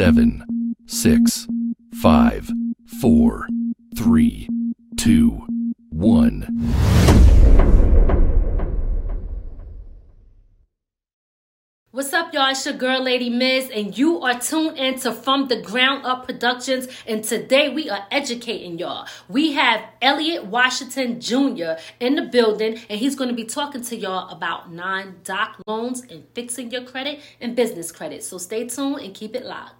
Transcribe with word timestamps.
seven, 0.00 0.74
six, 0.86 1.46
five, 2.00 2.50
four, 3.02 3.46
three, 3.94 4.48
two, 4.96 5.46
one. 5.90 6.40
What's 11.90 12.14
up, 12.14 12.32
y'all? 12.32 12.48
It's 12.48 12.64
your 12.64 12.76
girl, 12.76 13.02
Lady 13.02 13.28
Miz, 13.28 13.68
and 13.68 13.98
you 13.98 14.22
are 14.22 14.40
tuned 14.40 14.78
into 14.78 15.12
From 15.12 15.48
the 15.48 15.60
Ground 15.60 16.06
Up 16.06 16.24
Productions. 16.24 16.88
And 17.06 17.22
today 17.22 17.68
we 17.68 17.90
are 17.90 18.06
educating 18.10 18.78
y'all. 18.78 19.06
We 19.28 19.52
have 19.52 19.82
Elliot 20.00 20.46
Washington 20.46 21.20
Jr. 21.20 21.72
in 21.98 22.14
the 22.14 22.26
building, 22.32 22.78
and 22.88 22.98
he's 22.98 23.16
going 23.16 23.28
to 23.28 23.36
be 23.36 23.44
talking 23.44 23.82
to 23.82 23.96
y'all 23.96 24.30
about 24.30 24.72
non 24.72 25.16
doc 25.24 25.60
loans 25.66 26.04
and 26.08 26.24
fixing 26.32 26.70
your 26.70 26.84
credit 26.84 27.20
and 27.38 27.54
business 27.54 27.92
credit. 27.92 28.24
So 28.24 28.38
stay 28.38 28.66
tuned 28.66 29.00
and 29.00 29.12
keep 29.12 29.36
it 29.36 29.44
locked. 29.44 29.79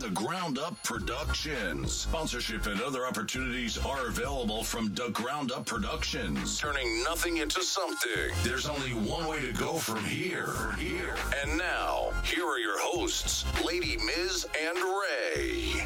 the 0.00 0.10
Ground 0.10 0.58
Up 0.58 0.82
Productions. 0.82 1.92
Sponsorship 1.92 2.66
and 2.66 2.80
other 2.80 3.06
opportunities 3.06 3.76
are 3.84 4.06
available 4.06 4.64
from 4.64 4.94
the 4.94 5.10
Ground 5.10 5.52
Up 5.52 5.66
Productions. 5.66 6.58
Turning 6.58 7.04
nothing 7.04 7.36
into 7.36 7.62
something. 7.62 8.32
There's 8.42 8.66
only 8.66 8.94
one 8.94 9.28
way 9.28 9.40
to 9.40 9.52
go 9.52 9.74
from 9.74 10.02
here. 10.04 10.72
Here. 10.78 11.16
And 11.42 11.58
now, 11.58 12.12
here 12.24 12.46
are 12.46 12.58
your 12.58 12.80
hosts, 12.80 13.44
Lady 13.62 13.98
Miz 13.98 14.46
and 14.58 14.78
Ray. 14.78 15.84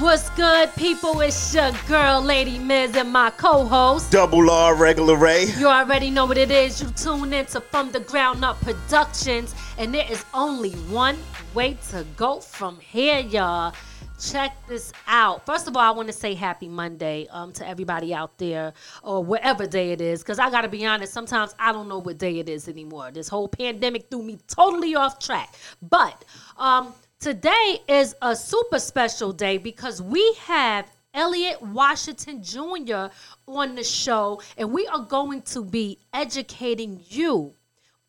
What's 0.00 0.30
good, 0.30 0.72
people? 0.76 1.20
It's 1.22 1.52
your 1.52 1.72
girl, 1.88 2.22
Lady 2.22 2.56
Miz, 2.60 2.94
and 2.94 3.12
my 3.12 3.30
co 3.30 3.64
host. 3.64 4.12
Double 4.12 4.48
R, 4.48 4.76
regular 4.76 5.16
Ray. 5.16 5.46
You 5.58 5.66
already 5.66 6.08
know 6.08 6.24
what 6.24 6.38
it 6.38 6.52
is. 6.52 6.80
You 6.80 6.88
tune 6.90 7.32
into 7.32 7.60
From 7.60 7.90
the 7.90 7.98
Ground 7.98 8.44
Up 8.44 8.60
Productions, 8.60 9.56
and 9.76 9.92
there 9.92 10.06
is 10.08 10.24
only 10.32 10.70
one 10.70 11.16
way 11.52 11.76
to 11.90 12.06
go 12.16 12.38
from 12.38 12.78
here, 12.78 13.18
y'all. 13.18 13.74
Check 14.20 14.56
this 14.68 14.92
out. 15.08 15.44
First 15.44 15.66
of 15.66 15.76
all, 15.76 15.82
I 15.82 15.90
want 15.90 16.06
to 16.06 16.12
say 16.12 16.32
happy 16.34 16.68
Monday 16.68 17.26
um, 17.32 17.52
to 17.54 17.66
everybody 17.66 18.14
out 18.14 18.38
there, 18.38 18.74
or 19.02 19.24
whatever 19.24 19.66
day 19.66 19.90
it 19.90 20.00
is, 20.00 20.22
because 20.22 20.38
I 20.38 20.48
got 20.48 20.60
to 20.60 20.68
be 20.68 20.86
honest, 20.86 21.12
sometimes 21.12 21.56
I 21.58 21.72
don't 21.72 21.88
know 21.88 21.98
what 21.98 22.18
day 22.18 22.38
it 22.38 22.48
is 22.48 22.68
anymore. 22.68 23.10
This 23.10 23.26
whole 23.26 23.48
pandemic 23.48 24.10
threw 24.10 24.22
me 24.22 24.38
totally 24.46 24.94
off 24.94 25.18
track. 25.18 25.56
But 25.82 26.24
um, 26.56 26.94
today 27.20 27.80
is 27.88 28.14
a 28.22 28.34
super 28.36 28.78
special 28.78 29.32
day 29.32 29.58
because 29.58 30.00
we 30.00 30.34
have 30.40 30.88
Elliot 31.14 31.60
Washington 31.60 32.42
Jr. 32.42 33.06
on 33.46 33.74
the 33.74 33.82
show, 33.82 34.40
and 34.56 34.72
we 34.72 34.86
are 34.86 35.00
going 35.00 35.42
to 35.42 35.64
be 35.64 35.98
educating 36.12 37.02
you 37.08 37.54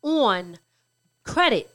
on 0.02 0.58
credit, 1.24 1.74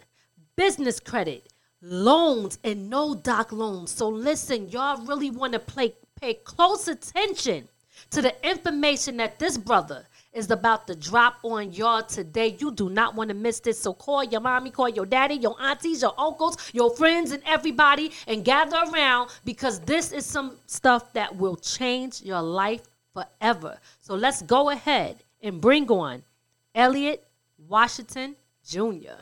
business 0.56 1.00
credit, 1.00 1.52
loans, 1.82 2.58
and 2.64 2.90
no 2.90 3.16
doc 3.16 3.52
loans. 3.52 3.92
So 3.92 4.08
listen, 4.08 4.70
y'all 4.70 5.06
really 5.06 5.30
want 5.30 5.54
to 5.54 5.60
play, 5.60 5.94
pay 6.20 6.36
close 6.36 6.88
attention 6.88 7.68
to 8.12 8.22
the 8.22 8.48
information 8.48 9.18
that 9.18 9.40
this 9.40 9.58
brother 9.58 10.06
is 10.36 10.52
about 10.52 10.86
to 10.88 10.96
drop 10.96 11.38
on 11.44 11.72
y'all 11.72 12.04
today. 12.04 12.58
You 12.60 12.72
do 12.72 12.90
not 12.90 13.16
want 13.16 13.30
to 13.30 13.34
miss 13.34 13.60
this. 13.62 13.80
So 13.80 13.94
call 13.94 14.24
your 14.24 14.42
mommy, 14.42 14.70
call 14.70 14.90
your 14.90 15.06
daddy, 15.06 15.36
your 15.36 15.56
aunties, 15.60 16.02
your 16.02 16.14
uncles, 16.18 16.58
your 16.74 16.96
friends, 16.96 17.32
and 17.32 17.42
everybody, 17.46 18.12
and 18.28 18.44
gather 18.44 18.78
around 18.92 19.30
because 19.46 19.80
this 19.80 20.12
is 20.12 20.26
some 20.26 20.58
stuff 20.68 21.14
that 21.14 21.36
will 21.36 21.56
change 21.56 22.22
your 22.22 22.42
life 22.42 22.82
forever. 23.14 23.80
So 24.00 24.16
let's 24.16 24.42
go 24.42 24.70
ahead 24.70 25.24
and 25.42 25.62
bring 25.62 25.90
on 25.90 26.22
Elliot 26.76 27.26
Washington 27.58 28.36
Jr. 28.68 29.22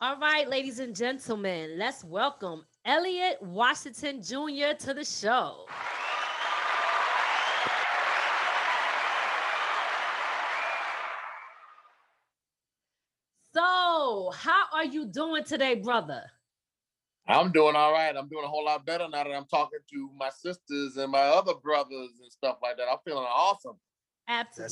All 0.00 0.18
right, 0.18 0.48
ladies 0.48 0.80
and 0.80 0.94
gentlemen, 0.94 1.78
let's 1.78 2.04
welcome 2.04 2.64
Elliot 2.86 3.38
Washington 3.40 4.22
Jr. 4.22 4.76
to 4.78 4.92
the 4.92 5.04
show. 5.04 5.64
So, 13.54 14.32
how 14.34 14.64
are 14.74 14.84
you 14.84 15.06
doing 15.06 15.44
today, 15.44 15.76
brother? 15.76 16.24
I'm 17.26 17.52
doing 17.52 17.74
all 17.74 17.92
right. 17.92 18.14
I'm 18.14 18.28
doing 18.28 18.44
a 18.44 18.48
whole 18.48 18.66
lot 18.66 18.84
better 18.84 19.08
now 19.08 19.24
that 19.24 19.32
I'm 19.32 19.46
talking 19.46 19.78
to 19.90 20.10
my 20.18 20.28
sisters 20.28 20.98
and 20.98 21.10
my 21.10 21.20
other 21.20 21.54
brothers 21.54 22.10
and 22.20 22.30
stuff 22.30 22.58
like 22.62 22.76
that. 22.76 22.88
I'm 22.90 22.98
feeling 23.06 23.24
awesome. 23.24 23.78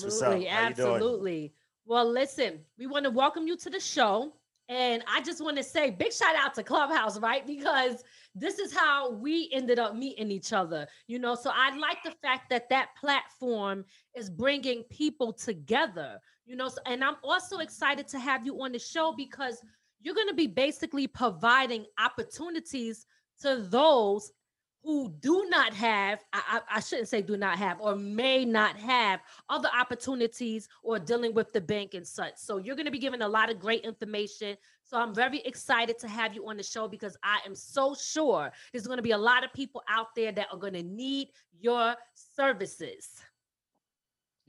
what's 0.03 0.21
up. 0.21 0.33
Absolutely, 0.33 0.45
you 0.45 0.51
doing? 0.51 0.55
absolutely. 0.55 1.55
Well, 1.87 2.11
listen, 2.11 2.61
we 2.79 2.87
want 2.87 3.05
to 3.05 3.11
welcome 3.11 3.47
you 3.47 3.57
to 3.57 3.71
the 3.71 3.81
show. 3.81 4.35
And 4.69 5.03
I 5.13 5.21
just 5.23 5.43
want 5.43 5.57
to 5.57 5.63
say 5.63 5.91
big 5.91 6.13
shout 6.13 6.37
out 6.37 6.55
to 6.55 6.63
Clubhouse, 6.63 7.19
right? 7.19 7.47
Because 7.47 8.03
this 8.35 8.59
is 8.59 8.75
how 8.75 9.13
we 9.13 9.51
ended 9.53 9.79
up 9.79 9.97
meeting 9.97 10.31
each 10.31 10.53
other, 10.53 10.87
you 11.07 11.19
know. 11.19 11.35
So 11.35 11.51
I 11.55 11.77
like 11.77 11.99
the 12.05 12.15
fact 12.23 12.49
that 12.51 12.69
that 12.71 12.91
platform 12.99 13.85
is 14.17 14.31
bringing 14.31 14.85
people 14.85 15.33
together, 15.33 16.19
you 16.47 16.57
know. 16.57 16.69
So, 16.69 16.79
and 16.87 17.03
I'm 17.05 17.17
also 17.23 17.59
excited 17.59 18.09
to 18.09 18.19
have 18.19 18.47
you 18.47 18.63
on 18.63 18.73
the 18.73 18.79
show 18.79 19.13
because 19.17 19.61
you're 20.01 20.15
going 20.15 20.29
to 20.29 20.35
be 20.35 20.47
basically 20.47 21.07
providing 21.07 21.85
opportunities 21.99 23.07
to 23.41 23.57
those 23.57 24.33
who 24.83 25.13
do 25.21 25.47
not 25.49 25.73
have 25.73 26.25
I, 26.33 26.61
I, 26.71 26.81
shouldn't 26.81 27.09
say 27.09 27.23
do 27.23 27.37
not 27.37 27.59
have 27.59 27.81
or 27.81 27.95
may 27.95 28.45
not 28.45 28.77
have 28.77 29.21
other 29.49 29.69
opportunities 29.79 30.69
or 30.83 30.99
dealing 30.99 31.35
with 31.35 31.53
the 31.53 31.61
bank 31.61 31.95
and 31.95 32.07
such 32.07 32.35
so 32.37 32.59
you're 32.59 32.75
going 32.75 32.87
to 32.87 32.93
be 32.93 32.99
giving 32.99 33.23
a 33.23 33.29
lot 33.29 33.51
of 33.51 33.61
great 33.61 33.85
information 33.85 34.57
so 34.83 34.99
i'm 34.99 35.15
very 35.15 35.39
excited 35.41 35.99
to 35.99 36.09
have 36.09 36.35
you 36.35 36.49
on 36.49 36.57
the 36.57 36.63
show 36.63 36.89
because 36.89 37.17
i 37.23 37.39
am 37.47 37.55
so 37.55 37.95
sure 37.95 38.51
there's 38.73 38.87
going 38.87 38.99
to 38.99 39.03
be 39.03 39.13
a 39.13 39.19
lot 39.19 39.45
of 39.45 39.53
people 39.53 39.83
out 39.89 40.09
there 40.17 40.33
that 40.33 40.49
are 40.53 40.59
going 40.59 40.75
to 40.75 40.83
need 40.83 41.29
your 41.61 41.95
services 42.15 43.23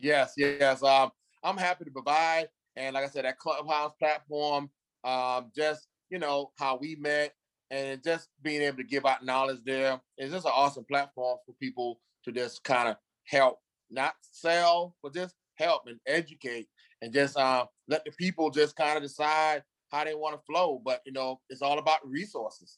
Yes, 0.04 0.34
yes. 0.36 0.84
Um, 0.84 1.12
I'm 1.44 1.58
happy 1.58 1.86
to 1.86 1.92
provide. 1.92 2.50
And 2.76 2.94
like 2.94 3.06
I 3.06 3.08
said, 3.08 3.24
that 3.24 3.40
Clubhouse 3.40 3.94
platform, 4.00 4.70
um, 5.04 5.52
just 5.56 5.88
you 6.10 6.20
know 6.20 6.52
how 6.58 6.78
we 6.78 6.96
met 6.96 7.34
and 7.74 8.04
just 8.04 8.30
being 8.44 8.62
able 8.62 8.78
to 8.78 8.84
give 8.84 9.04
out 9.04 9.26
knowledge 9.26 9.58
there 9.66 10.00
is 10.20 10.32
just 10.32 10.46
an 10.46 10.52
awesome 10.54 10.86
platform 10.86 11.40
for 11.44 11.54
people 11.60 12.00
to 12.24 12.32
just 12.32 12.64
kind 12.64 12.88
of 12.88 12.98
help, 13.26 13.60
not 13.90 14.14
sell, 14.22 14.96
but 15.02 15.14
just 15.14 15.34
help 15.56 15.82
and 15.88 16.00
educate 16.06 16.68
and 17.02 17.12
just 17.12 17.36
uh, 17.36 17.66
let 17.88 18.06
the 18.06 18.12
people 18.12 18.52
just 18.52 18.76
kind 18.76 18.96
of 18.96 19.02
decide 19.02 19.64
how 19.92 20.04
they 20.04 20.14
want 20.14 20.36
to 20.36 20.46
flow. 20.46 20.82
But 20.86 21.02
you 21.04 21.14
know, 21.14 21.40
it's 21.50 21.64
all 21.64 21.80
about 21.80 22.08
resources. 22.08 22.78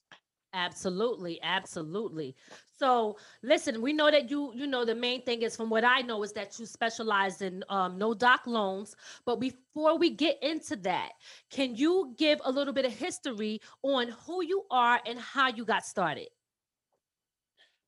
Absolutely, 0.56 1.38
absolutely. 1.44 2.34
So, 2.80 3.18
listen, 3.44 3.82
we 3.82 3.92
know 3.92 4.10
that 4.10 4.32
you, 4.32 4.54
you 4.56 4.68
know, 4.68 4.86
the 4.86 4.96
main 4.96 5.22
thing 5.24 5.42
is 5.42 5.54
from 5.54 5.70
what 5.70 5.84
I 5.84 6.00
know 6.00 6.24
is 6.24 6.32
that 6.32 6.58
you 6.58 6.66
specialize 6.66 7.42
in 7.42 7.62
um, 7.68 7.98
no 7.98 8.14
doc 8.14 8.48
loans. 8.48 8.96
But 9.26 9.42
before 9.42 9.98
we 9.98 10.12
get 10.12 10.42
into 10.42 10.78
that, 10.78 11.10
can 11.52 11.76
you 11.76 12.16
give 12.18 12.40
a 12.46 12.52
little 12.52 12.74
bit 12.74 12.86
of 12.86 12.94
history 12.94 13.60
on 13.84 14.16
who 14.26 14.46
you 14.46 14.64
are 14.72 15.02
and 15.06 15.20
how 15.20 15.50
you 15.50 15.66
got 15.66 15.86
started? 15.86 16.30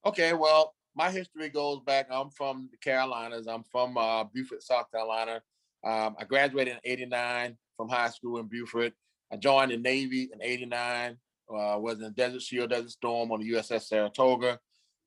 Okay, 0.05 0.33
well, 0.33 0.75
my 0.93 1.09
history 1.09 1.47
goes 1.47 1.79
back. 1.85 2.07
I'm 2.11 2.29
from 2.31 2.67
the 2.69 2.77
Carolinas. 2.77 3.47
I'm 3.47 3.63
from 3.63 3.97
uh, 3.97 4.25
Beaufort, 4.25 4.61
South 4.61 4.91
Carolina. 4.91 5.41
Um, 5.85 6.17
I 6.19 6.25
graduated 6.25 6.73
in 6.73 6.79
'89 6.83 7.55
from 7.77 7.87
high 7.87 8.09
school 8.09 8.39
in 8.39 8.47
Beaufort. 8.47 8.91
I 9.31 9.37
joined 9.37 9.71
the 9.71 9.77
Navy 9.77 10.29
in 10.33 10.41
'89. 10.41 11.17
Uh, 11.49 11.77
was 11.79 12.01
in 12.01 12.11
Desert 12.13 12.41
Shield, 12.41 12.71
Desert 12.71 12.91
Storm 12.91 13.31
on 13.31 13.39
the 13.39 13.51
USS 13.51 13.83
Saratoga. 13.83 14.59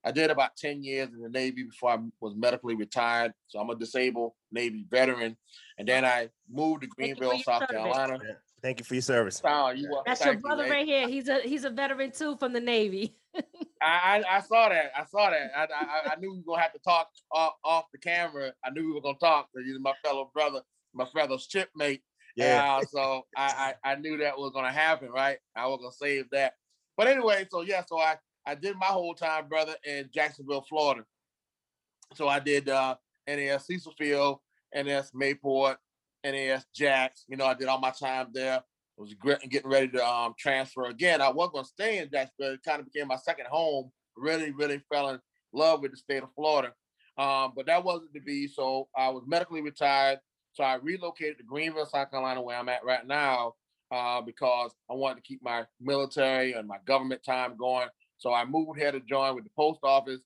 I 0.03 0.11
did 0.11 0.31
about 0.31 0.55
10 0.57 0.83
years 0.83 1.09
in 1.13 1.21
the 1.21 1.29
Navy 1.29 1.63
before 1.63 1.91
I 1.91 1.99
was 2.19 2.35
medically 2.35 2.75
retired. 2.75 3.33
So 3.47 3.59
I'm 3.59 3.69
a 3.69 3.75
disabled 3.75 4.33
Navy 4.51 4.85
veteran. 4.89 5.37
And 5.77 5.87
then 5.87 6.03
I 6.05 6.29
moved 6.49 6.81
to 6.81 6.89
Thank 6.97 7.09
you 7.09 7.15
for 7.15 7.19
Greenville, 7.19 7.43
South 7.43 7.61
service. 7.69 7.75
Carolina. 7.75 8.19
Thank 8.61 8.79
you 8.79 8.85
for 8.85 8.93
your 8.95 9.01
service. 9.01 9.41
Oh, 9.43 9.69
you. 9.69 9.89
That's 10.05 10.23
your 10.23 10.33
Thank 10.33 10.37
you, 10.37 10.41
brother 10.41 10.63
Ray. 10.63 10.69
right 10.69 10.85
here. 10.85 11.07
He's 11.07 11.27
a 11.27 11.41
he's 11.41 11.63
a 11.63 11.69
veteran 11.69 12.11
too 12.11 12.35
from 12.37 12.53
the 12.53 12.59
Navy. 12.59 13.15
I, 13.81 14.23
I, 14.29 14.37
I 14.37 14.41
saw 14.41 14.69
that. 14.69 14.91
I 14.95 15.05
saw 15.05 15.31
that. 15.31 15.51
I, 15.55 15.63
I, 15.63 16.13
I 16.13 16.15
knew 16.19 16.31
we 16.31 16.37
were 16.37 16.53
gonna 16.53 16.61
have 16.61 16.73
to 16.73 16.79
talk 16.79 17.09
off, 17.31 17.53
off 17.63 17.85
the 17.91 17.97
camera. 17.97 18.51
I 18.63 18.69
knew 18.69 18.85
we 18.85 18.93
were 18.93 19.01
gonna 19.01 19.17
talk 19.17 19.49
because 19.51 19.67
he's 19.67 19.79
my 19.79 19.93
fellow 20.03 20.29
brother, 20.33 20.61
my 20.93 21.05
fellow 21.05 21.37
shipmate. 21.37 22.03
Yeah. 22.35 22.77
Uh, 22.77 22.85
so 22.85 23.21
I, 23.35 23.75
I 23.83 23.91
I 23.91 23.95
knew 23.95 24.17
that 24.17 24.37
was 24.37 24.51
gonna 24.53 24.71
happen, 24.71 25.09
right? 25.09 25.37
I 25.55 25.67
was 25.67 25.79
gonna 25.81 25.91
save 25.91 26.29
that. 26.31 26.53
But 26.97 27.07
anyway, 27.07 27.47
so 27.51 27.61
yeah, 27.61 27.83
so 27.85 27.99
I 27.99 28.17
I 28.45 28.55
did 28.55 28.75
my 28.77 28.87
whole 28.87 29.13
time, 29.13 29.47
brother, 29.47 29.75
in 29.85 30.09
Jacksonville, 30.13 30.65
Florida. 30.67 31.03
So 32.13 32.27
I 32.27 32.39
did 32.39 32.69
uh 32.69 32.95
NAS 33.27 33.67
Cecil 33.67 33.93
Field, 33.97 34.39
NAS 34.73 35.11
Mayport, 35.11 35.77
NAS 36.23 36.65
Jax. 36.73 37.25
You 37.27 37.37
know, 37.37 37.45
I 37.45 37.53
did 37.53 37.67
all 37.67 37.79
my 37.79 37.91
time 37.91 38.27
there. 38.33 38.61
Was 38.97 39.15
getting 39.49 39.69
ready 39.69 39.87
to 39.89 40.05
um, 40.05 40.35
transfer 40.37 40.85
again. 40.85 41.21
I 41.21 41.29
was 41.29 41.49
going 41.51 41.63
to 41.63 41.69
stay 41.69 41.97
in 41.97 42.09
Jacksonville. 42.11 42.53
It 42.53 42.63
kind 42.63 42.79
of 42.79 42.91
became 42.91 43.07
my 43.07 43.15
second 43.15 43.47
home. 43.49 43.89
Really, 44.15 44.51
really 44.51 44.79
fell 44.91 45.09
in 45.09 45.19
love 45.53 45.81
with 45.81 45.91
the 45.91 45.97
state 45.97 46.21
of 46.21 46.29
Florida. 46.35 46.73
Um, 47.17 47.53
but 47.55 47.65
that 47.65 47.83
wasn't 47.83 48.13
to 48.13 48.21
be. 48.21 48.47
So 48.47 48.89
I 48.95 49.09
was 49.09 49.23
medically 49.25 49.61
retired. 49.61 50.19
So 50.53 50.63
I 50.63 50.75
relocated 50.75 51.37
to 51.37 51.43
Greenville, 51.43 51.85
South 51.85 52.11
Carolina, 52.11 52.41
where 52.41 52.57
I'm 52.57 52.69
at 52.69 52.83
right 52.83 53.05
now, 53.05 53.55
uh, 53.91 54.21
because 54.21 54.71
I 54.89 54.93
wanted 54.93 55.15
to 55.15 55.21
keep 55.21 55.41
my 55.43 55.65
military 55.79 56.53
and 56.53 56.67
my 56.67 56.77
government 56.85 57.23
time 57.23 57.55
going. 57.57 57.87
So 58.17 58.33
I 58.33 58.45
moved 58.45 58.79
here 58.79 58.91
to 58.91 58.99
join 58.99 59.35
with 59.35 59.45
the 59.45 59.51
post 59.55 59.79
office 59.83 60.21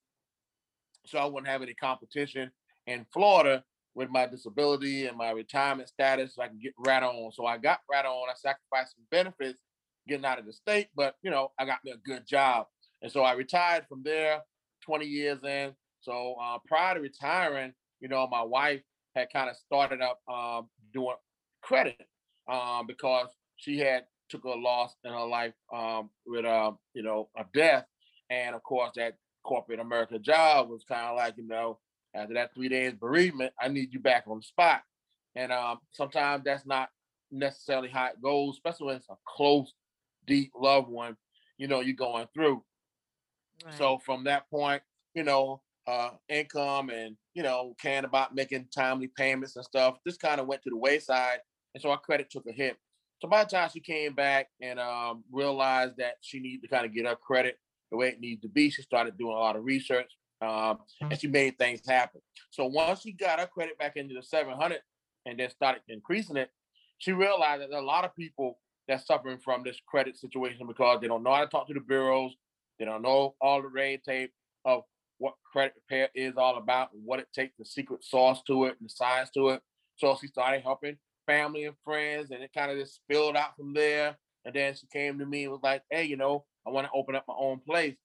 so 1.05 1.19
I 1.19 1.25
wouldn't 1.25 1.47
have 1.47 1.61
any 1.61 1.73
competition 1.73 2.51
in 2.87 3.05
Florida 3.13 3.63
with 3.93 4.09
my 4.09 4.25
disability 4.25 5.07
and 5.07 5.17
my 5.17 5.31
retirement 5.31 5.89
status 5.89 6.35
so 6.35 6.41
I 6.41 6.47
can 6.47 6.59
get 6.59 6.73
right 6.77 7.01
on. 7.01 7.31
So 7.31 7.45
I 7.45 7.57
got 7.57 7.79
right 7.89 8.05
on. 8.05 8.29
I 8.29 8.33
sacrificed 8.35 8.95
some 8.95 9.05
benefits 9.09 9.61
getting 10.07 10.25
out 10.25 10.39
of 10.39 10.45
the 10.45 10.53
state, 10.53 10.89
but 10.95 11.15
you 11.23 11.31
know, 11.31 11.51
I 11.57 11.65
got 11.65 11.79
me 11.83 11.91
a 11.91 11.97
good 11.97 12.27
job. 12.27 12.67
And 13.01 13.11
so 13.11 13.21
I 13.21 13.33
retired 13.33 13.85
from 13.87 14.03
there 14.03 14.41
20 14.83 15.05
years 15.05 15.39
in. 15.43 15.73
So 16.01 16.35
uh, 16.41 16.57
prior 16.67 16.95
to 16.95 17.01
retiring, 17.01 17.73
you 17.99 18.07
know, 18.07 18.27
my 18.27 18.43
wife 18.43 18.81
had 19.15 19.31
kind 19.31 19.49
of 19.49 19.55
started 19.55 20.01
up 20.01 20.19
um, 20.27 20.67
doing 20.93 21.15
credit 21.61 22.07
um, 22.47 22.85
because 22.85 23.29
she 23.55 23.79
had 23.79 24.03
took 24.29 24.43
a 24.43 24.49
loss 24.49 24.95
in 25.03 25.11
her 25.11 25.25
life 25.25 25.53
um, 25.73 26.09
with, 26.25 26.45
uh, 26.45 26.71
you 26.93 27.03
know, 27.03 27.29
a 27.37 27.45
death. 27.53 27.85
And 28.29 28.55
of 28.55 28.63
course, 28.63 28.91
that 28.95 29.15
corporate 29.43 29.79
America 29.79 30.19
job 30.19 30.69
was 30.69 30.83
kind 30.83 31.07
of 31.07 31.15
like, 31.15 31.35
you 31.37 31.47
know, 31.47 31.79
after 32.13 32.33
that 32.33 32.53
three 32.53 32.69
days 32.69 32.93
bereavement, 32.93 33.53
I 33.59 33.67
need 33.67 33.93
you 33.93 33.99
back 33.99 34.25
on 34.27 34.37
the 34.37 34.43
spot. 34.43 34.81
And 35.35 35.51
um, 35.51 35.79
sometimes 35.91 36.43
that's 36.43 36.65
not 36.65 36.89
necessarily 37.31 37.89
how 37.89 38.07
it 38.07 38.21
goes, 38.21 38.55
especially 38.55 38.87
when 38.87 38.95
it's 38.97 39.09
a 39.09 39.17
close, 39.27 39.73
deep 40.25 40.51
loved 40.59 40.89
one, 40.89 41.17
you 41.57 41.67
know, 41.67 41.81
you're 41.81 41.95
going 41.95 42.27
through. 42.33 42.63
Right. 43.63 43.77
So 43.77 43.99
from 44.05 44.23
that 44.25 44.49
point, 44.49 44.81
you 45.13 45.23
know, 45.23 45.61
uh, 45.87 46.11
income 46.29 46.89
and, 46.89 47.15
you 47.33 47.43
know, 47.43 47.75
caring 47.81 48.05
about 48.05 48.35
making 48.35 48.67
timely 48.75 49.07
payments 49.15 49.55
and 49.55 49.65
stuff, 49.65 49.97
this 50.05 50.17
kind 50.17 50.39
of 50.39 50.47
went 50.47 50.63
to 50.63 50.69
the 50.69 50.77
wayside. 50.77 51.39
And 51.73 51.81
so 51.81 51.91
our 51.91 51.99
credit 51.99 52.29
took 52.29 52.45
a 52.47 52.51
hit. 52.51 52.77
So 53.21 53.27
by 53.27 53.43
the 53.43 53.49
time 53.49 53.69
she 53.73 53.79
came 53.79 54.13
back 54.13 54.47
and 54.61 54.79
um, 54.79 55.23
realized 55.31 55.97
that 55.97 56.15
she 56.21 56.39
needed 56.39 56.63
to 56.63 56.67
kind 56.67 56.85
of 56.85 56.93
get 56.93 57.05
her 57.05 57.15
credit 57.15 57.57
the 57.91 57.97
way 57.97 58.09
it 58.09 58.19
needs 58.19 58.41
to 58.41 58.49
be, 58.49 58.69
she 58.69 58.81
started 58.81 59.17
doing 59.17 59.35
a 59.35 59.39
lot 59.39 59.55
of 59.55 59.63
research 59.63 60.11
um, 60.41 60.79
and 61.01 61.19
she 61.19 61.27
made 61.27 61.57
things 61.57 61.81
happen. 61.87 62.21
So 62.51 62.65
once 62.65 63.01
she 63.01 63.11
got 63.11 63.39
her 63.39 63.47
credit 63.47 63.77
back 63.77 63.95
into 63.95 64.13
the 64.13 64.23
700 64.23 64.79
and 65.25 65.39
then 65.39 65.49
started 65.49 65.81
increasing 65.87 66.37
it, 66.37 66.49
she 66.97 67.11
realized 67.11 67.61
that 67.61 67.69
there 67.69 67.79
are 67.79 67.83
a 67.83 67.85
lot 67.85 68.05
of 68.05 68.15
people 68.15 68.59
that's 68.87 69.07
suffering 69.07 69.39
from 69.43 69.63
this 69.63 69.79
credit 69.87 70.17
situation 70.17 70.67
because 70.67 70.99
they 71.01 71.07
don't 71.07 71.23
know 71.23 71.33
how 71.33 71.41
to 71.41 71.47
talk 71.47 71.67
to 71.67 71.73
the 71.73 71.79
bureaus, 71.79 72.33
they 72.79 72.85
don't 72.85 73.01
know 73.01 73.35
all 73.41 73.61
the 73.61 73.67
red 73.67 74.01
tape 74.03 74.31
of 74.65 74.83
what 75.17 75.35
credit 75.51 75.73
repair 75.75 76.09
is 76.15 76.35
all 76.37 76.57
about, 76.57 76.89
what 76.93 77.19
it 77.19 77.27
takes, 77.33 77.55
the 77.57 77.65
secret 77.65 78.03
sauce 78.03 78.41
to 78.47 78.65
it, 78.65 78.75
and 78.79 78.89
the 78.89 78.93
science 78.93 79.29
to 79.31 79.49
it. 79.49 79.61
So 79.97 80.17
she 80.19 80.27
started 80.27 80.61
helping 80.61 80.97
family 81.25 81.65
and 81.65 81.75
friends, 81.83 82.31
and 82.31 82.43
it 82.43 82.51
kind 82.53 82.71
of 82.71 82.77
just 82.77 82.95
spilled 82.95 83.35
out 83.35 83.55
from 83.55 83.73
there. 83.73 84.17
And 84.43 84.53
then 84.53 84.75
she 84.75 84.87
came 84.87 85.17
to 85.19 85.25
me 85.25 85.43
and 85.43 85.51
was 85.51 85.63
like, 85.63 85.83
"Hey, 85.89 86.03
you 86.03 86.17
know, 86.17 86.45
I 86.67 86.69
want 86.69 86.85
to 86.87 86.91
open 86.93 87.15
up 87.15 87.25
my 87.27 87.33
own 87.37 87.59
place." 87.59 87.95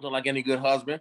So, 0.00 0.08
like 0.08 0.26
any 0.26 0.42
good 0.42 0.58
husband, 0.60 1.00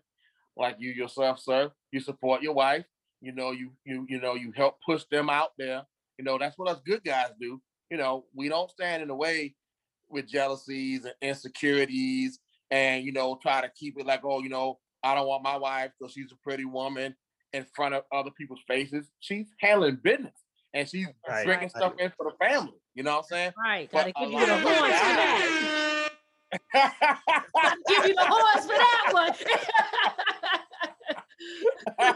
like 0.57 0.77
you 0.79 0.91
yourself, 0.91 1.39
sir. 1.39 1.71
You 1.91 1.99
support 1.99 2.41
your 2.41 2.53
wife. 2.53 2.85
You 3.21 3.33
know, 3.33 3.51
you 3.51 3.71
you 3.85 4.05
you 4.09 4.19
know, 4.19 4.35
you 4.35 4.51
help 4.55 4.77
push 4.85 5.03
them 5.11 5.29
out 5.29 5.51
there. 5.57 5.83
You 6.17 6.25
know, 6.25 6.37
that's 6.37 6.57
what 6.57 6.69
us 6.69 6.81
good 6.85 7.03
guys 7.03 7.31
do. 7.39 7.61
You 7.89 7.97
know, 7.97 8.25
we 8.33 8.49
don't 8.49 8.71
stand 8.71 9.01
in 9.01 9.09
the 9.09 9.15
way 9.15 9.55
with 10.09 10.27
jealousies 10.27 11.05
and 11.05 11.15
insecurities 11.21 12.39
and 12.71 13.03
you 13.05 13.11
know, 13.11 13.37
try 13.41 13.61
to 13.61 13.69
keep 13.75 13.99
it 13.99 14.05
like, 14.05 14.21
oh, 14.23 14.41
you 14.41 14.49
know, 14.49 14.79
I 15.03 15.15
don't 15.15 15.27
want 15.27 15.44
my 15.44 15.57
wife 15.57 15.92
because 16.00 16.13
she's 16.13 16.31
a 16.31 16.36
pretty 16.44 16.65
woman 16.65 17.15
in 17.53 17.65
front 17.75 17.95
of 17.95 18.03
other 18.12 18.31
people's 18.31 18.62
faces. 18.68 19.09
She's 19.19 19.48
handling 19.59 20.00
business 20.03 20.36
and 20.74 20.88
she's 20.88 21.07
right. 21.27 21.45
bringing 21.45 21.63
right. 21.63 21.71
stuff 21.71 21.94
in 22.00 22.12
for 22.18 22.31
the 22.31 22.38
family. 22.45 22.74
You 22.94 23.03
know 23.03 23.18
what 23.18 23.18
I'm 23.19 23.24
saying? 23.30 23.51
Right. 23.57 23.92
Gotta 23.92 24.12
give 24.12 24.31
you 24.31 24.45
the 24.45 24.57
horns 24.57 24.63
for 24.63 25.13
that. 25.15 26.09
Gotta 26.74 27.77
give 27.88 28.06
you 28.06 28.15
the 28.15 28.25
horns 28.25 28.65
for 28.65 28.74
that 28.74 29.09
one. 29.12 29.33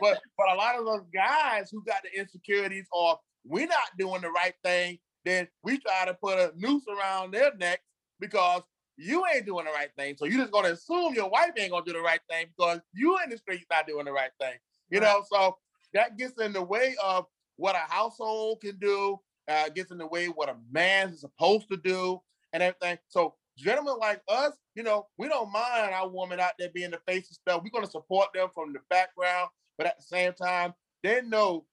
but 0.00 0.20
but 0.36 0.52
a 0.52 0.54
lot 0.56 0.78
of 0.78 0.84
those 0.84 1.06
guys 1.14 1.70
who 1.70 1.82
got 1.84 2.02
the 2.02 2.18
insecurities 2.18 2.86
or 2.92 3.18
we're 3.44 3.66
not 3.66 3.96
doing 3.98 4.22
the 4.22 4.30
right 4.30 4.54
thing, 4.64 4.98
then 5.24 5.48
we 5.62 5.78
try 5.78 6.06
to 6.06 6.14
put 6.14 6.38
a 6.38 6.52
noose 6.56 6.84
around 6.88 7.32
their 7.32 7.54
necks 7.56 7.84
because 8.20 8.62
you 8.96 9.24
ain't 9.34 9.46
doing 9.46 9.64
the 9.64 9.72
right 9.72 9.90
thing. 9.96 10.16
So 10.16 10.24
you're 10.24 10.40
just 10.40 10.52
gonna 10.52 10.68
assume 10.68 11.14
your 11.14 11.28
wife 11.28 11.50
ain't 11.58 11.70
gonna 11.70 11.84
do 11.84 11.92
the 11.92 12.00
right 12.00 12.20
thing 12.30 12.46
because 12.56 12.80
you 12.92 13.18
in 13.24 13.30
the 13.30 13.38
streets 13.38 13.64
not 13.70 13.86
doing 13.86 14.04
the 14.04 14.12
right 14.12 14.30
thing. 14.40 14.54
You 14.90 15.00
right. 15.00 15.06
know, 15.06 15.24
so 15.30 15.56
that 15.94 16.16
gets 16.16 16.40
in 16.40 16.52
the 16.52 16.62
way 16.62 16.94
of 17.02 17.26
what 17.56 17.74
a 17.74 17.92
household 17.92 18.60
can 18.60 18.76
do, 18.78 19.18
uh, 19.48 19.68
gets 19.68 19.90
in 19.90 19.98
the 19.98 20.06
way 20.06 20.26
what 20.26 20.48
a 20.48 20.56
man 20.70 21.10
is 21.10 21.20
supposed 21.20 21.68
to 21.70 21.76
do 21.76 22.20
and 22.52 22.62
everything. 22.62 22.98
So 23.08 23.34
gentlemen 23.56 23.96
like 23.98 24.20
us, 24.28 24.52
you 24.74 24.82
know, 24.82 25.06
we 25.18 25.28
don't 25.28 25.52
mind 25.52 25.94
our 25.94 26.08
woman 26.08 26.40
out 26.40 26.52
there 26.58 26.70
being 26.74 26.90
the 26.90 27.00
face 27.06 27.30
of 27.30 27.36
stuff. 27.36 27.62
We're 27.62 27.70
going 27.70 27.84
to 27.84 27.90
support 27.90 28.28
them 28.34 28.48
from 28.54 28.72
the 28.72 28.80
background, 28.90 29.48
but 29.78 29.86
at 29.86 29.96
the 29.98 30.02
same 30.02 30.32
time, 30.32 30.74
they 31.02 31.22
know 31.22 31.66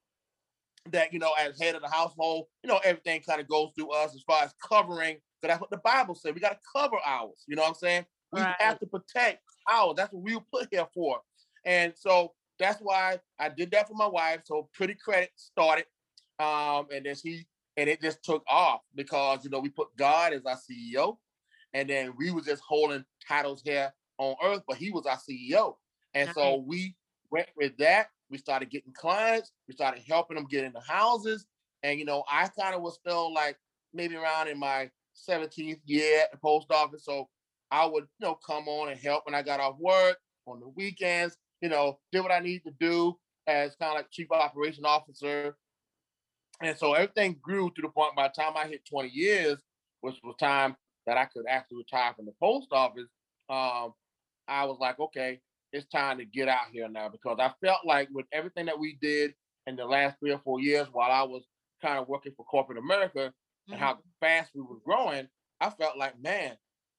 that, 0.91 1.13
you 1.13 1.19
know, 1.19 1.31
as 1.39 1.59
head 1.59 1.75
of 1.75 1.81
the 1.81 1.89
household, 1.89 2.47
you 2.63 2.67
know, 2.67 2.79
everything 2.83 3.21
kind 3.21 3.41
of 3.41 3.47
goes 3.47 3.69
through 3.75 3.91
us 3.91 4.15
as 4.15 4.21
far 4.23 4.43
as 4.43 4.53
covering, 4.67 5.17
because 5.41 5.53
that's 5.53 5.61
what 5.61 5.71
the 5.71 5.77
Bible 5.77 6.15
said. 6.15 6.35
We 6.35 6.41
got 6.41 6.51
to 6.51 6.59
cover 6.75 6.97
ours. 7.05 7.43
You 7.47 7.55
know 7.55 7.63
what 7.63 7.69
I'm 7.69 7.75
saying? 7.75 8.05
We 8.31 8.41
right. 8.41 8.55
have 8.59 8.79
to 8.79 8.85
protect 8.85 9.41
ours. 9.69 9.95
That's 9.97 10.13
what 10.13 10.23
we 10.23 10.35
were 10.35 10.43
put 10.51 10.67
here 10.71 10.87
for. 10.93 11.19
And 11.65 11.93
so 11.95 12.33
that's 12.59 12.79
why 12.79 13.19
I 13.39 13.49
did 13.49 13.71
that 13.71 13.87
for 13.87 13.95
my 13.95 14.07
wife. 14.07 14.41
So 14.45 14.69
pretty 14.73 14.95
credit 14.95 15.31
started. 15.35 15.85
Um, 16.39 16.87
and 16.93 17.05
then 17.05 17.15
she 17.15 17.45
and 17.77 17.89
it 17.89 18.01
just 18.01 18.23
took 18.23 18.43
off 18.49 18.81
because 18.95 19.43
you 19.43 19.49
know 19.49 19.59
we 19.59 19.69
put 19.69 19.95
God 19.95 20.33
as 20.33 20.45
our 20.45 20.57
CEO 20.57 21.17
and 21.73 21.89
then 21.89 22.13
we 22.17 22.31
were 22.31 22.41
just 22.41 22.61
holding 22.61 23.05
titles 23.27 23.61
here 23.63 23.93
on 24.17 24.35
earth, 24.43 24.63
but 24.67 24.77
he 24.77 24.91
was 24.91 25.05
our 25.05 25.17
CEO. 25.17 25.75
And 26.13 26.29
so 26.33 26.63
we 26.67 26.95
went 27.31 27.47
with 27.55 27.77
that. 27.77 28.07
We 28.29 28.37
started 28.37 28.69
getting 28.69 28.93
clients. 28.93 29.51
We 29.67 29.73
started 29.73 30.03
helping 30.07 30.35
them 30.35 30.47
get 30.49 30.63
into 30.63 30.79
houses. 30.81 31.45
And 31.83 31.97
you 31.97 32.05
know, 32.05 32.23
I 32.29 32.47
kind 32.47 32.75
of 32.75 32.81
was 32.81 32.95
still 32.95 33.33
like 33.33 33.57
maybe 33.93 34.15
around 34.15 34.47
in 34.47 34.59
my 34.59 34.89
17th 35.29 35.79
year 35.85 36.21
at 36.21 36.31
the 36.31 36.37
post 36.37 36.71
office. 36.71 37.05
So 37.05 37.29
I 37.71 37.85
would, 37.85 38.03
you 38.19 38.27
know, 38.27 38.35
come 38.35 38.67
on 38.67 38.89
and 38.89 38.99
help 38.99 39.25
when 39.25 39.35
I 39.35 39.41
got 39.41 39.59
off 39.59 39.77
work 39.79 40.17
on 40.47 40.59
the 40.59 40.67
weekends, 40.69 41.37
you 41.61 41.69
know, 41.69 41.99
did 42.11 42.21
what 42.21 42.31
I 42.31 42.39
need 42.39 42.63
to 42.65 42.71
do 42.79 43.17
as 43.47 43.75
kind 43.75 43.91
of 43.91 43.97
like 43.97 44.11
chief 44.11 44.27
operation 44.31 44.85
officer. 44.85 45.55
And 46.61 46.77
so 46.77 46.93
everything 46.93 47.37
grew 47.41 47.71
to 47.71 47.81
the 47.81 47.89
point 47.89 48.15
by 48.15 48.27
the 48.27 48.41
time 48.41 48.53
I 48.55 48.67
hit 48.67 48.85
20 48.85 49.09
years, 49.09 49.57
which 50.01 50.15
was 50.23 50.35
time 50.39 50.75
that 51.07 51.17
I 51.17 51.25
could 51.25 51.45
actually 51.49 51.77
retire 51.77 52.13
from 52.15 52.25
the 52.25 52.33
post 52.39 52.67
office, 52.71 53.09
um, 53.49 53.93
I 54.47 54.65
was 54.65 54.77
like, 54.79 54.99
okay, 54.99 55.39
it's 55.71 55.87
time 55.87 56.17
to 56.17 56.25
get 56.25 56.47
out 56.47 56.67
here 56.71 56.89
now 56.89 57.09
because 57.09 57.37
I 57.39 57.51
felt 57.65 57.85
like 57.85 58.09
with 58.11 58.25
everything 58.31 58.65
that 58.65 58.79
we 58.79 58.97
did 59.01 59.33
in 59.67 59.75
the 59.75 59.85
last 59.85 60.19
three 60.19 60.31
or 60.31 60.41
four 60.43 60.59
years 60.59 60.87
while 60.91 61.11
I 61.11 61.23
was 61.23 61.43
kind 61.81 61.97
of 61.97 62.07
working 62.07 62.33
for 62.35 62.45
corporate 62.45 62.77
America 62.77 63.33
mm-hmm. 63.63 63.73
and 63.73 63.81
how 63.81 63.93
mm-hmm. 63.93 64.25
fast 64.25 64.51
we 64.55 64.61
were 64.61 64.79
growing, 64.85 65.27
I 65.59 65.69
felt 65.69 65.97
like, 65.97 66.21
man, 66.21 66.53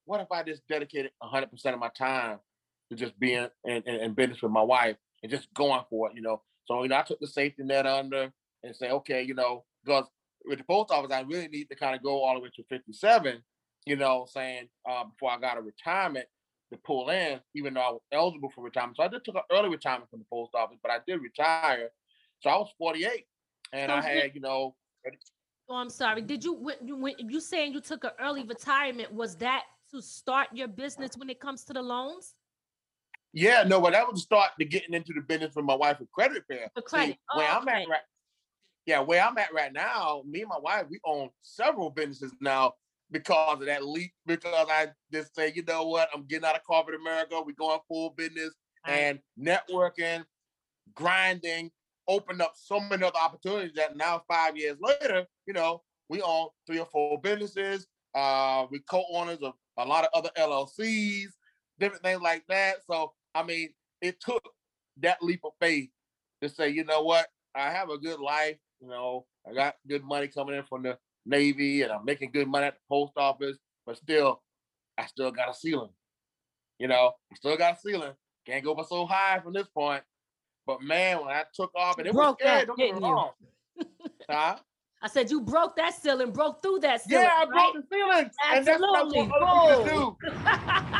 what 0.04 0.20
if 0.20 0.28
I 0.30 0.42
just 0.42 0.62
dedicated 0.68 1.12
100% 1.22 1.50
of 1.72 1.78
my 1.78 1.90
time 1.96 2.38
to 2.90 2.96
just 2.96 3.18
being 3.18 3.48
in, 3.64 3.82
in, 3.86 3.94
in, 4.00 4.14
business 4.14 4.42
with 4.42 4.52
my 4.52 4.62
wife 4.62 4.96
and 5.22 5.30
just 5.30 5.52
going 5.54 5.82
for 5.88 6.08
it, 6.08 6.16
you 6.16 6.22
know? 6.22 6.42
So, 6.66 6.82
you 6.82 6.88
know, 6.88 6.98
I 6.98 7.02
took 7.02 7.20
the 7.20 7.26
safety 7.26 7.62
net 7.62 7.86
under 7.86 8.32
and 8.62 8.76
say, 8.76 8.90
okay, 8.90 9.22
you 9.22 9.34
know, 9.34 9.64
because 9.84 10.06
with 10.44 10.58
the 10.58 10.64
post 10.64 10.90
office, 10.90 11.12
I 11.12 11.20
really 11.20 11.48
need 11.48 11.68
to 11.70 11.76
kind 11.76 11.94
of 11.94 12.02
go 12.02 12.22
all 12.22 12.34
the 12.34 12.40
way 12.40 12.50
to 12.56 12.64
57 12.68 13.42
you 13.86 13.96
know, 13.96 14.26
saying 14.28 14.68
uh, 14.88 15.04
before 15.04 15.30
I 15.30 15.38
got 15.40 15.58
a 15.58 15.60
retirement 15.60 16.26
to 16.72 16.78
pull 16.84 17.10
in, 17.10 17.40
even 17.54 17.74
though 17.74 17.80
I 17.80 17.90
was 17.90 18.00
eligible 18.12 18.50
for 18.54 18.64
retirement. 18.64 18.96
So 18.96 19.02
I 19.02 19.08
just 19.08 19.24
took 19.24 19.34
an 19.34 19.42
early 19.50 19.68
retirement 19.68 20.10
from 20.10 20.20
the 20.20 20.26
post 20.30 20.54
office, 20.54 20.78
but 20.82 20.92
I 20.92 20.98
did 21.06 21.20
retire. 21.20 21.90
So 22.40 22.50
I 22.50 22.56
was 22.56 22.72
48, 22.78 23.24
and 23.72 23.90
so 23.90 23.94
I 23.94 24.00
had, 24.00 24.34
you 24.34 24.40
know. 24.40 24.74
Oh, 25.72 25.76
I'm 25.76 25.88
sorry. 25.88 26.20
Did 26.20 26.44
you 26.44 26.52
when, 26.52 27.00
when 27.00 27.14
you 27.18 27.40
saying 27.40 27.72
you 27.72 27.80
took 27.80 28.04
an 28.04 28.10
early 28.20 28.44
retirement? 28.44 29.10
Was 29.10 29.36
that 29.36 29.62
to 29.90 30.02
start 30.02 30.48
your 30.52 30.68
business 30.68 31.16
when 31.16 31.30
it 31.30 31.40
comes 31.40 31.64
to 31.64 31.72
the 31.72 31.80
loans? 31.80 32.34
Yeah, 33.32 33.64
no, 33.66 33.80
but 33.80 33.94
that 33.94 34.06
was 34.06 34.16
the 34.16 34.20
start 34.20 34.50
to 34.58 34.66
getting 34.66 34.92
into 34.92 35.14
the 35.14 35.22
business 35.22 35.54
with 35.56 35.64
my 35.64 35.74
wife 35.74 35.98
with 35.98 36.12
credit 36.12 36.34
repair. 36.46 36.70
The 36.76 36.82
credit. 36.82 37.12
See, 37.12 37.18
where 37.34 37.48
Oh, 37.50 37.60
I'm 37.60 37.68
at 37.68 37.88
right, 37.88 38.00
yeah, 38.84 39.00
where 39.00 39.22
I'm 39.24 39.38
at 39.38 39.54
right 39.54 39.72
now, 39.72 40.22
me 40.26 40.40
and 40.42 40.50
my 40.50 40.58
wife, 40.58 40.84
we 40.90 41.00
own 41.06 41.30
several 41.40 41.88
businesses 41.88 42.34
now 42.42 42.74
because 43.10 43.60
of 43.60 43.64
that 43.66 43.82
leap. 43.82 44.12
Because 44.26 44.66
I 44.70 44.88
just 45.10 45.34
say, 45.34 45.54
you 45.56 45.62
know 45.62 45.86
what, 45.86 46.10
I'm 46.14 46.26
getting 46.26 46.44
out 46.44 46.54
of 46.56 46.64
corporate 46.64 47.00
America. 47.00 47.40
We're 47.40 47.54
going 47.54 47.80
full 47.88 48.10
business 48.10 48.52
Right. 48.86 48.94
and 48.94 49.20
networking, 49.40 50.24
grinding, 50.94 51.70
opened 52.08 52.42
up 52.42 52.52
so 52.54 52.80
many 52.80 53.04
other 53.04 53.18
opportunities 53.18 53.72
that 53.76 53.96
now 53.96 54.22
five 54.28 54.56
years 54.56 54.76
later, 54.80 55.26
you 55.46 55.52
know, 55.52 55.82
we 56.08 56.20
own 56.22 56.48
three 56.66 56.78
or 56.78 56.86
four 56.86 57.20
businesses. 57.20 57.86
Uh, 58.14 58.66
we 58.70 58.80
co-owners 58.80 59.38
of 59.42 59.54
a 59.78 59.84
lot 59.84 60.04
of 60.04 60.10
other 60.14 60.30
LLCs, 60.36 61.28
different 61.78 62.02
things 62.02 62.20
like 62.20 62.44
that. 62.48 62.76
So 62.90 63.12
I 63.34 63.42
mean, 63.42 63.70
it 64.00 64.20
took 64.20 64.42
that 65.00 65.22
leap 65.22 65.40
of 65.44 65.52
faith 65.60 65.88
to 66.42 66.48
say, 66.48 66.68
you 66.68 66.84
know 66.84 67.02
what, 67.02 67.26
I 67.54 67.70
have 67.70 67.90
a 67.90 67.98
good 67.98 68.20
life. 68.20 68.56
You 68.80 68.88
know, 68.88 69.26
I 69.48 69.54
got 69.54 69.76
good 69.88 70.04
money 70.04 70.28
coming 70.28 70.56
in 70.56 70.64
from 70.64 70.82
the 70.82 70.98
Navy, 71.24 71.82
and 71.82 71.92
I'm 71.92 72.04
making 72.04 72.32
good 72.32 72.48
money 72.48 72.66
at 72.66 72.74
the 72.74 72.80
post 72.88 73.12
office. 73.16 73.56
But 73.86 73.96
still, 73.96 74.42
I 74.98 75.06
still 75.06 75.30
got 75.30 75.50
a 75.50 75.54
ceiling. 75.54 75.90
You 76.78 76.88
know, 76.88 77.12
I 77.32 77.36
still 77.36 77.56
got 77.56 77.78
a 77.78 77.80
ceiling. 77.80 78.12
Can't 78.46 78.64
go 78.64 78.74
up 78.74 78.86
so 78.88 79.06
high 79.06 79.40
from 79.42 79.52
this 79.52 79.68
point. 79.68 80.02
But 80.66 80.82
man, 80.82 81.20
when 81.20 81.28
I 81.28 81.44
took 81.54 81.72
off, 81.74 81.98
and 81.98 82.06
it 82.06 82.14
was 82.14 82.24
Broke 82.26 82.38
that, 82.40 82.62
scary. 82.62 82.66
Don't 82.66 82.76
get 82.78 82.94
didn't 82.94 83.02
you? 83.08 83.30
Huh? 84.30 84.56
I 85.04 85.08
said 85.08 85.30
you 85.30 85.40
broke 85.40 85.74
that 85.76 85.94
ceiling, 86.00 86.30
broke 86.30 86.62
through 86.62 86.78
that 86.80 87.02
ceiling. 87.02 87.24
Yeah, 87.24 87.30
I 87.36 87.44
right? 87.44 87.72
broke 87.72 87.74
the 87.74 87.96
ceiling, 87.96 88.30
and 88.52 88.64
that's 88.66 88.80
what 88.80 88.96
I 88.96 89.02
Absolutely. 89.02 89.18
want 89.18 89.32
other 89.42 89.84
people 89.84 89.84
to 89.84 89.90
do. 89.90 90.16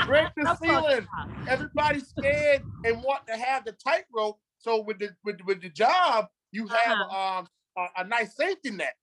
Break 0.06 0.28
the 0.36 0.56
ceiling. 0.60 1.06
Everybody's 1.48 2.08
scared 2.08 2.62
and 2.84 3.02
want 3.04 3.20
to 3.28 3.36
have 3.36 3.64
the 3.64 3.72
tightrope. 3.72 4.40
So 4.58 4.82
with 4.82 4.98
the 4.98 5.10
with, 5.24 5.40
with 5.46 5.62
the 5.62 5.68
job, 5.68 6.26
you 6.50 6.66
have 6.66 6.98
Uh-huh. 6.98 7.38
um 7.38 7.48
a, 7.76 8.02
a 8.02 8.04
nice 8.04 8.34
safety 8.36 8.70
net. 8.70 8.94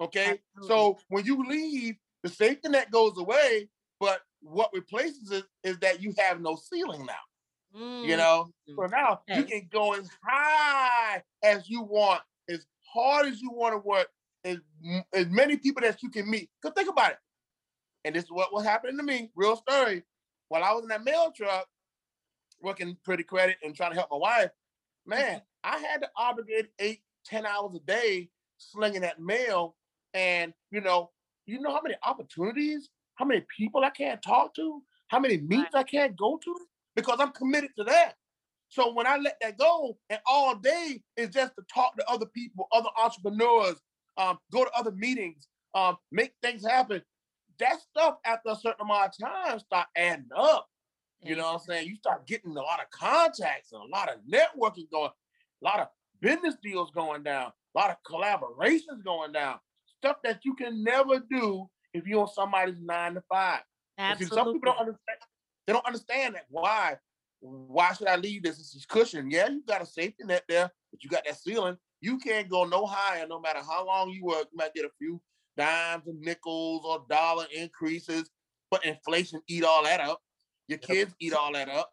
Okay, 0.00 0.40
Absolutely. 0.56 0.68
so 0.68 0.98
when 1.08 1.24
you 1.24 1.46
leave, 1.48 1.96
the 2.22 2.28
safety 2.28 2.68
net 2.68 2.90
goes 2.90 3.16
away, 3.16 3.70
but 4.00 4.20
what 4.42 4.70
replaces 4.74 5.30
it 5.30 5.44
is 5.62 5.78
that 5.78 6.02
you 6.02 6.12
have 6.18 6.40
no 6.40 6.56
ceiling 6.56 7.06
now. 7.06 7.14
You 7.74 8.16
Mm, 8.16 8.18
know, 8.18 8.50
so 8.76 8.86
now 8.86 9.22
you 9.34 9.44
can 9.44 9.68
go 9.72 9.94
as 9.94 10.08
high 10.24 11.22
as 11.42 11.68
you 11.68 11.82
want, 11.82 12.22
as 12.48 12.66
hard 12.92 13.26
as 13.26 13.40
you 13.40 13.50
want 13.50 13.74
to 13.74 13.78
work, 13.78 14.08
as, 14.44 14.58
as 15.12 15.26
many 15.28 15.56
people 15.56 15.82
that 15.82 16.02
you 16.02 16.10
can 16.10 16.30
meet. 16.30 16.50
Because 16.62 16.74
think 16.74 16.88
about 16.90 17.12
it. 17.12 17.18
And 18.04 18.14
this 18.14 18.24
is 18.24 18.30
what 18.30 18.52
was 18.52 18.64
happening 18.64 18.96
to 18.98 19.02
me, 19.02 19.30
real 19.34 19.56
story. 19.56 20.04
While 20.48 20.64
I 20.64 20.72
was 20.72 20.82
in 20.82 20.88
that 20.90 21.04
mail 21.04 21.32
truck, 21.34 21.66
working 22.60 22.96
pretty 23.04 23.24
credit 23.24 23.56
and 23.62 23.74
trying 23.74 23.92
to 23.92 23.96
help 23.96 24.10
my 24.10 24.18
wife, 24.18 24.50
man, 25.06 25.42
I 25.64 25.78
had 25.78 26.02
to 26.02 26.10
obligate 26.16 26.70
eight, 26.78 27.02
ten 27.24 27.46
hours 27.46 27.74
a 27.74 27.80
day 27.80 28.30
slinging 28.58 29.00
that 29.02 29.20
mail. 29.20 29.76
And 30.12 30.52
you 30.70 30.80
know, 30.80 31.10
you 31.46 31.60
know 31.60 31.72
how 31.72 31.80
many 31.82 31.96
opportunities, 32.04 32.90
how 33.16 33.24
many 33.24 33.44
people 33.56 33.84
I 33.84 33.90
can't 33.90 34.22
talk 34.22 34.54
to, 34.56 34.82
how 35.08 35.18
many 35.18 35.38
meets 35.38 35.74
I 35.74 35.82
can't 35.82 36.16
go 36.16 36.38
to 36.44 36.56
because 36.96 37.18
I'm 37.20 37.32
committed 37.32 37.70
to 37.78 37.84
that. 37.84 38.14
So 38.68 38.92
when 38.92 39.06
I 39.06 39.16
let 39.18 39.36
that 39.40 39.58
go, 39.58 39.96
and 40.10 40.20
all 40.26 40.56
day 40.56 41.02
is 41.16 41.30
just 41.30 41.54
to 41.56 41.62
talk 41.72 41.96
to 41.96 42.10
other 42.10 42.26
people, 42.26 42.66
other 42.72 42.88
entrepreneurs, 43.00 43.76
um, 44.16 44.38
go 44.52 44.64
to 44.64 44.70
other 44.72 44.92
meetings, 44.92 45.46
um, 45.74 45.96
make 46.10 46.32
things 46.42 46.66
happen. 46.66 47.02
That 47.60 47.80
stuff 47.80 48.16
after 48.24 48.50
a 48.50 48.56
certain 48.56 48.80
amount 48.82 49.12
of 49.20 49.28
time 49.28 49.58
start 49.60 49.86
adding 49.96 50.28
up. 50.36 50.66
You 51.22 51.36
know 51.36 51.44
what 51.44 51.54
I'm 51.54 51.60
saying? 51.60 51.88
You 51.88 51.96
start 51.96 52.26
getting 52.26 52.50
a 52.50 52.60
lot 52.60 52.80
of 52.80 52.90
contacts 52.90 53.72
and 53.72 53.80
a 53.80 53.86
lot 53.86 54.10
of 54.10 54.18
networking 54.30 54.90
going, 54.90 55.10
a 55.10 55.64
lot 55.64 55.80
of 55.80 55.88
business 56.20 56.54
deals 56.62 56.90
going 56.90 57.22
down, 57.22 57.50
a 57.74 57.78
lot 57.78 57.90
of 57.90 57.96
collaborations 58.06 59.02
going 59.04 59.32
down. 59.32 59.58
Stuff 59.98 60.16
that 60.24 60.40
you 60.44 60.54
can 60.54 60.84
never 60.84 61.20
do 61.30 61.68
if 61.94 62.06
you're 62.06 62.20
on 62.20 62.28
somebody's 62.28 62.80
nine 62.82 63.14
to 63.14 63.22
five. 63.30 63.60
And 63.96 64.18
see, 64.18 64.24
Absolutely. 64.24 64.36
some 64.36 64.52
people 64.52 64.72
don't 64.72 64.80
understand. 64.80 65.18
They 65.66 65.72
don't 65.72 65.86
understand 65.86 66.34
that. 66.34 66.46
Why? 66.48 66.96
Why 67.40 67.92
should 67.92 68.08
I 68.08 68.16
leave 68.16 68.42
this? 68.42 68.58
This 68.58 68.74
is 68.74 68.86
cushion. 68.86 69.30
Yeah, 69.30 69.48
you 69.48 69.62
got 69.66 69.82
a 69.82 69.86
safety 69.86 70.24
net 70.24 70.44
there, 70.48 70.70
but 70.90 71.02
you 71.02 71.10
got 71.10 71.24
that 71.26 71.38
ceiling. 71.38 71.76
You 72.00 72.18
can't 72.18 72.48
go 72.48 72.64
no 72.64 72.86
higher, 72.86 73.26
no 73.26 73.40
matter 73.40 73.60
how 73.60 73.86
long 73.86 74.10
you 74.10 74.24
work. 74.24 74.48
You 74.52 74.56
might 74.56 74.74
get 74.74 74.84
a 74.84 74.90
few 74.98 75.20
dimes 75.56 76.06
and 76.06 76.20
nickels 76.20 76.82
or 76.84 77.04
dollar 77.08 77.46
increases, 77.54 78.30
but 78.70 78.84
inflation 78.84 79.40
eat 79.48 79.64
all 79.64 79.84
that 79.84 80.00
up. 80.00 80.20
Your 80.68 80.78
kids 80.78 81.14
eat 81.20 81.34
all 81.34 81.52
that 81.52 81.68
up. 81.68 81.90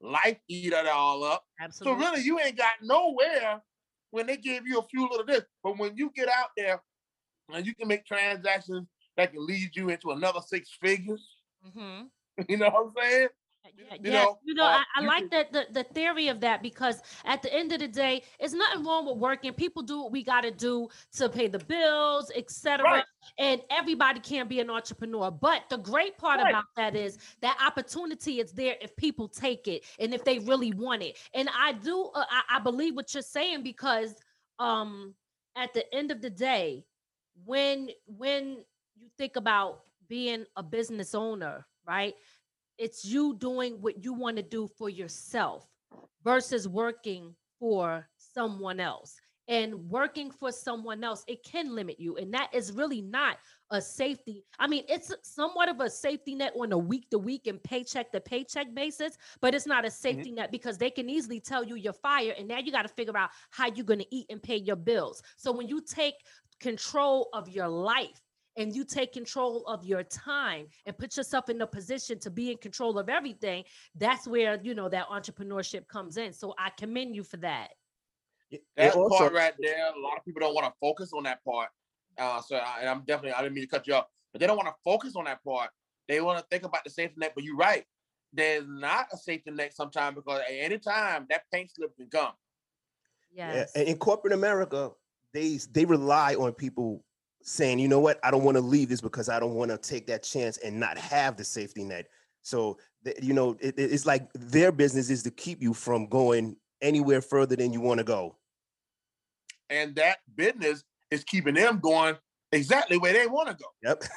Life 0.00 0.38
eat 0.48 0.72
it 0.72 0.86
all 0.86 1.24
up. 1.24 1.44
Absolutely. 1.60 2.04
So 2.04 2.10
really, 2.10 2.24
you 2.24 2.38
ain't 2.38 2.56
got 2.56 2.74
nowhere 2.82 3.62
when 4.10 4.26
they 4.26 4.36
give 4.36 4.66
you 4.66 4.78
a 4.78 4.82
few 4.82 5.08
little 5.08 5.26
this. 5.26 5.44
But 5.62 5.78
when 5.78 5.96
you 5.96 6.10
get 6.14 6.28
out 6.28 6.50
there 6.56 6.82
and 7.52 7.66
you 7.66 7.74
can 7.74 7.88
make 7.88 8.04
transactions 8.04 8.86
that 9.16 9.32
can 9.32 9.44
lead 9.44 9.74
you 9.74 9.88
into 9.88 10.10
another 10.12 10.40
six 10.44 10.76
figures, 10.80 11.26
hmm 11.74 12.02
you 12.48 12.56
know 12.56 12.70
what 12.70 12.86
I'm 12.86 12.92
saying? 13.02 13.28
Yeah, 13.76 13.96
you 14.02 14.10
know, 14.10 14.38
you 14.44 14.54
know, 14.54 14.64
uh, 14.64 14.78
I, 14.96 15.02
I 15.02 15.04
like 15.04 15.30
that 15.30 15.52
the, 15.52 15.66
the 15.72 15.84
theory 15.84 16.28
of 16.28 16.40
that 16.40 16.62
because 16.62 17.00
at 17.24 17.42
the 17.42 17.52
end 17.52 17.72
of 17.72 17.80
the 17.80 17.88
day, 17.88 18.22
it's 18.40 18.52
nothing 18.52 18.84
wrong 18.84 19.06
with 19.06 19.18
working. 19.18 19.52
People 19.52 19.82
do 19.82 20.02
what 20.02 20.10
we 20.10 20.22
got 20.22 20.40
to 20.42 20.50
do 20.50 20.88
to 21.16 21.28
pay 21.28 21.48
the 21.48 21.58
bills, 21.58 22.30
etc. 22.34 22.84
Right. 22.84 23.04
And 23.38 23.60
everybody 23.70 24.20
can't 24.20 24.48
be 24.48 24.60
an 24.60 24.70
entrepreneur. 24.70 25.30
But 25.30 25.62
the 25.70 25.78
great 25.78 26.18
part 26.18 26.40
Right. 26.40 26.50
about 26.50 26.64
that 26.76 26.96
is 26.96 27.18
that 27.40 27.56
opportunity 27.64 28.40
is 28.40 28.52
there 28.52 28.76
if 28.80 28.96
people 28.96 29.28
take 29.28 29.68
it 29.68 29.84
and 29.98 30.12
if 30.12 30.24
they 30.24 30.38
really 30.40 30.72
want 30.72 31.02
it. 31.02 31.16
And 31.34 31.48
I 31.56 31.72
do, 31.72 32.10
uh, 32.14 32.24
I, 32.30 32.56
I 32.56 32.58
believe 32.60 32.96
what 32.96 33.14
you're 33.14 33.22
saying 33.22 33.62
because 33.62 34.14
um 34.58 35.14
at 35.56 35.72
the 35.74 35.84
end 35.94 36.10
of 36.10 36.20
the 36.20 36.30
day, 36.30 36.84
when 37.44 37.90
when 38.06 38.64
you 38.96 39.08
think 39.18 39.36
about 39.36 39.82
being 40.08 40.44
a 40.56 40.62
business 40.62 41.14
owner, 41.14 41.66
right? 41.88 42.14
It's 42.76 43.04
you 43.04 43.34
doing 43.38 43.80
what 43.80 44.04
you 44.04 44.12
want 44.12 44.36
to 44.36 44.42
do 44.42 44.68
for 44.78 44.88
yourself 44.88 45.66
versus 46.22 46.68
working 46.68 47.34
for 47.58 48.08
someone 48.18 48.78
else. 48.78 49.16
And 49.50 49.88
working 49.88 50.30
for 50.30 50.52
someone 50.52 51.02
else, 51.02 51.24
it 51.26 51.42
can 51.42 51.74
limit 51.74 51.98
you. 51.98 52.18
And 52.18 52.34
that 52.34 52.50
is 52.52 52.70
really 52.70 53.00
not 53.00 53.38
a 53.70 53.80
safety. 53.80 54.44
I 54.58 54.66
mean, 54.66 54.84
it's 54.90 55.10
somewhat 55.22 55.70
of 55.70 55.80
a 55.80 55.88
safety 55.88 56.34
net 56.34 56.52
on 56.54 56.70
a 56.72 56.76
week 56.76 57.08
to 57.10 57.18
week 57.18 57.46
and 57.46 57.62
paycheck 57.62 58.12
to 58.12 58.20
paycheck 58.20 58.74
basis, 58.74 59.16
but 59.40 59.54
it's 59.54 59.66
not 59.66 59.86
a 59.86 59.88
mm-hmm. 59.88 59.94
safety 59.94 60.32
net 60.32 60.52
because 60.52 60.76
they 60.76 60.90
can 60.90 61.08
easily 61.08 61.40
tell 61.40 61.64
you 61.64 61.76
you're 61.76 61.94
fired. 61.94 62.36
And 62.38 62.46
now 62.46 62.58
you 62.58 62.70
got 62.70 62.82
to 62.82 62.88
figure 62.88 63.16
out 63.16 63.30
how 63.50 63.68
you're 63.74 63.86
going 63.86 64.00
to 64.00 64.14
eat 64.14 64.26
and 64.28 64.42
pay 64.42 64.56
your 64.56 64.76
bills. 64.76 65.22
So 65.38 65.50
when 65.50 65.66
you 65.66 65.80
take 65.80 66.16
control 66.60 67.30
of 67.32 67.48
your 67.48 67.68
life, 67.68 68.20
and 68.58 68.74
you 68.74 68.84
take 68.84 69.12
control 69.12 69.64
of 69.66 69.84
your 69.84 70.02
time 70.02 70.66
and 70.84 70.98
put 70.98 71.16
yourself 71.16 71.48
in 71.48 71.60
a 71.62 71.66
position 71.66 72.18
to 72.18 72.30
be 72.30 72.50
in 72.50 72.58
control 72.58 72.98
of 72.98 73.08
everything 73.08 73.64
that's 73.94 74.26
where 74.26 74.58
you 74.62 74.74
know 74.74 74.88
that 74.88 75.06
entrepreneurship 75.08 75.86
comes 75.88 76.18
in 76.18 76.32
so 76.32 76.54
i 76.58 76.68
commend 76.78 77.14
you 77.16 77.22
for 77.22 77.38
that 77.38 77.68
That 78.76 78.94
also- 78.94 79.16
part 79.16 79.32
right 79.32 79.54
there, 79.58 79.92
a 79.94 80.00
lot 80.00 80.18
of 80.18 80.24
people 80.24 80.40
don't 80.40 80.54
want 80.54 80.66
to 80.66 80.72
focus 80.80 81.12
on 81.12 81.22
that 81.24 81.44
part. 81.44 81.68
Uh, 82.16 82.40
so 82.40 82.56
I, 82.56 82.86
i'm 82.86 83.02
definitely, 83.06 83.32
I 83.32 83.42
didn't 83.42 83.54
mean 83.54 83.64
to 83.64 83.70
cut 83.70 83.86
you 83.86 83.94
off, 83.94 84.06
but 84.32 84.40
they 84.40 84.46
don't 84.46 84.56
want 84.56 84.68
to 84.68 84.74
focus 84.84 85.14
on 85.16 85.24
that 85.24 85.44
part. 85.44 85.70
They 86.08 86.20
want 86.20 86.38
to 86.38 86.44
think 86.50 86.64
about 86.64 86.82
the 86.84 86.90
safety 86.90 87.16
net, 87.18 87.32
but 87.34 87.44
you're 87.44 87.56
right. 87.56 87.84
There's 88.32 88.64
not 88.66 89.06
a 89.12 89.16
safety 89.16 89.50
net 89.50 89.74
sometimes 89.74 90.16
because 90.16 90.40
at 90.40 90.50
any 90.50 90.78
time 90.78 91.26
that 91.30 91.42
paint 91.52 91.70
slip 91.74 91.94
can 91.96 92.08
come. 92.08 92.32
Yeah, 93.30 93.66
and 93.74 93.88
in 93.88 93.98
corporate 93.98 94.32
America, 94.32 94.90
they 95.34 95.58
they 95.70 95.84
rely 95.84 96.34
on 96.34 96.52
people 96.54 97.04
saying, 97.42 97.78
you 97.78 97.88
know 97.88 98.00
what, 98.00 98.18
I 98.22 98.30
don't 98.30 98.44
want 98.44 98.56
to 98.56 98.60
leave 98.60 98.88
this 98.88 99.00
because 99.00 99.28
I 99.28 99.40
don't 99.40 99.54
want 99.54 99.70
to 99.70 99.78
take 99.78 100.06
that 100.08 100.22
chance 100.22 100.58
and 100.58 100.78
not 100.78 100.98
have 100.98 101.36
the 101.36 101.44
safety 101.44 101.84
net. 101.84 102.08
So 102.42 102.78
you 103.22 103.32
know, 103.32 103.56
it, 103.60 103.78
it- 103.78 103.92
it's 103.92 104.06
like 104.06 104.28
their 104.34 104.72
business 104.72 105.10
is 105.10 105.22
to 105.24 105.30
keep 105.30 105.62
you 105.62 105.72
from 105.74 106.08
going 106.08 106.56
anywhere 106.82 107.20
further 107.20 107.56
than 107.56 107.72
you 107.72 107.80
want 107.80 107.98
to 107.98 108.04
go. 108.04 108.36
And 109.70 109.94
that 109.96 110.18
business 110.34 110.84
is 111.10 111.24
keeping 111.24 111.54
them 111.54 111.78
going 111.80 112.16
exactly 112.52 112.96
where 112.96 113.12
they 113.12 113.26
want 113.26 113.48
to 113.48 113.54
go. 113.54 113.66
Yep. 113.82 114.04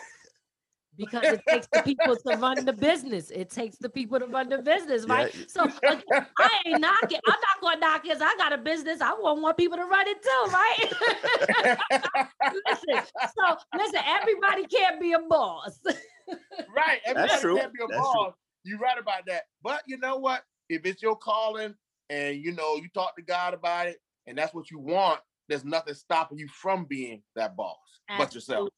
because 0.98 1.24
it 1.24 1.42
takes 1.48 1.68
the 1.74 1.82
people 1.82 2.16
to 2.16 2.34
run 2.38 2.66
the 2.66 2.74
business 2.74 3.30
it 3.32 3.50
takes 3.50 3.78
the 3.78 3.90
people 3.90 4.20
to 4.20 4.26
run 4.28 4.50
the 4.50 4.58
business 4.60 5.06
right 5.08 5.34
Yeah. 5.34 5.46
so 5.48 5.64
again, 5.64 6.04
i 6.38 6.50
ain't 6.66 6.82
knocking 6.82 7.20
i'm 7.28 7.40
not 7.40 7.62
gonna 7.62 7.80
knock 7.80 8.06
it 8.06 8.18
i 8.22 8.36
got 8.38 8.54
a 8.54 8.58
business 8.58 9.02
i 9.02 9.14
want 9.14 9.40
more 9.42 9.54
people 9.54 9.78
to 9.78 9.86
run 9.86 10.06
it 10.08 10.22
too 10.22 10.52
right 10.52 12.18
listen 12.68 13.04
so 13.38 13.58
listen 13.78 14.00
everybody 14.06 14.66
can't 14.66 15.00
be 15.00 15.14
a 15.14 15.20
boss 15.20 15.80
right. 16.76 17.00
Everybody 17.06 17.42
true. 17.42 17.58
can't 17.58 17.74
be 17.74 17.84
a 17.84 17.88
That's 17.88 18.00
true. 18.00 18.20
boss. 18.26 18.34
You're 18.64 18.80
right 18.80 18.98
about 18.98 19.26
that. 19.28 19.44
But 19.64 19.82
you 19.86 19.98
know 19.98 20.18
what? 20.18 20.44
If 20.70 20.86
it's 20.86 21.02
your 21.02 21.16
calling 21.18 21.76
and 22.10 22.38
you 22.38 22.54
know 22.54 22.76
you 22.76 22.88
talk 22.94 23.16
to 23.18 23.22
God 23.22 23.54
about 23.54 23.88
it 23.88 23.98
and 24.28 24.38
that's 24.38 24.54
what 24.54 24.72
you 24.72 24.80
want, 24.80 25.20
there's 25.50 25.66
nothing 25.66 25.94
stopping 25.94 26.38
you 26.38 26.48
from 26.48 26.86
being 26.86 27.22
that 27.36 27.56
boss 27.56 27.78
but 28.18 28.34
yourself. 28.34 28.70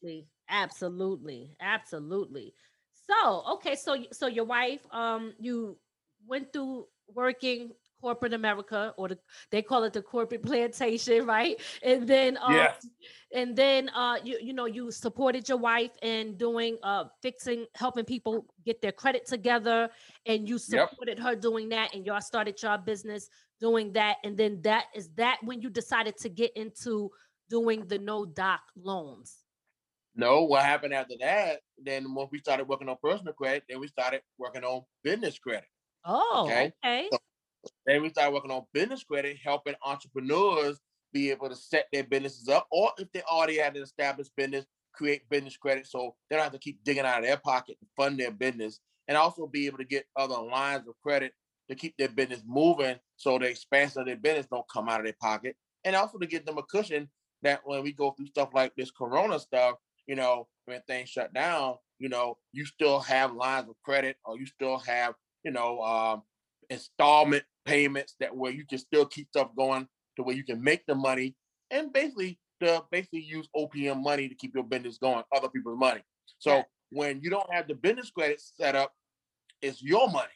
Absolutely. 0.54 1.58
Absolutely. 1.62 2.54
So 2.94 3.44
okay, 3.54 3.76
so 3.76 3.98
so 4.12 4.28
your 4.28 4.46
wife, 4.46 4.82
um, 4.92 5.34
you 5.40 5.78
went 6.28 6.54
through 6.54 6.88
working 7.14 7.72
corporate 8.02 8.34
America, 8.34 8.94
or 8.98 9.10
the, 9.10 9.20
they 9.52 9.62
call 9.64 9.84
it 9.86 9.94
the 9.94 10.02
corporate 10.04 10.44
plantation, 10.46 11.26
right? 11.26 11.62
And 11.84 12.08
then, 12.08 12.38
uh, 12.38 12.68
Yes. 12.68 12.88
and 13.34 13.56
then, 13.56 13.90
uh, 13.90 14.18
you 14.24 14.40
you 14.42 14.54
know, 14.54 14.66
you 14.66 14.92
supported 14.92 15.50
your 15.50 15.58
wife 15.60 15.92
in 16.04 16.38
doing, 16.38 16.78
uh, 16.84 17.06
fixing, 17.22 17.66
helping 17.76 18.06
people 18.06 18.46
get 18.66 18.82
their 18.82 18.94
credit 18.94 19.26
together, 19.28 19.90
and 20.26 20.50
you 20.50 20.60
Yep. 20.68 20.92
supported 20.92 21.20
her 21.20 21.36
doing 21.36 21.70
that, 21.70 21.96
and 21.96 22.06
y'all 22.06 22.22
started 22.22 22.62
your 22.62 22.78
business 22.78 23.30
doing 23.62 23.94
that, 23.94 24.18
and 24.26 24.38
then 24.38 24.62
that 24.64 24.88
is 24.96 25.10
that 25.16 25.40
when 25.44 25.62
you 25.62 25.70
decided 25.70 26.18
to 26.18 26.30
get 26.30 26.52
into 26.58 27.12
doing 27.50 27.88
the 27.88 28.00
no 28.00 28.26
doc 28.26 28.62
loans. 28.78 29.43
No, 30.15 30.43
what 30.43 30.63
happened 30.63 30.93
after 30.93 31.15
that? 31.20 31.62
Then 31.77 32.13
once 32.13 32.29
we 32.32 32.39
started 32.39 32.67
working 32.67 32.89
on 32.89 32.98
personal 33.01 33.34
credit, 33.34 33.63
then 33.67 33.79
we 33.79 33.88
started 33.88 34.22
working 34.38 34.63
on 34.63 34.84
business 35.03 35.39
credit. 35.39 35.67
Oh, 36.05 36.43
Okay. 36.46 36.72
okay. 36.86 37.08
So- 37.12 37.20
Then 37.86 38.01
we 38.01 38.10
started 38.10 38.34
working 38.34 38.51
on 38.51 38.65
business 38.74 39.03
credit, 39.03 39.38
helping 39.38 39.75
entrepreneurs 39.84 40.79
be 41.13 41.32
able 41.32 41.50
to 41.50 41.55
set 41.55 41.88
their 41.93 42.03
businesses 42.03 42.50
up, 42.50 42.67
or 42.72 42.91
if 42.98 43.12
they 43.12 43.22
already 43.24 43.58
had 43.58 43.75
an 43.75 43.84
established 43.84 44.36
business, 44.36 44.65
create 44.93 45.27
business 45.29 45.58
credit 45.58 45.88
so 45.88 46.15
they 46.29 46.36
don't 46.36 46.43
have 46.43 46.51
to 46.51 46.60
keep 46.60 46.84
digging 46.84 47.05
out 47.05 47.20
of 47.20 47.24
their 47.25 47.38
pocket 47.38 47.77
to 47.79 47.88
fund 47.96 48.20
their 48.20 48.32
business, 48.32 48.79
and 49.08 49.17
also 49.17 49.48
be 49.48 49.65
able 49.65 49.77
to 49.77 49.86
get 49.86 50.05
other 50.15 50.38
lines 50.38 50.88
of 50.88 50.96
credit 51.01 51.34
to 51.70 51.75
keep 51.75 51.96
their 51.98 52.10
business 52.10 52.41
moving 52.46 53.00
so 53.15 53.39
the 53.39 53.46
expansion 53.48 54.01
of 54.01 54.08
their 54.08 54.17
business 54.17 54.48
don't 54.48 54.67
come 54.70 54.89
out 54.89 55.00
of 55.00 55.05
their 55.05 55.15
pocket, 55.22 55.55
and 55.84 55.96
also 55.96 56.17
to 56.17 56.27
give 56.27 56.46
them 56.46 56.58
a 56.58 56.63
cushion 56.63 57.10
that 57.43 57.62
when 57.65 57.82
we 57.84 57.91
go 57.93 58.12
through 58.12 58.27
stuff 58.27 58.50
like 58.53 58.75
this 58.75 58.91
corona 58.91 59.39
stuff, 59.39 59.77
you 60.08 60.16
know, 60.16 60.48
when 60.66 60.82
things 60.88 61.10
shut 61.10 61.34
down, 61.34 61.76
you 62.00 62.10
know, 62.10 62.38
you 62.52 62.66
still 62.66 63.00
have 63.00 63.34
lines 63.34 63.70
of 63.70 63.76
credit 63.84 64.18
or 64.26 64.38
you 64.38 64.46
still 64.46 64.78
have, 64.80 65.16
you 65.44 65.52
know, 65.52 65.82
um, 65.82 66.24
installment 66.70 67.44
payments 67.66 68.16
that 68.20 68.36
where 68.36 68.52
you 68.52 68.66
can 68.66 68.78
still 68.78 69.06
keep 69.06 69.28
stuff 69.30 69.50
going 69.56 69.88
to 70.18 70.24
where 70.24 70.36
you 70.36 70.44
can 70.44 70.62
make 70.62 70.86
the 70.86 70.96
money 70.96 71.36
and 71.72 71.92
basically 71.94 72.40
to 72.62 72.84
basically 72.92 73.22
use 73.22 73.48
OPM 73.56 74.02
money 74.02 74.30
to 74.30 74.36
keep 74.36 74.54
your 74.54 74.64
business 74.64 74.98
going, 74.98 75.24
other 75.36 75.50
people's 75.50 75.80
money. 75.80 76.02
So 76.40 76.58
Yeah. 76.58 76.64
when 76.92 77.22
you 77.22 77.30
don't 77.30 77.52
have 77.54 77.68
the 77.68 77.76
business 77.76 78.12
credit 78.12 78.42
set 78.42 78.76
up, 78.76 78.94
it's 79.62 79.82
your 79.82 80.10
money. 80.10 80.34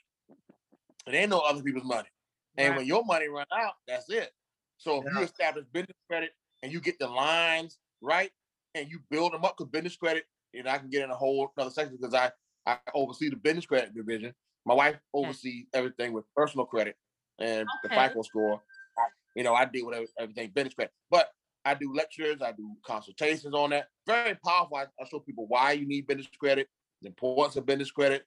It 1.05 1.13
ain't 1.13 1.29
no 1.29 1.39
other 1.39 1.61
people's 1.61 1.85
money. 1.85 2.09
And 2.57 2.69
Right. 2.69 2.77
when 2.77 2.85
your 2.87 3.05
money 3.05 3.27
run 3.27 3.45
out, 3.51 3.75
that's 3.87 4.09
it. 4.09 4.33
So 4.77 5.03
if 5.05 5.13
you 5.13 5.21
establish 5.21 5.65
business 5.71 5.97
credit 6.07 6.31
and 6.63 6.71
you 6.71 6.81
get 6.81 6.99
the 6.99 7.07
lines 7.07 7.79
right 8.01 8.31
and 8.77 8.89
you 8.89 8.99
build 9.09 9.33
them 9.33 9.43
up 9.43 9.55
because 9.57 9.71
business 9.71 9.95
credit, 9.95 10.25
and 10.53 10.67
I 10.67 10.77
can 10.77 10.89
get 10.89 11.03
in 11.03 11.11
a 11.11 11.15
whole 11.15 11.51
other 11.57 11.69
section 11.69 11.97
because 11.99 12.13
I, 12.13 12.31
I 12.65 12.77
oversee 12.93 13.29
the 13.29 13.35
business 13.35 13.65
credit 13.65 13.95
division. 13.95 14.33
My 14.65 14.73
wife 14.73 14.95
hmm. 15.13 15.19
oversees 15.19 15.65
everything 15.73 16.13
with 16.13 16.25
personal 16.35 16.65
credit 16.65 16.95
and 17.39 17.67
the 17.83 17.89
Okay. 17.89 18.07
FICO 18.07 18.21
score. 18.21 18.61
I- 18.97 19.07
you 19.35 19.43
know, 19.43 19.53
I 19.53 19.65
deal 19.65 19.85
with 19.85 20.09
everything 20.19 20.51
business 20.53 20.73
credit. 20.73 20.91
But 21.11 21.29
I 21.63 21.75
do 21.75 21.93
lectures, 21.93 22.41
I 22.41 22.53
do 22.53 22.75
consultations 22.83 23.53
on 23.53 23.69
that. 23.71 23.87
Very 24.07 24.35
powerful. 24.35 24.77
I, 24.77 24.85
I 24.99 25.07
show 25.07 25.19
people 25.19 25.45
why 25.47 25.73
you 25.73 25.87
need 25.87 26.07
business 26.07 26.27
credit, 26.39 26.67
the 27.01 27.09
importance 27.09 27.55
of 27.55 27.65
business 27.65 27.91
credit, 27.91 28.25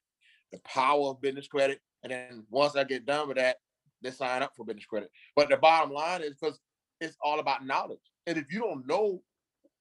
the 0.51 0.59
power 0.59 1.09
of 1.09 1.21
business 1.21 1.47
credit. 1.47 1.81
And 2.03 2.11
then 2.11 2.45
once 2.49 2.75
I 2.75 2.83
get 2.83 3.05
done 3.05 3.27
with 3.27 3.37
that, 3.37 3.57
they 4.01 4.11
sign 4.11 4.41
up 4.41 4.53
for 4.55 4.65
business 4.65 4.85
credit. 4.85 5.09
But 5.35 5.49
the 5.49 5.57
bottom 5.57 5.91
line 5.91 6.21
is 6.21 6.35
because 6.39 6.59
it's 6.99 7.17
all 7.23 7.39
about 7.39 7.65
knowledge. 7.65 7.99
And 8.27 8.37
if 8.37 8.45
you 8.51 8.59
don't 8.59 8.87
know 8.87 9.21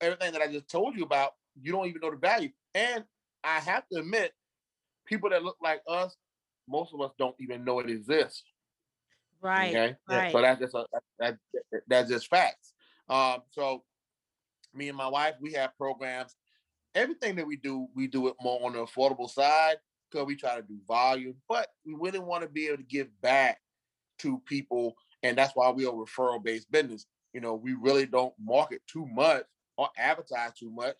everything 0.00 0.32
that 0.32 0.42
I 0.42 0.50
just 0.52 0.68
told 0.68 0.96
you 0.96 1.04
about, 1.04 1.32
you 1.60 1.72
don't 1.72 1.86
even 1.86 2.00
know 2.00 2.10
the 2.10 2.16
value. 2.16 2.50
And 2.74 3.04
I 3.44 3.60
have 3.60 3.86
to 3.92 4.00
admit, 4.00 4.32
people 5.06 5.30
that 5.30 5.42
look 5.42 5.56
like 5.62 5.82
us, 5.88 6.16
most 6.68 6.94
of 6.94 7.00
us 7.00 7.12
don't 7.18 7.36
even 7.40 7.64
know 7.64 7.80
it 7.80 7.90
exists. 7.90 8.44
Right. 9.40 9.74
Okay. 9.74 9.96
right. 10.08 10.32
So 10.32 10.40
that's 10.42 10.60
just 10.60 10.74
a, 10.74 10.86
that, 11.18 11.38
that- 11.72 11.82
that's 11.88 12.08
just 12.10 12.28
facts. 12.28 12.74
Um, 13.08 13.42
so 13.50 13.84
me 14.74 14.88
and 14.88 14.96
my 14.96 15.08
wife, 15.08 15.34
we 15.40 15.52
have 15.54 15.76
programs. 15.76 16.36
Everything 16.94 17.36
that 17.36 17.46
we 17.46 17.56
do, 17.56 17.88
we 17.94 18.06
do 18.06 18.28
it 18.28 18.34
more 18.40 18.64
on 18.64 18.72
the 18.72 18.80
affordable 18.84 19.30
side 19.30 19.76
because 20.10 20.26
we 20.26 20.36
try 20.36 20.56
to 20.56 20.62
do 20.62 20.78
volume, 20.86 21.36
but 21.48 21.68
we 21.84 21.94
really 21.94 22.18
want 22.18 22.42
to 22.42 22.48
be 22.48 22.66
able 22.66 22.78
to 22.78 22.82
give 22.82 23.08
back 23.20 23.60
to 24.18 24.40
people, 24.46 24.94
and 25.22 25.38
that's 25.38 25.54
why 25.54 25.70
we 25.70 25.86
are 25.86 25.90
a 25.90 25.92
referral 26.06 26.42
based 26.42 26.70
business. 26.70 27.06
You 27.32 27.40
know, 27.40 27.54
we 27.54 27.74
really 27.74 28.06
don't 28.06 28.34
market 28.38 28.82
too 28.86 29.06
much 29.06 29.44
or 29.80 29.88
advertise 29.96 30.52
too 30.52 30.70
much. 30.70 30.96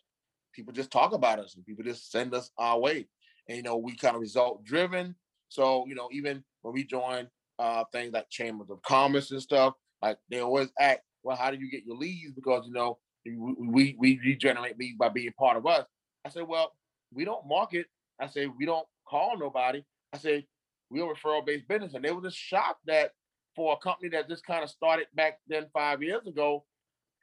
People 0.54 0.72
just 0.72 0.90
talk 0.90 1.12
about 1.12 1.38
us, 1.38 1.54
and 1.54 1.66
people 1.66 1.84
just 1.84 2.10
send 2.10 2.34
us 2.34 2.50
our 2.56 2.80
way. 2.80 3.06
And 3.46 3.58
you 3.58 3.62
know, 3.62 3.76
we 3.76 3.94
kind 3.94 4.14
of 4.14 4.22
result 4.22 4.64
driven. 4.64 5.14
So 5.50 5.84
you 5.86 5.94
know, 5.94 6.08
even 6.12 6.42
when 6.62 6.72
we 6.72 6.84
join 6.84 7.28
uh, 7.58 7.84
things 7.92 8.14
like 8.14 8.30
chambers 8.30 8.70
of 8.70 8.80
commerce 8.80 9.32
and 9.32 9.42
stuff, 9.42 9.74
like 10.00 10.16
they 10.30 10.40
always 10.40 10.70
ask, 10.80 11.00
well, 11.22 11.36
how 11.36 11.50
do 11.50 11.58
you 11.58 11.70
get 11.70 11.84
your 11.84 11.96
leads? 11.96 12.32
Because 12.32 12.64
you 12.66 12.72
know, 12.72 12.96
we 13.26 13.96
we, 13.98 14.18
regenerate 14.24 14.78
leads 14.78 14.96
by 14.96 15.10
being 15.10 15.32
part 15.38 15.58
of 15.58 15.66
us. 15.66 15.84
I 16.24 16.30
said, 16.30 16.48
well, 16.48 16.72
we 17.12 17.26
don't 17.26 17.46
market. 17.46 17.84
I 18.18 18.28
say 18.28 18.46
we 18.46 18.64
don't 18.64 18.86
call 19.06 19.38
nobody. 19.38 19.84
I 20.14 20.18
say 20.18 20.46
we're 20.90 21.12
a 21.12 21.14
referral 21.14 21.44
based 21.44 21.68
business, 21.68 21.92
and 21.92 22.02
they 22.02 22.12
were 22.12 22.22
just 22.22 22.38
shocked 22.38 22.86
that 22.86 23.10
for 23.54 23.74
a 23.74 23.84
company 23.84 24.08
that 24.08 24.26
just 24.26 24.46
kind 24.46 24.64
of 24.64 24.70
started 24.70 25.06
back 25.14 25.38
then 25.48 25.66
five 25.74 26.02
years 26.02 26.26
ago, 26.26 26.64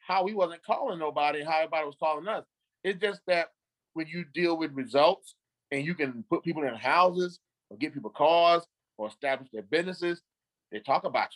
how 0.08 0.24
we 0.24 0.34
wasn't 0.34 0.63
calling 0.63 1.00
nobody, 1.00 1.43
how 1.43 1.58
everybody 1.58 1.86
was 1.86 1.96
calling 2.00 2.28
us. 2.28 2.46
It's 2.84 3.00
just 3.02 3.20
that 3.28 3.48
when 3.93 4.08
you 4.08 4.24
deal 4.34 4.58
with 4.58 4.72
results 4.72 5.36
and 5.72 5.86
you 5.86 5.93
can 5.96 6.24
put 6.30 6.43
people 6.43 6.63
in 6.63 6.74
houses 6.76 7.39
or 7.70 7.78
get 7.78 7.93
people 7.93 8.10
cars 8.12 8.63
or 8.98 9.08
establish 9.10 9.50
their 9.52 9.63
businesses, 9.63 10.22
they 10.72 10.80
talk 10.80 11.04
about 11.04 11.28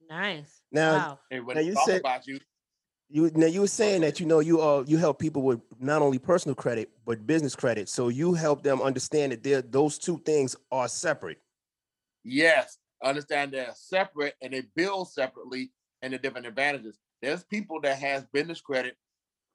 you. 0.00 0.08
Nice. 0.08 0.62
Now, 0.72 1.18
wow. 1.30 1.40
When 1.44 1.56
Now 1.56 1.60
you 1.62 1.74
talk 1.74 1.84
said- 1.84 2.00
about 2.00 2.26
you, 2.26 2.40
You 3.10 3.30
now 3.34 3.46
you 3.48 3.60
were 3.62 3.66
saying 3.66 4.00
that 4.02 4.18
you 4.20 4.26
know 4.26 4.38
you 4.40 4.60
uh 4.62 4.84
you 4.86 4.96
help 4.96 5.18
people 5.18 5.42
with 5.42 5.60
not 5.80 6.00
only 6.00 6.18
personal 6.18 6.54
credit 6.54 6.90
but 7.04 7.26
business 7.26 7.54
credit. 7.56 7.88
So 7.88 8.08
you 8.08 8.32
help 8.34 8.62
them 8.62 8.80
understand 8.80 9.32
that 9.32 9.42
they're 9.42 9.62
those 9.62 9.98
two 9.98 10.18
things 10.24 10.56
are 10.72 10.88
separate. 10.88 11.38
yes, 12.24 12.78
understand 13.02 13.52
they're 13.52 13.74
separate 13.74 14.34
and 14.42 14.52
they 14.52 14.62
build 14.76 15.10
separately 15.10 15.72
and 16.02 16.12
the 16.12 16.18
different 16.18 16.46
advantages. 16.46 16.96
There's 17.22 17.44
people 17.44 17.80
that 17.82 17.98
has 17.98 18.24
business 18.32 18.60
credit 18.60 18.96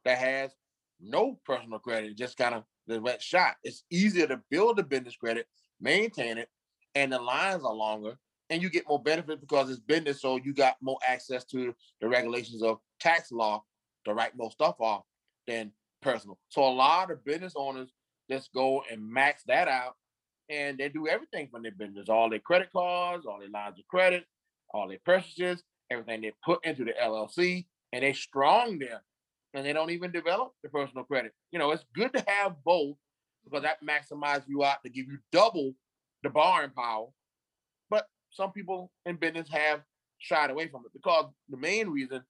that 0.03 0.17
has 0.17 0.51
no 0.99 1.39
personal 1.45 1.79
credit, 1.79 2.15
just 2.15 2.37
kind 2.37 2.55
of 2.55 2.63
the 2.87 3.01
wet 3.01 3.21
shot. 3.21 3.55
It's 3.63 3.83
easier 3.89 4.27
to 4.27 4.41
build 4.49 4.79
a 4.79 4.83
business 4.83 5.15
credit, 5.15 5.47
maintain 5.81 6.37
it, 6.37 6.49
and 6.93 7.11
the 7.11 7.19
lines 7.19 7.63
are 7.63 7.73
longer, 7.73 8.17
and 8.49 8.61
you 8.61 8.69
get 8.69 8.87
more 8.87 9.01
benefits 9.01 9.41
because 9.41 9.69
it's 9.69 9.79
business, 9.79 10.21
so 10.21 10.37
you 10.37 10.53
got 10.53 10.75
more 10.81 10.99
access 11.05 11.43
to 11.45 11.73
the 11.99 12.07
regulations 12.07 12.61
of 12.61 12.79
tax 12.99 13.31
law 13.31 13.63
to 14.05 14.13
write 14.13 14.37
more 14.37 14.51
stuff 14.51 14.75
off 14.79 15.03
than 15.47 15.71
personal. 16.01 16.37
So 16.49 16.63
a 16.63 16.69
lot 16.69 17.11
of 17.11 17.25
business 17.25 17.53
owners 17.55 17.89
just 18.29 18.53
go 18.53 18.83
and 18.91 19.07
max 19.07 19.43
that 19.47 19.67
out 19.67 19.95
and 20.49 20.77
they 20.77 20.89
do 20.89 21.07
everything 21.07 21.47
from 21.51 21.63
their 21.63 21.71
business, 21.71 22.09
all 22.09 22.29
their 22.29 22.39
credit 22.39 22.69
cards, 22.71 23.25
all 23.25 23.39
their 23.39 23.49
lines 23.49 23.79
of 23.79 23.87
credit, 23.87 24.25
all 24.73 24.87
their 24.87 24.99
purchases, 25.03 25.63
everything 25.91 26.21
they 26.21 26.33
put 26.43 26.65
into 26.65 26.83
the 26.85 26.93
LLC, 27.01 27.65
and 27.93 28.03
they 28.03 28.13
strong 28.13 28.79
there. 28.79 29.01
And 29.53 29.65
they 29.65 29.71
don't 29.71 29.91
even 29.91 30.11
develop 30.11 30.51
the 30.63 30.69
personal 30.69 31.05
credit. 31.05 31.33
You 31.51 31.59
know, 31.59 31.71
it's 31.71 31.85
good 31.95 32.11
to 32.13 32.23
have 32.27 32.55
both 32.65 32.97
because 33.45 33.63
that 33.63 33.77
maximizes 33.81 34.43
you 34.47 34.63
out 34.63 34.83
to 34.83 34.89
give 34.89 35.05
you 35.07 35.17
double 35.31 35.73
the 36.23 36.29
borrowing 36.29 36.71
power. 36.71 37.07
But 37.89 38.07
some 38.31 38.51
people 38.51 38.91
in 39.05 39.15
business 39.15 39.47
have 39.49 39.81
shied 40.17 40.49
away 40.49 40.67
from 40.67 40.81
it 40.85 40.91
because 40.93 41.25
the 41.49 41.57
main 41.57 41.89
reason 41.89 42.21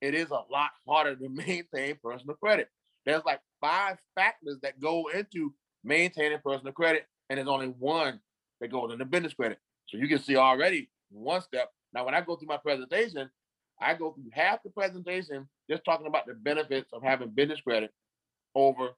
it 0.00 0.14
is 0.14 0.30
a 0.30 0.42
lot 0.50 0.70
harder 0.86 1.16
to 1.16 1.28
maintain 1.46 1.96
personal 2.02 2.36
credit. 2.36 2.68
There's 3.06 3.24
like 3.24 3.40
five 3.60 3.96
factors 4.14 4.58
that 4.62 4.80
go 4.80 5.08
into 5.14 5.54
maintaining 5.84 6.38
personal 6.44 6.72
credit, 6.72 7.06
and 7.30 7.38
there's 7.38 7.48
only 7.48 7.68
one 7.68 8.20
that 8.60 8.70
goes 8.70 8.92
into 8.92 9.04
business 9.04 9.34
credit. 9.34 9.58
So 9.86 9.96
you 9.96 10.08
can 10.08 10.18
see 10.18 10.36
already 10.36 10.90
one 11.10 11.40
step. 11.40 11.70
Now, 11.92 12.04
when 12.04 12.14
I 12.14 12.20
go 12.20 12.36
through 12.36 12.48
my 12.48 12.56
presentation, 12.58 13.30
I 13.80 13.94
go 13.94 14.12
through 14.12 14.30
half 14.32 14.62
the 14.62 14.70
presentation 14.70 15.48
just 15.70 15.84
talking 15.84 16.06
about 16.06 16.26
the 16.26 16.34
benefits 16.34 16.90
of 16.92 17.02
having 17.02 17.30
business 17.30 17.60
credit 17.60 17.92
over 18.54 18.90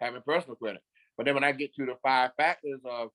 having 0.00 0.22
personal 0.22 0.56
credit. 0.56 0.82
But 1.16 1.26
then 1.26 1.34
when 1.34 1.44
I 1.44 1.52
get 1.52 1.74
to 1.76 1.86
the 1.86 1.96
five 2.02 2.30
factors 2.36 2.80
of 2.84 3.10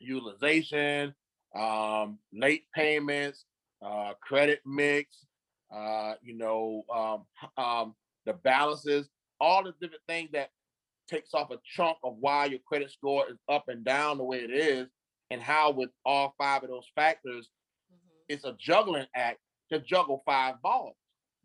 utilization, 0.00 1.14
um, 1.54 2.18
late 2.32 2.64
payments, 2.74 3.44
uh, 3.80 4.14
credit 4.20 4.60
mix, 4.66 5.26
uh, 5.72 6.14
you 6.22 6.36
know, 6.36 6.84
um, 6.92 7.64
um, 7.64 7.94
the 8.26 8.32
balances, 8.32 9.08
all 9.40 9.62
the 9.62 9.72
different 9.80 10.02
things 10.08 10.30
that 10.32 10.50
takes 11.08 11.34
off 11.34 11.50
a 11.50 11.58
chunk 11.76 11.98
of 12.02 12.16
why 12.18 12.46
your 12.46 12.60
credit 12.66 12.90
score 12.90 13.28
is 13.30 13.36
up 13.48 13.68
and 13.68 13.84
down 13.84 14.18
the 14.18 14.24
way 14.24 14.38
it 14.38 14.50
is, 14.50 14.88
and 15.30 15.40
how 15.40 15.70
with 15.70 15.90
all 16.04 16.34
five 16.38 16.62
of 16.62 16.70
those 16.70 16.90
factors. 16.94 17.48
It's 18.28 18.44
a 18.44 18.54
juggling 18.58 19.06
act 19.14 19.38
to 19.72 19.80
juggle 19.80 20.22
five 20.26 20.60
balls. 20.62 20.96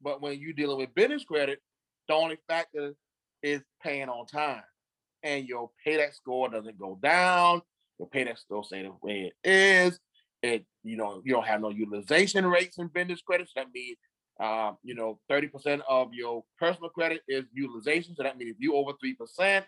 But 0.01 0.21
when 0.21 0.39
you're 0.39 0.53
dealing 0.53 0.77
with 0.77 0.93
business 0.95 1.23
credit, 1.23 1.59
the 2.07 2.13
only 2.15 2.37
factor 2.47 2.93
is 3.43 3.61
paying 3.83 4.09
on 4.09 4.25
time. 4.25 4.63
and 5.23 5.47
your 5.47 5.69
paydex 5.85 6.15
score 6.15 6.49
doesn't 6.49 6.77
go 6.79 6.97
down. 7.01 7.61
Your 7.99 8.09
paydex 8.09 8.39
still 8.39 8.63
stays 8.63 8.85
the 8.85 8.93
way 9.07 9.31
it 9.43 9.49
is. 9.49 9.99
It 10.41 10.65
you 10.83 10.95
know 10.95 11.21
you 11.25 11.33
don't 11.33 11.45
have 11.45 11.61
no 11.61 11.69
utilization 11.69 12.45
rates 12.47 12.77
in 12.77 12.87
business 12.87 13.21
credits. 13.21 13.51
That 13.55 13.67
means 13.73 13.97
um, 14.39 14.77
you 14.83 14.95
know 14.95 15.19
30% 15.29 15.81
of 15.89 16.13
your 16.13 16.43
personal 16.57 16.89
credit 16.89 17.21
is 17.27 17.43
utilization. 17.53 18.15
So 18.15 18.23
that 18.23 18.37
means 18.37 18.51
if 18.51 18.57
you 18.59 18.75
over 18.75 18.93
three 18.99 19.15
percent, 19.15 19.65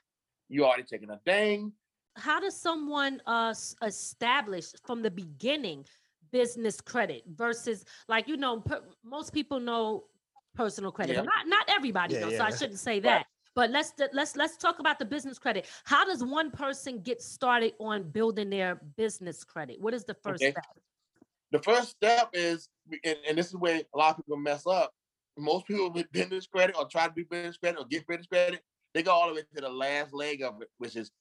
you 0.47 0.63
already 0.65 0.84
taking 0.84 1.10
a 1.10 1.19
ding. 1.26 1.74
How 2.15 2.39
does 2.39 2.60
someone 2.60 3.21
uh 3.26 3.54
establish 3.84 4.67
from 4.86 5.02
the 5.02 5.12
beginning 5.12 5.86
business 6.32 6.82
credit 6.82 7.24
versus 7.36 7.86
like 8.08 8.28
you 8.28 8.38
know 8.38 8.62
per, 8.62 8.82
most 9.04 9.34
people 9.34 9.60
know 9.60 10.06
personal 10.56 10.91
credit, 10.91 11.15
yeah. 11.15 11.22
not 11.22 11.48
not 11.48 11.65
everybody 11.70 12.15
yeah, 12.15 12.22
knows. 12.22 12.32
Yeah. 12.34 12.38
So 12.39 12.44
I 12.46 12.52
shouldn't 12.52 12.80
say 12.80 13.00
that. 13.02 13.26
But 13.54 13.70
let's 13.70 13.94
let's 14.13 14.36
let's 14.36 14.58
talk 14.58 14.80
about 14.80 14.98
the 14.98 15.06
business 15.06 15.38
credit. 15.38 15.67
How 15.84 16.06
does 16.06 16.24
one 16.24 16.52
person 16.52 17.02
get 17.02 17.22
started 17.22 17.74
on 17.80 18.04
building 18.10 18.50
their 18.50 18.82
business 18.96 19.44
credit? 19.44 19.80
What 19.80 19.94
is 19.94 20.06
the 20.06 20.13
first 20.13 20.41
okay. 20.41 20.52
step? 20.52 20.65
The 21.52 21.60
first 21.60 21.89
step 21.89 22.30
is, 22.32 22.70
and, 23.04 23.17
and, 23.28 23.38
this 23.38 23.48
is 23.48 23.56
where 23.58 23.82
a 23.94 23.98
lot 23.98 24.12
of 24.12 24.17
people 24.17 24.38
mess 24.38 24.65
up. 24.65 24.94
Most 25.38 25.67
people 25.67 25.91
with 25.91 26.10
business 26.13 26.48
credit 26.48 26.78
or 26.78 26.88
try 26.88 27.08
to 27.08 27.13
do 27.13 27.26
business 27.30 27.58
credit 27.58 27.78
or 27.78 27.86
get 27.88 28.08
business 28.08 28.28
credit, 28.28 28.62
they 28.94 29.04
go 29.04 29.12
all 29.12 29.28
the 29.28 29.36
way 29.36 29.41
to 29.56 29.62
the 29.62 29.67
last 29.67 30.13
leg 30.13 30.41
of 30.44 30.62
it, 30.62 30.70
which 30.78 30.96
is 30.96 31.12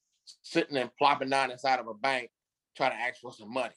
sitting 0.42 0.76
and 0.76 0.90
plopping 0.98 1.30
down 1.30 1.50
inside 1.50 1.80
of 1.80 1.88
a 1.88 1.94
bank 1.94 2.30
trying 2.76 2.92
to 2.92 2.96
ask 2.96 3.20
for 3.20 3.32
some 3.32 3.52
money. 3.52 3.74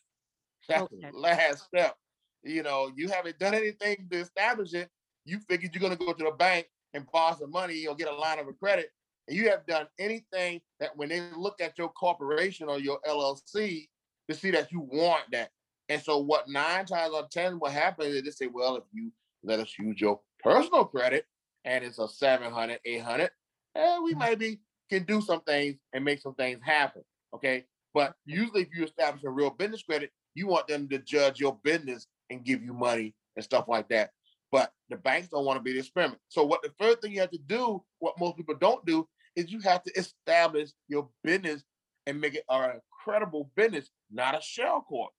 That's 0.68 0.84
okay. 0.84 1.10
the 1.12 1.18
last 1.18 1.66
step. 1.66 1.96
You 2.44 2.64
know, 2.64 2.92
you 2.96 3.08
haven't 3.10 3.40
done 3.40 3.54
anything 3.54 4.08
to 4.12 4.20
establish 4.20 4.74
it. 4.74 4.90
You 5.26 5.40
figured 5.40 5.74
you're 5.74 5.82
going 5.82 5.98
to 5.98 6.06
go 6.06 6.14
to 6.14 6.24
the 6.24 6.32
bank 6.32 6.68
and 6.94 7.06
borrow 7.12 7.36
some 7.40 7.52
money 7.52 7.88
or 7.88 7.96
get 7.96 8.10
a 8.10 8.14
line 8.14 8.40
of 8.40 8.48
credit, 8.60 8.90
and 9.28 9.38
you 9.38 9.50
have 9.50 9.66
done 9.66 9.88
anything 9.98 10.62
that 10.80 10.96
when 10.96 11.10
they 11.10 11.22
look 11.36 11.62
at 11.62 11.78
your 11.78 11.90
corporation 11.90 12.68
or 12.68 12.80
your 12.80 13.00
LLC 13.08 13.88
to 14.30 14.36
see 14.36 14.52
that 14.52 14.72
you 14.72 14.82
want 14.82 15.24
that. 15.32 15.50
And 15.90 16.02
so, 16.02 16.18
what 16.18 16.50
nine 16.50 16.86
times 16.86 17.14
out 17.14 17.26
of 17.26 17.30
ten, 17.30 17.60
what 17.60 17.72
happens 17.72 18.14
is 18.14 18.24
they 18.24 18.32
say, 18.32 18.48
well, 18.48 18.76
if 18.76 18.84
you 18.92 19.12
let 19.44 19.60
us 19.60 19.74
use 19.78 20.00
your 20.00 20.20
personal 20.42 20.86
credit 20.86 21.26
and 21.66 21.84
it's 21.84 22.00
a 22.00 22.08
700, 22.08 22.80
800, 22.86 23.30
eh, 23.76 24.00
we 24.00 24.14
mm. 24.14 24.20
maybe 24.20 24.60
can 24.90 25.04
do 25.04 25.22
some 25.22 25.42
things 25.42 25.76
and 25.94 26.04
make 26.04 26.20
some 26.20 26.36
things 26.36 26.60
happen. 26.62 27.04
Okay. 27.34 27.66
But 27.94 28.16
usually, 28.26 28.64
if 28.64 28.70
you 28.76 28.84
establish 28.84 29.24
a 29.24 29.30
real 29.30 29.52
business 29.52 29.84
credit, 29.84 30.12
you 30.36 30.48
want 30.48 30.68
them 30.68 30.88
to 30.90 31.00
judge 31.00 31.40
your 31.40 31.58
business 31.64 32.08
and 32.30 32.44
give 32.44 32.64
you 32.64 32.74
money 32.74 33.16
and 33.36 33.44
stuff 33.44 33.66
like 33.68 33.90
that. 33.90 34.12
But 34.52 34.72
the 34.90 34.98
banks 34.98 35.30
don't 35.30 35.46
want 35.46 35.58
to 35.58 35.64
be 35.64 35.74
the 35.74 35.80
experiment. 35.80 36.22
So 36.30 36.44
what 36.44 36.62
the 36.62 36.72
first 36.80 37.02
thing 37.02 37.12
you 37.12 37.22
have 37.22 37.32
to 37.32 37.40
do, 37.40 37.84
what 38.00 38.20
most 38.20 38.38
people 38.38 38.56
don't 38.56 38.86
do, 38.86 39.08
is 39.36 39.52
you 39.52 39.60
have 39.62 39.84
to 39.84 39.92
establish 39.98 40.70
your 40.88 41.10
business 41.24 41.64
and 42.06 42.22
make 42.22 42.36
it 42.36 42.44
a 42.50 42.74
credible 43.04 43.50
business, 43.56 43.90
not 44.12 44.38
a 44.38 44.42
shell 44.42 44.86
corp. 44.88 45.12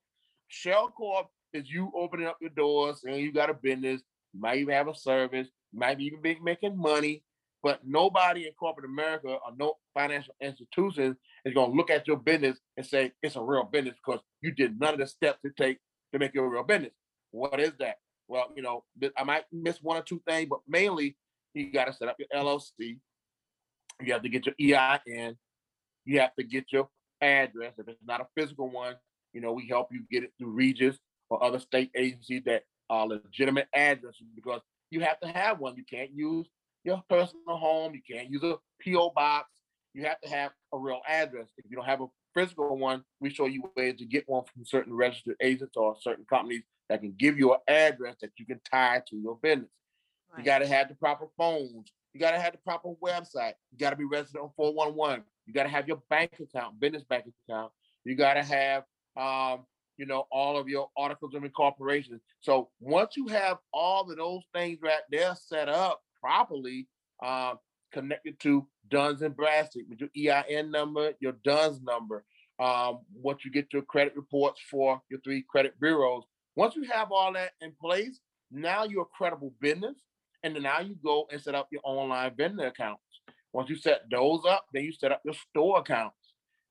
Shell 0.48 0.92
corp 0.96 1.26
is 1.52 1.70
you 1.70 1.90
opening 1.96 2.26
up 2.26 2.36
your 2.40 2.50
doors 2.50 3.02
and 3.04 3.16
you 3.16 3.32
got 3.32 3.50
a 3.50 3.54
business. 3.54 4.02
You 4.32 4.40
might 4.40 4.58
even 4.58 4.74
have 4.74 4.88
a 4.88 4.94
service. 4.94 5.48
You 5.72 5.78
might 5.80 6.00
even 6.00 6.20
be 6.20 6.38
making 6.42 6.76
money. 6.76 7.24
But 7.64 7.80
nobody 7.84 8.46
in 8.46 8.52
corporate 8.52 8.88
America 8.88 9.28
or 9.28 9.52
no 9.58 9.74
financial 9.94 10.34
institutions 10.40 11.16
is 11.44 11.54
going 11.54 11.72
to 11.72 11.76
look 11.76 11.90
at 11.90 12.06
your 12.06 12.18
business 12.18 12.58
and 12.76 12.86
say 12.86 13.12
it's 13.22 13.34
a 13.34 13.42
real 13.42 13.64
business 13.64 13.96
because 14.04 14.20
you 14.40 14.52
did 14.52 14.78
none 14.78 14.94
of 14.94 15.00
the 15.00 15.06
steps 15.08 15.40
to 15.44 15.50
take 15.58 15.78
to 16.12 16.20
make 16.20 16.32
it 16.34 16.38
a 16.38 16.46
real 16.46 16.62
business. 16.62 16.92
What 17.32 17.58
is 17.58 17.72
that? 17.80 17.96
well, 18.28 18.50
you 18.56 18.62
know, 18.62 18.84
I 19.16 19.24
might 19.24 19.44
miss 19.52 19.82
one 19.82 19.96
or 19.96 20.02
two 20.02 20.22
things, 20.26 20.48
but 20.48 20.60
mainly 20.68 21.16
you 21.52 21.72
got 21.72 21.86
to 21.86 21.92
set 21.92 22.08
up 22.08 22.16
your 22.18 22.28
LLC. 22.34 22.98
You 24.00 24.12
have 24.12 24.22
to 24.22 24.28
get 24.28 24.46
your 24.46 24.54
EIN. 24.60 25.36
You 26.04 26.20
have 26.20 26.34
to 26.36 26.44
get 26.44 26.72
your 26.72 26.88
address. 27.20 27.74
If 27.78 27.88
it's 27.88 28.00
not 28.04 28.20
a 28.20 28.26
physical 28.36 28.68
one, 28.68 28.96
you 29.32 29.40
know, 29.40 29.52
we 29.52 29.68
help 29.68 29.88
you 29.92 30.04
get 30.10 30.24
it 30.24 30.32
through 30.38 30.50
Regis 30.50 30.98
or 31.30 31.42
other 31.42 31.58
state 31.58 31.90
agencies 31.96 32.42
that 32.46 32.64
are 32.90 33.06
legitimate 33.06 33.68
addresses 33.74 34.26
because 34.34 34.60
you 34.90 35.00
have 35.00 35.20
to 35.20 35.28
have 35.28 35.58
one. 35.58 35.76
You 35.76 35.84
can't 35.88 36.10
use 36.14 36.46
your 36.84 37.02
personal 37.08 37.56
home. 37.56 37.94
You 37.94 38.02
can't 38.16 38.30
use 38.30 38.42
a 38.42 38.56
PO 38.84 39.10
box. 39.10 39.48
You 39.94 40.04
have 40.04 40.20
to 40.20 40.28
have 40.28 40.52
a 40.72 40.78
real 40.78 41.00
address. 41.08 41.48
If 41.56 41.64
you 41.68 41.76
don't 41.76 41.86
have 41.86 42.00
a 42.00 42.06
physical 42.34 42.76
one, 42.76 43.04
we 43.20 43.30
show 43.30 43.46
you 43.46 43.70
ways 43.76 43.94
to 43.98 44.04
get 44.04 44.28
one 44.28 44.44
from 44.52 44.64
certain 44.64 44.94
registered 44.94 45.36
agents 45.40 45.76
or 45.76 45.96
certain 46.00 46.24
companies 46.28 46.62
that 46.88 47.00
can 47.00 47.14
give 47.18 47.38
you 47.38 47.54
an 47.54 47.60
address 47.68 48.16
that 48.20 48.30
you 48.36 48.44
can 48.44 48.60
tie 48.70 49.02
to 49.08 49.16
your 49.16 49.38
business. 49.42 49.70
Right. 50.30 50.40
You 50.40 50.44
got 50.44 50.58
to 50.58 50.66
have 50.66 50.88
the 50.88 50.94
proper 50.94 51.26
phones. 51.38 51.90
You 52.12 52.20
got 52.20 52.32
to 52.32 52.40
have 52.40 52.52
the 52.52 52.58
proper 52.58 52.90
website. 53.02 53.54
You 53.72 53.78
got 53.78 53.90
to 53.90 53.96
be 53.96 54.04
resident 54.04 54.44
on 54.44 54.50
411. 54.56 55.24
You 55.46 55.54
got 55.54 55.64
to 55.64 55.68
have 55.68 55.88
your 55.88 56.02
bank 56.10 56.32
account, 56.40 56.78
business 56.80 57.02
bank 57.08 57.24
account. 57.48 57.72
You 58.04 58.16
got 58.16 58.34
to 58.34 58.42
have, 58.42 58.84
um, 59.16 59.64
you 59.96 60.06
know, 60.06 60.26
all 60.30 60.58
of 60.58 60.68
your 60.68 60.88
articles 60.96 61.34
of 61.34 61.44
incorporation. 61.44 62.20
So 62.40 62.68
once 62.80 63.16
you 63.16 63.28
have 63.28 63.58
all 63.72 64.10
of 64.10 64.16
those 64.16 64.42
things 64.52 64.78
right 64.82 65.02
there 65.10 65.34
set 65.36 65.68
up 65.68 66.00
properly, 66.24 66.88
um, 67.22 67.58
connected 67.92 68.40
to 68.40 68.66
Duns 68.90 69.20
and 69.20 69.36
Bradstreet 69.36 69.86
with 69.88 70.00
your 70.00 70.10
EIN 70.16 70.70
number, 70.70 71.12
your 71.20 71.34
Duns 71.44 71.82
number, 71.82 72.24
um, 72.58 73.00
what 73.12 73.44
you 73.44 73.50
get 73.50 73.72
your 73.72 73.82
credit 73.82 74.16
reports 74.16 74.60
for 74.70 75.02
your 75.10 75.20
three 75.20 75.44
credit 75.46 75.78
bureaus, 75.78 76.24
once 76.56 76.76
you 76.76 76.84
have 76.84 77.12
all 77.12 77.32
that 77.34 77.50
in 77.60 77.72
place, 77.78 78.20
now 78.50 78.84
you're 78.84 79.02
a 79.02 79.16
credible 79.16 79.52
business. 79.60 79.96
And 80.42 80.54
then 80.54 80.62
now 80.62 80.80
you 80.80 80.96
go 81.02 81.26
and 81.30 81.40
set 81.40 81.54
up 81.54 81.68
your 81.70 81.80
online 81.84 82.32
vendor 82.36 82.66
accounts. 82.66 83.02
Once 83.52 83.70
you 83.70 83.76
set 83.76 84.02
those 84.10 84.42
up, 84.48 84.66
then 84.72 84.84
you 84.84 84.92
set 84.92 85.12
up 85.12 85.22
your 85.24 85.34
store 85.34 85.78
accounts. 85.78 86.16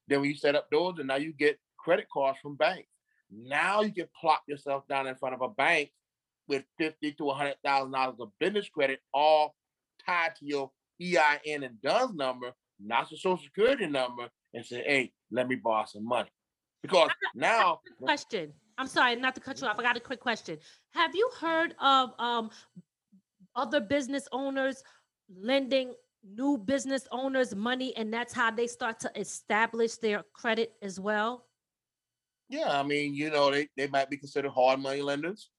Then 0.08 0.22
when 0.22 0.30
you 0.30 0.36
set 0.36 0.56
up 0.56 0.68
those, 0.72 0.96
and 1.00 1.08
now 1.08 1.16
you 1.16 1.34
get 1.34 1.60
credit 1.78 2.08
cards 2.14 2.40
from 2.42 2.56
banks. 2.56 2.88
Now 3.32 3.82
you 3.82 3.94
can 3.94 4.08
plop 4.20 4.44
yourself 4.48 4.88
down 4.88 5.08
in 5.08 5.16
front 5.16 5.34
of 5.36 5.42
a 5.42 5.50
bank 5.50 5.92
with 6.48 6.64
fifty 6.78 7.14
to 7.14 7.30
hundred 7.30 7.56
thousand 7.64 7.92
dollars 7.92 8.16
of 8.20 8.30
business 8.40 8.70
credit, 8.70 9.00
all 9.14 9.56
tied 10.06 10.36
to 10.38 10.46
your 10.46 10.72
EIN 11.02 11.64
and 11.64 11.82
DUNS 11.82 12.14
number, 12.14 12.52
not 12.80 13.10
your 13.12 13.18
social 13.18 13.44
security 13.44 13.88
number, 13.88 14.30
and 14.54 14.66
say, 14.66 14.84
"Hey, 14.86 15.14
let 15.32 15.48
me 15.48 15.56
borrow 15.56 15.86
some 15.86 16.06
money." 16.06 16.30
Because 16.82 17.10
now, 17.36 17.80
question: 18.02 18.54
I'm 18.78 18.88
sorry, 18.88 19.16
not 19.16 19.36
to 19.36 19.42
cut 19.42 19.62
you 19.62 19.68
off. 19.68 19.80
I 19.80 19.84
got 19.84 19.98
a 19.98 20.02
quick 20.02 20.20
question. 20.20 20.58
Have 20.92 21.16
you 21.16 21.30
heard 21.40 21.76
of 21.80 22.12
um 22.20 22.50
other 23.56 23.80
business 23.80 24.28
owners 24.32 24.84
lending 25.30 25.94
new 26.24 26.58
business 26.58 27.08
owners 27.12 27.54
money 27.54 27.96
and 27.98 28.14
that's 28.14 28.34
how 28.34 28.50
they 28.50 28.68
start 28.68 29.00
to 29.00 29.12
establish 29.20 29.96
their 29.98 30.24
credit 30.34 30.74
as 30.82 31.00
well? 31.00 31.46
Yeah, 32.50 32.80
I 32.80 32.84
mean, 32.84 33.16
you 33.16 33.30
know, 33.30 33.52
they, 33.52 33.68
they 33.76 33.88
might 33.88 34.10
be 34.10 34.18
considered 34.18 34.52
hard 34.52 34.80
money 34.80 35.02
lenders. 35.02 35.50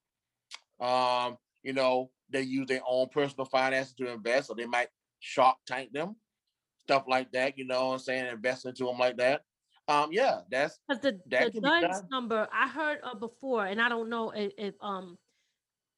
Um, 0.85 1.38
you 1.62 1.73
know, 1.73 2.11
they 2.29 2.42
use 2.42 2.66
their 2.68 2.83
own 2.87 3.09
personal 3.09 3.47
finances 3.47 3.94
to 3.94 4.12
invest, 4.12 4.51
or 4.51 4.57
they 4.57 4.66
might 4.66 4.88
shark 5.20 5.57
tank 5.66 5.92
them, 5.92 6.16
stuff 6.83 7.05
like 7.09 7.33
that, 7.33 7.57
you 7.57 7.64
know 7.66 7.88
what 7.88 7.92
I'm 7.94 7.99
saying, 8.01 8.27
invest 8.27 8.66
into 8.66 8.85
them 8.85 8.99
like 8.99 9.16
that. 9.16 9.42
Um, 9.88 10.12
yeah, 10.12 10.40
that's 10.51 10.79
because 10.88 11.03
the 11.03 11.20
that 11.29 11.53
the 11.53 11.61
DUNS 11.61 12.05
number 12.11 12.49
I 12.53 12.68
heard 12.68 13.01
uh, 13.03 13.14
before, 13.14 13.66
and 13.66 13.81
I 13.81 13.88
don't 13.88 14.09
know 14.09 14.31
if, 14.31 14.53
if, 14.59 14.75
um 14.81 15.18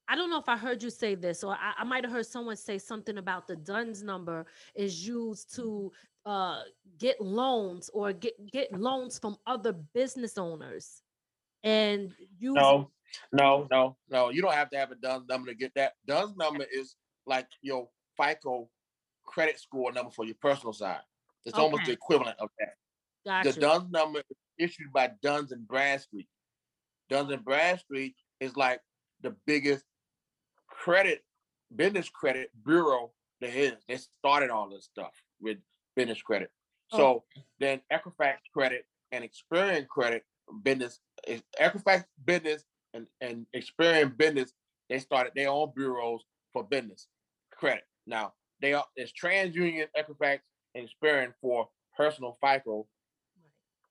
I 0.09 0.15
don't 0.15 0.31
know 0.31 0.39
if 0.39 0.49
I 0.49 0.57
heard 0.57 0.83
you 0.83 0.91
say 0.91 1.17
this, 1.17 1.43
or 1.43 1.55
I, 1.55 1.75
I 1.79 1.85
might 1.85 2.05
have 2.05 2.13
heard 2.13 2.27
someone 2.27 2.57
say 2.57 2.79
something 2.79 3.19
about 3.19 3.49
the 3.49 3.57
DUNS 3.57 4.03
number 4.05 4.47
is 4.75 5.07
used 5.07 5.55
to 5.57 5.93
uh 6.25 6.63
get 6.99 7.21
loans 7.21 7.89
or 7.91 8.13
get 8.13 8.35
get 8.53 8.73
loans 8.73 9.19
from 9.19 9.37
other 9.47 9.73
business 9.73 10.39
owners, 10.39 11.03
and 11.63 12.13
you 12.39 12.55
no, 12.55 12.91
no, 13.33 13.67
no, 13.71 13.97
no. 14.11 14.31
You 14.31 14.43
don't 14.43 14.55
have 14.55 14.71
to 14.71 14.79
have 14.79 14.91
a 14.91 14.97
DUNS 14.97 15.27
number 15.29 15.51
to 15.51 15.57
get 15.57 15.73
that. 15.75 15.93
DUNS 16.07 16.37
number 16.37 16.65
is 16.73 16.97
like 17.27 17.49
your 17.63 17.89
FICO 18.17 18.69
credit 19.27 19.59
score 19.61 19.93
number 19.93 20.11
for 20.11 20.25
your 20.25 20.37
personal 20.41 20.73
side. 20.73 21.01
It's 21.45 21.55
okay. 21.55 21.63
almost 21.63 21.85
the 21.87 21.93
equivalent 21.93 22.37
of 22.41 22.49
that. 22.59 22.75
Gotcha. 23.25 23.53
The 23.53 23.61
Duns 23.61 23.91
number 23.91 24.21
is 24.21 24.37
issued 24.59 24.93
by 24.93 25.11
Duns 25.23 25.53
and 25.53 25.67
Bradstreet. 25.67 26.29
Duns 27.11 27.31
and 27.33 27.45
Bradstreet 27.45 28.15
is 28.41 28.57
like 28.57 28.81
the 29.23 29.35
biggest 29.47 29.85
credit 30.69 31.23
business 31.75 32.09
credit 32.09 32.51
bureau 32.65 33.13
there 33.41 33.55
is. 33.55 33.75
They 33.89 33.97
started 33.97 34.51
all 34.51 34.69
this 34.69 34.85
stuff 34.85 35.13
with 35.41 35.59
business 35.95 36.23
credit. 36.23 36.51
Oh. 36.93 36.97
So 36.97 37.25
then 37.59 37.81
Equifax 37.93 38.37
credit 38.53 38.85
and 39.13 39.25
Experian 39.25 39.87
credit 39.89 40.25
business, 40.63 41.01
Equifax 41.61 42.05
business 42.25 42.65
and, 42.97 43.07
and 43.21 43.47
Experian 43.55 44.17
business, 44.17 44.53
they 44.89 44.99
started 44.99 45.33
their 45.35 45.51
own 45.51 45.73
bureaus 45.75 46.23
for 46.53 46.65
business 46.65 47.07
credit. 47.53 47.85
Now 48.07 48.33
they 48.61 48.73
are 48.73 48.85
it's 48.97 49.13
TransUnion, 49.13 49.87
Equifax, 49.97 50.41
and 50.75 50.89
Experian 50.89 51.33
for 51.41 51.69
personal 51.97 52.39
FICO 52.41 52.87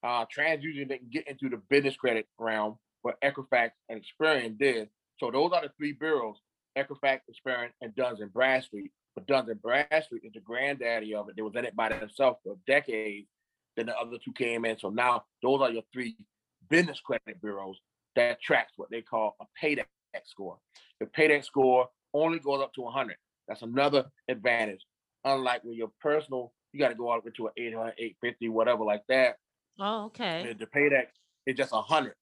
uh, 0.05 0.25
TransUnion 0.25 0.87
didn't 0.87 1.09
get 1.09 1.27
into 1.27 1.49
the 1.49 1.57
business 1.69 1.95
credit 1.95 2.27
realm, 2.37 2.77
but 3.03 3.19
Equifax 3.21 3.71
and 3.89 3.99
Experian 3.99 4.57
did. 4.57 4.89
So 5.19 5.31
those 5.31 5.51
are 5.51 5.63
the 5.63 5.71
three 5.77 5.93
bureaus: 5.93 6.37
Equifax, 6.77 7.21
Experian, 7.29 7.69
and 7.81 7.95
Duns 7.95 8.21
and 8.21 8.31
Bradstreet. 8.31 8.91
but 9.15 9.25
Dun 9.25 9.49
and 9.49 9.61
Bradstreet 9.61 10.23
is 10.23 10.33
the 10.33 10.41
granddaddy 10.41 11.15
of 11.15 11.29
it. 11.29 11.35
They 11.35 11.41
was 11.41 11.55
in 11.55 11.65
it 11.65 11.75
by 11.75 11.89
themselves 11.89 12.37
for 12.43 12.55
decades. 12.67 13.27
Then 13.75 13.87
the 13.87 13.97
other 13.97 14.17
two 14.23 14.31
came 14.31 14.63
in. 14.63 14.77
So 14.77 14.89
now 14.89 15.23
those 15.41 15.61
are 15.61 15.71
your 15.71 15.83
three 15.91 16.15
business 16.69 16.99
credit 16.99 17.41
bureaus 17.41 17.77
that 18.15 18.41
tracks 18.41 18.73
what 18.77 18.89
they 18.89 19.01
call 19.01 19.35
a 19.41 19.45
paydex 19.61 19.85
score. 20.25 20.57
The 20.99 21.07
paydex 21.07 21.45
score 21.45 21.87
only 22.13 22.39
goes 22.39 22.61
up 22.61 22.73
to 22.73 22.81
100. 22.81 23.15
That's 23.47 23.61
another 23.61 24.05
advantage. 24.29 24.85
Unlike 25.23 25.63
with 25.63 25.75
your 25.75 25.91
personal, 26.01 26.53
you 26.71 26.79
got 26.79 26.89
to 26.89 26.95
go 26.95 27.09
all 27.09 27.19
the 27.21 27.25
way 27.25 27.33
to 27.37 27.47
an 27.47 27.53
800, 27.57 27.93
850, 27.97 28.49
whatever 28.49 28.83
like 28.83 29.03
that. 29.09 29.35
Oh, 29.79 30.05
okay. 30.05 30.55
The 30.57 30.67
paydex 30.67 31.07
is 31.45 31.55
just 31.55 31.71
100. 31.71 32.13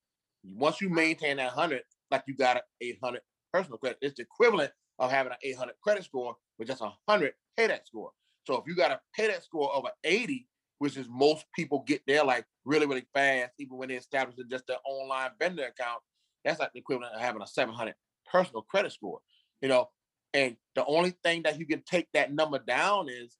Once 0.55 0.81
you 0.81 0.89
maintain 0.89 1.37
that 1.37 1.55
100, 1.55 1.81
like 2.11 2.23
you 2.27 2.35
got 2.35 2.57
an 2.57 2.63
800 2.81 3.21
personal 3.51 3.77
credit, 3.77 3.99
it's 4.01 4.15
the 4.15 4.23
equivalent 4.23 4.71
of 4.99 5.11
having 5.11 5.31
an 5.31 5.37
800 5.43 5.75
credit 5.83 6.03
score 6.03 6.35
with 6.57 6.67
just 6.67 6.81
a 6.81 6.91
100 7.05 7.33
paydex 7.57 7.87
score. 7.87 8.11
So 8.45 8.55
if 8.55 8.63
you 8.67 8.75
got 8.75 8.91
a 8.91 8.99
paydex 9.17 9.43
score 9.43 9.73
of 9.73 9.85
an 9.85 9.91
80, 10.03 10.47
which 10.79 10.97
is 10.97 11.07
most 11.09 11.45
people 11.55 11.83
get 11.87 12.01
there 12.07 12.23
like 12.23 12.45
really, 12.65 12.85
really 12.85 13.05
fast, 13.13 13.53
even 13.59 13.77
when 13.77 13.89
they 13.89 13.95
establish 13.95 14.35
just 14.49 14.67
their 14.67 14.77
online 14.85 15.31
vendor 15.39 15.65
account, 15.65 15.99
that's 16.43 16.59
like 16.59 16.73
the 16.73 16.79
equivalent 16.79 17.13
of 17.13 17.21
having 17.21 17.41
a 17.41 17.47
700 17.47 17.95
personal 18.31 18.63
credit 18.63 18.91
score, 18.91 19.19
you 19.61 19.69
know. 19.69 19.89
And 20.33 20.57
the 20.75 20.85
only 20.85 21.13
thing 21.23 21.43
that 21.43 21.59
you 21.59 21.65
can 21.65 21.83
take 21.83 22.07
that 22.13 22.33
number 22.33 22.59
down 22.59 23.07
is 23.07 23.37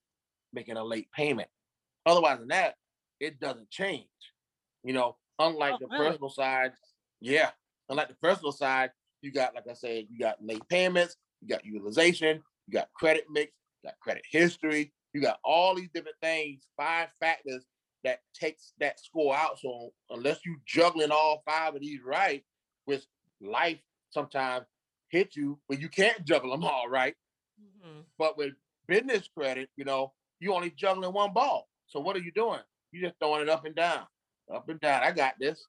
making 0.54 0.78
a 0.78 0.84
late 0.84 1.12
payment. 1.12 1.50
Otherwise 2.06 2.40
than 2.40 2.50
that, 2.50 2.76
it 3.20 3.40
doesn't 3.40 3.70
change. 3.70 4.08
You 4.84 4.94
know, 4.94 5.18
unlike 5.40 5.76
oh, 5.76 5.78
the 5.82 5.88
really? 5.92 6.06
personal 6.10 6.30
side, 6.30 6.74
yeah. 7.20 7.50
Unlike 7.90 8.10
the 8.10 8.16
personal 8.16 8.52
side, 8.52 8.92
you 9.22 9.32
got, 9.32 9.56
like 9.56 9.68
I 9.70 9.74
said, 9.74 10.06
you 10.10 10.20
got 10.20 10.38
late 10.44 10.68
payments, 10.70 11.16
you 11.42 11.48
got 11.48 11.66
utilization, 11.66 12.42
you 12.68 12.74
got 12.74 12.90
credit 12.94 13.26
mix, 13.32 13.52
you 13.82 13.90
got 13.90 14.00
credit 14.00 14.24
history, 14.30 14.94
you 15.14 15.22
got 15.22 15.40
all 15.44 15.76
these 15.76 15.90
different 15.94 16.18
things, 16.22 16.68
five 16.78 17.10
factors 17.20 17.66
that 18.04 18.20
takes 18.34 18.74
that 18.80 19.00
score 19.00 19.36
out. 19.36 19.60
So 19.60 19.92
unless 20.10 20.46
you 20.46 20.58
juggling 20.66 21.12
all 21.12 21.44
five 21.46 21.76
of 21.76 21.82
these 21.82 22.00
right, 22.06 22.44
which 22.86 23.04
life 23.42 23.80
sometimes 24.10 24.66
hit 25.10 25.36
you 25.36 25.60
when 25.68 25.80
you 25.80 25.90
can't 25.90 26.26
juggle 26.26 26.52
them 26.52 26.64
all 26.64 26.90
right. 26.90 27.16
mm-hmm. 27.62 28.02
But 28.18 28.38
with 28.38 28.54
business 28.88 29.30
credit, 29.36 29.70
you 29.78 29.86
know, 29.86 30.14
you 30.40 30.54
only 30.54 30.72
juggling 30.72 31.14
one 31.14 31.34
ball. 31.34 31.70
So 31.88 32.00
what 32.00 32.16
are 32.16 32.22
you 32.22 32.32
doing? 32.32 32.60
You 32.92 33.02
just 33.02 33.16
throwing 33.20 33.42
it 33.42 33.50
up 33.50 33.66
and 33.66 33.76
down, 33.76 34.02
up 34.54 34.68
and 34.70 34.80
down. 34.80 35.04
I 35.04 35.12
got 35.12 35.36
this. 35.40 35.64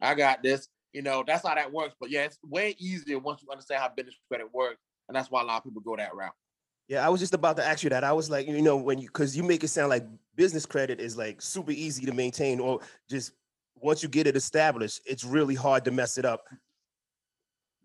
I 0.00 0.14
got 0.14 0.42
this. 0.42 0.68
You 0.92 1.02
know, 1.02 1.24
that's 1.26 1.46
how 1.46 1.54
that 1.54 1.72
works. 1.72 1.94
But 2.00 2.10
yeah, 2.10 2.24
it's 2.24 2.38
way 2.42 2.74
easier 2.78 3.18
once 3.18 3.42
you 3.42 3.50
understand 3.50 3.82
how 3.82 3.90
business 3.94 4.16
credit 4.28 4.52
works. 4.52 4.80
And 5.08 5.16
that's 5.16 5.30
why 5.30 5.42
a 5.42 5.44
lot 5.44 5.58
of 5.58 5.64
people 5.64 5.82
go 5.82 5.96
that 5.96 6.14
route. 6.14 6.32
Yeah, 6.88 7.04
I 7.04 7.08
was 7.08 7.20
just 7.20 7.34
about 7.34 7.56
to 7.56 7.64
ask 7.64 7.82
you 7.82 7.90
that. 7.90 8.04
I 8.04 8.12
was 8.12 8.30
like, 8.30 8.46
you 8.46 8.62
know, 8.62 8.76
when 8.76 8.98
you 8.98 9.08
because 9.08 9.36
you 9.36 9.42
make 9.42 9.64
it 9.64 9.68
sound 9.68 9.90
like 9.90 10.06
business 10.36 10.66
credit 10.66 11.00
is 11.00 11.16
like 11.16 11.42
super 11.42 11.72
easy 11.72 12.06
to 12.06 12.12
maintain, 12.12 12.60
or 12.60 12.80
just 13.10 13.32
once 13.76 14.02
you 14.02 14.08
get 14.08 14.26
it 14.26 14.36
established, 14.36 15.00
it's 15.04 15.24
really 15.24 15.54
hard 15.54 15.84
to 15.86 15.90
mess 15.90 16.16
it 16.16 16.24
up. 16.24 16.44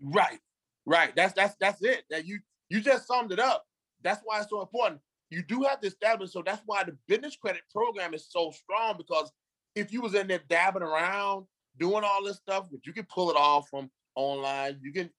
Right, 0.02 0.40
right. 0.86 1.16
That's 1.16 1.34
that's 1.34 1.56
that's 1.60 1.82
it. 1.82 2.04
That 2.12 2.26
you 2.26 2.40
you 2.70 2.80
just 2.80 3.08
summed 3.08 3.32
it 3.32 3.40
up. 3.40 3.66
That's 4.04 4.22
why 4.24 4.40
it's 4.40 4.50
so 4.50 4.62
important. 4.62 5.02
You 5.32 5.42
do 5.44 5.64
have 5.64 5.80
to 5.82 5.88
establish. 5.88 6.32
So 6.32 6.44
that's 6.46 6.62
why 6.66 6.84
the 6.84 6.96
business 7.08 7.36
credit 7.36 7.62
program 7.74 8.14
is 8.14 8.28
so 8.30 8.52
strong 8.52 8.98
because 8.98 9.32
if 9.76 9.92
you 9.92 10.02
was 10.02 10.14
in 10.14 10.28
there 10.28 10.42
dabbing 10.50 10.84
around 10.84 11.46
doing 11.80 12.04
all 12.04 12.24
this 12.24 12.38
stuff, 12.38 12.68
but 12.72 12.86
you 12.86 12.94
can 12.94 13.06
pull 13.06 13.32
it 13.32 13.38
off 13.38 13.68
from 13.70 13.90
online. 14.16 14.80
You 14.84 14.92
can 14.92 15.10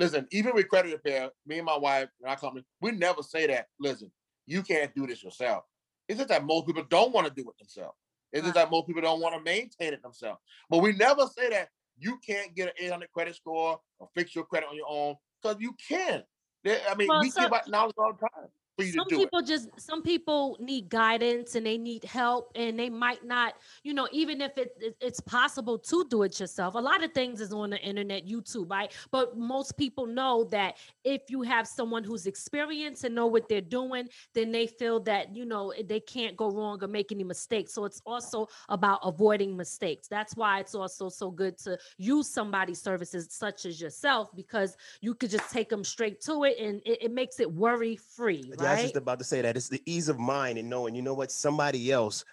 listen, 0.00 0.26
even 0.32 0.54
with 0.54 0.68
credit 0.68 0.92
repair, 0.92 1.30
me 1.46 1.58
and 1.58 1.66
my 1.66 1.76
wife 1.76 2.08
and 2.20 2.30
our 2.30 2.36
company, 2.36 2.64
we 2.80 2.90
never 2.92 3.22
say 3.22 3.46
that, 3.46 3.66
listen, 3.78 4.10
you 4.46 4.62
can't 4.62 4.94
do 4.94 5.06
this 5.06 5.22
yourself. 5.22 5.64
It's 6.08 6.18
just 6.18 6.30
that 6.30 6.44
most 6.44 6.66
people 6.66 6.84
don't 6.88 7.12
want 7.12 7.26
to 7.26 7.32
do 7.32 7.48
it 7.48 7.58
themselves. 7.58 7.96
It's 8.32 8.42
just 8.42 8.54
that 8.54 8.70
most 8.70 8.86
people 8.86 9.02
don't 9.02 9.20
want 9.20 9.34
to 9.34 9.42
maintain 9.42 9.92
it 9.92 10.02
themselves. 10.02 10.40
But 10.70 10.78
we 10.78 10.92
never 10.92 11.26
say 11.26 11.50
that 11.50 11.68
you 11.98 12.18
can't 12.26 12.54
get 12.54 12.68
an 12.68 12.74
800 12.86 13.12
credit 13.12 13.36
score 13.36 13.78
or 13.98 14.08
fix 14.14 14.34
your 14.34 14.44
credit 14.44 14.68
on 14.70 14.76
your 14.76 14.86
own 14.88 15.16
because 15.42 15.58
you 15.60 15.74
can. 15.86 16.22
I 16.66 16.94
mean, 16.96 17.08
well, 17.08 17.20
we 17.20 17.30
so, 17.30 17.42
give 17.42 17.52
out 17.52 17.68
knowledge 17.68 17.94
all 17.98 18.12
the 18.12 18.26
time 18.26 18.48
some 18.80 19.06
people 19.06 19.38
it. 19.40 19.46
just 19.46 19.68
some 19.78 20.02
people 20.02 20.56
need 20.60 20.88
guidance 20.88 21.54
and 21.54 21.66
they 21.66 21.78
need 21.78 22.04
help 22.04 22.50
and 22.54 22.78
they 22.78 22.90
might 22.90 23.24
not 23.24 23.54
you 23.82 23.94
know 23.94 24.08
even 24.12 24.40
if 24.40 24.56
it, 24.56 24.72
it, 24.80 24.96
it's 25.00 25.20
possible 25.20 25.78
to 25.78 26.06
do 26.08 26.22
it 26.22 26.38
yourself 26.38 26.74
a 26.74 26.78
lot 26.78 27.02
of 27.02 27.12
things 27.12 27.40
is 27.40 27.52
on 27.52 27.70
the 27.70 27.78
internet 27.78 28.26
youtube 28.26 28.70
right 28.70 28.92
but 29.10 29.36
most 29.36 29.76
people 29.76 30.06
know 30.06 30.44
that 30.44 30.76
if 31.04 31.22
you 31.28 31.42
have 31.42 31.66
someone 31.66 32.04
who's 32.04 32.26
experienced 32.26 33.04
and 33.04 33.14
know 33.14 33.26
what 33.26 33.48
they're 33.48 33.60
doing 33.60 34.08
then 34.34 34.52
they 34.52 34.66
feel 34.66 35.00
that 35.00 35.34
you 35.34 35.44
know 35.44 35.72
they 35.88 36.00
can't 36.00 36.36
go 36.36 36.50
wrong 36.50 36.82
or 36.82 36.88
make 36.88 37.12
any 37.12 37.24
mistakes 37.24 37.72
so 37.72 37.84
it's 37.84 38.02
also 38.06 38.46
about 38.68 39.00
avoiding 39.02 39.56
mistakes 39.56 40.08
that's 40.08 40.36
why 40.36 40.60
it's 40.60 40.74
also 40.74 41.08
so 41.08 41.30
good 41.30 41.56
to 41.58 41.78
use 41.98 42.28
somebody's 42.28 42.80
services 42.80 43.28
such 43.30 43.66
as 43.66 43.80
yourself 43.80 44.28
because 44.34 44.76
you 45.00 45.14
could 45.14 45.30
just 45.30 45.50
take 45.50 45.68
them 45.68 45.84
straight 45.84 46.20
to 46.20 46.44
it 46.44 46.58
and 46.58 46.80
it, 46.84 47.04
it 47.04 47.12
makes 47.12 47.40
it 47.40 47.50
worry 47.50 47.96
free 47.96 48.52
right? 48.58 48.69
I 48.70 48.74
was 48.74 48.82
just 48.82 48.96
about 48.96 49.18
to 49.18 49.24
say 49.24 49.42
that 49.42 49.56
it's 49.56 49.68
the 49.68 49.82
ease 49.86 50.08
of 50.08 50.18
mind 50.18 50.58
and 50.58 50.70
knowing, 50.70 50.94
you 50.94 51.02
know 51.02 51.14
what, 51.14 51.32
somebody 51.32 51.90
else 51.90 52.24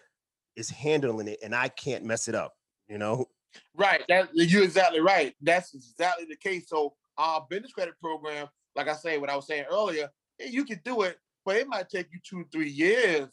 is 0.55 0.69
handling 0.69 1.27
it 1.27 1.39
and 1.43 1.55
I 1.55 1.69
can't 1.69 2.03
mess 2.03 2.27
it 2.27 2.35
up, 2.35 2.53
you 2.87 2.97
know? 2.97 3.25
Right. 3.75 4.03
That 4.09 4.29
you're 4.33 4.63
exactly 4.63 4.99
right. 4.99 5.33
That's 5.41 5.73
exactly 5.73 6.25
the 6.29 6.35
case. 6.35 6.69
So 6.69 6.93
our 7.17 7.45
business 7.49 7.73
credit 7.73 7.95
program, 8.01 8.47
like 8.75 8.87
I 8.87 8.93
say, 8.93 9.17
what 9.17 9.29
I 9.29 9.35
was 9.35 9.47
saying 9.47 9.65
earlier, 9.71 10.09
you 10.39 10.65
can 10.65 10.79
do 10.83 11.03
it, 11.03 11.17
but 11.45 11.55
it 11.55 11.67
might 11.67 11.89
take 11.89 12.07
you 12.11 12.19
two, 12.27 12.45
three 12.51 12.69
years 12.69 13.29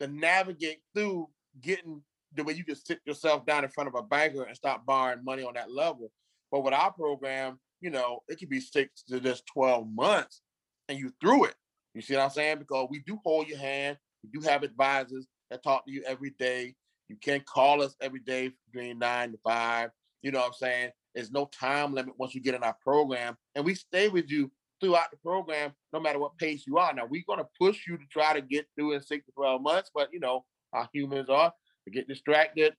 to 0.00 0.06
navigate 0.06 0.78
through 0.94 1.28
getting 1.60 2.02
the 2.34 2.44
way 2.44 2.52
you 2.52 2.64
can 2.64 2.76
sit 2.76 3.00
yourself 3.04 3.46
down 3.46 3.64
in 3.64 3.70
front 3.70 3.88
of 3.88 3.94
a 3.94 4.02
banker 4.02 4.42
and 4.42 4.56
start 4.56 4.84
borrowing 4.86 5.24
money 5.24 5.42
on 5.42 5.54
that 5.54 5.70
level. 5.70 6.10
But 6.50 6.62
with 6.62 6.74
our 6.74 6.92
program, 6.92 7.58
you 7.80 7.90
know, 7.90 8.20
it 8.28 8.38
could 8.38 8.48
be 8.48 8.60
six 8.60 9.02
to 9.04 9.20
just 9.20 9.46
12 9.46 9.88
months 9.88 10.42
and 10.88 10.98
you 10.98 11.12
through 11.20 11.46
it. 11.46 11.54
You 11.98 12.02
see 12.02 12.14
what 12.14 12.22
I'm 12.22 12.30
saying? 12.30 12.58
Because 12.60 12.86
we 12.90 13.00
do 13.00 13.18
hold 13.24 13.48
your 13.48 13.58
hand. 13.58 13.96
We 14.22 14.30
do 14.30 14.46
have 14.48 14.62
advisors 14.62 15.26
that 15.50 15.64
talk 15.64 15.84
to 15.84 15.90
you 15.90 16.04
every 16.06 16.30
day. 16.38 16.76
You 17.08 17.16
can 17.20 17.40
call 17.40 17.82
us 17.82 17.96
every 18.00 18.20
day 18.20 18.52
between 18.70 19.00
nine 19.00 19.32
to 19.32 19.38
five. 19.44 19.90
You 20.22 20.30
know 20.30 20.38
what 20.38 20.46
I'm 20.46 20.52
saying? 20.52 20.90
There's 21.14 21.32
no 21.32 21.46
time 21.46 21.94
limit 21.94 22.14
once 22.16 22.36
you 22.36 22.40
get 22.40 22.54
in 22.54 22.62
our 22.62 22.76
program. 22.84 23.36
And 23.56 23.64
we 23.64 23.74
stay 23.74 24.08
with 24.08 24.30
you 24.30 24.52
throughout 24.80 25.10
the 25.10 25.16
program, 25.16 25.72
no 25.92 25.98
matter 25.98 26.20
what 26.20 26.38
pace 26.38 26.64
you 26.68 26.78
are. 26.78 26.94
Now, 26.94 27.06
we're 27.06 27.24
going 27.26 27.40
to 27.40 27.48
push 27.60 27.84
you 27.88 27.96
to 27.96 28.04
try 28.12 28.32
to 28.32 28.40
get 28.40 28.66
through 28.76 28.92
in 28.92 29.02
six 29.02 29.26
to 29.26 29.32
12 29.32 29.60
months, 29.60 29.90
but 29.92 30.10
you 30.12 30.20
know, 30.20 30.44
how 30.72 30.88
humans 30.92 31.28
are. 31.28 31.52
They 31.84 31.90
get 31.90 32.06
distracted. 32.06 32.74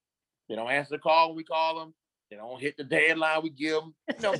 They 0.48 0.56
don't 0.56 0.72
answer 0.72 0.96
the 0.96 1.00
call 1.00 1.30
when 1.30 1.36
we 1.36 1.44
call 1.44 1.78
them. 1.78 1.94
They 2.30 2.36
don't 2.36 2.62
hit 2.62 2.78
the 2.78 2.84
deadline 2.84 3.42
we 3.42 3.50
give 3.50 3.82
them. 3.82 3.96
You 4.08 4.22
know, 4.22 4.34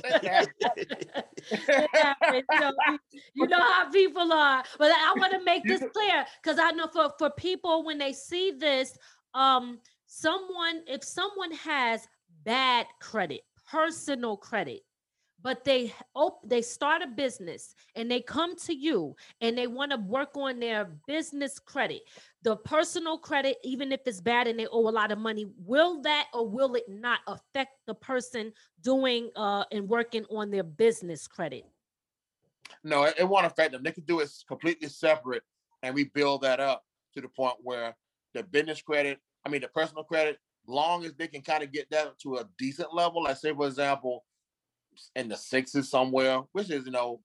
you, 2.32 2.42
know 2.60 2.72
you 3.34 3.48
know 3.48 3.60
how 3.60 3.90
people 3.90 4.32
are. 4.32 4.62
But 4.78 4.92
I 4.92 5.14
want 5.16 5.32
to 5.32 5.44
make 5.44 5.64
this 5.64 5.82
clear 5.92 6.24
because 6.42 6.60
I 6.60 6.70
know 6.70 6.86
for, 6.92 7.12
for 7.18 7.30
people 7.30 7.84
when 7.84 7.98
they 7.98 8.12
see 8.12 8.52
this, 8.52 8.96
um, 9.34 9.80
someone 10.06 10.82
if 10.86 11.02
someone 11.02 11.52
has 11.52 12.06
bad 12.44 12.86
credit, 13.00 13.40
personal 13.68 14.36
credit, 14.36 14.82
but 15.42 15.64
they 15.64 15.92
op- 16.14 16.48
they 16.48 16.62
start 16.62 17.02
a 17.02 17.06
business 17.06 17.74
and 17.94 18.10
they 18.10 18.20
come 18.20 18.56
to 18.56 18.74
you 18.74 19.14
and 19.40 19.56
they 19.56 19.66
want 19.66 19.90
to 19.90 19.98
work 19.98 20.36
on 20.36 20.60
their 20.60 20.86
business 21.06 21.58
credit. 21.58 22.02
The 22.42 22.56
personal 22.56 23.18
credit 23.18 23.56
even 23.64 23.92
if 23.92 24.00
it's 24.06 24.20
bad 24.20 24.46
and 24.46 24.58
they 24.58 24.66
owe 24.66 24.88
a 24.88 24.90
lot 24.90 25.12
of 25.12 25.18
money 25.18 25.46
will 25.58 26.02
that 26.02 26.28
or 26.34 26.48
will 26.48 26.74
it 26.74 26.88
not 26.88 27.20
affect 27.26 27.72
the 27.86 27.94
person 27.94 28.52
doing 28.82 29.30
uh 29.36 29.64
and 29.72 29.88
working 29.88 30.24
on 30.30 30.50
their 30.50 30.64
business 30.64 31.26
credit? 31.26 31.64
No 32.84 33.04
it, 33.04 33.28
won't 33.28 33.46
affect 33.46 33.72
them. 33.72 33.82
They 33.82 33.92
can 33.92 34.04
do 34.04 34.20
it 34.20 34.30
completely 34.46 34.88
separate 34.88 35.42
and 35.82 35.94
we 35.94 36.04
build 36.04 36.42
that 36.42 36.60
up 36.60 36.84
to 37.14 37.20
the 37.20 37.28
point 37.28 37.56
where 37.62 37.94
the 38.34 38.42
business 38.42 38.80
credit 38.80 39.18
i 39.44 39.48
mean 39.48 39.60
the 39.60 39.68
personal 39.68 40.04
credit 40.04 40.38
long 40.66 41.04
as 41.04 41.14
they 41.14 41.26
can 41.26 41.42
kind 41.42 41.62
of 41.62 41.72
get 41.72 41.90
that 41.90 42.16
to 42.18 42.36
a 42.36 42.48
decent 42.58 42.94
level 42.94 43.24
like 43.24 43.36
say 43.36 43.52
for 43.52 43.66
example 43.66 44.24
in 45.16 45.28
the 45.28 45.36
sixes 45.36 45.90
somewhere, 45.90 46.42
which 46.52 46.70
is 46.70 46.84
you 46.86 46.92
know 46.92 47.20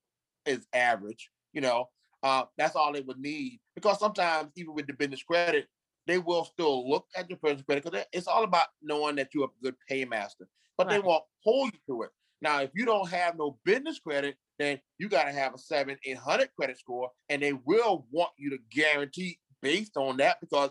is 0.45 0.67
average. 0.73 1.29
You 1.53 1.61
know, 1.61 1.89
uh, 2.23 2.43
that's 2.57 2.75
all 2.75 2.91
they 2.91 3.01
would 3.01 3.19
need 3.19 3.59
because 3.75 3.99
sometimes 3.99 4.51
even 4.55 4.73
with 4.73 4.87
the 4.87 4.93
business 4.93 5.23
credit, 5.23 5.67
they 6.07 6.17
will 6.17 6.45
still 6.45 6.89
look 6.89 7.05
at 7.15 7.29
your 7.29 7.39
personal 7.39 7.63
credit 7.63 7.83
because 7.83 8.05
it's 8.11 8.27
all 8.27 8.43
about 8.43 8.67
knowing 8.81 9.15
that 9.15 9.29
you're 9.33 9.45
a 9.45 9.63
good 9.63 9.75
paymaster, 9.89 10.47
but 10.77 10.87
right. 10.87 10.93
they 10.93 10.99
won't 10.99 11.23
hold 11.43 11.71
you 11.73 11.79
to 11.87 12.03
it. 12.03 12.09
Now, 12.41 12.61
if 12.61 12.71
you 12.75 12.85
don't 12.85 13.09
have 13.09 13.37
no 13.37 13.57
business 13.63 13.99
credit, 13.99 14.35
then 14.59 14.79
you 14.97 15.09
got 15.09 15.23
to 15.25 15.31
have 15.31 15.53
a 15.53 15.57
seven, 15.57 15.97
eight 16.05 16.17
hundred 16.17 16.49
credit 16.57 16.77
score, 16.77 17.09
and 17.29 17.41
they 17.41 17.53
will 17.53 18.05
want 18.11 18.31
you 18.37 18.49
to 18.51 18.57
guarantee 18.71 19.39
based 19.61 19.97
on 19.97 20.17
that 20.17 20.39
because 20.41 20.69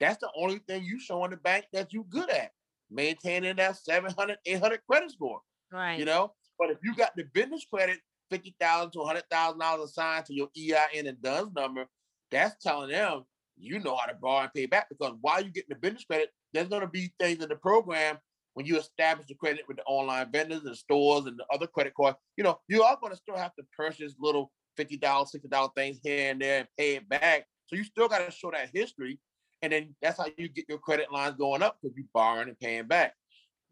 that's 0.00 0.18
the 0.18 0.30
only 0.36 0.58
thing 0.66 0.82
you 0.84 0.98
show 0.98 1.24
in 1.24 1.30
the 1.30 1.36
bank 1.36 1.66
that 1.72 1.92
you're 1.92 2.04
good 2.04 2.28
at 2.28 2.50
maintaining 2.92 3.56
that 3.56 3.76
700, 3.76 4.38
800 4.44 4.80
credit 4.88 5.10
score. 5.10 5.40
Right. 5.72 5.98
You 5.98 6.04
know, 6.04 6.32
but 6.58 6.70
if 6.70 6.78
you 6.82 6.94
got 6.94 7.14
the 7.16 7.24
business 7.32 7.64
credit 7.72 7.98
fifty 8.30 8.54
thousand 8.60 8.92
to 8.92 9.04
hundred 9.04 9.24
thousand 9.30 9.60
dollars 9.60 9.90
assigned 9.90 10.26
to 10.26 10.34
your 10.34 10.48
EIN 10.56 11.06
and 11.06 11.20
DUNS 11.22 11.52
number, 11.54 11.86
that's 12.30 12.62
telling 12.62 12.90
them 12.90 13.24
you 13.58 13.78
know 13.78 13.96
how 13.96 14.06
to 14.06 14.14
borrow 14.14 14.42
and 14.42 14.54
pay 14.54 14.66
back 14.66 14.88
because 14.88 15.14
while 15.20 15.40
you're 15.40 15.50
getting 15.50 15.70
the 15.70 15.76
business 15.76 16.04
credit, 16.04 16.30
there's 16.52 16.68
going 16.68 16.80
to 16.80 16.88
be 16.88 17.12
things 17.20 17.42
in 17.42 17.48
the 17.48 17.56
program 17.56 18.18
when 18.54 18.66
you 18.66 18.78
establish 18.78 19.26
the 19.26 19.34
credit 19.34 19.62
with 19.68 19.78
the 19.78 19.82
online 19.84 20.30
vendors 20.30 20.64
and 20.64 20.76
stores 20.76 21.26
and 21.26 21.38
the 21.38 21.44
other 21.52 21.66
credit 21.66 21.94
cards. 21.94 22.18
You 22.36 22.44
know, 22.44 22.58
you 22.68 22.82
are 22.82 22.98
going 23.00 23.12
to 23.12 23.16
still 23.16 23.36
have 23.36 23.54
to 23.56 23.64
purchase 23.76 24.14
little 24.18 24.50
fifty 24.76 24.96
dollars, 24.96 25.32
sixty 25.32 25.48
dollar 25.48 25.70
things 25.76 25.98
here 26.02 26.30
and 26.30 26.40
there 26.40 26.60
and 26.60 26.68
pay 26.78 26.96
it 26.96 27.08
back. 27.08 27.46
So 27.66 27.76
you 27.76 27.84
still 27.84 28.08
got 28.08 28.24
to 28.24 28.30
show 28.30 28.50
that 28.50 28.70
history, 28.72 29.18
and 29.62 29.72
then 29.72 29.94
that's 30.02 30.18
how 30.18 30.26
you 30.36 30.48
get 30.48 30.66
your 30.68 30.78
credit 30.78 31.12
lines 31.12 31.36
going 31.36 31.62
up 31.62 31.78
because 31.80 31.96
you're 31.96 32.06
borrowing 32.12 32.48
and 32.48 32.58
paying 32.58 32.86
back. 32.86 33.14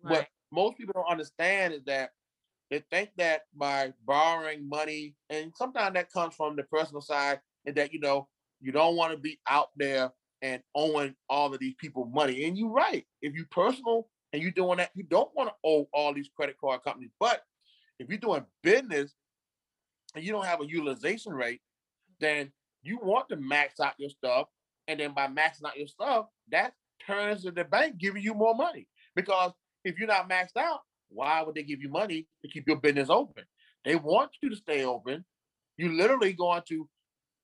Right. 0.02 0.18
What 0.18 0.28
most 0.52 0.78
people 0.78 0.94
don't 0.94 1.10
understand 1.10 1.74
is 1.74 1.84
that 1.84 2.10
they 2.70 2.84
think 2.90 3.10
that 3.16 3.42
by 3.56 3.92
borrowing 4.06 4.68
money, 4.68 5.16
and 5.28 5.52
sometimes 5.56 5.94
that 5.94 6.12
comes 6.12 6.34
from 6.34 6.56
the 6.56 6.62
personal 6.64 7.00
side, 7.00 7.40
and 7.66 7.74
that 7.76 7.92
you 7.92 8.00
know 8.00 8.28
you 8.60 8.72
don't 8.72 8.96
want 8.96 9.12
to 9.12 9.18
be 9.18 9.38
out 9.48 9.70
there 9.76 10.12
and 10.42 10.62
owing 10.74 11.14
all 11.28 11.52
of 11.52 11.60
these 11.60 11.74
people 11.78 12.06
money. 12.06 12.44
And 12.44 12.56
you're 12.56 12.70
right. 12.70 13.04
If 13.22 13.34
you 13.34 13.44
personal 13.50 14.08
and 14.32 14.42
you're 14.42 14.52
doing 14.52 14.78
that, 14.78 14.90
you 14.94 15.02
don't 15.02 15.30
want 15.34 15.50
to 15.50 15.54
owe 15.64 15.88
all 15.92 16.14
these 16.14 16.30
credit 16.34 16.56
card 16.58 16.82
companies. 16.82 17.10
But 17.18 17.42
if 17.98 18.08
you're 18.08 18.18
doing 18.18 18.46
business 18.62 19.14
and 20.14 20.24
you 20.24 20.32
don't 20.32 20.46
have 20.46 20.60
a 20.60 20.66
utilization 20.66 21.32
rate, 21.32 21.60
then 22.20 22.52
you 22.82 22.98
want 23.02 23.28
to 23.28 23.36
max 23.36 23.80
out 23.80 23.94
your 23.98 24.10
stuff. 24.10 24.46
And 24.88 24.98
then 24.98 25.12
by 25.12 25.26
maxing 25.26 25.66
out 25.66 25.76
your 25.76 25.86
stuff, 25.86 26.26
that 26.50 26.72
turns 27.06 27.42
to 27.42 27.50
the 27.50 27.64
bank 27.64 27.98
giving 27.98 28.22
you 28.22 28.34
more 28.34 28.54
money. 28.54 28.86
Because 29.14 29.52
if 29.84 29.98
you're 29.98 30.08
not 30.08 30.30
maxed 30.30 30.56
out, 30.56 30.80
why 31.10 31.42
would 31.42 31.54
they 31.54 31.62
give 31.62 31.80
you 31.80 31.88
money 31.88 32.26
to 32.42 32.50
keep 32.50 32.66
your 32.66 32.76
business 32.76 33.10
open? 33.10 33.44
They 33.84 33.96
want 33.96 34.30
you 34.42 34.50
to 34.50 34.56
stay 34.56 34.84
open. 34.84 35.24
You 35.76 35.92
literally 35.92 36.32
going 36.32 36.62
to, 36.68 36.88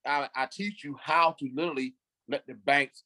I, 0.07 0.29
I 0.35 0.49
teach 0.51 0.85
you 0.85 0.97
how 1.03 1.35
to 1.39 1.49
literally 1.55 1.95
let 2.29 2.47
the 2.47 2.55
banks 2.55 3.03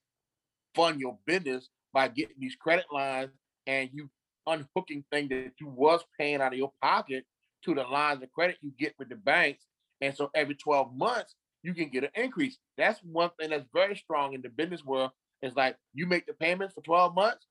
fund 0.74 1.00
your 1.00 1.18
business 1.26 1.68
by 1.92 2.08
getting 2.08 2.36
these 2.38 2.56
credit 2.56 2.86
lines 2.92 3.30
and 3.66 3.90
you 3.92 4.08
unhooking 4.46 5.04
things 5.10 5.28
that 5.28 5.52
you 5.60 5.68
was 5.68 6.00
paying 6.18 6.40
out 6.40 6.52
of 6.52 6.58
your 6.58 6.72
pocket 6.82 7.24
to 7.64 7.74
the 7.74 7.82
lines 7.82 8.22
of 8.22 8.32
credit 8.32 8.56
you 8.60 8.72
get 8.78 8.94
with 8.98 9.08
the 9.08 9.16
banks. 9.16 9.64
And 10.00 10.16
so 10.16 10.30
every 10.34 10.54
12 10.54 10.96
months, 10.96 11.34
you 11.62 11.74
can 11.74 11.88
get 11.90 12.04
an 12.04 12.10
increase. 12.14 12.56
That's 12.78 12.98
one 13.00 13.30
thing 13.38 13.50
that's 13.50 13.66
very 13.74 13.96
strong 13.96 14.32
in 14.32 14.40
the 14.40 14.48
business 14.48 14.84
world. 14.84 15.10
It's 15.42 15.56
like 15.56 15.76
you 15.94 16.06
make 16.06 16.26
the 16.26 16.32
payments 16.32 16.74
for 16.74 16.82
12 16.82 17.14
months, 17.14 17.46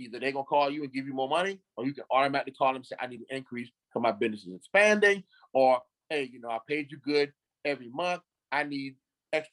either 0.00 0.18
they're 0.18 0.32
gonna 0.32 0.44
call 0.44 0.70
you 0.70 0.82
and 0.82 0.92
give 0.92 1.06
you 1.06 1.14
more 1.14 1.28
money, 1.28 1.60
or 1.76 1.84
you 1.86 1.94
can 1.94 2.04
automatically 2.10 2.52
call 2.52 2.68
them 2.68 2.76
and 2.76 2.86
say, 2.86 2.96
I 3.00 3.06
need 3.06 3.20
an 3.20 3.36
increase 3.36 3.70
because 3.88 4.02
my 4.02 4.12
business 4.12 4.46
is 4.46 4.54
expanding, 4.54 5.22
or 5.52 5.80
hey, 6.08 6.28
you 6.32 6.40
know, 6.40 6.48
I 6.50 6.58
paid 6.68 6.90
you 6.90 6.98
good 6.98 7.32
every 7.64 7.88
month. 7.88 8.22
I 8.50 8.64
need 8.64 8.96
X, 9.32 9.48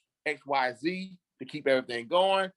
Y, 0.45 0.73
Z 0.79 1.13
to 1.39 1.45
keep 1.45 1.67
everything 1.67 2.07
going. 2.07 2.49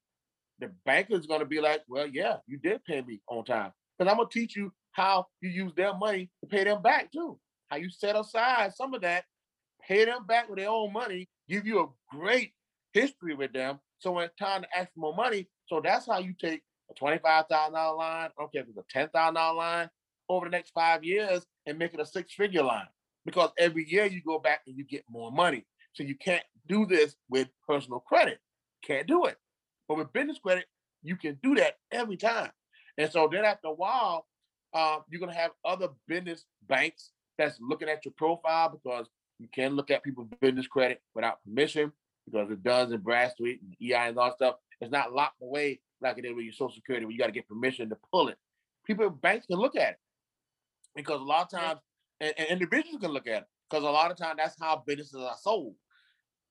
The 0.59 0.71
banker 0.85 1.15
is 1.15 1.27
gonna 1.27 1.45
be 1.45 1.61
like, 1.61 1.83
Well, 1.89 2.07
yeah, 2.07 2.37
you 2.47 2.59
did 2.59 2.85
pay 2.85 3.03
me 3.03 3.21
on 3.29 3.45
time. 3.45 3.73
Because 3.99 4.11
I'm 4.11 4.17
gonna 4.19 4.29
teach 4.31 4.57
you 4.57 4.73
how 4.93 5.27
you 5.41 5.51
use 5.51 5.73
their 5.77 5.95
money 5.95 6.31
to 6.43 6.49
pay 6.49 6.65
them 6.65 6.83
back 6.83 7.13
too. 7.13 7.39
How 7.69 7.77
you 7.77 7.91
set 7.91 8.17
aside 8.17 8.73
some 8.75 8.95
of 8.95 9.03
that, 9.03 9.25
pay 9.87 10.05
them 10.05 10.27
back 10.27 10.49
with 10.49 10.59
their 10.59 10.69
own 10.69 10.93
money, 10.93 11.29
give 11.49 11.67
you 11.67 11.81
a 11.81 12.17
great 12.17 12.53
history 12.93 13.35
with 13.35 13.53
them. 13.53 13.79
So 13.99 14.13
when 14.13 14.25
it's 14.25 14.37
time 14.37 14.63
to 14.63 14.69
ask 14.77 14.93
for 14.95 15.01
more 15.01 15.15
money, 15.15 15.49
so 15.67 15.81
that's 15.83 16.07
how 16.07 16.19
you 16.19 16.35
take 16.41 16.63
a 16.91 16.95
twenty-five 16.95 17.47
thousand 17.49 17.75
dollar 17.75 17.97
line, 17.97 18.27
I 18.27 18.31
don't 18.39 18.53
care 18.53 18.63
if 18.63 18.69
it's 18.69 18.79
a 18.79 18.85
ten 18.91 19.09
thousand 19.09 19.35
dollar 19.35 19.57
line, 19.57 19.91
over 20.31 20.47
the 20.47 20.51
next 20.51 20.71
five 20.71 21.05
years 21.05 21.45
and 21.67 21.79
make 21.79 21.93
it 21.93 22.01
a 22.01 22.07
six-figure 22.07 22.63
line. 22.63 22.87
Because 23.27 23.51
every 23.59 23.87
year 23.87 24.07
you 24.07 24.23
go 24.25 24.39
back 24.39 24.61
and 24.67 24.79
you 24.79 24.85
get 24.85 25.05
more 25.11 25.31
money. 25.31 25.67
So 25.93 26.05
you 26.05 26.15
can't 26.15 26.45
do 26.69 26.87
this 26.87 27.17
with 27.29 27.49
personal 27.69 28.01
credit. 28.01 28.39
Can't 28.83 29.07
do 29.07 29.27
it. 29.27 29.37
But 29.89 29.99
with 29.99 30.13
business 30.13 30.39
credit, 30.39 30.67
you 31.03 31.17
can 31.17 31.37
do 31.43 31.57
that 31.57 31.75
every 31.91 32.17
time. 32.17 32.51
And 32.97 33.11
so 33.11 33.29
then 33.31 33.45
after 33.45 33.69
a 33.69 33.75
while, 33.75 34.27
uh, 34.73 34.99
you're 35.11 35.21
gonna 35.21 35.35
have 35.35 35.51
other 35.65 35.89
business 36.07 36.45
banks 36.69 37.11
that's 37.37 37.59
looking 37.61 37.89
at 37.89 38.05
your 38.05 38.15
profile 38.17 38.69
because 38.71 39.07
you 39.39 39.49
can 39.53 39.75
look 39.75 39.91
at 39.91 40.05
people's 40.05 40.29
business 40.41 40.67
credit 40.69 41.03
without 41.15 41.43
permission 41.45 41.93
because 42.27 42.51
it 42.51 42.63
Dun 42.63 42.93
and 42.93 43.03
Bradstreet 43.03 43.61
and 43.63 43.75
EI 43.83 44.09
and 44.09 44.19
all 44.19 44.27
that 44.27 44.37
stuff. 44.37 44.55
It's 44.81 44.93
not 44.93 45.13
locked 45.13 45.43
away 45.43 45.81
like 46.03 46.19
it 46.19 46.25
is 46.25 46.35
with 46.35 46.45
your 46.45 46.53
Social 46.53 46.75
Security 46.75 47.07
where 47.07 47.13
you 47.13 47.19
got 47.19 47.27
to 47.27 47.33
get 47.33 47.49
permission 47.49 47.89
to 47.91 47.97
pull 48.13 48.29
it. 48.29 48.37
People, 48.87 49.11
banks 49.11 49.47
can 49.47 49.59
look 49.59 49.77
at 49.77 49.91
it 49.91 49.99
because 50.97 51.21
a 51.21 51.25
lot 51.25 51.53
of 51.53 51.59
times, 51.59 51.81
and, 52.21 52.33
and 52.39 52.49
individuals 52.49 53.01
can 53.01 53.11
look 53.11 53.27
at 53.27 53.43
it 53.43 53.49
because 53.69 53.85
a 53.85 53.91
lot 53.91 54.11
of 54.11 54.17
times 54.17 54.37
that's 54.39 54.57
how 54.61 54.83
businesses 54.87 55.21
are 55.21 55.37
sold. 55.41 55.75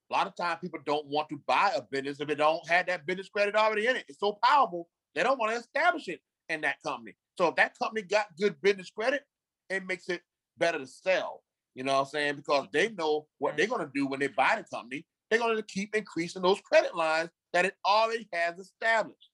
A 0.09 0.13
lot 0.13 0.27
of 0.27 0.35
times 0.35 0.59
people 0.61 0.79
don't 0.85 1.05
want 1.05 1.29
to 1.29 1.39
buy 1.45 1.71
a 1.75 1.81
business 1.81 2.19
if 2.19 2.29
it 2.29 2.35
don't 2.35 2.67
have 2.67 2.87
that 2.87 3.05
business 3.05 3.29
credit 3.29 3.55
already 3.55 3.87
in 3.87 3.95
it. 3.95 4.05
It's 4.07 4.19
so 4.19 4.39
powerful, 4.43 4.87
they 5.15 5.23
don't 5.23 5.39
want 5.39 5.51
to 5.53 5.59
establish 5.59 6.07
it 6.07 6.21
in 6.49 6.61
that 6.61 6.81
company. 6.83 7.15
So 7.37 7.47
if 7.47 7.55
that 7.55 7.77
company 7.77 8.01
got 8.01 8.27
good 8.39 8.59
business 8.61 8.89
credit, 8.89 9.23
it 9.69 9.85
makes 9.85 10.09
it 10.09 10.21
better 10.57 10.79
to 10.79 10.87
sell. 10.87 11.43
You 11.75 11.83
know 11.83 11.93
what 11.93 11.99
I'm 11.99 12.05
saying? 12.07 12.35
Because 12.37 12.67
they 12.73 12.89
know 12.89 13.27
what 13.37 13.55
they're 13.55 13.67
going 13.67 13.85
to 13.85 13.91
do 13.93 14.07
when 14.07 14.19
they 14.19 14.27
buy 14.27 14.55
the 14.57 14.75
company. 14.75 15.05
They're 15.29 15.39
going 15.39 15.55
to 15.55 15.63
keep 15.63 15.95
increasing 15.95 16.41
those 16.41 16.59
credit 16.61 16.95
lines 16.95 17.29
that 17.53 17.65
it 17.65 17.75
already 17.85 18.27
has 18.33 18.57
established 18.57 19.28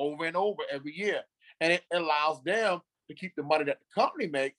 over 0.00 0.24
and 0.24 0.36
over 0.36 0.62
every 0.72 0.96
year. 0.96 1.20
And 1.60 1.72
it 1.72 1.82
allows 1.92 2.42
them 2.42 2.80
to 3.08 3.14
keep 3.14 3.34
the 3.36 3.42
money 3.42 3.64
that 3.64 3.78
the 3.78 4.00
company 4.00 4.26
makes, 4.26 4.56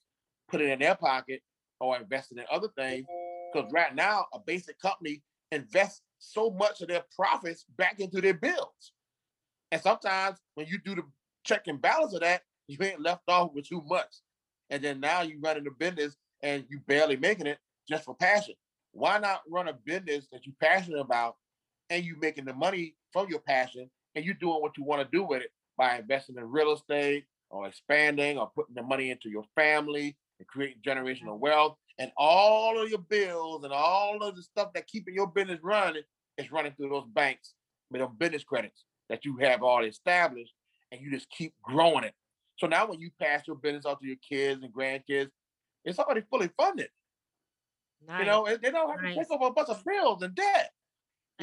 put 0.48 0.60
it 0.60 0.70
in 0.70 0.78
their 0.78 0.94
pocket 0.94 1.42
or 1.80 1.96
invest 1.96 2.32
it 2.32 2.38
in 2.38 2.44
other 2.50 2.68
things. 2.78 3.04
Because 3.52 3.70
right 3.72 3.94
now, 3.94 4.26
a 4.32 4.38
basic 4.46 4.78
company 4.80 5.22
invests 5.50 6.02
so 6.18 6.50
much 6.50 6.80
of 6.80 6.88
their 6.88 7.02
profits 7.14 7.64
back 7.76 7.98
into 7.98 8.20
their 8.20 8.34
bills. 8.34 8.92
And 9.72 9.82
sometimes 9.82 10.38
when 10.54 10.66
you 10.66 10.78
do 10.84 10.94
the 10.94 11.02
check 11.44 11.66
and 11.66 11.80
balance 11.80 12.14
of 12.14 12.20
that, 12.20 12.42
you 12.68 12.78
ain't 12.80 13.00
left 13.00 13.22
off 13.28 13.52
with 13.52 13.68
too 13.68 13.82
much. 13.86 14.14
And 14.70 14.82
then 14.82 15.00
now 15.00 15.22
you 15.22 15.38
running 15.42 15.66
a 15.66 15.70
business 15.70 16.16
and 16.42 16.64
you 16.70 16.80
barely 16.86 17.16
making 17.16 17.46
it 17.46 17.58
just 17.88 18.04
for 18.04 18.14
passion. 18.14 18.54
Why 18.92 19.18
not 19.18 19.42
run 19.50 19.68
a 19.68 19.72
business 19.72 20.28
that 20.32 20.46
you're 20.46 20.54
passionate 20.60 21.00
about 21.00 21.36
and 21.90 22.04
you 22.04 22.16
making 22.20 22.44
the 22.44 22.54
money 22.54 22.94
from 23.12 23.28
your 23.28 23.40
passion 23.40 23.90
and 24.14 24.24
you're 24.24 24.34
doing 24.34 24.60
what 24.60 24.76
you 24.76 24.84
want 24.84 25.02
to 25.02 25.16
do 25.16 25.24
with 25.24 25.42
it 25.42 25.50
by 25.76 25.98
investing 25.98 26.36
in 26.36 26.44
real 26.44 26.72
estate 26.72 27.24
or 27.50 27.66
expanding 27.66 28.38
or 28.38 28.50
putting 28.54 28.74
the 28.74 28.82
money 28.82 29.10
into 29.10 29.28
your 29.28 29.44
family 29.54 30.16
and 30.38 30.48
creating 30.48 30.78
mm-hmm. 30.86 30.98
generational 30.98 31.38
wealth 31.38 31.76
and 31.98 32.10
all 32.16 32.80
of 32.80 32.88
your 32.88 32.98
bills 32.98 33.64
and 33.64 33.72
all 33.72 34.22
of 34.22 34.36
the 34.36 34.42
stuff 34.42 34.72
that 34.74 34.86
keeping 34.86 35.14
your 35.14 35.26
business 35.26 35.60
running 35.62 36.02
is 36.38 36.50
running 36.50 36.72
through 36.72 36.88
those 36.88 37.06
banks 37.12 37.54
with 37.90 38.00
those 38.00 38.10
business 38.18 38.44
credits 38.44 38.84
that 39.08 39.24
you 39.24 39.36
have 39.36 39.62
already 39.62 39.88
established 39.88 40.52
and 40.90 41.00
you 41.00 41.10
just 41.10 41.28
keep 41.30 41.54
growing 41.62 42.04
it. 42.04 42.14
So 42.58 42.66
now 42.66 42.86
when 42.86 43.00
you 43.00 43.10
pass 43.20 43.46
your 43.46 43.56
business 43.56 43.84
off 43.84 44.00
to 44.00 44.06
your 44.06 44.16
kids 44.26 44.62
and 44.62 44.72
grandkids, 44.72 45.30
it's 45.84 45.98
already 45.98 46.22
fully 46.30 46.50
funded. 46.56 46.88
Nice. 48.06 48.20
You 48.20 48.26
know, 48.26 48.48
they 48.60 48.70
don't 48.70 48.90
have 48.90 49.02
nice. 49.02 49.14
to 49.14 49.20
take 49.20 49.30
over 49.30 49.46
a 49.46 49.52
bunch 49.52 49.68
of 49.68 49.84
bills 49.84 50.22
and 50.22 50.34
debt. 50.34 50.70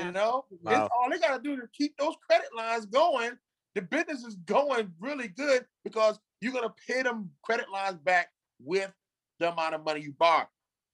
You 0.06 0.12
know, 0.12 0.46
wow. 0.62 0.86
it's 0.86 0.94
all 0.96 1.10
they 1.10 1.20
got 1.20 1.38
to 1.38 1.44
do 1.44 1.60
to 1.60 1.68
keep 1.74 1.98
those 1.98 2.16
credit 2.28 2.50
lines 2.56 2.86
going. 2.86 3.32
The 3.76 3.82
business 3.84 4.24
is 4.24 4.36
going 4.46 4.92
really 5.00 5.28
good 5.28 5.66
because 5.84 6.20
you're 6.42 6.54
gonna 6.54 6.74
pay 6.88 7.04
them 7.04 7.30
credit 7.44 7.70
lines 7.72 7.98
back 7.98 8.30
with 8.60 8.92
the 9.40 9.52
amount 9.52 9.76
of 9.76 9.84
money 9.84 10.02
you 10.02 10.14
borrow. 10.18 10.48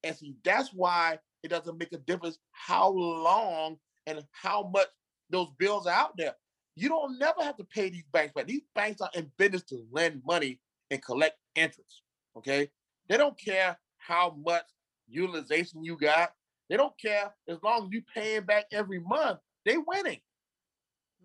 And 0.04 0.16
see, 0.16 0.36
that's 0.44 0.70
why 0.74 1.20
it 1.44 1.50
doesn't 1.50 1.78
make 1.78 1.94
a 1.94 1.98
difference 1.98 2.38
how 2.52 2.90
long 2.90 3.78
and 4.08 4.24
how 4.32 4.70
much 4.74 4.88
those 5.30 5.48
bills 5.58 5.88
are 5.88 5.94
out 5.94 6.18
there. 6.18 6.34
You 6.76 6.90
don't 6.90 7.18
never 7.18 7.42
have 7.42 7.58
to 7.58 7.64
pay 7.64 7.90
these 7.90 8.04
banks 8.12 8.34
back. 8.34 8.48
These 8.48 8.66
banks 8.76 9.02
are 9.02 9.10
in 9.16 9.32
business 9.38 9.64
to 9.64 9.84
lend 9.92 10.22
money 10.26 10.60
and 10.92 11.02
collect 11.02 11.38
interest. 11.56 12.02
Okay. 12.38 12.70
They 13.08 13.18
don't 13.18 13.40
care 13.40 13.78
how 13.98 14.36
much 14.44 14.66
utilization 15.08 15.84
you 15.84 15.98
got. 15.98 16.34
They 16.70 16.78
don't 16.78 16.98
care 17.00 17.34
as 17.48 17.58
long 17.64 17.86
as 17.86 17.90
you 17.92 18.02
paying 18.14 18.44
back 18.44 18.66
every 18.72 19.00
month. 19.00 19.40
They 19.66 19.78
winning. 19.78 20.20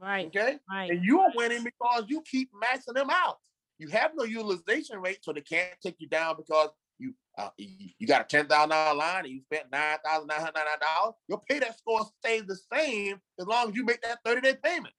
Right. 0.01 0.26
Okay. 0.26 0.59
Right. 0.70 0.91
And 0.91 1.05
you're 1.05 1.30
winning 1.34 1.64
because 1.64 2.05
you 2.09 2.22
keep 2.22 2.51
maxing 2.53 2.95
them 2.95 3.11
out. 3.11 3.38
You 3.78 3.88
have 3.88 4.12
no 4.14 4.24
utilization 4.24 5.01
rate, 5.01 5.18
so 5.22 5.32
they 5.32 5.41
can't 5.41 5.74
take 5.82 5.97
you 5.99 6.09
down 6.09 6.36
because 6.36 6.70
you 6.99 7.14
uh, 7.38 7.49
you 7.57 8.07
got 8.07 8.22
a 8.22 8.24
ten 8.24 8.47
thousand 8.47 8.70
dollar 8.70 8.95
line 8.95 9.24
and 9.24 9.32
you 9.32 9.41
spent 9.41 9.64
nine 9.72 9.97
thousand 10.05 10.26
nine 10.26 10.41
hundred 10.41 10.57
nine 10.57 10.78
dollars. 10.80 11.14
Your 11.28 11.41
payback 11.51 11.76
score 11.76 12.07
stays 12.22 12.45
the 12.47 12.59
same 12.72 13.20
as 13.38 13.47
long 13.47 13.70
as 13.70 13.74
you 13.74 13.84
make 13.84 14.03
that 14.03 14.18
thirty 14.24 14.43
day 14.43 14.57
payment. 14.62 14.95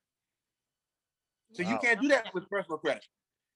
So 1.54 1.64
wow. 1.64 1.72
you 1.72 1.78
can't 1.80 2.02
do 2.02 2.08
that 2.10 2.34
with 2.34 2.50
personal 2.50 2.78
credit. 2.78 3.06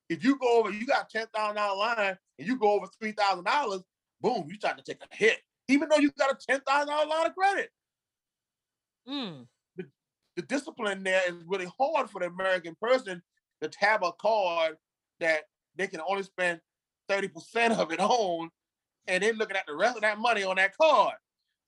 If 0.10 0.24
you 0.24 0.38
go 0.38 0.60
over, 0.60 0.72
you 0.72 0.86
got 0.86 1.10
ten 1.10 1.26
thousand 1.34 1.56
dollar 1.56 1.78
line 1.78 2.18
and 2.38 2.48
you 2.48 2.58
go 2.58 2.74
over 2.74 2.88
three 3.00 3.14
thousand 3.14 3.46
dollars, 3.46 3.82
boom, 4.22 4.46
you 4.48 4.56
start 4.56 4.78
to 4.78 4.84
take 4.84 5.02
a 5.02 5.16
hit, 5.16 5.40
even 5.68 5.90
though 5.90 5.98
you 5.98 6.12
got 6.18 6.32
a 6.32 6.36
ten 6.36 6.62
thousand 6.62 6.88
dollar 6.88 7.08
line 7.08 7.26
of 7.28 7.36
credit. 7.36 7.70
Mm. 9.08 9.48
The, 9.78 9.86
the 10.36 10.42
discipline 10.44 11.04
there 11.04 11.22
is 11.28 11.36
really 11.48 11.68
hard 11.80 12.10
for 12.10 12.20
the 12.20 12.28
American 12.28 12.76
person 12.82 13.22
to 13.62 13.70
have 13.80 14.04
a 14.04 14.12
card 14.14 14.78
that 15.20 15.44
they 15.76 15.88
can 15.88 16.02
only 16.08 16.24
spend 16.24 16.60
30% 17.10 17.78
of 17.78 17.92
it 17.92 18.00
on 18.00 18.50
and 19.08 19.24
then 19.24 19.36
looking 19.36 19.58
at 19.58 19.66
the 19.68 19.76
rest 19.76 19.96
of 19.96 20.02
that 20.02 20.18
money 20.20 20.44
on 20.44 20.56
that 20.56 20.76
card. 20.78 21.16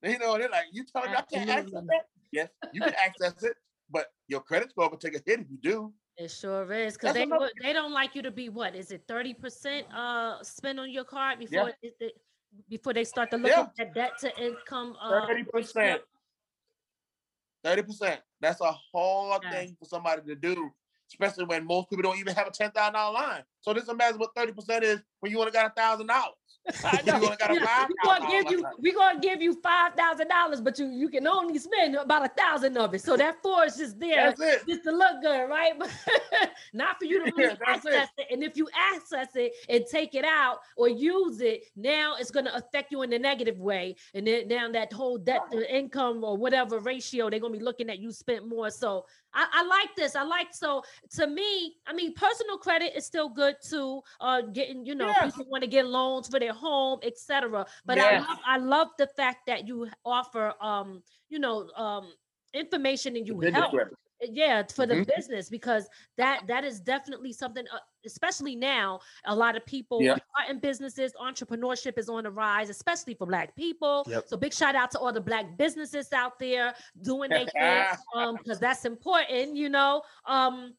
You 0.04 0.20
know, 0.20 0.38
they're 0.38 0.50
like, 0.50 0.66
you 0.72 0.84
telling 0.86 1.12
me 1.12 1.18
I 1.18 1.22
can't 1.22 1.50
access 1.50 1.72
that? 1.72 2.06
Yes, 2.32 2.50
you 2.74 2.82
can 2.82 2.94
access 3.04 3.42
it, 3.44 3.54
but 3.90 4.08
your 4.28 4.42
credit 4.42 4.70
score 4.70 4.90
can 4.90 5.00
take 5.00 5.16
a 5.16 5.22
hit 5.26 5.40
if 5.40 5.48
you 5.50 5.58
do. 5.62 5.94
It 6.18 6.32
sure 6.32 6.72
is 6.74 6.94
because 6.94 7.14
they 7.14 7.28
they 7.62 7.74
don't 7.74 7.94
like 7.94 8.16
you 8.16 8.22
to 8.24 8.32
be 8.32 8.50
what 8.50 8.76
is 8.76 8.92
it 8.92 9.04
thirty 9.08 9.36
percent 9.36 9.86
uh 9.94 10.42
spend 10.42 10.80
on 10.80 10.92
your 10.92 11.04
card 11.04 11.38
before 11.38 11.70
yeah. 11.70 11.90
it, 11.90 11.94
it, 12.00 12.14
before 12.70 12.94
they 12.94 13.04
start 13.04 13.32
to 13.32 13.38
look 13.38 13.52
yeah. 13.52 13.68
at 13.80 13.94
debt 13.94 14.12
to 14.20 14.44
income. 14.44 14.96
Uh, 15.02 15.26
thirty 15.28 15.44
percent. 15.44 16.02
Thirty 17.64 17.84
percent. 17.84 18.22
That's 18.40 18.62
a 18.62 18.72
hard 18.94 19.42
yes. 19.44 19.54
thing 19.54 19.78
for 19.80 19.86
somebody 19.86 20.22
to 20.28 20.36
do 20.36 20.72
especially 21.10 21.46
when 21.46 21.66
most 21.66 21.90
people 21.90 22.04
don't 22.04 22.20
even 22.20 22.36
have 22.36 22.48
a 22.48 22.52
ten 22.52 22.72
thousand 22.72 22.94
dollar 22.94 23.14
line. 23.14 23.44
So 23.62 23.74
this 23.74 23.88
imagine 23.88 24.20
what 24.20 24.36
thirty 24.36 24.52
percent 24.52 24.84
is 24.84 25.00
when 25.20 25.32
you 25.32 25.40
only 25.40 25.52
got 25.52 25.68
a 25.68 25.70
thousand 25.70 26.08
dollars. 26.08 26.36
we 26.84 27.96
gonna 28.04 28.28
give 28.30 28.52
you 28.52 28.66
we 28.80 28.94
gonna 28.94 29.20
give 29.20 29.42
you 29.42 29.54
five 29.62 29.94
thousand 29.94 30.28
dollars, 30.28 30.60
but 30.60 30.78
you 30.78 30.88
you 30.88 31.10
can 31.10 31.26
only 31.28 31.58
spend 31.60 31.96
about 31.96 32.26
a 32.26 32.30
thousand 32.30 32.78
of 32.78 32.94
it. 32.94 33.02
So 33.02 33.16
that 33.16 33.42
four 33.42 33.66
is 33.66 33.78
just 33.78 34.00
there 34.00 34.34
just 34.68 34.84
to 34.84 34.92
look 34.92 35.22
good, 35.22 35.50
right? 35.50 35.74
But 35.80 35.90
not 36.74 36.98
for 37.00 37.06
you 37.06 37.24
to 37.24 37.32
really 37.38 37.58
yeah, 37.62 37.74
access 37.74 38.10
it. 38.18 38.22
it. 38.24 38.34
And 38.34 38.44
if 38.44 38.58
you 38.58 38.68
access 38.76 39.30
it 39.36 39.54
and 39.70 39.86
take 39.90 40.14
it 40.14 40.26
out 40.26 40.60
or 40.76 40.90
use 40.90 41.40
it, 41.40 41.64
now 41.76 42.16
it's 42.20 42.32
gonna 42.32 42.52
affect 42.54 42.92
you 42.92 43.02
in 43.04 43.14
a 43.14 43.20
negative 43.20 43.60
way. 43.60 43.96
And 44.14 44.28
then 44.28 44.48
now 44.48 44.70
that 44.72 44.92
whole 44.92 45.18
debt 45.18 45.42
to 45.52 45.76
income 45.76 46.24
or 46.24 46.36
whatever 46.36 46.80
ratio, 46.80 47.30
they're 47.30 47.40
gonna 47.40 47.58
be 47.58 47.64
looking 47.64 47.90
at 47.90 48.00
you 48.00 48.12
spent 48.12 48.48
more. 48.48 48.70
So 48.72 49.06
I, 49.34 49.46
I, 49.52 49.64
like 49.64 49.96
this. 49.96 50.16
I 50.16 50.24
like 50.24 50.48
so 50.52 50.84
to 51.12 51.28
me, 51.28 51.76
I 51.86 51.94
mean, 51.94 52.14
personal 52.14 52.58
credit 52.58 52.94
is 52.96 53.06
still 53.06 53.30
good 53.30 53.56
too. 53.62 54.02
Uh 54.20 54.42
getting, 54.42 54.86
you 54.86 54.96
know, 54.96 55.08
yes. 55.08 55.36
people 55.36 55.50
want 55.50 55.64
to 55.64 55.68
get 55.68 55.86
loans 55.88 56.28
for 56.28 56.40
their 56.40 56.54
home, 56.54 57.00
etc. 57.04 57.66
But 57.86 57.98
yes. 57.98 58.24
I 58.26 58.30
love 58.30 58.40
I 58.46 58.58
love 58.58 58.88
the 58.98 59.08
fact 59.08 59.46
that 59.48 59.68
you 59.68 59.90
offer 60.06 60.54
um, 60.62 61.04
you 61.30 61.40
know, 61.40 61.70
um 61.76 62.12
information 62.54 63.16
and 63.16 63.28
you 63.28 63.40
help. 63.40 63.76
Yeah 64.22 64.64
for 64.74 64.86
the 64.86 64.96
mm-hmm. 64.96 65.12
business 65.16 65.50
because 65.50 65.88
that 66.18 66.42
that 66.48 66.64
is 66.64 66.80
definitely 66.80 67.32
something 67.32 67.66
uh, 67.74 67.78
especially 68.06 68.56
now 68.56 69.00
a 69.26 69.36
lot 69.36 69.56
of 69.56 69.66
people 69.66 70.02
yeah. 70.02 70.14
are 70.14 70.50
in 70.50 70.60
businesses 70.60 71.14
entrepreneurship 71.22 71.98
is 71.98 72.10
on 72.10 72.24
the 72.24 72.32
rise 72.32 72.70
especially 72.70 73.14
for 73.14 73.28
black 73.28 73.56
people 73.56 74.06
yep. 74.08 74.24
so 74.28 74.36
big 74.36 74.54
shout 74.54 74.76
out 74.76 74.90
to 74.90 75.00
all 75.00 75.14
the 75.14 75.22
black 75.22 75.58
businesses 75.58 76.12
out 76.14 76.40
there 76.40 76.74
doing 77.04 77.30
their 77.30 77.46
thing 77.46 77.84
um 78.16 78.38
because 78.38 78.60
that's 78.60 78.86
important 78.86 79.56
you 79.56 79.70
know 79.70 80.02
um 80.26 80.74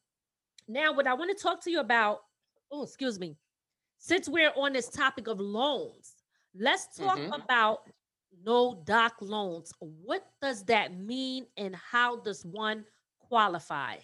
now 0.67 0.91
what 0.91 1.07
i 1.07 1.13
want 1.13 1.35
to 1.35 1.41
talk 1.41 1.63
to 1.63 1.71
you 1.71 1.79
about 1.79 2.19
oh 2.71 2.83
excuse 2.83 3.19
me 3.19 3.37
since 3.99 4.27
we're 4.27 4.51
on 4.57 4.73
this 4.73 4.89
topic 4.89 5.27
of 5.27 5.39
loans 5.39 6.15
let's 6.55 6.97
talk 6.97 7.17
mm-hmm. 7.17 7.33
about 7.33 7.79
no 8.45 8.81
doc 8.85 9.13
loans 9.21 9.73
what 9.79 10.25
does 10.41 10.63
that 10.65 10.97
mean 10.97 11.45
and 11.57 11.75
how 11.75 12.17
does 12.17 12.45
one 12.45 12.83
qualify? 13.29 13.95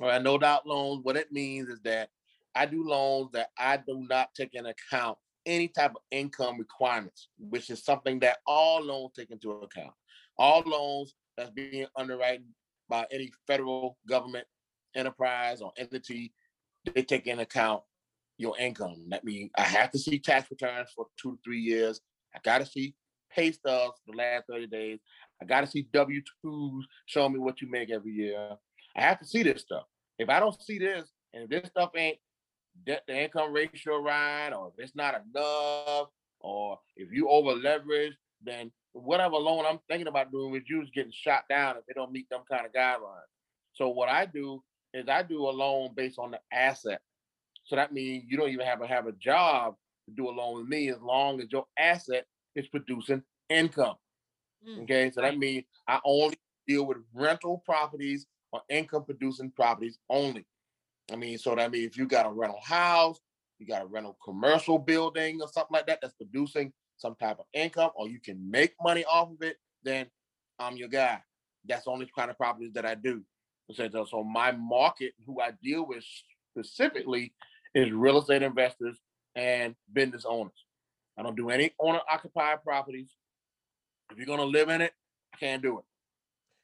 All 0.00 0.08
right, 0.08 0.22
no 0.22 0.36
doc 0.36 0.64
loans. 0.66 1.00
What 1.04 1.16
it 1.16 1.32
means 1.32 1.68
is 1.68 1.80
that 1.84 2.10
I 2.54 2.66
do 2.66 2.86
loans 2.86 3.30
that 3.32 3.50
I 3.58 3.76
do 3.76 4.04
not 4.08 4.34
take 4.34 4.54
into 4.54 4.70
account 4.70 5.16
any 5.46 5.68
type 5.68 5.92
of 5.92 6.02
income 6.10 6.58
requirements, 6.58 7.28
which 7.38 7.70
is 7.70 7.84
something 7.84 8.18
that 8.20 8.38
all 8.46 8.82
loans 8.82 9.12
take 9.16 9.30
into 9.30 9.52
account. 9.52 9.92
All 10.36 10.62
loans 10.66 11.14
that's 11.36 11.50
being 11.50 11.86
underwritten 11.96 12.46
by 12.88 13.06
any 13.12 13.30
federal 13.46 13.98
government 14.08 14.46
enterprise 14.96 15.60
or 15.60 15.72
entity, 15.78 16.32
they 16.92 17.02
take 17.02 17.26
into 17.26 17.42
account 17.42 17.82
your 18.38 18.58
income. 18.58 19.06
That 19.10 19.24
means 19.24 19.50
I 19.56 19.62
have 19.62 19.90
to 19.92 19.98
see 19.98 20.18
tax 20.18 20.50
returns 20.50 20.90
for 20.94 21.06
two 21.20 21.32
to 21.32 21.38
three 21.44 21.60
years. 21.60 22.00
I 22.34 22.40
got 22.42 22.58
to 22.58 22.66
see 22.66 22.94
pay 23.30 23.52
stubs 23.52 24.00
for 24.04 24.12
the 24.12 24.18
last 24.18 24.44
30 24.48 24.66
days. 24.68 24.98
I 25.44 25.46
got 25.46 25.60
to 25.60 25.66
see 25.66 25.86
W 25.92 26.22
2s 26.42 26.82
showing 27.04 27.34
me 27.34 27.38
what 27.38 27.60
you 27.60 27.68
make 27.68 27.90
every 27.90 28.12
year. 28.12 28.56
I 28.96 29.02
have 29.02 29.20
to 29.20 29.26
see 29.26 29.42
this 29.42 29.60
stuff. 29.60 29.84
If 30.18 30.30
I 30.30 30.40
don't 30.40 30.60
see 30.62 30.78
this, 30.78 31.06
and 31.34 31.44
if 31.44 31.50
this 31.50 31.68
stuff 31.68 31.90
ain't 31.96 32.16
to 32.86 32.98
income 33.08 33.52
ratio 33.52 33.98
right, 33.98 34.50
or 34.50 34.68
if 34.68 34.82
it's 34.82 34.96
not 34.96 35.14
enough, 35.14 36.08
or 36.40 36.78
if 36.96 37.12
you 37.12 37.28
over 37.28 37.52
leverage, 37.52 38.14
then 38.42 38.72
whatever 38.92 39.36
loan 39.36 39.66
I'm 39.66 39.80
thinking 39.86 40.06
about 40.06 40.32
doing 40.32 40.50
with 40.50 40.62
you 40.66 40.80
is 40.80 40.88
getting 40.94 41.12
shot 41.12 41.44
down 41.50 41.76
if 41.76 41.84
they 41.86 41.92
don't 41.94 42.12
meet 42.12 42.30
them 42.30 42.40
kind 42.50 42.64
of 42.64 42.72
guidelines. 42.72 43.28
So 43.74 43.90
what 43.90 44.08
I 44.08 44.24
do 44.24 44.62
is 44.94 45.08
I 45.08 45.24
do 45.24 45.46
a 45.46 45.50
loan 45.50 45.90
based 45.94 46.18
on 46.18 46.30
the 46.30 46.40
asset. 46.52 47.00
So 47.64 47.76
that 47.76 47.92
means 47.92 48.24
you 48.28 48.38
don't 48.38 48.50
even 48.50 48.66
have 48.66 48.80
to 48.80 48.86
have 48.86 49.08
a 49.08 49.12
job 49.12 49.74
to 50.08 50.14
do 50.14 50.28
a 50.28 50.32
loan 50.32 50.56
with 50.56 50.68
me 50.68 50.88
as 50.88 51.00
long 51.02 51.40
as 51.42 51.48
your 51.50 51.66
asset 51.78 52.24
is 52.56 52.66
producing 52.68 53.22
income. 53.50 53.96
Mm. 54.68 54.82
Okay, 54.82 55.10
so 55.10 55.20
that 55.20 55.38
means 55.38 55.64
I 55.86 56.00
only 56.04 56.36
deal 56.66 56.86
with 56.86 56.98
rental 57.12 57.62
properties 57.64 58.26
or 58.52 58.62
income 58.68 59.04
producing 59.04 59.50
properties 59.50 59.98
only. 60.08 60.46
I 61.12 61.16
mean, 61.16 61.38
so 61.38 61.54
that 61.54 61.70
means 61.70 61.86
if 61.86 61.98
you 61.98 62.06
got 62.06 62.26
a 62.26 62.30
rental 62.30 62.60
house, 62.62 63.20
you 63.58 63.66
got 63.66 63.82
a 63.82 63.86
rental 63.86 64.16
commercial 64.24 64.78
building 64.78 65.40
or 65.40 65.48
something 65.48 65.74
like 65.74 65.86
that 65.86 66.00
that's 66.00 66.14
producing 66.14 66.72
some 66.96 67.14
type 67.16 67.38
of 67.38 67.46
income, 67.52 67.90
or 67.96 68.08
you 68.08 68.20
can 68.20 68.50
make 68.50 68.74
money 68.82 69.04
off 69.04 69.30
of 69.30 69.42
it, 69.42 69.56
then 69.82 70.06
I'm 70.58 70.76
your 70.76 70.88
guy. 70.88 71.20
That's 71.66 71.84
the 71.84 71.90
only 71.90 72.08
kind 72.16 72.30
of 72.30 72.36
properties 72.36 72.72
that 72.74 72.86
I 72.86 72.94
do. 72.94 73.22
So, 73.72 73.88
so 74.08 74.22
my 74.22 74.52
market, 74.52 75.14
who 75.26 75.40
I 75.40 75.52
deal 75.62 75.86
with 75.86 76.04
specifically, 76.52 77.32
is 77.74 77.90
real 77.90 78.18
estate 78.20 78.42
investors 78.42 78.98
and 79.34 79.74
business 79.92 80.24
owners. 80.26 80.64
I 81.18 81.22
don't 81.22 81.36
do 81.36 81.50
any 81.50 81.72
owner 81.80 82.00
occupied 82.10 82.62
properties. 82.62 83.10
If 84.10 84.18
you're 84.18 84.26
gonna 84.26 84.44
live 84.44 84.68
in 84.68 84.80
it, 84.80 84.92
I 85.32 85.36
can't 85.36 85.62
do 85.62 85.78
it. 85.78 85.84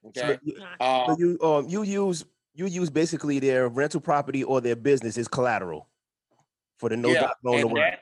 Okay. 0.09 0.39
So, 0.57 0.65
uh, 0.81 1.07
so 1.07 1.19
you 1.19 1.39
um 1.43 1.69
you 1.69 1.83
use 1.83 2.25
you 2.55 2.67
use 2.67 2.91
basically 2.91 3.39
their 3.39 3.69
rental 3.69 4.01
property 4.01 4.45
or 4.45 4.61
their 4.61 4.77
business 4.77 5.19
as 5.19 5.29
collateral 5.29 5.89
for 6.79 6.89
the 6.89 6.97
no 6.97 7.11
yeah, 7.11 7.31
loan 7.45 7.61
to 7.61 7.67
work. 7.67 7.95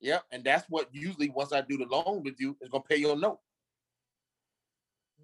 Yep, 0.00 0.24
and 0.32 0.44
that's 0.44 0.64
what 0.68 0.88
usually 0.92 1.30
once 1.30 1.52
I 1.52 1.60
do 1.60 1.76
the 1.76 1.86
loan 1.86 2.22
with 2.22 2.40
you 2.40 2.56
is 2.60 2.68
gonna 2.68 2.84
pay 2.88 2.96
your 2.96 3.16
note. 3.16 3.40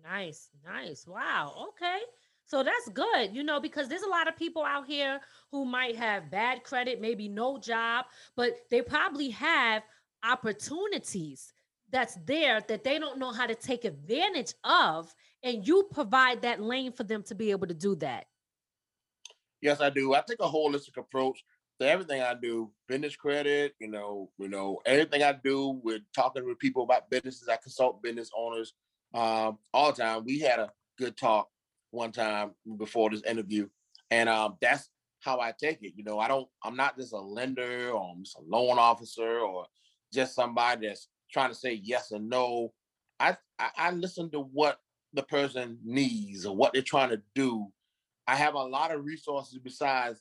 Nice, 0.03 0.51
nice. 0.65 1.07
Wow. 1.07 1.69
Okay. 1.69 2.01
So 2.47 2.63
that's 2.63 2.89
good, 2.91 3.35
you 3.35 3.43
know, 3.43 3.59
because 3.59 3.89
there's 3.89 4.03
a 4.03 4.09
lot 4.09 4.29
of 4.29 4.37
people 4.37 4.65
out 4.65 4.87
here 4.87 5.19
who 5.51 5.65
might 5.65 5.97
have 5.97 6.31
bad 6.31 6.63
credit, 6.63 7.01
maybe 7.01 7.27
no 7.27 7.59
job, 7.59 8.05
but 8.37 8.57
they 8.71 8.83
probably 8.83 9.31
have 9.31 9.83
opportunities 10.23 11.53
that's 11.91 12.19
there 12.25 12.61
that 12.69 12.85
they 12.85 12.99
don't 12.99 13.19
know 13.19 13.33
how 13.33 13.47
to 13.47 13.55
take 13.55 13.85
advantage 13.85 14.55
of 14.65 15.15
and 15.43 15.67
you 15.67 15.89
provide 15.93 16.43
that 16.43 16.61
lane 16.61 16.93
for 16.93 17.05
them 17.05 17.23
to 17.25 17.35
be 17.35 17.51
able 17.51 17.67
to 17.67 17.75
do 17.75 17.95
that. 17.97 18.27
Yes 19.61 19.81
i 19.81 19.91
do. 19.91 20.15
I 20.15 20.23
take 20.27 20.41
a 20.41 20.49
holistic 20.49 20.97
approach 20.97 21.45
to 21.81 21.89
everything 21.89 22.23
i 22.23 22.35
do 22.35 22.71
business 22.87 23.17
credit 23.17 23.75
you 23.81 23.89
know 23.89 24.31
you 24.39 24.49
know 24.49 24.81
everything 24.87 25.25
i 25.25 25.33
do 25.33 25.81
with 25.83 26.03
talking 26.15 26.45
with 26.45 26.59
people 26.59 26.85
about 26.85 27.11
businesses. 27.11 27.49
I 27.49 27.57
consult 27.57 28.03
business 28.03 28.31
owners 28.37 28.75
um, 29.13 29.59
all 29.73 29.93
the 29.93 30.03
time. 30.03 30.25
We 30.25 30.41
had 30.41 30.59
a 30.59 30.71
good 30.99 31.17
talk 31.17 31.49
one 31.91 32.13
time 32.13 32.53
before 32.79 33.11
this 33.11 33.23
interview 33.23 33.69
and 34.11 34.29
um, 34.29 34.57
that's 34.61 34.89
how 35.21 35.41
i 35.41 35.53
take 35.59 35.83
it. 35.83 35.95
You 35.97 36.05
know 36.05 36.19
i 36.19 36.29
don't 36.29 36.49
i'm 36.63 36.77
not 36.77 36.97
just 36.97 37.13
a 37.13 37.19
lender 37.19 37.91
or 37.91 38.13
i'm 38.13 38.25
just 38.25 38.39
a 38.39 38.43
loan 38.43 38.79
officer 38.79 39.41
or 39.41 39.67
just 40.13 40.35
somebody 40.35 40.87
that's 40.87 41.09
trying 41.35 41.51
to 41.51 41.55
say 41.55 41.81
yes 41.83 42.13
or 42.13 42.21
no. 42.21 42.73
I, 43.21 43.37
I, 43.59 43.69
I 43.77 43.91
listen 43.91 44.31
to 44.31 44.41
what 44.41 44.79
the 45.13 45.23
person 45.23 45.79
needs 45.85 46.47
or 46.47 46.57
what 46.57 46.73
they're 46.73 46.83
trying 46.83 47.11
to 47.11 47.21
do. 47.35 47.67
I 48.27 48.37
have 48.37 48.55
a 48.55 48.63
lot 48.63 48.95
of 48.95 49.05
resources 49.05 49.59
besides 49.63 50.21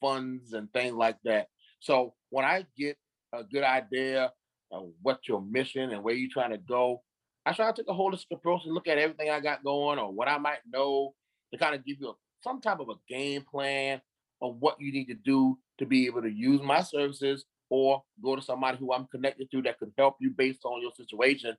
funds 0.00 0.54
and 0.54 0.72
things 0.72 0.94
like 0.94 1.18
that. 1.24 1.48
So 1.80 2.14
when 2.30 2.44
I 2.44 2.66
get 2.76 2.96
a 3.32 3.44
good 3.44 3.62
idea 3.62 4.32
of 4.72 4.90
what 5.02 5.20
your 5.28 5.40
mission 5.40 5.90
and 5.90 6.02
where 6.02 6.14
you're 6.14 6.30
trying 6.32 6.50
to 6.50 6.58
go, 6.58 7.02
I 7.46 7.52
try 7.52 7.70
to 7.70 7.82
take 7.82 7.88
a 7.88 7.96
holistic 7.96 8.32
approach 8.32 8.64
and 8.64 8.74
look 8.74 8.88
at 8.88 8.98
everything 8.98 9.30
I 9.30 9.40
got 9.40 9.62
going 9.62 9.98
or 9.98 10.12
what 10.12 10.28
I 10.28 10.38
might 10.38 10.58
know 10.70 11.14
to 11.52 11.58
kind 11.58 11.74
of 11.74 11.84
give 11.84 11.98
you 12.00 12.08
a, 12.08 12.12
some 12.42 12.60
type 12.60 12.80
of 12.80 12.88
a 12.88 12.94
game 13.08 13.44
plan 13.48 14.00
of 14.40 14.56
what 14.58 14.80
you 14.80 14.92
need 14.92 15.06
to 15.06 15.14
do 15.14 15.58
to 15.78 15.86
be 15.86 16.06
able 16.06 16.22
to 16.22 16.30
use 16.30 16.60
my 16.62 16.82
services 16.82 17.44
or 17.70 18.02
go 18.22 18.36
to 18.36 18.42
somebody 18.42 18.78
who 18.78 18.92
I'm 18.92 19.06
connected 19.06 19.50
to 19.50 19.62
that 19.62 19.78
could 19.78 19.92
help 19.96 20.16
you 20.20 20.30
based 20.30 20.64
on 20.64 20.82
your 20.82 20.92
situation. 20.92 21.56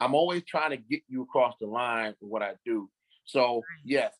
I'm 0.00 0.14
always 0.14 0.42
trying 0.44 0.70
to 0.70 0.76
get 0.76 1.02
you 1.08 1.22
across 1.22 1.54
the 1.60 1.66
line 1.66 2.14
with 2.20 2.30
what 2.30 2.42
I 2.42 2.54
do. 2.64 2.88
So 3.24 3.62
yes, 3.84 4.14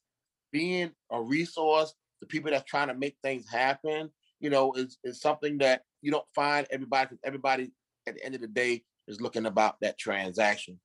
being 0.53 0.91
a 1.11 1.21
resource 1.21 1.95
to 2.21 2.27
people 2.27 2.51
that's 2.51 2.69
trying 2.69 2.89
to 2.89 2.95
make 2.95 3.17
things 3.23 3.49
happen, 3.49 4.11
you 4.41 4.51
know, 4.51 4.73
is, 4.75 4.99
is 5.05 5.21
something 5.21 5.59
that 5.59 5.85
you 6.03 6.11
don't 6.11 6.27
find 6.35 6.67
everybody 6.71 7.07
because 7.07 7.21
everybody 7.25 7.71
at 8.07 8.15
the 8.15 8.25
end 8.25 8.35
of 8.35 8.41
the 8.41 8.47
day 8.47 8.83
is 9.09 9.21
looking 9.21 9.47
about 9.47 9.77
that 9.81 9.99
transaction. 9.99 10.79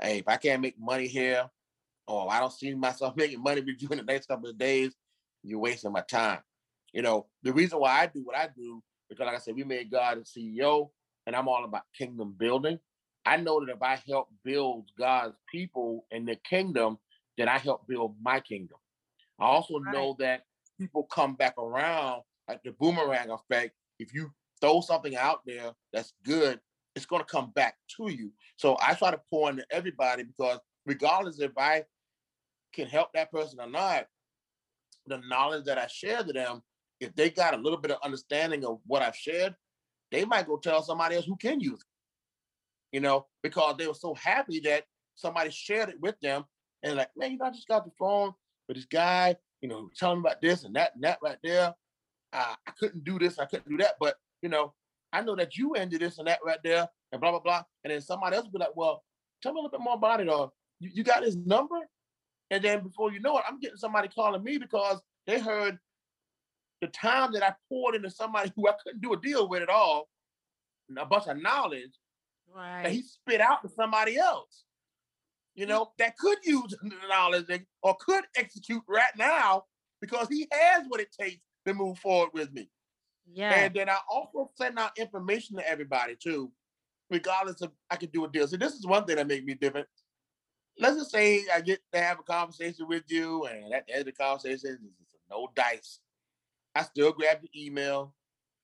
Hey, 0.00 0.18
if 0.18 0.28
I 0.28 0.36
can't 0.36 0.62
make 0.62 0.78
money 0.78 1.06
here, 1.06 1.48
or 2.06 2.30
I 2.30 2.40
don't 2.40 2.52
see 2.52 2.74
myself 2.74 3.14
making 3.16 3.42
money 3.42 3.60
with 3.60 3.80
you 3.80 3.88
in 3.90 3.98
the 3.98 4.04
next 4.04 4.26
couple 4.26 4.48
of 4.48 4.58
days, 4.58 4.94
you're 5.42 5.58
wasting 5.58 5.92
my 5.92 6.02
time. 6.02 6.40
You 6.92 7.02
know, 7.02 7.26
the 7.42 7.52
reason 7.52 7.78
why 7.78 8.00
I 8.00 8.06
do 8.06 8.22
what 8.24 8.36
I 8.36 8.48
do 8.56 8.82
because 9.08 9.26
like 9.26 9.34
I 9.34 9.38
said, 9.38 9.54
we 9.54 9.64
made 9.64 9.90
God 9.90 10.18
a 10.18 10.22
CEO. 10.22 10.90
and 11.26 11.34
I'm 11.34 11.48
all 11.48 11.64
about 11.64 11.82
kingdom 11.96 12.34
building. 12.38 12.78
I 13.24 13.36
know 13.36 13.58
that 13.60 13.72
if 13.72 13.82
I 13.82 14.00
help 14.08 14.28
build 14.44 14.90
God's 14.96 15.34
people 15.50 16.06
in 16.12 16.24
the 16.24 16.36
kingdom, 16.36 16.98
then 17.36 17.48
I 17.48 17.58
help 17.58 17.86
build 17.88 18.14
my 18.22 18.40
kingdom. 18.40 18.78
I 19.40 19.46
also 19.46 19.80
right. 19.80 19.92
know 19.92 20.16
that 20.20 20.44
people 20.78 21.04
come 21.04 21.34
back 21.34 21.58
around 21.58 22.22
like 22.48 22.62
the 22.62 22.70
boomerang 22.72 23.30
effect. 23.30 23.74
If 23.98 24.14
you 24.14 24.30
throw 24.60 24.80
something 24.80 25.16
out 25.16 25.40
there 25.44 25.72
that's 25.92 26.12
good, 26.24 26.60
it's 26.94 27.06
going 27.06 27.20
to 27.20 27.26
come 27.26 27.50
back 27.50 27.76
to 27.96 28.10
you. 28.10 28.30
So 28.56 28.76
I 28.80 28.94
try 28.94 29.10
to 29.10 29.20
pour 29.28 29.50
into 29.50 29.66
everybody 29.70 30.22
because 30.22 30.58
regardless 30.86 31.40
if 31.40 31.52
I 31.58 31.84
can 32.72 32.86
help 32.86 33.12
that 33.14 33.30
person 33.30 33.60
or 33.60 33.68
not, 33.68 34.06
the 35.06 35.20
knowledge 35.28 35.64
that 35.64 35.78
I 35.78 35.86
share 35.86 36.22
to 36.22 36.32
them, 36.32 36.62
if 37.00 37.14
they 37.14 37.30
got 37.30 37.54
a 37.54 37.58
little 37.58 37.78
bit 37.78 37.90
of 37.90 37.98
understanding 38.02 38.64
of 38.64 38.80
what 38.86 39.02
I've 39.02 39.16
shared, 39.16 39.54
they 40.10 40.24
might 40.24 40.46
go 40.46 40.56
tell 40.56 40.82
somebody 40.82 41.16
else 41.16 41.26
who 41.26 41.36
can 41.36 41.60
use 41.60 41.80
it. 41.80 41.86
You 42.92 43.00
know, 43.00 43.26
because 43.42 43.76
they 43.76 43.86
were 43.86 43.94
so 43.94 44.14
happy 44.14 44.60
that 44.60 44.84
somebody 45.16 45.50
shared 45.50 45.88
it 45.88 46.00
with 46.00 46.18
them 46.20 46.44
and 46.82 46.96
like, 46.96 47.10
man, 47.16 47.32
you 47.32 47.38
know, 47.38 47.46
I 47.46 47.50
just 47.50 47.68
got 47.68 47.84
the 47.84 47.90
phone 47.98 48.32
with 48.68 48.76
this 48.76 48.86
guy, 48.86 49.36
you 49.60 49.68
know, 49.68 49.90
telling 49.96 50.18
me 50.18 50.28
about 50.28 50.40
this 50.40 50.64
and 50.64 50.76
that 50.76 50.92
and 50.94 51.04
that 51.04 51.18
right 51.22 51.38
there. 51.42 51.74
Uh, 52.32 52.54
I 52.66 52.70
couldn't 52.78 53.04
do 53.04 53.18
this, 53.18 53.38
I 53.38 53.46
couldn't 53.46 53.68
do 53.68 53.76
that, 53.78 53.94
but 54.00 54.16
you 54.42 54.48
know, 54.48 54.74
I 55.12 55.22
know 55.22 55.36
that 55.36 55.56
you 55.56 55.72
ended 55.74 56.00
this 56.00 56.18
and 56.18 56.28
that 56.28 56.40
right 56.44 56.58
there, 56.62 56.86
and 57.12 57.20
blah 57.20 57.30
blah 57.30 57.40
blah. 57.40 57.62
And 57.84 57.92
then 57.92 58.00
somebody 58.00 58.36
else 58.36 58.44
will 58.44 58.52
be 58.52 58.58
like, 58.58 58.76
well, 58.76 59.02
tell 59.42 59.52
me 59.52 59.60
a 59.60 59.62
little 59.62 59.78
bit 59.78 59.84
more 59.84 59.94
about 59.94 60.20
it, 60.20 60.28
or 60.28 60.52
you, 60.80 60.90
you 60.92 61.04
got 61.04 61.24
his 61.24 61.36
number? 61.36 61.78
And 62.50 62.62
then 62.62 62.82
before 62.82 63.12
you 63.12 63.20
know 63.20 63.38
it, 63.38 63.44
I'm 63.48 63.58
getting 63.58 63.78
somebody 63.78 64.08
calling 64.08 64.44
me 64.44 64.58
because 64.58 65.00
they 65.26 65.40
heard 65.40 65.78
the 66.80 66.88
time 66.88 67.32
that 67.32 67.42
I 67.42 67.54
poured 67.68 67.94
into 67.94 68.10
somebody 68.10 68.52
who 68.54 68.68
I 68.68 68.72
couldn't 68.82 69.00
do 69.00 69.12
a 69.12 69.20
deal 69.20 69.48
with 69.48 69.62
at 69.62 69.68
all, 69.68 70.08
a 70.96 71.06
bunch 71.06 71.26
of 71.26 71.40
knowledge 71.40 71.92
right. 72.54 72.84
that 72.84 72.92
he 72.92 73.02
spit 73.02 73.40
out 73.40 73.62
to 73.62 73.68
somebody 73.68 74.16
else. 74.16 74.64
You 75.54 75.66
know, 75.66 75.92
that 75.98 76.18
could 76.18 76.38
use 76.44 76.74
the 76.82 77.08
knowledge 77.08 77.46
or 77.82 77.96
could 77.98 78.24
execute 78.36 78.82
right 78.86 79.16
now 79.16 79.64
because 80.00 80.28
he 80.28 80.46
has 80.52 80.84
what 80.88 81.00
it 81.00 81.14
takes 81.18 81.42
to 81.66 81.72
move 81.72 81.98
forward 81.98 82.30
with 82.34 82.52
me. 82.52 82.68
Yeah. 83.32 83.52
And 83.52 83.74
then 83.74 83.88
I 83.88 83.96
also 84.10 84.50
send 84.56 84.78
out 84.78 84.98
information 84.98 85.56
to 85.56 85.68
everybody 85.68 86.14
too, 86.14 86.52
regardless 87.10 87.62
of 87.62 87.72
I 87.90 87.96
can 87.96 88.10
do 88.10 88.24
a 88.24 88.28
deal. 88.28 88.46
So 88.46 88.56
this 88.56 88.74
is 88.74 88.86
one 88.86 89.04
thing 89.04 89.16
that 89.16 89.26
make 89.26 89.44
me 89.44 89.54
different. 89.54 89.88
Let's 90.78 90.96
just 90.96 91.10
say 91.10 91.44
I 91.52 91.62
get 91.62 91.80
to 91.92 92.00
have 92.00 92.20
a 92.20 92.22
conversation 92.22 92.86
with 92.86 93.04
you, 93.08 93.46
and 93.46 93.72
at 93.72 93.86
the 93.86 93.94
end 93.94 94.00
of 94.00 94.06
the 94.06 94.12
conversation, 94.12 94.78
it's 95.00 95.14
no 95.30 95.48
dice. 95.56 96.00
I 96.76 96.82
still 96.82 97.12
grab 97.12 97.38
the 97.42 97.66
email. 97.66 98.14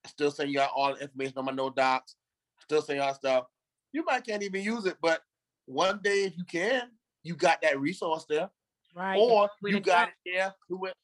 I 0.04 0.08
still 0.08 0.30
send 0.30 0.50
you 0.50 0.60
out 0.60 0.70
all 0.74 0.94
the 0.94 1.00
information 1.00 1.38
on 1.38 1.44
my 1.46 1.52
no 1.52 1.70
docs. 1.70 2.16
I 2.58 2.62
still 2.64 2.82
send 2.82 2.98
y'all 2.98 3.14
stuff. 3.14 3.44
You 3.92 4.04
might 4.04 4.26
can't 4.26 4.42
even 4.42 4.62
use 4.62 4.86
it, 4.86 4.96
but 5.00 5.22
one 5.66 6.00
day 6.02 6.24
if 6.24 6.36
you 6.36 6.44
can, 6.44 6.82
you 7.22 7.36
got 7.36 7.62
that 7.62 7.80
resource 7.80 8.26
there. 8.28 8.50
Right. 8.94 9.18
Or 9.18 9.48
you 9.62 9.80
got 9.80 10.08
it 10.08 10.14
there 10.26 10.54
to 10.68 10.84
it 10.86 10.94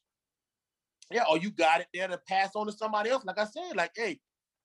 yeah, 1.11 1.23
or 1.29 1.37
you 1.37 1.49
got 1.49 1.81
it 1.81 1.87
there 1.93 2.07
to 2.07 2.19
pass 2.27 2.51
on 2.55 2.67
to 2.67 2.71
somebody 2.71 3.09
else. 3.09 3.25
Like 3.25 3.39
I 3.39 3.45
said, 3.45 3.75
like, 3.75 3.91
hey, 3.95 4.19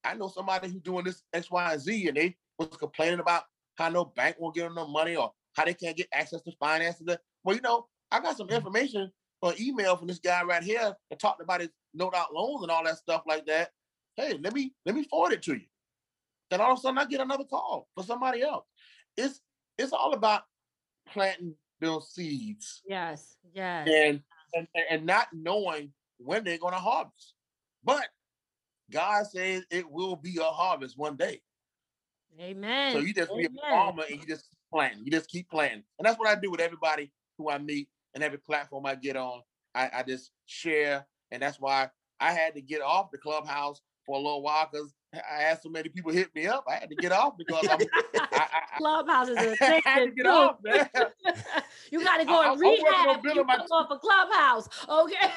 I 0.04 0.14
know 0.14 0.28
somebody 0.28 0.68
who's 0.68 0.82
doing 0.82 1.04
this 1.04 1.22
X, 1.32 1.50
Y, 1.50 1.72
and 1.72 1.80
Z, 1.80 2.08
and 2.08 2.16
they 2.16 2.36
was 2.58 2.68
complaining 2.78 3.20
about 3.20 3.44
how 3.76 3.88
no 3.88 4.04
bank 4.04 4.36
won't 4.38 4.54
give 4.54 4.64
them 4.64 4.74
no 4.74 4.86
money 4.86 5.16
or 5.16 5.32
how 5.54 5.64
they 5.64 5.74
can't 5.74 5.96
get 5.96 6.08
access 6.12 6.42
to 6.42 6.52
finances. 6.60 7.16
Well, 7.42 7.56
you 7.56 7.62
know, 7.62 7.86
I 8.10 8.20
got 8.20 8.36
some 8.36 8.46
mm-hmm. 8.46 8.56
information 8.56 9.10
or 9.44 9.54
email 9.60 9.94
from 9.94 10.08
this 10.08 10.18
guy 10.18 10.42
right 10.42 10.62
here 10.62 10.94
that 11.10 11.18
talked 11.18 11.42
about 11.42 11.60
his 11.60 11.68
no 11.92 12.10
doc 12.10 12.30
loans 12.32 12.62
and 12.62 12.70
all 12.70 12.82
that 12.82 12.96
stuff 12.96 13.22
like 13.26 13.44
that. 13.44 13.70
Hey, 14.16 14.38
let 14.42 14.54
me 14.54 14.72
let 14.86 14.94
me 14.94 15.04
forward 15.04 15.34
it 15.34 15.42
to 15.42 15.54
you. 15.54 15.66
Then 16.50 16.62
all 16.62 16.72
of 16.72 16.78
a 16.78 16.80
sudden 16.80 16.98
I 16.98 17.04
get 17.04 17.20
another 17.20 17.44
call 17.44 17.88
for 17.94 18.02
somebody 18.02 18.42
else. 18.42 18.64
It's 19.18 19.40
it's 19.76 19.92
all 19.92 20.14
about 20.14 20.42
planting 21.06 21.54
those 21.80 22.10
seeds. 22.10 22.82
Yes, 22.88 23.36
yes. 23.52 23.86
And 23.86 24.22
and, 24.54 24.66
and 24.90 25.04
not 25.04 25.28
knowing 25.34 25.92
when 26.16 26.42
they're 26.42 26.58
going 26.58 26.72
to 26.72 26.80
harvest. 26.80 27.34
But 27.84 28.06
God 28.90 29.26
says 29.26 29.64
it 29.70 29.90
will 29.90 30.16
be 30.16 30.38
a 30.40 30.44
harvest 30.44 30.96
one 30.96 31.16
day. 31.16 31.42
Amen. 32.40 32.92
So 32.92 33.00
you 33.00 33.12
just 33.12 33.30
Amen. 33.30 33.48
be 33.52 33.58
a 33.58 33.70
farmer 33.70 34.04
and 34.08 34.20
you 34.20 34.26
just 34.26 34.48
plant. 34.72 35.04
You 35.04 35.10
just 35.10 35.28
keep 35.28 35.50
planting. 35.50 35.84
And 35.98 36.06
that's 36.06 36.18
what 36.18 36.28
I 36.28 36.40
do 36.40 36.50
with 36.50 36.60
everybody 36.60 37.12
who 37.36 37.50
I 37.50 37.58
meet 37.58 37.88
and 38.14 38.22
every 38.22 38.38
platform 38.38 38.86
I 38.86 38.94
get 38.94 39.16
on. 39.16 39.42
I, 39.74 39.90
I 39.92 40.02
just 40.02 40.30
share. 40.46 41.06
And 41.30 41.42
that's 41.42 41.60
why 41.60 41.88
I 42.20 42.32
had 42.32 42.54
to 42.54 42.60
get 42.60 42.80
off 42.80 43.10
the 43.10 43.18
clubhouse 43.18 43.80
for 44.06 44.16
a 44.16 44.18
little 44.18 44.42
while 44.42 44.68
because 44.70 44.94
I 45.14 45.42
had 45.42 45.62
so 45.62 45.68
many 45.68 45.88
people 45.88 46.12
hit 46.12 46.34
me 46.34 46.46
up. 46.46 46.64
I 46.68 46.74
had 46.74 46.88
to 46.90 46.96
get 46.96 47.12
off 47.12 47.34
because 47.38 47.66
I'm, 47.68 47.78
I, 48.14 48.28
I, 48.32 48.78
Clubhouse 48.78 49.28
is 49.28 49.36
a 49.36 49.56
I 49.62 49.80
had 49.84 50.04
to 50.04 50.10
get 50.10 50.26
off, 50.26 50.56
man. 50.62 50.88
you 51.90 52.02
got 52.02 52.18
to 52.18 52.24
go 52.24 52.40
I, 52.40 52.52
and 52.52 52.60
rehab. 52.60 53.24
You 53.24 53.44
come 53.44 53.60
off 53.70 53.90
a 53.90 53.98
Clubhouse, 53.98 54.68
okay? 54.88 55.32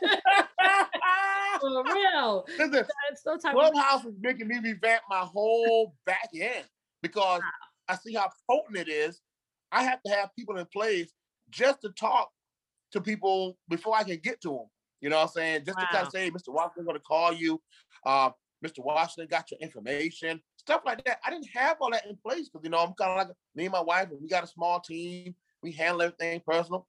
For 1.60 1.84
real. 1.94 2.46
Listen, 2.58 2.84
so 3.16 3.36
Clubhouse 3.38 4.04
is 4.04 4.14
making 4.20 4.48
me 4.48 4.58
revamp 4.62 5.02
my 5.08 5.20
whole 5.20 5.94
back 6.06 6.30
end 6.34 6.64
because 7.02 7.40
wow. 7.40 7.46
I 7.88 7.96
see 7.96 8.14
how 8.14 8.30
potent 8.50 8.76
it 8.76 8.88
is. 8.88 9.20
I 9.70 9.84
have 9.84 10.02
to 10.04 10.12
have 10.12 10.30
people 10.36 10.58
in 10.58 10.66
place 10.66 11.12
just 11.52 11.82
to 11.82 11.90
talk 11.90 12.30
to 12.92 13.00
people 13.00 13.56
before 13.68 13.96
I 13.96 14.02
can 14.02 14.18
get 14.22 14.40
to 14.42 14.48
them. 14.48 14.66
You 15.00 15.10
know 15.10 15.16
what 15.16 15.22
I'm 15.22 15.28
saying? 15.28 15.62
Just 15.64 15.78
wow. 15.78 15.84
to 15.84 15.92
kind 15.92 16.06
of 16.06 16.12
say, 16.12 16.30
Mr. 16.30 16.48
Washington's 16.48 16.86
going 16.86 16.98
to 16.98 17.02
call 17.02 17.32
you. 17.32 17.60
Uh, 18.04 18.30
Mr. 18.64 18.84
Washington 18.84 19.28
got 19.28 19.50
your 19.50 19.58
information, 19.60 20.40
stuff 20.56 20.82
like 20.86 21.04
that. 21.04 21.18
I 21.26 21.30
didn't 21.30 21.48
have 21.52 21.78
all 21.80 21.90
that 21.90 22.06
in 22.06 22.16
place 22.16 22.48
because, 22.48 22.64
you 22.64 22.70
know, 22.70 22.78
I'm 22.78 22.92
kind 22.94 23.10
of 23.10 23.28
like 23.28 23.36
me 23.56 23.64
and 23.64 23.72
my 23.72 23.80
wife, 23.80 24.08
we 24.20 24.28
got 24.28 24.44
a 24.44 24.48
small 24.48 24.80
team. 24.80 25.34
We 25.62 25.72
handle 25.72 26.02
everything 26.02 26.40
personal. 26.46 26.86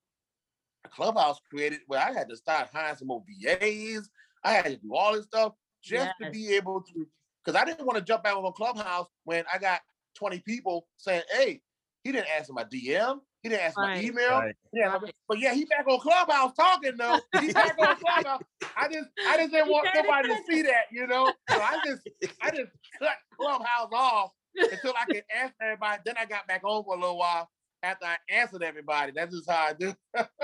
A 0.85 0.89
clubhouse 0.89 1.39
created 1.49 1.79
where 1.87 1.99
I 1.99 2.11
had 2.11 2.29
to 2.29 2.35
start 2.35 2.69
hiring 2.71 2.97
some 2.97 3.07
more 3.07 3.23
VAs. 3.41 4.09
I 4.43 4.51
had 4.51 4.65
to 4.65 4.77
do 4.77 4.93
all 4.93 5.13
this 5.13 5.25
stuff 5.25 5.53
just 5.83 6.11
yes. 6.19 6.31
to 6.31 6.31
be 6.31 6.53
able 6.55 6.81
to, 6.81 7.07
because 7.43 7.59
I 7.59 7.65
didn't 7.65 7.85
want 7.85 7.97
to 7.97 8.03
jump 8.03 8.25
out 8.25 8.37
of 8.37 8.45
a 8.45 8.51
clubhouse 8.51 9.07
when 9.23 9.43
I 9.51 9.57
got 9.57 9.81
20 10.15 10.39
people 10.39 10.87
saying, 10.97 11.23
hey, 11.31 11.61
he 12.03 12.11
didn't 12.11 12.29
answer 12.35 12.53
my 12.53 12.65
DM. 12.65 13.19
He 13.43 13.49
didn't 13.49 13.61
ask 13.61 13.77
right. 13.77 14.01
my 14.01 14.07
email. 14.07 14.39
Right. 14.39 14.55
Yeah, 14.71 14.97
but 15.27 15.37
yeah, 15.37 15.53
he 15.53 15.65
back 15.65 15.85
on 15.87 15.99
Clubhouse 15.99 16.53
talking 16.53 16.93
though. 16.97 17.19
He 17.39 17.51
back 17.51 17.77
on 17.77 17.97
Clubhouse. 17.97 18.41
I 18.77 18.87
just 18.87 19.09
I 19.27 19.37
just 19.37 19.51
didn't 19.51 19.67
want 19.71 19.89
nobody 19.93 20.29
to 20.29 20.37
see 20.49 20.61
that, 20.63 20.85
you 20.91 21.05
know. 21.05 21.33
So 21.49 21.59
I 21.59 21.77
just 21.85 22.07
I 22.41 22.49
just 22.55 22.71
cut 22.97 23.17
Clubhouse 23.37 23.89
off 23.91 24.31
until 24.55 24.93
I 24.99 25.05
could 25.11 25.23
answer 25.37 25.53
everybody. 25.61 26.01
Then 26.05 26.15
I 26.17 26.25
got 26.25 26.47
back 26.47 26.61
on 26.63 26.83
for 26.85 26.95
a 26.95 26.99
little 26.99 27.17
while 27.17 27.49
after 27.83 28.05
I 28.05 28.15
answered 28.29 28.63
everybody. 28.63 29.11
That's 29.13 29.35
just 29.35 29.49
how 29.49 29.67
I 29.67 29.73
do. 29.73 29.93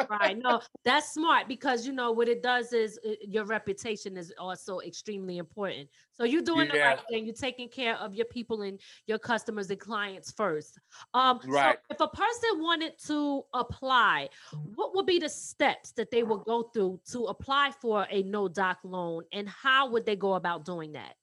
right. 0.09 0.37
No, 0.37 0.61
that's 0.85 1.13
smart 1.13 1.47
because 1.47 1.87
you 1.87 1.93
know 1.93 2.11
what 2.11 2.27
it 2.27 2.43
does 2.43 2.73
is 2.73 2.99
uh, 3.07 3.13
your 3.21 3.45
reputation 3.45 4.17
is 4.17 4.33
also 4.37 4.81
extremely 4.81 5.37
important. 5.37 5.87
So 6.13 6.25
you're 6.25 6.41
doing 6.41 6.67
yeah. 6.67 6.73
the 6.73 6.79
right 6.79 6.99
thing. 7.09 7.25
You're 7.25 7.33
taking 7.33 7.69
care 7.69 7.95
of 7.95 8.13
your 8.13 8.25
people 8.25 8.61
and 8.63 8.79
your 9.07 9.17
customers 9.17 9.69
and 9.69 9.79
clients 9.79 10.31
first. 10.31 10.77
Um, 11.13 11.39
right. 11.47 11.77
So 11.89 11.95
if 11.95 12.01
a 12.01 12.09
person 12.09 12.61
wanted 12.61 12.93
to 13.07 13.43
apply, 13.53 14.29
what 14.75 14.93
would 14.95 15.05
be 15.05 15.19
the 15.19 15.29
steps 15.29 15.93
that 15.93 16.11
they 16.11 16.23
would 16.23 16.43
go 16.43 16.63
through 16.63 16.99
to 17.11 17.25
apply 17.25 17.71
for 17.81 18.05
a 18.11 18.21
no 18.23 18.49
doc 18.49 18.79
loan, 18.83 19.23
and 19.31 19.47
how 19.47 19.89
would 19.89 20.05
they 20.05 20.17
go 20.17 20.33
about 20.33 20.65
doing 20.65 20.91
that? 20.91 21.15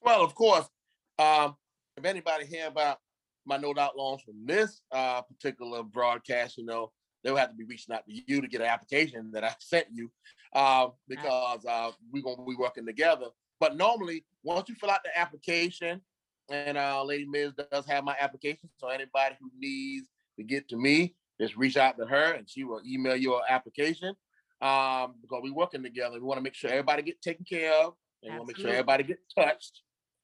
Well, 0.00 0.24
of 0.24 0.34
course, 0.34 0.68
um, 1.20 1.54
if 1.96 2.04
anybody 2.04 2.46
hear 2.46 2.66
about 2.66 2.98
my 3.46 3.56
no 3.56 3.74
doc 3.74 3.92
loans 3.96 4.22
from 4.22 4.46
this 4.46 4.80
uh, 4.92 5.22
particular 5.22 5.82
broadcast, 5.82 6.58
you 6.58 6.64
know, 6.64 6.90
they'll 7.22 7.36
have 7.36 7.50
to 7.50 7.56
be 7.56 7.64
reaching 7.64 7.94
out 7.94 8.04
to 8.06 8.12
you 8.12 8.40
to 8.40 8.48
get 8.48 8.60
an 8.60 8.66
application 8.66 9.30
that 9.32 9.44
I 9.44 9.54
sent 9.60 9.86
you 9.92 10.10
uh, 10.54 10.88
because 11.08 11.64
uh, 11.64 11.90
we're 12.10 12.22
going 12.22 12.36
to 12.36 12.44
be 12.44 12.56
working 12.56 12.86
together. 12.86 13.26
But 13.60 13.76
normally, 13.76 14.24
once 14.42 14.68
you 14.68 14.74
fill 14.74 14.90
out 14.90 15.04
the 15.04 15.16
application, 15.18 16.00
and 16.48 16.76
uh, 16.76 17.02
Lady 17.04 17.26
Miz 17.26 17.52
does 17.70 17.86
have 17.86 18.04
my 18.04 18.16
application, 18.20 18.68
so 18.76 18.88
anybody 18.88 19.36
who 19.40 19.50
needs 19.56 20.08
to 20.36 20.44
get 20.44 20.68
to 20.68 20.76
me, 20.76 21.14
just 21.40 21.56
reach 21.56 21.76
out 21.76 21.96
to 21.98 22.06
her 22.06 22.32
and 22.32 22.48
she 22.48 22.64
will 22.64 22.80
email 22.86 23.16
your 23.16 23.42
application. 23.48 24.14
Um, 24.60 25.14
because 25.20 25.40
we're 25.42 25.52
working 25.52 25.82
together. 25.82 26.14
We 26.14 26.20
want 26.20 26.38
to 26.38 26.42
make 26.42 26.54
sure 26.54 26.70
everybody 26.70 27.02
get 27.02 27.20
taken 27.20 27.44
care 27.44 27.72
of, 27.82 27.94
and 28.22 28.32
we 28.32 28.38
want 28.38 28.48
to 28.48 28.54
make 28.54 28.62
sure 28.62 28.70
everybody 28.70 29.02
get 29.02 29.18
touched. 29.36 29.80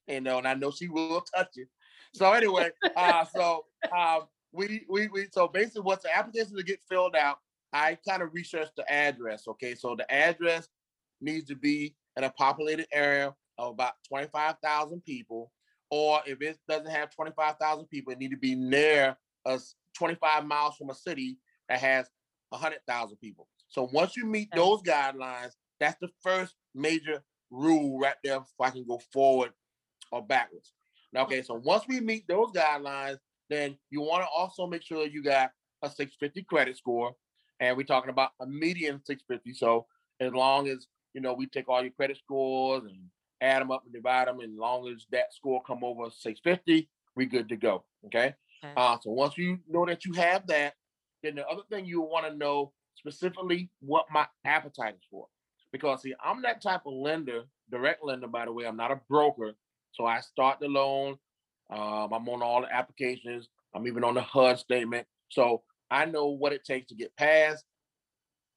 You 0.06 0.20
know, 0.20 0.38
and 0.38 0.46
I 0.46 0.54
know 0.54 0.70
she 0.70 0.86
will 0.86 1.22
touch 1.22 1.48
it. 1.56 1.68
So 2.14 2.32
anyway, 2.32 2.70
uh, 2.96 3.24
so 3.24 3.64
uh, 3.94 4.20
we 4.52 4.84
we 4.88 5.08
we 5.08 5.28
so 5.30 5.48
basically, 5.48 5.82
what's 5.82 6.04
the 6.04 6.16
application 6.16 6.56
to 6.56 6.62
get 6.62 6.80
filled 6.88 7.16
out? 7.16 7.38
I 7.72 7.98
kind 8.08 8.22
of 8.22 8.32
researched 8.32 8.76
the 8.76 8.90
address. 8.90 9.46
Okay, 9.46 9.74
so 9.74 9.94
the 9.94 10.10
address 10.10 10.68
needs 11.20 11.46
to 11.48 11.56
be 11.56 11.94
in 12.16 12.24
a 12.24 12.30
populated 12.30 12.86
area 12.92 13.34
of 13.58 13.72
about 13.72 13.94
twenty 14.08 14.28
five 14.28 14.56
thousand 14.62 15.04
people, 15.04 15.52
or 15.90 16.20
if 16.26 16.40
it 16.40 16.58
doesn't 16.68 16.90
have 16.90 17.14
twenty 17.14 17.32
five 17.36 17.56
thousand 17.60 17.86
people, 17.86 18.12
it 18.12 18.18
need 18.18 18.30
to 18.30 18.36
be 18.38 18.54
near 18.54 19.16
us 19.44 19.74
twenty 19.96 20.14
five 20.14 20.44
miles 20.44 20.76
from 20.76 20.90
a 20.90 20.94
city 20.94 21.38
that 21.68 21.78
has 21.78 22.08
hundred 22.52 22.80
thousand 22.86 23.18
people. 23.18 23.46
So 23.68 23.88
once 23.92 24.16
you 24.16 24.24
meet 24.24 24.48
those 24.54 24.82
guidelines, 24.82 25.52
that's 25.78 25.98
the 26.00 26.08
first 26.22 26.54
major 26.74 27.22
rule 27.50 27.98
right 27.98 28.16
there. 28.24 28.36
If 28.36 28.44
I 28.60 28.70
can 28.70 28.86
go 28.86 29.00
forward 29.12 29.52
or 30.10 30.24
backwards. 30.24 30.72
Now, 31.12 31.22
okay, 31.24 31.42
so 31.42 31.54
once 31.54 31.84
we 31.88 32.00
meet 32.00 32.26
those 32.28 32.50
guidelines, 32.52 33.18
then 33.48 33.76
you 33.90 34.00
want 34.00 34.22
to 34.22 34.28
also 34.28 34.66
make 34.66 34.82
sure 34.82 35.06
you 35.06 35.22
got 35.22 35.50
a 35.82 35.88
650 35.88 36.42
credit 36.42 36.76
score. 36.76 37.12
And 37.60 37.76
we're 37.76 37.84
talking 37.84 38.10
about 38.10 38.30
a 38.40 38.46
median 38.46 39.00
650. 39.04 39.54
So 39.54 39.86
as 40.20 40.32
long 40.32 40.68
as 40.68 40.86
you 41.14 41.20
know 41.20 41.34
we 41.34 41.46
take 41.46 41.68
all 41.68 41.82
your 41.82 41.92
credit 41.92 42.18
scores 42.18 42.84
and 42.84 42.98
add 43.40 43.62
them 43.62 43.70
up 43.70 43.82
and 43.84 43.92
divide 43.92 44.28
them, 44.28 44.40
and 44.40 44.52
as 44.52 44.58
long 44.58 44.88
as 44.88 45.06
that 45.10 45.32
score 45.32 45.62
come 45.66 45.82
over 45.82 46.10
650, 46.10 46.88
we 47.16 47.26
good 47.26 47.48
to 47.48 47.56
go. 47.56 47.84
Okay. 48.06 48.34
okay. 48.62 48.72
Uh, 48.76 48.96
so 49.00 49.10
once 49.10 49.36
you 49.36 49.58
know 49.68 49.84
that 49.86 50.04
you 50.04 50.12
have 50.12 50.46
that, 50.46 50.74
then 51.22 51.34
the 51.34 51.46
other 51.46 51.62
thing 51.70 51.84
you 51.84 52.00
want 52.00 52.26
to 52.26 52.34
know 52.36 52.72
specifically 52.94 53.70
what 53.80 54.06
my 54.12 54.26
appetite 54.44 54.94
is 54.94 55.06
for. 55.10 55.26
Because 55.72 56.02
see, 56.02 56.14
I'm 56.24 56.42
that 56.42 56.62
type 56.62 56.82
of 56.86 56.94
lender, 56.94 57.42
direct 57.70 58.04
lender, 58.04 58.28
by 58.28 58.44
the 58.44 58.52
way. 58.52 58.66
I'm 58.66 58.76
not 58.76 58.90
a 58.90 59.00
broker. 59.08 59.52
So 59.92 60.06
I 60.06 60.20
start 60.20 60.58
the 60.60 60.68
loan. 60.68 61.16
Um, 61.70 62.12
I'm 62.12 62.28
on 62.28 62.42
all 62.42 62.62
the 62.62 62.74
applications. 62.74 63.48
I'm 63.74 63.86
even 63.86 64.04
on 64.04 64.14
the 64.14 64.22
HUD 64.22 64.58
statement. 64.58 65.06
So 65.30 65.62
I 65.90 66.04
know 66.04 66.26
what 66.26 66.52
it 66.52 66.64
takes 66.64 66.88
to 66.88 66.94
get 66.94 67.16
passed. 67.16 67.64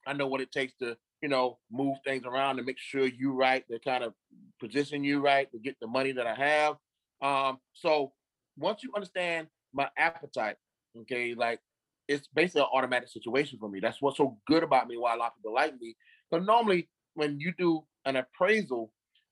I 0.07 0.13
know 0.13 0.27
what 0.27 0.41
it 0.41 0.51
takes 0.51 0.73
to, 0.81 0.97
you 1.21 1.29
know, 1.29 1.59
move 1.71 1.97
things 2.05 2.25
around 2.25 2.57
to 2.57 2.63
make 2.63 2.79
sure 2.79 3.05
you 3.05 3.33
right, 3.33 3.63
to 3.69 3.79
kind 3.79 4.03
of 4.03 4.13
position 4.59 5.03
you 5.03 5.19
right 5.19 5.51
to 5.51 5.59
get 5.59 5.75
the 5.79 5.87
money 5.87 6.11
that 6.13 6.27
I 6.27 6.35
have. 6.35 6.75
Um, 7.21 7.59
so 7.73 8.13
once 8.57 8.83
you 8.83 8.91
understand 8.95 9.47
my 9.73 9.89
appetite, 9.97 10.55
okay, 11.01 11.35
like 11.35 11.59
it's 12.07 12.27
basically 12.33 12.61
an 12.61 12.67
automatic 12.73 13.09
situation 13.09 13.59
for 13.59 13.69
me. 13.69 13.79
That's 13.79 14.01
what's 14.01 14.17
so 14.17 14.37
good 14.47 14.63
about 14.63 14.87
me, 14.87 14.97
why 14.97 15.13
a 15.13 15.17
lot 15.17 15.27
of 15.27 15.35
people 15.37 15.53
like 15.53 15.79
me. 15.79 15.95
But 16.29 16.45
normally 16.45 16.89
when 17.13 17.39
you 17.39 17.53
do 17.57 17.83
an 18.05 18.15
appraisal, 18.15 18.91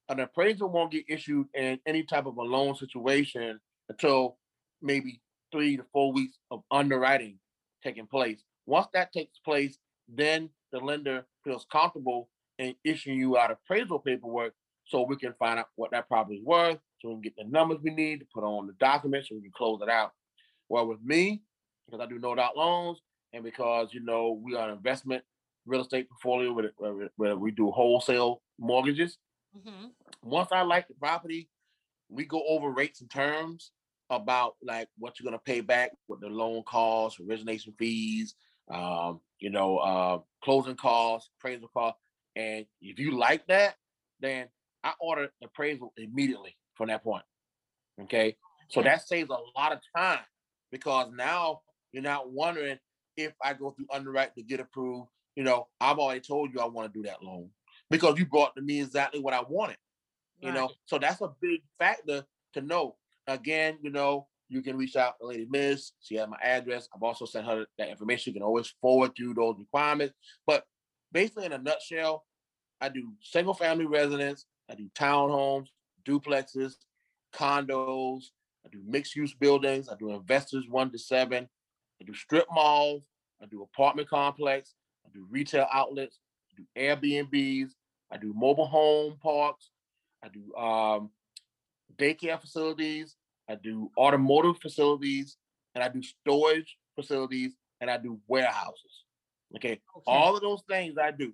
an 0.10 0.20
appraisal 0.20 0.70
won't 0.70 0.91
get 0.91 1.05
issued 1.07 1.47
in 1.53 1.80
any 1.86 2.03
type 2.03 2.26
of 2.26 2.38
a 2.38 2.41
loan 2.41 2.76
situation 2.76 3.60
until 3.89 4.38
maybe 4.82 5.22
three 5.51 5.78
to 5.78 5.86
four 5.93 6.12
weeks 6.12 6.38
of 6.51 6.64
underwriting 6.72 7.38
taking 7.84 8.07
place. 8.07 8.43
Once 8.66 8.88
that 8.93 9.14
takes 9.14 9.39
place, 9.39 9.78
then 10.07 10.49
the 10.72 10.80
lender 10.80 11.26
feels 11.43 11.66
comfortable 11.72 12.30
in 12.57 12.76
issuing 12.84 13.18
you 13.18 13.38
out 13.38 13.51
appraisal 13.51 13.99
paperwork 13.99 14.53
so 14.86 15.03
we 15.03 15.16
can 15.16 15.34
find 15.38 15.60
out 15.60 15.68
what 15.76 15.91
that 15.91 16.07
property 16.07 16.38
is 16.38 16.43
worth, 16.43 16.80
so 16.99 17.10
we 17.10 17.16
can 17.16 17.22
get 17.22 17.36
the 17.38 17.43
numbers 17.45 17.78
we 17.84 17.91
need 17.91 18.20
to 18.20 18.26
put 18.34 18.43
on 18.43 18.66
the 18.68 18.74
document 18.74 19.26
so 19.26 19.36
we 19.36 19.41
can 19.41 19.51
close 19.55 19.80
it 19.82 19.89
out. 19.89 20.12
Well, 20.68 20.88
with 20.88 21.01
me, 21.03 21.43
because 21.86 22.03
I 22.03 22.10
do 22.10 22.20
no 22.20 22.36
doc 22.36 22.53
loans, 22.55 22.99
and 23.32 23.43
because 23.43 23.93
you 23.93 24.01
know 24.01 24.39
we 24.43 24.55
are 24.55 24.68
an 24.70 24.76
investment 24.76 25.24
real 25.66 25.82
estate 25.82 26.10
portfolio 26.10 26.51
where, 26.53 26.72
where, 26.78 27.10
where 27.16 27.36
we 27.38 27.51
do 27.51 27.70
wholesale 27.70 28.41
mortgages. 28.57 29.18
Mm-hmm. 29.58 29.88
Once 30.24 30.50
I 30.52 30.62
like 30.62 30.88
the 30.88 30.93
property, 30.95 31.50
we 32.10 32.26
go 32.26 32.43
over 32.47 32.70
rates 32.70 33.02
and 33.02 33.10
terms 33.10 33.72
about 34.10 34.56
like 34.64 34.88
what 34.97 35.20
you're 35.20 35.26
gonna 35.26 35.39
pay 35.39 35.62
back, 35.62 35.91
what 36.08 36.20
the 36.20 36.28
loan 36.28 36.64
costs, 36.68 37.20
origination 37.20 37.74
fees, 37.78 38.36
um, 38.72 39.20
you 39.39 39.50
know, 39.50 39.78
uh, 39.78 40.20
closing 40.43 40.76
costs, 40.76 41.30
appraisal 41.39 41.70
costs, 41.70 42.00
and 42.36 42.66
if 42.82 43.00
you 43.00 43.18
like 43.18 43.45
that, 43.47 43.76
then 44.20 44.47
I 44.84 44.93
order 45.00 45.30
appraisal 45.43 45.93
immediately 45.97 46.56
from 46.76 46.88
that 46.88 47.04
point. 47.04 47.24
Okay, 48.04 48.38
so 48.70 48.82
that 48.82 49.08
saves 49.08 49.30
a 49.30 49.60
lot 49.60 49.74
of 49.74 49.80
time 49.95 50.24
because 50.72 51.10
now 51.14 51.62
you're 51.91 52.04
not 52.04 52.32
wondering 52.32 52.78
if 53.18 53.34
I 53.43 53.54
go 53.54 53.72
through 53.72 53.88
underwrite 53.91 54.36
to 54.36 54.43
get 54.43 54.60
approved. 54.60 55.10
You 55.36 55.43
know, 55.43 55.68
I've 55.80 56.00
already 56.00 56.22
told 56.22 56.54
you 56.54 56.60
I 56.60 56.66
want 56.66 56.91
to 56.91 57.00
do 57.00 57.08
that 57.08 57.22
loan 57.22 57.50
because 57.90 58.18
you 58.18 58.26
brought 58.26 58.56
to 58.56 58.62
me 58.62 58.82
exactly 58.82 59.20
what 59.20 59.34
I 59.34 59.42
wanted. 59.48 59.78
You 60.40 60.50
right. 60.50 60.56
know, 60.56 60.72
so 60.86 60.98
that's 60.98 61.22
a 61.22 61.32
big 61.42 61.62
factor 61.78 62.24
to 62.54 62.62
know. 62.62 62.96
Again, 63.28 63.78
you 63.82 63.90
know, 63.90 64.28
you 64.48 64.62
can 64.62 64.78
reach 64.78 64.96
out 64.96 65.16
to 65.20 65.28
Lady 65.28 65.48
Miss. 65.50 65.92
She 66.02 66.16
has 66.16 66.28
my 66.28 66.38
address. 66.42 66.88
I've 66.96 67.04
also 67.04 67.26
sent 67.26 67.46
her 67.46 67.66
that 67.78 67.90
information. 67.90 68.32
You 68.32 68.40
can 68.40 68.46
always 68.46 68.74
forward 68.82 69.12
through 69.16 69.36
those 69.36 69.56
requirements. 69.60 70.16
But 70.48 70.64
basically, 71.12 71.46
in 71.46 71.54
a 71.54 71.58
nutshell, 71.58 72.26
I 72.82 72.90
do 72.90 73.12
single 73.22 73.54
family 73.54 73.86
residence, 73.86 74.46
I 74.70 74.76
do 74.76 74.90
townhomes, 74.98 75.68
duplexes, 76.08 76.76
condos, 77.34 78.24
I 78.66 78.70
do 78.70 78.82
mixed 78.86 79.16
use 79.16 79.34
buildings, 79.34 79.90
I 79.90 79.96
do 79.96 80.12
investors 80.12 80.66
one 80.70 80.92
to 80.92 80.98
seven, 80.98 81.48
I 82.02 82.06
do 82.06 82.14
strip 82.14 82.46
malls, 82.54 83.04
I 83.42 83.46
do 83.48 83.64
apartment 83.64 84.10
complex, 84.10 84.76
I 85.06 85.10
do 85.14 85.28
retail 85.30 85.68
outlets, 85.72 86.20
I 86.52 86.62
do 86.62 86.66
Airbnbs, 86.78 87.72
I 88.12 88.18
do 88.18 88.34
mobile 88.36 88.66
home 88.66 89.18
parks, 89.22 89.70
I 90.24 90.30
do 90.30 90.53
um, 90.55 91.12
daycare 91.97 92.39
facilities, 92.39 93.16
I 93.49 93.55
do 93.55 93.91
automotive 93.97 94.60
facilities, 94.62 95.38
and 95.76 95.84
I 95.84 95.89
do 95.89 96.01
storage 96.01 96.78
facilities, 96.95 97.53
and 97.82 97.89
I 97.89 97.97
do 97.97 98.20
warehouses. 98.28 99.05
Okay? 99.55 99.80
okay, 99.95 100.03
all 100.05 100.36
of 100.36 100.41
those 100.41 100.64
things 100.70 100.95
I 101.01 101.12
do. 101.12 101.34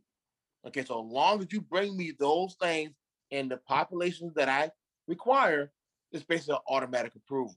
Okay, 0.67 0.83
so 0.83 1.05
as 1.05 1.11
long 1.11 1.41
as 1.41 1.47
you 1.51 1.61
bring 1.61 1.95
me 1.95 2.13
those 2.17 2.55
things 2.61 2.91
and 3.31 3.51
the 3.51 3.57
populations 3.57 4.33
that 4.35 4.49
I 4.49 4.71
require, 5.07 5.71
it's 6.11 6.23
basically 6.23 6.55
an 6.55 6.61
automatic 6.69 7.13
approval, 7.15 7.55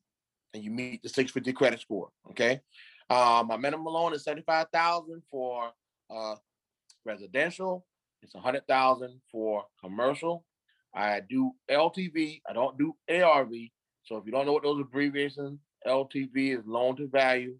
and 0.53 0.63
you 0.63 0.71
meet 0.71 1.03
the 1.03 1.09
650 1.09 1.53
credit 1.53 1.81
score. 1.81 2.11
Okay, 2.31 2.61
uh, 3.09 3.45
my 3.47 3.57
minimum 3.57 3.87
loan 3.87 4.13
is 4.15 4.25
75,000 4.25 5.23
for 5.31 5.71
uh, 6.11 6.35
residential. 7.05 7.87
It's 8.23 8.35
a 8.35 8.39
100,000 8.39 9.21
for 9.31 9.65
commercial. 9.83 10.45
I 10.95 11.21
do 11.29 11.53
LTV. 11.71 12.41
I 12.49 12.53
don't 12.53 12.79
do 12.79 12.95
ARV. 13.11 13.53
So 14.05 14.17
if 14.17 14.25
you 14.27 14.33
don't 14.33 14.47
know 14.47 14.55
what 14.55 14.63
those 14.63 14.81
abbreviations, 14.81 15.59
LTV 15.87 16.59
is 16.59 16.65
loan 16.67 16.97
to 16.97 17.09
value. 17.09 17.57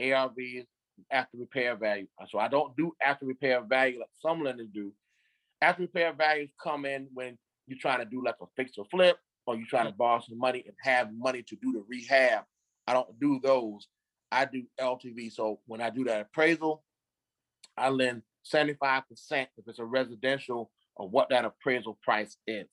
ARV 0.00 0.34
is 0.38 0.66
after 1.10 1.38
repair 1.38 1.76
value. 1.76 2.06
Uh, 2.20 2.26
so 2.30 2.38
I 2.38 2.48
don't 2.48 2.76
do 2.76 2.92
after 3.02 3.26
repair 3.26 3.62
value 3.62 3.98
like 3.98 4.08
some 4.20 4.42
lenders 4.42 4.68
do. 4.72 4.92
After 5.60 5.82
repair 5.82 6.12
values 6.12 6.50
come 6.62 6.84
in 6.84 7.08
when 7.12 7.36
you're 7.66 7.78
trying 7.78 7.98
to 7.98 8.04
do 8.04 8.22
like 8.24 8.36
a 8.40 8.46
fix 8.56 8.72
or 8.78 8.84
flip, 8.90 9.18
or 9.46 9.56
you're 9.56 9.66
trying 9.66 9.86
to 9.86 9.90
mm-hmm. 9.90 9.98
borrow 9.98 10.20
some 10.20 10.38
money 10.38 10.62
and 10.66 10.74
have 10.82 11.08
money 11.16 11.42
to 11.42 11.56
do 11.56 11.72
the 11.72 11.82
rehab. 11.88 12.44
I 12.86 12.92
don't 12.92 13.18
do 13.18 13.40
those. 13.42 13.88
I 14.30 14.44
do 14.44 14.62
LTV. 14.78 15.32
So 15.32 15.60
when 15.66 15.80
I 15.80 15.90
do 15.90 16.04
that 16.04 16.20
appraisal, 16.20 16.84
I 17.76 17.88
lend 17.88 18.22
75% 18.44 19.02
if 19.30 19.48
it's 19.66 19.78
a 19.78 19.84
residential 19.84 20.70
of 20.96 21.10
what 21.10 21.28
that 21.30 21.44
appraisal 21.44 21.98
price 22.02 22.36
is. 22.46 22.66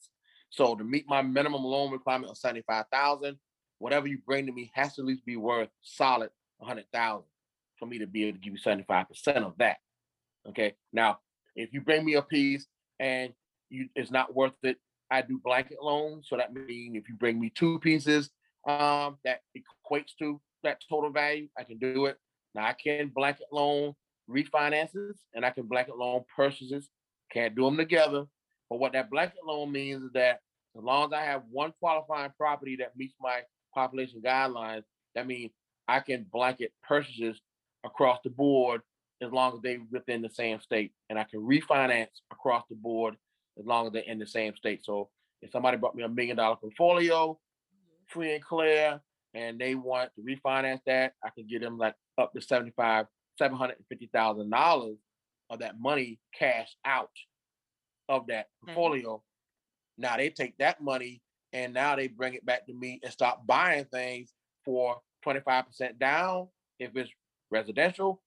So 0.50 0.76
to 0.76 0.84
meet 0.84 1.06
my 1.08 1.22
minimum 1.22 1.64
loan 1.64 1.92
requirement 1.92 2.32
of 2.32 2.38
75,000, 2.38 3.38
whatever 3.80 4.08
you 4.08 4.20
bring 4.26 4.46
to 4.46 4.52
me 4.52 4.72
has 4.74 4.96
to 4.96 5.02
at 5.02 5.08
least 5.08 5.26
be 5.26 5.38
worth 5.38 5.70
solid 5.82 6.30
100,000 6.58 7.24
for 7.78 7.86
me 7.86 8.00
to 8.00 8.08
be 8.08 8.26
able 8.26 8.38
to 8.38 8.44
give 8.44 8.54
you 8.54 8.60
75% 8.60 9.06
of 9.38 9.54
that. 9.58 9.78
Okay. 10.50 10.76
Now, 10.94 11.20
if 11.56 11.74
you 11.74 11.82
bring 11.82 12.06
me 12.06 12.16
a 12.16 12.22
piece 12.22 12.68
and 13.00 13.34
you 13.70 13.90
it's 13.96 14.12
not 14.12 14.36
worth 14.36 14.54
it, 14.64 14.78
I 15.12 15.22
do 15.22 15.40
blanket 15.44 15.78
loans. 15.82 16.28
So 16.30 16.38
that 16.38 16.54
means 16.54 16.96
if 16.96 17.10
you 17.10 17.16
bring 17.16 17.40
me 17.40 17.52
two 17.54 17.80
pieces 17.80 18.30
um, 18.68 19.18
that 19.24 19.42
equates 19.58 20.12
to 20.20 20.40
that 20.64 20.82
total 20.90 21.12
value, 21.12 21.48
I 21.58 21.64
can 21.64 21.78
do 21.78 22.06
it. 22.06 22.18
Now 22.54 22.66
I 22.66 22.74
can 22.74 23.12
blanket 23.14 23.48
loan 23.52 23.94
refinances 24.30 25.16
and 25.34 25.46
I 25.46 25.50
can 25.50 25.68
blanket 25.68 25.98
loan 25.98 26.24
purchases. 26.36 26.90
Can't 27.32 27.56
do 27.56 27.66
them 27.66 27.78
together. 27.78 28.26
But 28.70 28.80
what 28.80 28.94
that 28.94 29.10
blanket 29.10 29.46
loan 29.46 29.72
means 29.72 30.04
is 30.04 30.12
that 30.14 30.40
as 30.78 30.84
long 30.84 31.06
as 31.06 31.14
I 31.14 31.24
have 31.24 31.44
one 31.50 31.74
qualifying 31.80 32.32
property 32.38 32.76
that 32.78 32.98
meets 32.98 33.14
my 33.20 33.42
population 33.74 34.22
guidelines, 34.22 34.84
that 35.14 35.28
means 35.28 35.52
I 35.88 36.00
can 36.00 36.26
blanket 36.32 36.74
purchases 36.84 37.40
across 37.84 38.20
the 38.24 38.30
board 38.30 38.82
as 39.22 39.32
long 39.32 39.54
as 39.56 39.62
they're 39.62 39.80
within 39.92 40.22
the 40.22 40.30
same 40.30 40.60
state. 40.60 40.92
And 41.10 41.18
I 41.18 41.24
can 41.24 41.42
refinance 41.42 42.08
across 42.32 42.66
the 42.70 42.76
board 42.76 43.16
as 43.58 43.66
long 43.66 43.88
as 43.88 43.94
they're 43.94 44.02
in 44.04 44.20
the 44.20 44.28
same 44.28 44.56
state. 44.56 44.84
So 44.84 45.10
if 45.42 45.52
somebody 45.52 45.78
brought 45.78 45.96
me 45.96 46.04
a 46.04 46.10
million 46.10 46.38
dollar 46.38 46.58
portfolio, 46.58 47.34
mm-hmm. 47.34 48.04
free 48.08 48.34
and 48.34 48.44
clear, 48.44 49.00
and 49.34 49.60
they 49.60 49.76
want 49.76 50.10
to 50.16 50.22
refinance 50.22 50.80
that, 50.86 51.14
I 51.24 51.30
can 51.30 51.46
get 51.48 51.62
them 51.62 51.78
like 51.78 51.96
up 52.18 52.34
to 52.34 52.42
75, 52.42 53.06
$750,000 53.40 54.98
of 55.50 55.60
that 55.60 55.80
money 55.80 56.20
cash 56.38 56.76
out 56.86 57.12
of 58.10 58.28
that 58.28 58.48
portfolio. 58.66 59.16
Mm-hmm. 59.16 60.02
Now 60.02 60.18
they 60.18 60.30
take 60.30 60.58
that 60.58 60.82
money 60.82 61.22
and 61.54 61.74
now 61.74 61.96
they 61.96 62.08
bring 62.08 62.34
it 62.34 62.46
back 62.46 62.66
to 62.68 62.74
me 62.74 63.00
and 63.04 63.12
start 63.12 63.46
buying 63.46 63.86
things 63.86 64.34
for 64.64 64.98
25% 65.26 66.00
down 66.00 66.48
if 66.80 66.96
it's 66.96 67.10
residential, 67.52 68.22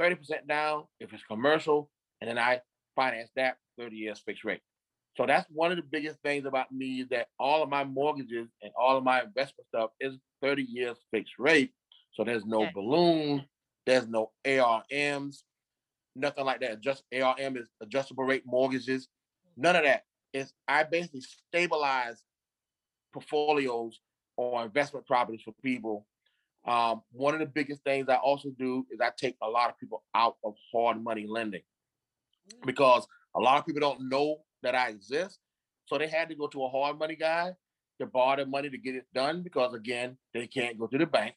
30% 0.00 0.48
down 0.48 0.84
if 0.98 1.12
it's 1.12 1.22
commercial, 1.24 1.90
and 2.20 2.28
then 2.28 2.38
I 2.38 2.60
finance 2.96 3.30
that 3.36 3.58
30 3.78 3.96
years 3.96 4.20
fixed 4.24 4.44
rate. 4.44 4.60
So 5.16 5.26
that's 5.26 5.46
one 5.50 5.70
of 5.70 5.76
the 5.76 5.82
biggest 5.82 6.18
things 6.22 6.46
about 6.46 6.72
me 6.72 7.02
is 7.02 7.08
that 7.10 7.28
all 7.38 7.62
of 7.62 7.68
my 7.68 7.84
mortgages 7.84 8.48
and 8.62 8.72
all 8.76 8.96
of 8.96 9.04
my 9.04 9.20
investment 9.20 9.66
stuff 9.68 9.90
is 10.00 10.16
30 10.42 10.62
years 10.62 10.96
fixed 11.10 11.34
rate. 11.38 11.70
So 12.14 12.24
there's 12.24 12.46
no 12.46 12.62
okay. 12.62 12.72
balloon, 12.74 13.44
there's 13.86 14.06
no 14.06 14.30
ARMs, 14.46 15.44
nothing 16.14 16.44
like 16.44 16.60
that. 16.60 16.80
Just 16.80 17.04
ARM 17.12 17.56
is 17.56 17.66
adjustable 17.80 18.24
rate 18.24 18.44
mortgages. 18.46 19.08
None 19.56 19.76
of 19.76 19.84
that. 19.84 20.04
Is 20.32 20.52
I 20.66 20.84
basically 20.84 21.20
stabilize 21.20 22.22
portfolios 23.12 24.00
or 24.36 24.64
investment 24.64 25.06
properties 25.06 25.42
for 25.42 25.52
people. 25.62 26.06
Um, 26.64 27.02
one 27.12 27.34
of 27.34 27.40
the 27.40 27.46
biggest 27.46 27.82
things 27.82 28.08
I 28.08 28.16
also 28.16 28.50
do 28.50 28.86
is 28.90 29.00
I 29.00 29.10
take 29.16 29.36
a 29.42 29.48
lot 29.48 29.68
of 29.68 29.78
people 29.78 30.04
out 30.14 30.36
of 30.44 30.54
hard 30.72 31.02
money 31.02 31.26
lending 31.28 31.62
mm. 32.48 32.66
because 32.66 33.06
a 33.34 33.40
lot 33.40 33.58
of 33.58 33.66
people 33.66 33.80
don't 33.80 34.08
know 34.08 34.38
that 34.62 34.74
I 34.74 34.88
exist. 34.88 35.38
So 35.86 35.98
they 35.98 36.06
had 36.06 36.28
to 36.28 36.34
go 36.34 36.46
to 36.46 36.64
a 36.64 36.68
hard 36.68 36.98
money 36.98 37.16
guy 37.16 37.52
to 38.00 38.06
borrow 38.06 38.36
the 38.36 38.46
money 38.46 38.70
to 38.70 38.78
get 38.78 38.94
it 38.94 39.06
done 39.12 39.42
because 39.42 39.74
again, 39.74 40.16
they 40.32 40.46
can't 40.46 40.78
go 40.78 40.86
to 40.86 40.98
the 40.98 41.06
bank. 41.06 41.34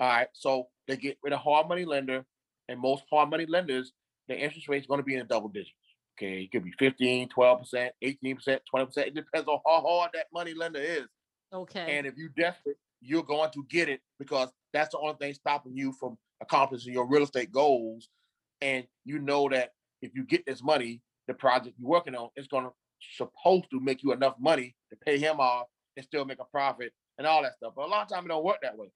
All 0.00 0.08
right. 0.08 0.28
So 0.32 0.68
they 0.90 0.96
get 0.96 1.18
rid 1.22 1.32
of 1.32 1.40
hard 1.40 1.68
money 1.68 1.84
lender, 1.84 2.24
and 2.68 2.80
most 2.80 3.04
hard 3.10 3.30
money 3.30 3.46
lenders, 3.46 3.92
the 4.28 4.36
interest 4.36 4.68
rate 4.68 4.82
is 4.82 4.86
going 4.86 5.00
to 5.00 5.04
be 5.04 5.14
in 5.14 5.20
the 5.20 5.26
double 5.26 5.48
digits. 5.48 5.72
Okay, 6.18 6.42
it 6.42 6.52
could 6.52 6.64
be 6.64 6.72
15, 6.78 7.28
12%, 7.28 7.90
18%, 8.04 8.58
20%. 8.74 8.98
It 8.98 9.14
depends 9.14 9.48
on 9.48 9.58
how 9.66 9.80
hard 9.80 10.10
that 10.14 10.26
money 10.32 10.54
lender 10.54 10.80
is. 10.80 11.06
Okay. 11.52 11.96
And 11.96 12.06
if 12.06 12.14
you're 12.16 12.32
desperate, 12.36 12.76
you're 13.00 13.22
going 13.22 13.50
to 13.52 13.64
get 13.70 13.88
it 13.88 14.00
because 14.18 14.50
that's 14.72 14.90
the 14.90 14.98
only 14.98 15.16
thing 15.18 15.34
stopping 15.34 15.74
you 15.74 15.92
from 15.98 16.18
accomplishing 16.42 16.92
your 16.92 17.06
real 17.06 17.22
estate 17.22 17.50
goals. 17.50 18.08
And 18.60 18.86
you 19.04 19.18
know 19.18 19.48
that 19.48 19.70
if 20.02 20.14
you 20.14 20.24
get 20.24 20.44
this 20.46 20.62
money, 20.62 21.00
the 21.26 21.34
project 21.34 21.76
you're 21.78 21.88
working 21.88 22.14
on 22.14 22.28
is 22.36 22.46
going 22.46 22.64
to 22.64 22.72
supposed 23.16 23.70
to 23.70 23.80
make 23.80 24.02
you 24.02 24.12
enough 24.12 24.34
money 24.38 24.74
to 24.90 24.96
pay 24.96 25.18
him 25.18 25.40
off 25.40 25.66
and 25.96 26.04
still 26.04 26.24
make 26.24 26.40
a 26.40 26.44
profit 26.44 26.92
and 27.18 27.26
all 27.26 27.42
that 27.42 27.54
stuff. 27.54 27.72
But 27.74 27.86
a 27.86 27.88
lot 27.88 28.02
of 28.02 28.08
times 28.08 28.26
it 28.26 28.28
don't 28.28 28.44
work 28.44 28.58
that 28.62 28.76
way. 28.76 28.88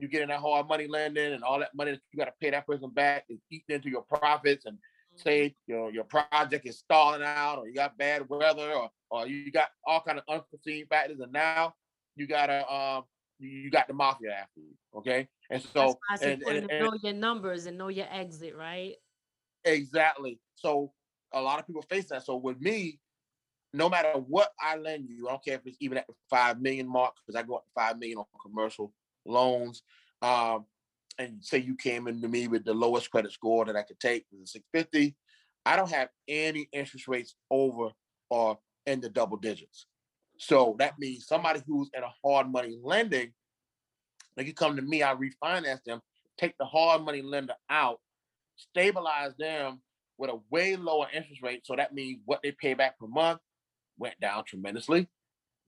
You 0.00 0.08
get 0.08 0.22
in 0.22 0.28
that 0.28 0.40
hard 0.40 0.68
money 0.68 0.86
lending 0.86 1.32
and 1.32 1.42
all 1.42 1.58
that 1.58 1.74
money 1.74 1.92
that 1.92 2.00
you 2.12 2.18
got 2.18 2.26
to 2.26 2.32
pay 2.40 2.50
that 2.50 2.66
person 2.66 2.90
back 2.90 3.24
is 3.28 3.38
eating 3.50 3.76
into 3.76 3.90
your 3.90 4.02
profits 4.02 4.66
and 4.66 4.78
say 5.16 5.48
mm-hmm. 5.48 5.72
your 5.72 5.92
your 5.92 6.04
project 6.04 6.66
is 6.66 6.78
stalling 6.78 7.22
out 7.22 7.58
or 7.58 7.68
you 7.68 7.74
got 7.74 7.98
bad 7.98 8.28
weather 8.28 8.72
or 8.72 8.90
or 9.10 9.26
you 9.26 9.52
got 9.52 9.68
all 9.86 10.00
kind 10.00 10.18
of 10.18 10.24
unforeseen 10.28 10.86
factors 10.86 11.20
and 11.20 11.32
now 11.32 11.74
you 12.16 12.26
gotta 12.26 12.66
um 12.72 13.04
you 13.38 13.70
got 13.70 13.88
the 13.88 13.92
mafia 13.92 14.30
after 14.30 14.60
you 14.60 14.74
okay? 14.96 15.28
And 15.50 15.62
so 15.74 15.98
That's 16.08 16.22
and, 16.22 16.42
and, 16.42 16.70
and, 16.70 16.84
know 16.84 16.94
your 17.02 17.12
numbers 17.12 17.66
and 17.66 17.76
know 17.76 17.88
your 17.88 18.06
exit 18.10 18.56
right? 18.56 18.94
Exactly. 19.64 20.38
So 20.54 20.92
a 21.32 21.40
lot 21.40 21.58
of 21.58 21.66
people 21.66 21.82
face 21.82 22.08
that. 22.08 22.24
So 22.24 22.36
with 22.36 22.60
me 22.60 22.98
no 23.72 23.88
matter 23.88 24.12
what 24.12 24.50
I 24.60 24.76
lend 24.76 25.08
you, 25.08 25.28
I 25.28 25.32
don't 25.32 25.44
care 25.44 25.54
if 25.54 25.62
it's 25.64 25.76
even 25.80 25.98
at 25.98 26.06
the 26.06 26.14
five 26.28 26.60
million 26.60 26.86
mark, 26.86 27.14
because 27.16 27.38
I 27.38 27.46
go 27.46 27.56
up 27.56 27.64
to 27.64 27.70
five 27.74 27.98
million 27.98 28.18
on 28.18 28.24
commercial 28.42 28.92
loans. 29.26 29.82
Um, 30.20 30.66
and 31.18 31.44
say 31.44 31.58
you 31.58 31.76
came 31.76 32.08
into 32.08 32.28
me 32.28 32.48
with 32.48 32.64
the 32.64 32.74
lowest 32.74 33.10
credit 33.10 33.32
score 33.32 33.64
that 33.64 33.76
I 33.76 33.82
could 33.82 34.00
take 34.00 34.24
was 34.32 34.48
a 34.48 34.52
650, 34.52 35.14
I 35.64 35.76
don't 35.76 35.90
have 35.90 36.08
any 36.26 36.68
interest 36.72 37.06
rates 37.06 37.34
over 37.50 37.90
or 38.30 38.58
in 38.86 39.00
the 39.00 39.08
double 39.08 39.36
digits. 39.36 39.86
So 40.38 40.74
that 40.78 40.98
means 40.98 41.26
somebody 41.26 41.60
who's 41.66 41.90
in 41.94 42.02
a 42.02 42.12
hard 42.24 42.50
money 42.50 42.78
lending, 42.82 43.32
they 44.36 44.44
can 44.44 44.54
come 44.54 44.76
to 44.76 44.82
me, 44.82 45.02
I 45.02 45.14
refinance 45.14 45.84
them, 45.84 46.00
take 46.38 46.56
the 46.58 46.64
hard 46.64 47.04
money 47.04 47.22
lender 47.22 47.54
out, 47.70 48.00
stabilize 48.56 49.36
them 49.38 49.82
with 50.18 50.30
a 50.30 50.40
way 50.50 50.76
lower 50.76 51.06
interest 51.12 51.42
rate. 51.42 51.64
So 51.64 51.76
that 51.76 51.94
means 51.94 52.20
what 52.24 52.40
they 52.42 52.52
pay 52.52 52.74
back 52.74 52.98
per 52.98 53.06
month 53.06 53.40
went 53.98 54.18
down 54.20 54.44
tremendously. 54.44 55.08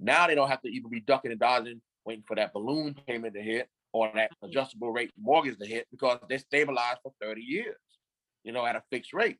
Now 0.01 0.27
they 0.27 0.35
don't 0.35 0.49
have 0.49 0.63
to 0.63 0.69
even 0.69 0.91
be 0.91 1.01
ducking 1.01 1.31
and 1.31 1.41
dodging, 1.41 1.81
waiting 2.05 2.25
for 2.27 2.37
that 2.37 2.53
balloon 2.53 2.95
payment 3.07 3.35
to 3.35 3.43
hit 3.43 3.69
or 3.93 4.11
that 4.15 4.31
mm-hmm. 4.33 4.47
adjustable 4.47 4.93
rate 4.93 5.11
mortgage 5.19 5.59
to 5.59 5.67
hit 5.67 5.87
because 5.91 6.19
they 6.29 6.39
stabilized 6.39 6.99
for 7.03 7.13
30 7.23 7.41
years, 7.41 7.77
you 8.43 8.53
know, 8.53 8.67
at 8.67 8.77
a 8.77 8.83
fixed 8.91 9.13
rate. 9.13 9.39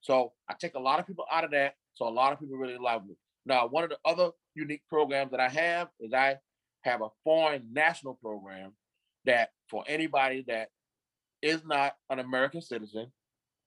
So 0.00 0.32
I 0.48 0.54
take 0.58 0.74
a 0.74 0.80
lot 0.80 0.98
of 0.98 1.06
people 1.06 1.26
out 1.30 1.44
of 1.44 1.50
that. 1.52 1.74
So 1.94 2.08
a 2.08 2.10
lot 2.10 2.32
of 2.32 2.40
people 2.40 2.56
really 2.56 2.78
love 2.78 3.06
me. 3.06 3.14
Now, 3.44 3.66
one 3.66 3.84
of 3.84 3.90
the 3.90 3.98
other 4.04 4.30
unique 4.54 4.82
programs 4.88 5.30
that 5.32 5.40
I 5.40 5.48
have 5.48 5.88
is 5.98 6.12
I 6.12 6.36
have 6.82 7.02
a 7.02 7.08
foreign 7.24 7.68
national 7.72 8.14
program 8.14 8.72
that 9.24 9.50
for 9.68 9.84
anybody 9.86 10.44
that 10.48 10.68
is 11.42 11.62
not 11.64 11.94
an 12.08 12.18
American 12.18 12.62
citizen, 12.62 13.12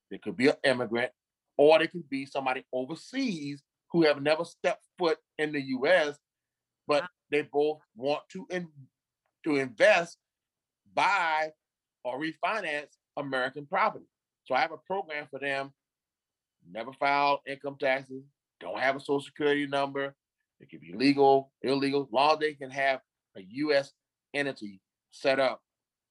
they 0.09 0.17
could 0.17 0.37
be 0.37 0.47
an 0.47 0.55
immigrant, 0.63 1.11
or 1.57 1.79
they 1.79 1.87
could 1.87 2.09
be 2.09 2.25
somebody 2.25 2.65
overseas 2.73 3.61
who 3.91 4.03
have 4.03 4.21
never 4.21 4.43
stepped 4.43 4.83
foot 4.97 5.17
in 5.37 5.51
the 5.51 5.61
U.S., 5.61 6.17
but 6.87 7.03
they 7.33 7.41
both 7.41 7.79
want 7.95 8.21
to 8.31 8.45
in, 8.49 8.67
to 9.45 9.57
invest, 9.57 10.17
buy, 10.93 11.49
or 12.03 12.19
refinance 12.19 12.89
American 13.17 13.65
property. 13.65 14.05
So 14.45 14.55
I 14.55 14.61
have 14.61 14.71
a 14.71 14.77
program 14.77 15.27
for 15.29 15.39
them. 15.39 15.71
Never 16.69 16.93
filed 16.93 17.39
income 17.47 17.77
taxes, 17.79 18.23
don't 18.59 18.79
have 18.79 18.95
a 18.95 18.99
social 18.99 19.21
security 19.21 19.67
number. 19.67 20.15
It 20.59 20.69
can 20.69 20.79
be 20.79 20.93
legal, 20.93 21.51
illegal, 21.61 22.07
long 22.11 22.39
they 22.39 22.53
can 22.53 22.69
have 22.69 23.01
a 23.35 23.41
U.S. 23.41 23.91
entity 24.33 24.79
set 25.11 25.39
up. 25.39 25.61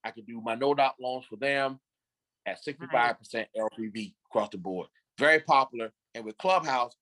I 0.04 0.10
can 0.10 0.24
do 0.24 0.40
my 0.42 0.54
no 0.54 0.74
doc 0.74 0.96
loans 1.00 1.24
for 1.28 1.36
them 1.36 1.80
at 2.46 2.58
65% 2.64 3.46
LTV 3.56 4.14
across 4.30 4.50
the 4.50 4.58
board. 4.58 4.88
Very 5.18 5.40
popular. 5.40 5.90
And 6.14 6.24
with 6.24 6.36
Clubhouse, 6.38 6.94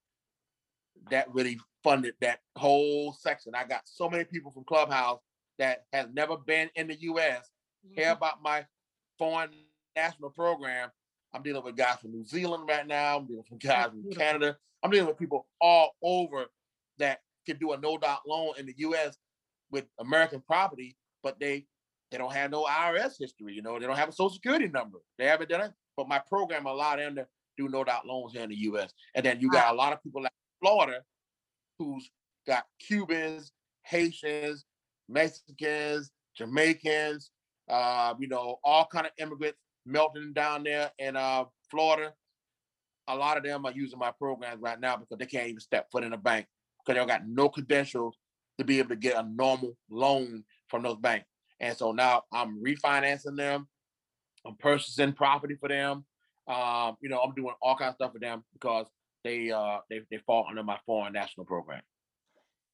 that 1.11 1.32
really 1.32 1.59
funded 1.82 2.14
that 2.20 2.40
whole 2.57 3.12
section. 3.12 3.55
I 3.55 3.64
got 3.64 3.82
so 3.84 4.09
many 4.09 4.24
people 4.24 4.51
from 4.51 4.64
Clubhouse 4.64 5.20
that 5.59 5.84
has 5.92 6.07
never 6.12 6.36
been 6.36 6.70
in 6.74 6.88
the 6.88 6.96
US 7.01 7.51
mm-hmm. 7.86 7.94
care 7.94 8.12
about 8.12 8.42
my 8.42 8.64
foreign 9.18 9.51
national 9.96 10.30
program. 10.30 10.90
I'm 11.32 11.42
dealing 11.42 11.64
with 11.64 11.76
guys 11.76 11.98
from 12.01 12.12
New 12.12 12.24
Zealand 12.24 12.64
right 12.68 12.86
now. 12.86 13.18
I'm 13.18 13.26
dealing 13.26 13.44
with 13.51 13.61
guys 13.61 13.90
from 13.90 14.11
Canada. 14.12 14.57
I'm 14.82 14.90
dealing 14.90 15.07
with 15.07 15.18
people 15.18 15.46
all 15.61 15.92
over 16.03 16.46
that 16.98 17.20
can 17.46 17.59
do 17.59 17.72
a 17.72 17.78
no 17.78 17.98
doc 17.98 18.22
loan 18.26 18.55
in 18.59 18.66
the 18.66 18.74
US 18.78 19.16
with 19.70 19.84
American 19.98 20.40
property, 20.40 20.96
but 21.22 21.38
they 21.38 21.66
they 22.11 22.18
don't 22.18 22.32
have 22.32 22.51
no 22.51 22.64
IRS 22.64 23.14
history. 23.20 23.55
You 23.55 23.62
know, 23.62 23.78
they 23.78 23.86
don't 23.86 23.96
have 23.96 24.09
a 24.09 24.12
social 24.12 24.34
security 24.34 24.66
number. 24.68 24.98
They 25.18 25.26
haven't 25.26 25.48
done 25.48 25.61
it. 25.61 25.72
But 25.96 26.09
my 26.09 26.18
program 26.18 26.66
allowed 26.66 26.98
them 26.98 27.14
to 27.16 27.26
do 27.57 27.68
no 27.68 27.84
doc 27.84 28.03
loans 28.05 28.32
here 28.32 28.42
in 28.42 28.51
the 28.51 28.57
US. 28.57 28.92
And 29.14 29.24
then 29.24 29.40
you 29.40 29.51
got 29.51 29.72
a 29.72 29.76
lot 29.76 29.92
of 29.92 30.03
people 30.03 30.22
like 30.22 30.32
Florida 30.61 31.02
who's 31.80 32.11
got 32.46 32.64
Cubans, 32.78 33.52
Haitians, 33.84 34.64
Mexicans, 35.08 36.11
Jamaicans, 36.36 37.30
uh, 37.68 38.14
you 38.18 38.28
know, 38.28 38.58
all 38.62 38.86
kind 38.86 39.06
of 39.06 39.12
immigrants 39.18 39.58
melting 39.86 40.32
down 40.32 40.62
there 40.62 40.90
in 40.98 41.16
uh, 41.16 41.44
Florida. 41.70 42.12
A 43.08 43.16
lot 43.16 43.36
of 43.36 43.44
them 43.44 43.64
are 43.64 43.72
using 43.72 43.98
my 43.98 44.11
programs 44.12 44.61
right 44.61 44.78
now 44.78 44.96
because 44.96 45.18
they 45.18 45.26
can't 45.26 45.48
even 45.48 45.61
step 45.61 45.88
foot 45.90 46.04
in 46.04 46.12
a 46.12 46.18
bank 46.18 46.46
because 46.84 47.00
they 47.00 47.06
got 47.06 47.26
no 47.26 47.48
credentials 47.48 48.16
to 48.58 48.64
be 48.64 48.78
able 48.78 48.90
to 48.90 48.96
get 48.96 49.16
a 49.16 49.26
normal 49.26 49.76
loan 49.90 50.44
from 50.68 50.82
those 50.82 50.98
banks. 50.98 51.26
And 51.61 51.76
so 51.76 51.92
now 51.92 52.22
I'm 52.32 52.62
refinancing 52.62 53.36
them. 53.36 53.68
I'm 54.46 54.56
purchasing 54.56 55.12
property 55.12 55.54
for 55.54 55.68
them. 55.68 56.04
Um, 56.46 56.96
you 57.00 57.08
know, 57.08 57.20
I'm 57.20 57.34
doing 57.34 57.54
all 57.62 57.76
kinds 57.76 57.90
of 57.92 57.94
stuff 57.96 58.12
for 58.12 58.18
them 58.18 58.44
because 58.52 58.86
they 59.25 59.51
uh 59.51 59.79
they, 59.89 60.01
they 60.11 60.18
fall 60.27 60.47
under 60.49 60.62
my 60.62 60.79
foreign 60.87 61.12
national 61.12 61.47
program. 61.47 61.83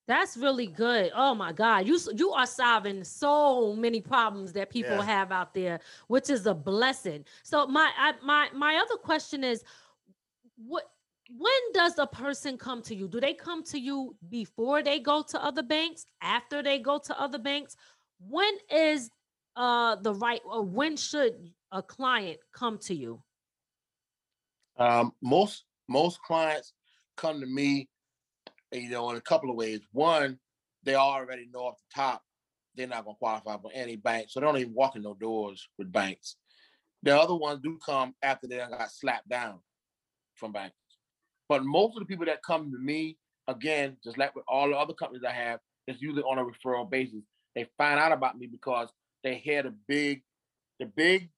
That's 0.08 0.36
really 0.36 0.68
good. 0.68 1.10
Oh 1.16 1.34
my 1.34 1.52
God, 1.52 1.88
you 1.88 1.98
you 2.14 2.30
are 2.30 2.46
solving 2.46 3.02
so 3.02 3.74
many 3.74 4.00
problems 4.00 4.52
that 4.52 4.70
people 4.70 4.96
yeah. 4.96 5.04
have 5.04 5.32
out 5.32 5.52
there, 5.52 5.80
which 6.06 6.30
is 6.30 6.46
a 6.46 6.54
blessing. 6.54 7.24
So 7.42 7.66
my 7.66 7.90
I, 7.98 8.14
my 8.22 8.48
my 8.54 8.76
other 8.76 8.96
question 8.96 9.42
is, 9.42 9.64
what 10.56 10.84
when 11.28 11.72
does 11.74 11.98
a 11.98 12.06
person 12.06 12.56
come 12.56 12.82
to 12.82 12.94
you? 12.94 13.08
Do 13.08 13.20
they 13.20 13.34
come 13.34 13.64
to 13.64 13.80
you 13.80 14.14
before 14.28 14.80
they 14.80 15.00
go 15.00 15.22
to 15.22 15.44
other 15.44 15.64
banks? 15.64 16.06
After 16.22 16.62
they 16.62 16.78
go 16.78 16.98
to 16.98 17.20
other 17.20 17.38
banks? 17.38 17.76
When 18.20 18.56
is 18.70 19.10
uh 19.56 19.96
the 19.96 20.14
right 20.14 20.40
or 20.44 20.62
when 20.62 20.96
should 20.96 21.50
a 21.72 21.82
client 21.82 22.38
come 22.52 22.78
to 22.78 22.94
you? 22.94 23.22
Um, 24.78 25.12
most 25.20 25.64
most 25.88 26.20
clients 26.22 26.72
come 27.16 27.40
to 27.40 27.46
me, 27.46 27.88
you 28.72 28.90
know, 28.90 29.10
in 29.10 29.16
a 29.16 29.20
couple 29.20 29.50
of 29.50 29.56
ways. 29.56 29.80
One, 29.92 30.38
they 30.84 30.94
already 30.94 31.48
know 31.52 31.60
off 31.60 31.78
the 31.78 32.00
top 32.00 32.22
they're 32.76 32.86
not 32.86 33.04
gonna 33.04 33.16
qualify 33.16 33.56
for 33.56 33.70
any 33.74 33.96
bank, 33.96 34.26
so 34.28 34.38
they 34.38 34.46
don't 34.46 34.58
even 34.58 34.74
walk 34.74 34.96
in 34.96 35.02
no 35.02 35.14
doors 35.14 35.68
with 35.78 35.90
banks. 35.90 36.36
The 37.02 37.18
other 37.18 37.34
ones 37.34 37.60
do 37.62 37.78
come 37.84 38.14
after 38.22 38.46
they 38.46 38.56
got 38.56 38.90
slapped 38.90 39.28
down 39.28 39.60
from 40.34 40.52
banks. 40.52 40.76
But 41.48 41.64
most 41.64 41.96
of 41.96 42.00
the 42.00 42.06
people 42.06 42.26
that 42.26 42.42
come 42.42 42.70
to 42.70 42.78
me, 42.78 43.16
again, 43.48 43.96
just 44.04 44.18
like 44.18 44.34
with 44.34 44.44
all 44.48 44.68
the 44.68 44.76
other 44.76 44.94
companies 44.94 45.24
I 45.26 45.32
have, 45.32 45.60
it's 45.86 46.02
usually 46.02 46.22
on 46.22 46.38
a 46.38 46.44
referral 46.44 46.90
basis. 46.90 47.22
They 47.54 47.66
find 47.78 47.98
out 47.98 48.12
about 48.12 48.36
me 48.36 48.46
because 48.46 48.90
they 49.22 49.36
hear 49.36 49.62
the 49.62 49.74
big, 49.86 50.22
the 50.80 50.86
big 50.86 51.30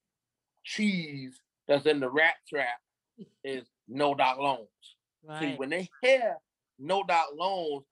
cheese 0.65 1.41
that's 1.69 1.87
in 1.87 2.01
the 2.01 2.11
rat 2.11 2.35
trap 2.49 2.79
is 3.45 3.67
no 3.89 4.15
doc 4.15 4.39
loans. 4.39 4.69
Right. 5.25 5.41
See, 5.41 5.55
when 5.57 5.71
they 5.71 5.89
hear 6.03 6.37
no 6.79 7.03
doc 7.03 7.29
loans, 7.37 7.85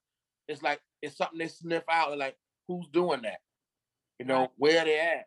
it's 0.47 0.61
like 0.61 0.79
it's 1.01 1.17
something 1.17 1.39
they 1.39 1.47
sniff 1.47 1.83
out. 1.89 2.17
like, 2.17 2.37
who's 2.67 2.87
doing 2.89 3.21
that? 3.23 3.39
You 4.19 4.25
know, 4.25 4.41
right. 4.41 4.49
where 4.57 4.85
they 4.85 4.99
at? 4.99 5.25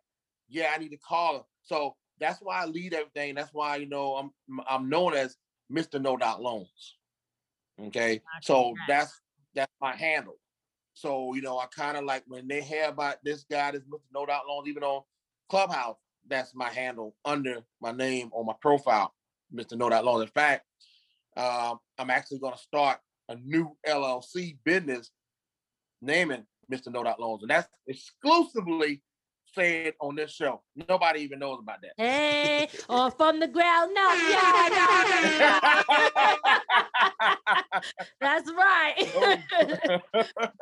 Yeah, 0.49 0.71
I 0.73 0.77
need 0.77 0.89
to 0.89 0.97
call 0.97 1.33
them. 1.33 1.43
So 1.63 1.95
that's 2.19 2.39
why 2.41 2.61
I 2.61 2.65
lead 2.65 2.93
everything. 2.93 3.35
That's 3.35 3.53
why 3.53 3.77
you 3.77 3.87
know 3.87 4.15
I'm 4.15 4.31
I'm 4.67 4.89
known 4.89 5.13
as 5.13 5.37
Mr. 5.71 6.01
No 6.01 6.17
Doc 6.17 6.39
Loans. 6.39 6.97
Okay, 7.79 8.21
so 8.41 8.73
that's 8.87 9.21
that's 9.55 9.71
my 9.81 9.95
handle. 9.95 10.37
So, 10.93 11.33
you 11.33 11.41
know, 11.41 11.57
I 11.57 11.65
kind 11.67 11.97
of 11.97 12.03
like 12.03 12.23
when 12.27 12.47
they 12.47 12.61
hear 12.61 12.85
about 12.89 13.17
this 13.23 13.45
guy, 13.49 13.71
this 13.71 13.83
Mr. 13.83 14.01
No 14.13 14.25
Doc 14.25 14.43
Loans, 14.47 14.67
even 14.67 14.83
on 14.83 15.03
Clubhouse, 15.49 15.97
that's 16.27 16.53
my 16.53 16.69
handle 16.69 17.15
under 17.25 17.61
my 17.81 17.91
name 17.91 18.29
on 18.33 18.45
my 18.45 18.53
profile, 18.61 19.13
Mr. 19.53 19.77
No 19.77 19.89
Doc 19.89 20.03
Loans. 20.03 20.23
In 20.23 20.29
fact, 20.29 20.65
um, 21.37 21.77
I'm 21.97 22.09
actually 22.09 22.39
going 22.39 22.53
to 22.53 22.59
start 22.59 22.99
a 23.29 23.35
new 23.35 23.75
LLC 23.87 24.57
business 24.63 25.11
naming 26.01 26.45
Mr. 26.71 26.91
No 26.91 27.03
Doc 27.03 27.19
Loans, 27.19 27.43
and 27.43 27.51
that's 27.51 27.67
exclusively 27.87 29.01
said 29.53 29.93
on 29.99 30.15
this 30.15 30.31
show. 30.31 30.61
Nobody 30.87 31.21
even 31.21 31.39
knows 31.39 31.59
about 31.61 31.79
that. 31.81 31.91
Hey, 31.97 32.69
or 32.89 33.11
from 33.11 33.39
the 33.39 33.47
ground 33.47 33.95
up. 33.97 34.17
Yeah, 34.29 34.69
that's 38.19 38.51
right. 38.51 38.95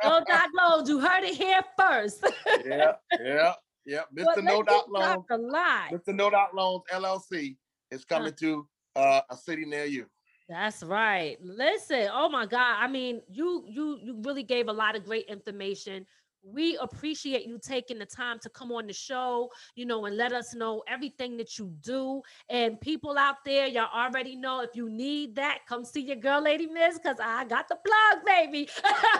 no 0.04 0.20
doc 0.28 0.50
loans. 0.58 0.90
You 0.90 1.00
heard 1.00 1.24
it 1.24 1.36
here 1.36 1.62
first. 1.78 2.26
yeah, 2.66 2.94
yeah, 3.20 3.54
yeah. 3.86 4.02
Mr. 4.16 4.26
Well, 4.26 4.42
no 4.42 4.64
Doc 4.64 4.88
Loans. 4.90 5.26
Mr. 5.30 6.16
No 6.16 6.30
Doubt 6.30 6.56
Loans 6.56 6.84
LLC 6.92 7.58
is 7.92 8.06
coming 8.06 8.34
to 8.40 8.68
uh, 9.00 9.22
a 9.30 9.36
city 9.36 9.66
near 9.66 9.86
you. 9.86 10.06
That's 10.48 10.84
right. 10.84 11.38
Listen, 11.42 12.10
oh 12.12 12.28
my 12.28 12.46
God. 12.46 12.78
I 12.80 12.88
mean, 12.88 13.22
you 13.30 13.64
you 13.68 14.00
you 14.02 14.22
really 14.26 14.44
gave 14.44 14.68
a 14.68 14.74
lot 14.74 14.96
of 14.96 15.06
great 15.06 15.26
information. 15.28 16.06
We 16.42 16.78
appreciate 16.78 17.46
you 17.46 17.60
taking 17.62 18.00
the 18.00 18.06
time 18.06 18.40
to 18.40 18.50
come 18.50 18.72
on 18.72 18.88
the 18.88 18.94
show, 18.94 19.50
you 19.76 19.86
know, 19.86 20.06
and 20.06 20.16
let 20.16 20.32
us 20.32 20.56
know 20.56 20.82
everything 20.88 21.36
that 21.38 21.60
you 21.60 21.72
do. 21.82 22.22
And 22.50 22.80
people 22.80 23.18
out 23.18 23.36
there, 23.46 23.68
y'all 23.68 23.90
already 23.94 24.38
know 24.38 24.62
if 24.62 24.70
you 24.74 24.90
need 24.90 25.36
that, 25.36 25.60
come 25.68 25.84
see 25.84 26.02
your 26.02 26.16
girl, 26.16 26.42
Lady 26.42 26.66
Miss, 26.66 26.98
because 26.98 27.18
I 27.22 27.44
got 27.44 27.68
the 27.68 27.76
plug, 27.76 28.26
baby. 28.26 28.70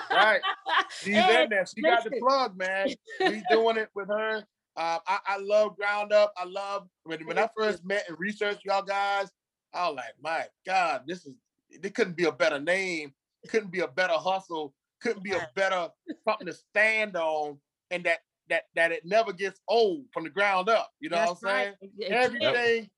Right. 0.10 0.40
She's 1.02 1.18
in 1.18 1.50
there. 1.50 1.66
She 1.66 1.82
got 1.82 2.06
the 2.06 2.20
plug, 2.20 2.58
man. 2.58 2.88
We 3.20 3.44
doing 3.52 3.78
it 3.78 3.90
with 3.94 4.08
her. 4.08 4.46
Uh, 4.78 5.00
I, 5.06 5.20
I 5.28 5.38
love 5.40 5.76
Ground 5.76 6.14
Up. 6.14 6.32
I 6.38 6.46
love 6.46 6.88
when 7.04 7.20
when 7.28 7.38
I 7.38 7.50
first 7.56 7.84
met 7.84 8.06
and 8.08 8.18
researched 8.18 8.64
y'all 8.64 8.82
guys. 8.82 9.30
I 9.74 9.88
was 9.88 9.98
like, 9.98 10.16
my 10.22 10.46
God, 10.66 11.04
this 11.08 11.26
is 11.26 11.36
it 11.70 11.94
couldn't 11.94 12.18
be 12.18 12.26
a 12.26 12.32
better 12.32 12.60
name. 12.60 13.14
Couldn't 13.48 13.72
be 13.72 13.80
a 13.80 13.88
better 13.88 14.14
hustle. 14.14 14.74
Couldn't 15.02 15.24
be 15.24 15.32
a 15.32 15.50
better 15.56 15.90
something 16.28 16.48
to 16.48 16.54
stand 16.54 17.16
on, 17.16 17.58
and 17.92 18.04
that 18.04 18.20
that 18.50 18.64
that 18.76 18.92
it 18.92 19.06
never 19.06 19.32
gets 19.32 19.62
old 19.68 20.06
from 20.12 20.24
the 20.24 20.30
ground 20.30 20.70
up. 20.70 20.92
You 21.00 21.10
know 21.10 21.18
That's 21.18 21.42
what 21.42 21.52
I'm 21.52 21.58
saying? 21.58 21.76
right. 21.82 21.92
It- 21.98 22.06
it- 22.06 22.12
Everything, 22.12 22.90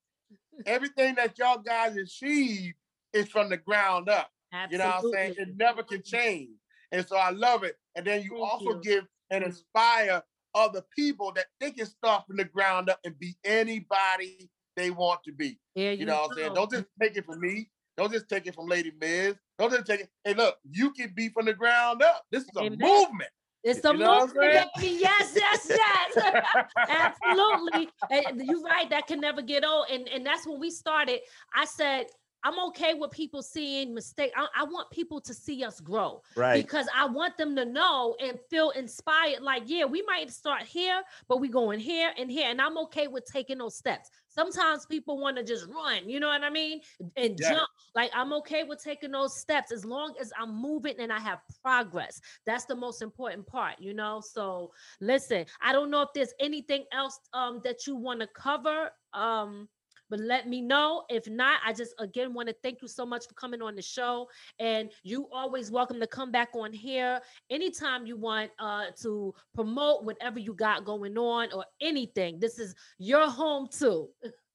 everything 0.65 1.15
that 1.15 1.37
y'all 1.37 1.59
guys 1.59 1.95
achieve 1.97 2.73
is 3.13 3.27
from 3.27 3.49
the 3.49 3.57
ground 3.57 4.09
up. 4.09 4.31
You 4.69 4.77
know 4.77 4.85
what 4.85 5.05
I'm 5.05 5.11
saying? 5.11 5.35
It 5.37 5.57
never 5.57 5.83
can 5.83 6.03
change. 6.03 6.49
And 6.91 7.07
so 7.07 7.15
I 7.15 7.29
love 7.29 7.63
it. 7.63 7.77
And 7.95 8.05
then 8.05 8.21
you 8.21 8.31
Thank 8.31 8.41
also 8.43 8.69
you. 8.71 8.81
give 8.81 9.07
and 9.29 9.43
mm. 9.43 9.47
inspire 9.47 10.21
other 10.53 10.83
people 10.95 11.31
that 11.33 11.45
they 11.59 11.71
can 11.71 11.85
start 11.85 12.27
from 12.27 12.37
the 12.37 12.43
ground 12.43 12.89
up 12.89 12.99
and 13.05 13.17
be 13.17 13.35
anybody 13.45 14.49
they 14.75 14.91
want 14.91 15.23
to 15.25 15.31
be. 15.31 15.59
There 15.75 15.93
You 15.93 16.05
know 16.05 16.21
what 16.21 16.31
I'm 16.31 16.37
saying? 16.37 16.53
Don't 16.53 16.71
just 16.71 16.85
take 17.01 17.17
it 17.17 17.25
from 17.25 17.39
me. 17.39 17.69
Don't 17.97 18.11
just 18.11 18.29
take 18.29 18.47
it 18.47 18.55
from 18.55 18.67
Lady 18.67 18.91
Miz. 18.99 19.35
Don't 19.59 19.71
just 19.71 19.85
take 19.85 20.01
it. 20.01 20.09
Hey, 20.23 20.33
look, 20.33 20.57
you 20.69 20.91
can 20.91 21.11
be 21.13 21.29
from 21.29 21.45
the 21.45 21.53
ground 21.53 22.01
up. 22.01 22.23
This 22.31 22.43
is 22.43 22.49
a 22.57 22.61
Amen. 22.61 22.77
movement. 22.79 23.29
It's 23.63 23.81
the 23.81 23.91
You 23.91 23.99
know 23.99 24.21
movement. 24.25 24.69
Yes, 24.81 25.33
yes, 25.35 25.67
yes. 25.69 26.33
Absolutely. 26.89 27.89
And 28.09 28.41
you're 28.43 28.61
right. 28.61 28.89
That 28.89 29.07
can 29.07 29.19
never 29.19 29.41
get 29.41 29.63
old. 29.63 29.85
And 29.91 30.07
and 30.07 30.25
that's 30.25 30.47
when 30.47 30.59
we 30.59 30.71
started. 30.71 31.19
I 31.55 31.65
said, 31.65 32.07
I'm 32.43 32.57
okay 32.69 32.95
with 32.95 33.11
people 33.11 33.43
seeing 33.43 33.93
mistake. 33.93 34.31
I, 34.35 34.47
I 34.55 34.63
want 34.63 34.89
people 34.89 35.21
to 35.21 35.33
see 35.33 35.63
us 35.63 35.79
grow 35.79 36.23
Right. 36.35 36.63
because 36.63 36.87
I 36.95 37.05
want 37.05 37.37
them 37.37 37.55
to 37.55 37.65
know 37.65 38.15
and 38.19 38.39
feel 38.49 38.71
inspired. 38.71 39.41
Like, 39.43 39.63
yeah, 39.67 39.85
we 39.85 40.01
might 40.07 40.31
start 40.31 40.63
here, 40.63 41.03
but 41.27 41.39
we 41.39 41.49
going 41.49 41.79
here 41.79 42.11
and 42.17 42.31
here. 42.31 42.49
And 42.49 42.59
I'm 42.59 42.79
okay 42.79 43.07
with 43.07 43.25
taking 43.25 43.59
those 43.59 43.75
steps. 43.75 44.09
Sometimes 44.31 44.85
people 44.85 45.19
want 45.19 45.37
to 45.37 45.43
just 45.43 45.67
run, 45.67 46.09
you 46.09 46.19
know 46.19 46.27
what 46.27 46.43
I 46.43 46.49
mean? 46.49 46.81
And 47.17 47.37
Yeah. 47.37 47.49
jump. 47.49 47.69
Like 47.93 48.11
I'm 48.13 48.31
okay 48.33 48.63
with 48.63 48.81
taking 48.81 49.11
those 49.11 49.37
steps 49.37 49.71
as 49.71 49.83
long 49.85 50.15
as 50.19 50.31
I'm 50.39 50.55
moving 50.55 50.95
and 50.99 51.11
I 51.11 51.19
have 51.19 51.39
progress. 51.61 52.19
That's 52.45 52.65
the 52.65 52.75
most 52.75 53.01
important 53.01 53.45
part, 53.45 53.75
you 53.79 53.93
know. 53.93 54.21
So 54.21 54.71
listen, 55.01 55.45
I 55.61 55.73
don't 55.73 55.91
know 55.91 56.01
if 56.01 56.09
there's 56.15 56.33
anything 56.39 56.85
else 56.93 57.19
um 57.33 57.59
that 57.63 57.85
you 57.85 57.95
want 57.95 58.21
to 58.21 58.27
cover. 58.27 58.89
Um 59.13 59.67
but 60.11 60.19
let 60.19 60.47
me 60.47 60.61
know. 60.61 61.05
If 61.09 61.27
not, 61.27 61.61
I 61.65 61.71
just 61.73 61.95
again 61.97 62.33
want 62.33 62.49
to 62.49 62.55
thank 62.61 62.81
you 62.81 62.87
so 62.87 63.05
much 63.05 63.25
for 63.27 63.33
coming 63.33 63.61
on 63.61 63.75
the 63.75 63.81
show. 63.81 64.27
And 64.59 64.91
you 65.03 65.27
always 65.31 65.71
welcome 65.71 65.99
to 66.01 66.05
come 66.05 66.31
back 66.31 66.49
on 66.53 66.73
here 66.73 67.21
anytime 67.49 68.05
you 68.05 68.17
want 68.17 68.51
uh 68.59 68.87
to 69.01 69.33
promote 69.55 70.03
whatever 70.03 70.37
you 70.37 70.53
got 70.53 70.85
going 70.85 71.17
on 71.17 71.51
or 71.53 71.65
anything. 71.81 72.39
This 72.39 72.59
is 72.59 72.75
your 72.99 73.27
home 73.29 73.67
too. 73.71 74.09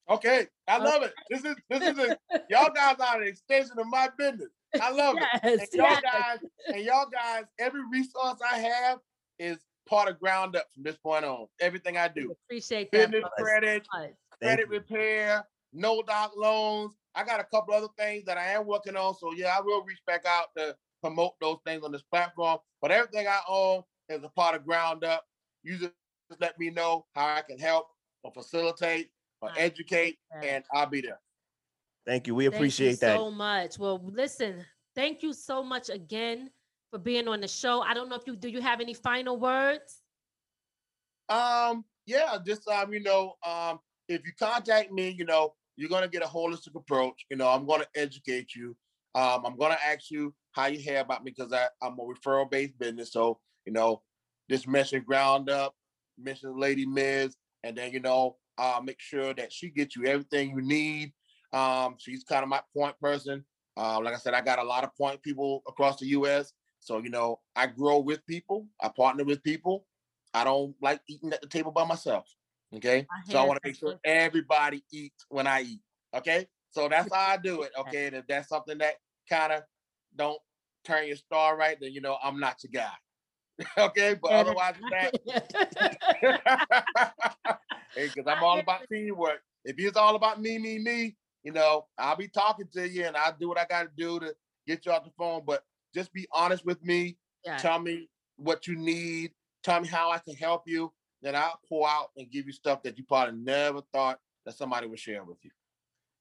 Okay. 0.08 0.46
I 0.68 0.76
love 0.78 1.02
it. 1.02 1.14
This 1.30 1.44
is 1.44 1.56
this 1.70 1.82
is 1.82 1.98
a, 1.98 2.18
y'all 2.50 2.70
guys 2.72 2.96
are 3.00 3.20
an 3.20 3.26
extension 3.26 3.78
of 3.78 3.86
my 3.88 4.10
business. 4.16 4.50
I 4.80 4.90
love 4.90 5.16
it. 5.16 5.26
And 5.42 5.60
y'all 5.72 5.88
yes. 5.90 6.02
guys, 6.02 6.38
and 6.68 6.84
y'all 6.84 7.08
guys, 7.10 7.44
every 7.58 7.80
resource 7.90 8.38
I 8.52 8.58
have 8.58 8.98
is 9.38 9.58
part 9.86 10.08
of 10.08 10.18
ground 10.18 10.56
up 10.56 10.66
from 10.74 10.82
this 10.82 10.96
point 10.96 11.24
on. 11.24 11.46
Everything 11.60 11.96
I 11.96 12.08
do. 12.08 12.34
Appreciate 12.44 12.90
that. 12.92 13.10
Business 13.10 13.30
credit, 13.38 13.86
so 13.92 14.00
much. 14.00 14.08
Thank 14.08 14.16
credit 14.40 14.66
you. 14.68 14.74
repair, 14.74 15.44
no 15.72 16.02
doc 16.02 16.32
loans. 16.36 16.94
I 17.14 17.24
got 17.24 17.40
a 17.40 17.44
couple 17.44 17.74
other 17.74 17.88
things 17.98 18.24
that 18.26 18.38
I 18.38 18.52
am 18.52 18.66
working 18.66 18.96
on. 18.96 19.14
So 19.14 19.32
yeah, 19.34 19.56
I 19.56 19.60
will 19.60 19.82
reach 19.84 20.00
back 20.06 20.24
out 20.26 20.48
to 20.56 20.76
promote 21.02 21.34
those 21.40 21.58
things 21.64 21.82
on 21.84 21.92
this 21.92 22.02
platform. 22.02 22.58
But 22.80 22.90
everything 22.90 23.26
I 23.26 23.40
own 23.48 23.82
is 24.08 24.22
a 24.22 24.28
part 24.28 24.54
of 24.54 24.66
ground 24.66 25.04
up. 25.04 25.24
You 25.62 25.78
just 25.78 25.92
let 26.40 26.58
me 26.58 26.70
know 26.70 27.06
how 27.14 27.26
I 27.26 27.42
can 27.42 27.58
help 27.58 27.86
or 28.22 28.32
facilitate 28.32 29.10
or 29.40 29.50
I 29.50 29.58
educate, 29.58 30.18
appreciate 30.30 30.54
and 30.54 30.64
I'll 30.72 30.86
be 30.86 31.00
there. 31.00 31.20
Thank 32.06 32.26
you. 32.26 32.34
We 32.34 32.44
Thank 32.44 32.52
you 32.52 32.58
appreciate 32.58 33.00
that. 33.00 33.16
so 33.16 33.30
much. 33.30 33.78
Well, 33.78 34.00
listen, 34.04 34.64
thank 34.94 35.22
you 35.22 35.32
so 35.32 35.62
much 35.62 35.88
again 35.88 36.50
for 36.90 36.98
being 36.98 37.28
on 37.28 37.40
the 37.40 37.48
show. 37.48 37.80
I 37.80 37.94
don't 37.94 38.08
know 38.08 38.16
if 38.16 38.26
you 38.26 38.36
do 38.36 38.48
you 38.48 38.60
have 38.60 38.80
any 38.80 38.94
final 38.94 39.38
words? 39.38 40.02
Um, 41.28 41.84
yeah, 42.06 42.36
just 42.44 42.68
um, 42.68 42.92
you 42.92 43.00
know, 43.00 43.34
um, 43.44 43.80
if 44.08 44.22
you 44.24 44.32
contact 44.38 44.92
me, 44.92 45.10
you 45.10 45.24
know, 45.24 45.54
you're 45.76 45.90
gonna 45.90 46.08
get 46.08 46.22
a 46.22 46.26
holistic 46.26 46.74
approach. 46.74 47.24
You 47.30 47.36
know, 47.36 47.48
I'm 47.48 47.66
gonna 47.66 47.86
educate 47.94 48.54
you. 48.54 48.76
Um, 49.14 49.44
I'm 49.44 49.56
gonna 49.56 49.78
ask 49.84 50.10
you 50.10 50.34
how 50.52 50.66
you 50.66 50.78
hear 50.78 51.00
about 51.00 51.24
me 51.24 51.32
because 51.36 51.52
I'm 51.52 51.98
a 51.98 52.02
referral 52.02 52.50
based 52.50 52.78
business. 52.78 53.12
So, 53.12 53.38
you 53.64 53.72
know, 53.72 54.02
just 54.50 54.68
mention 54.68 55.02
ground 55.02 55.50
up, 55.50 55.74
mention 56.18 56.58
Lady 56.58 56.86
Miz, 56.86 57.36
and 57.64 57.76
then 57.76 57.92
you 57.92 58.00
know, 58.00 58.36
uh, 58.58 58.80
make 58.82 59.00
sure 59.00 59.34
that 59.34 59.52
she 59.52 59.70
gets 59.70 59.96
you 59.96 60.06
everything 60.06 60.50
you 60.50 60.62
need. 60.62 61.12
Um, 61.52 61.96
she's 61.98 62.24
kind 62.24 62.42
of 62.42 62.48
my 62.48 62.60
point 62.74 62.98
person. 63.00 63.44
Uh, 63.76 64.00
like 64.00 64.14
I 64.14 64.18
said, 64.18 64.34
I 64.34 64.40
got 64.40 64.58
a 64.58 64.64
lot 64.64 64.84
of 64.84 64.96
point 64.96 65.22
people 65.22 65.62
across 65.68 65.98
the 65.98 66.06
US. 66.06 66.52
So, 66.80 66.98
you 66.98 67.10
know, 67.10 67.40
I 67.54 67.66
grow 67.66 67.98
with 67.98 68.24
people, 68.26 68.66
I 68.80 68.88
partner 68.88 69.24
with 69.24 69.42
people. 69.42 69.86
I 70.32 70.44
don't 70.44 70.74
like 70.82 71.00
eating 71.08 71.32
at 71.32 71.40
the 71.40 71.48
table 71.48 71.72
by 71.72 71.84
myself. 71.84 72.26
Okay. 72.76 73.06
I 73.10 73.32
so 73.32 73.38
I 73.38 73.42
want 73.44 73.60
to 73.62 73.68
make 73.68 73.76
sure 73.76 73.94
everybody 74.04 74.82
eats 74.92 75.24
when 75.28 75.46
I 75.46 75.62
eat. 75.62 75.80
Okay. 76.14 76.46
So 76.70 76.88
that's 76.88 77.12
how 77.12 77.32
I 77.32 77.36
do 77.38 77.62
it. 77.62 77.72
Okay. 77.78 78.06
And 78.06 78.16
if 78.16 78.26
that's 78.26 78.48
something 78.48 78.78
that 78.78 78.94
kind 79.28 79.52
of 79.52 79.62
don't 80.16 80.38
turn 80.84 81.06
your 81.06 81.16
star 81.16 81.56
right, 81.56 81.78
then 81.80 81.92
you 81.92 82.00
know 82.00 82.18
I'm 82.22 82.38
not 82.38 82.58
your 82.62 82.82
guy. 82.82 82.92
okay. 83.78 84.14
But 84.20 84.32
otherwise 84.32 84.74
that, 84.90 85.12
because 87.94 88.26
I'm 88.26 88.42
all 88.42 88.58
about 88.58 88.82
teamwork. 88.92 89.40
If 89.64 89.76
it's 89.78 89.96
all 89.96 90.14
about 90.14 90.40
me, 90.40 90.58
me, 90.58 90.78
me, 90.78 91.16
you 91.42 91.52
know, 91.52 91.86
I'll 91.98 92.16
be 92.16 92.28
talking 92.28 92.68
to 92.74 92.88
you 92.88 93.04
and 93.04 93.16
I'll 93.16 93.36
do 93.38 93.48
what 93.48 93.58
I 93.58 93.64
got 93.64 93.84
to 93.84 93.90
do 93.96 94.20
to 94.20 94.34
get 94.66 94.86
you 94.86 94.92
off 94.92 95.04
the 95.04 95.10
phone. 95.18 95.42
But 95.46 95.62
just 95.94 96.12
be 96.12 96.26
honest 96.32 96.64
with 96.64 96.82
me. 96.84 97.16
Yeah. 97.44 97.56
Tell 97.56 97.78
me 97.78 98.08
what 98.36 98.66
you 98.66 98.76
need. 98.76 99.32
Tell 99.64 99.80
me 99.80 99.88
how 99.88 100.10
I 100.10 100.18
can 100.18 100.34
help 100.34 100.64
you. 100.66 100.92
Then 101.22 101.34
I'll 101.34 101.60
pour 101.68 101.88
out 101.88 102.10
and 102.16 102.30
give 102.30 102.46
you 102.46 102.52
stuff 102.52 102.82
that 102.82 102.98
you 102.98 103.04
probably 103.04 103.38
never 103.38 103.80
thought 103.92 104.18
that 104.44 104.56
somebody 104.56 104.86
would 104.86 104.98
share 104.98 105.24
with 105.24 105.38
you. 105.42 105.50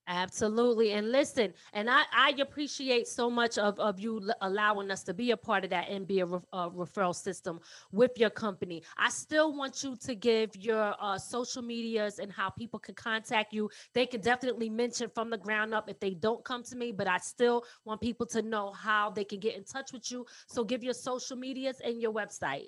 Absolutely. 0.08 0.92
And 0.92 1.12
listen, 1.12 1.52
and 1.74 1.90
I, 1.90 2.04
I 2.14 2.36
appreciate 2.40 3.08
so 3.08 3.28
much 3.28 3.58
of, 3.58 3.80
of 3.80 4.00
you 4.00 4.22
l- 4.22 4.36
allowing 4.42 4.92
us 4.92 5.04
to 5.06 5.16
be 5.16 5.32
a 5.32 5.38
part 5.38 5.64
of 5.64 5.72
that 5.72 5.90
and 5.90 6.06
be 6.06 6.20
a 6.20 6.28
uh, 6.28 6.70
referral 6.70 7.16
system 7.16 7.60
with 7.92 8.12
your 8.16 8.30
company. 8.30 8.84
I 8.98 9.10
still 9.10 9.58
want 9.58 9.84
you 9.84 9.96
to 9.96 10.14
give 10.14 10.56
your 10.56 10.94
uh, 11.00 11.18
social 11.18 11.64
medias 11.64 12.20
and 12.20 12.32
how 12.32 12.52
people 12.52 12.78
can 12.78 12.94
contact 12.94 13.52
you. 13.52 13.68
They 13.96 14.06
can 14.06 14.22
definitely 14.22 14.70
mention 14.70 15.10
from 15.10 15.32
the 15.32 15.40
ground 15.40 15.74
up 15.74 15.90
if 15.90 16.00
they 16.00 16.14
don't 16.14 16.44
come 16.46 16.62
to 16.66 16.76
me, 16.76 16.92
but 16.92 17.08
I 17.08 17.18
still 17.18 17.66
want 17.84 18.00
people 18.00 18.28
to 18.28 18.44
know 18.44 18.74
how 18.74 19.10
they 19.10 19.24
can 19.24 19.40
get 19.40 19.56
in 19.56 19.64
touch 19.64 19.92
with 19.92 20.12
you. 20.12 20.28
So 20.48 20.64
give 20.64 20.84
your 20.84 20.94
social 20.94 21.36
medias 21.36 21.82
and 21.84 22.00
your 22.00 22.14
website. 22.14 22.68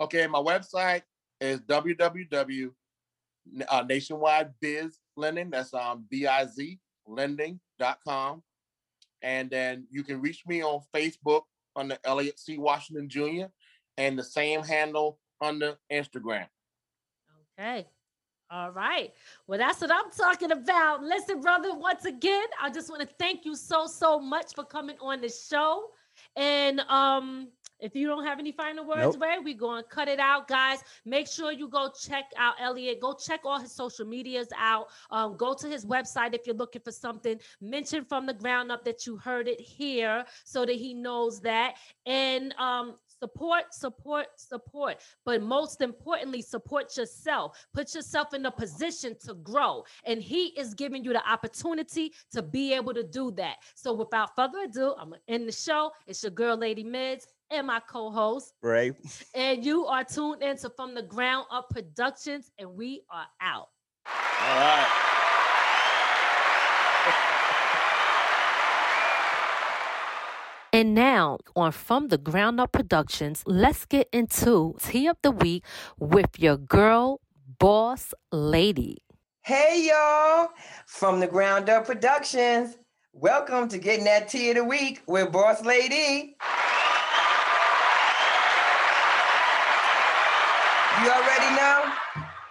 Okay, 0.00 0.26
my 0.26 0.40
website 0.40 1.02
is 1.40 1.60
www 1.60 2.70
uh, 3.68 3.84
nationwide 3.88 4.52
biz 4.60 4.98
lending. 5.16 5.50
That's 5.50 5.72
um 5.74 6.06
B-I-Z 6.10 6.78
lending.com. 7.06 8.42
And 9.22 9.50
then 9.50 9.86
you 9.90 10.04
can 10.04 10.20
reach 10.20 10.44
me 10.46 10.62
on 10.62 10.80
Facebook 10.94 11.42
under 11.74 11.98
Elliot 12.04 12.38
C. 12.38 12.58
Washington 12.58 13.08
Jr. 13.08 13.46
and 13.96 14.18
the 14.18 14.24
same 14.24 14.62
handle 14.62 15.18
on 15.40 15.58
the 15.58 15.76
Instagram. 15.92 16.46
Okay. 17.58 17.86
All 18.50 18.70
right. 18.70 19.12
Well, 19.46 19.58
that's 19.58 19.80
what 19.80 19.90
I'm 19.90 20.10
talking 20.16 20.52
about. 20.52 21.02
Listen, 21.02 21.40
brother, 21.40 21.74
once 21.74 22.04
again, 22.04 22.46
I 22.60 22.70
just 22.70 22.88
want 22.88 23.02
to 23.02 23.14
thank 23.18 23.44
you 23.44 23.54
so, 23.54 23.86
so 23.86 24.18
much 24.18 24.54
for 24.54 24.64
coming 24.64 24.96
on 25.00 25.20
the 25.20 25.28
show. 25.28 25.88
And 26.36 26.80
um, 26.80 27.48
if 27.80 27.94
you 27.94 28.06
don't 28.06 28.24
have 28.24 28.38
any 28.38 28.52
final 28.52 28.84
words, 28.84 29.16
Nope. 29.16 29.22
Ray, 29.22 29.38
we're 29.42 29.56
going 29.56 29.82
to 29.82 29.88
cut 29.88 30.08
it 30.08 30.18
out, 30.18 30.48
guys. 30.48 30.80
Make 31.04 31.28
sure 31.28 31.52
you 31.52 31.68
go 31.68 31.90
check 31.98 32.24
out 32.36 32.54
Elliot. 32.60 33.00
Go 33.00 33.14
check 33.14 33.40
all 33.44 33.60
his 33.60 33.72
social 33.72 34.06
medias 34.06 34.48
out. 34.56 34.88
Um, 35.10 35.36
go 35.36 35.54
to 35.54 35.68
his 35.68 35.84
website 35.84 36.34
if 36.34 36.46
you're 36.46 36.56
looking 36.56 36.82
for 36.82 36.92
something. 36.92 37.38
Mention 37.60 38.04
from 38.04 38.26
the 38.26 38.34
ground 38.34 38.72
up 38.72 38.84
that 38.84 39.06
you 39.06 39.16
heard 39.16 39.48
it 39.48 39.60
here 39.60 40.24
so 40.44 40.64
that 40.66 40.74
he 40.74 40.94
knows 40.94 41.40
that. 41.40 41.74
And 42.06 42.52
um, 42.58 42.96
support, 43.20 43.72
support, 43.72 44.26
support. 44.36 44.98
But 45.24 45.42
most 45.42 45.80
importantly, 45.80 46.42
support 46.42 46.96
yourself. 46.96 47.66
Put 47.74 47.94
yourself 47.94 48.34
in 48.34 48.46
a 48.46 48.50
position 48.50 49.16
to 49.26 49.34
grow. 49.34 49.84
And 50.04 50.22
he 50.22 50.46
is 50.58 50.74
giving 50.74 51.04
you 51.04 51.12
the 51.12 51.28
opportunity 51.28 52.12
to 52.32 52.42
be 52.42 52.72
able 52.74 52.94
to 52.94 53.02
do 53.02 53.30
that. 53.32 53.56
So 53.74 53.92
without 53.92 54.34
further 54.34 54.60
ado, 54.64 54.94
I'm 54.98 55.10
going 55.10 55.20
to 55.26 55.32
end 55.34 55.48
the 55.48 55.52
show. 55.52 55.90
It's 56.06 56.22
your 56.22 56.30
girl, 56.30 56.56
Lady 56.56 56.84
Mids, 56.84 57.26
and 57.50 57.66
my 57.66 57.80
co-host. 57.80 58.52
Right. 58.62 58.94
And 59.34 59.64
you 59.64 59.86
are 59.86 60.04
tuned 60.04 60.42
into 60.42 60.70
From 60.70 60.94
the 60.94 61.02
Ground 61.02 61.46
Up 61.50 61.68
Productions, 61.70 62.50
and 62.58 62.74
we 62.74 63.02
are 63.10 63.26
out. 63.40 63.68
All 64.06 64.56
right. 64.56 65.08
And 70.72 70.94
now 70.94 71.38
on 71.56 71.72
From 71.72 72.08
the 72.08 72.18
Ground 72.18 72.60
Up 72.60 72.72
Productions, 72.72 73.42
let's 73.46 73.86
get 73.86 74.08
into 74.12 74.76
Tea 74.80 75.06
of 75.06 75.16
the 75.22 75.30
Week 75.30 75.64
with 75.98 76.38
your 76.38 76.56
girl, 76.56 77.20
Boss 77.58 78.12
Lady. 78.30 78.98
Hey 79.42 79.88
y'all, 79.88 80.50
from 80.86 81.20
the 81.20 81.26
Ground 81.26 81.70
Up 81.70 81.86
Productions. 81.86 82.76
Welcome 83.12 83.68
to 83.70 83.78
Getting 83.78 84.04
That 84.04 84.28
Tea 84.28 84.50
of 84.50 84.56
the 84.56 84.64
Week 84.64 85.02
with 85.06 85.32
Boss 85.32 85.64
Lady. 85.64 86.36
You 91.04 91.10
already 91.10 91.54
know? 91.56 91.92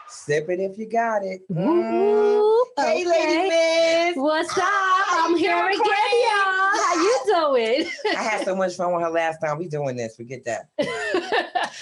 Sip 0.09 0.49
it 0.49 0.59
if 0.59 0.77
you 0.77 0.89
got 0.89 1.23
it. 1.23 1.41
Mm. 1.51 2.63
Hey, 2.77 3.05
okay. 3.05 3.05
Lady 3.05 3.49
Miss. 3.49 4.15
What's 4.17 4.57
up? 4.57 4.63
How 4.63 5.27
I'm 5.27 5.35
here 5.35 5.65
again, 5.65 5.77
Queen? 5.79 6.21
y'all. 6.21 6.77
How 6.79 6.93
you 6.95 7.19
doing? 7.25 7.89
I 8.17 8.23
had 8.23 8.45
so 8.45 8.55
much 8.55 8.75
fun 8.75 8.93
with 8.93 9.03
her 9.03 9.09
last 9.09 9.39
time. 9.43 9.57
We 9.57 9.67
doing 9.67 9.97
this. 9.97 10.15
Forget 10.15 10.45
that. 10.45 10.69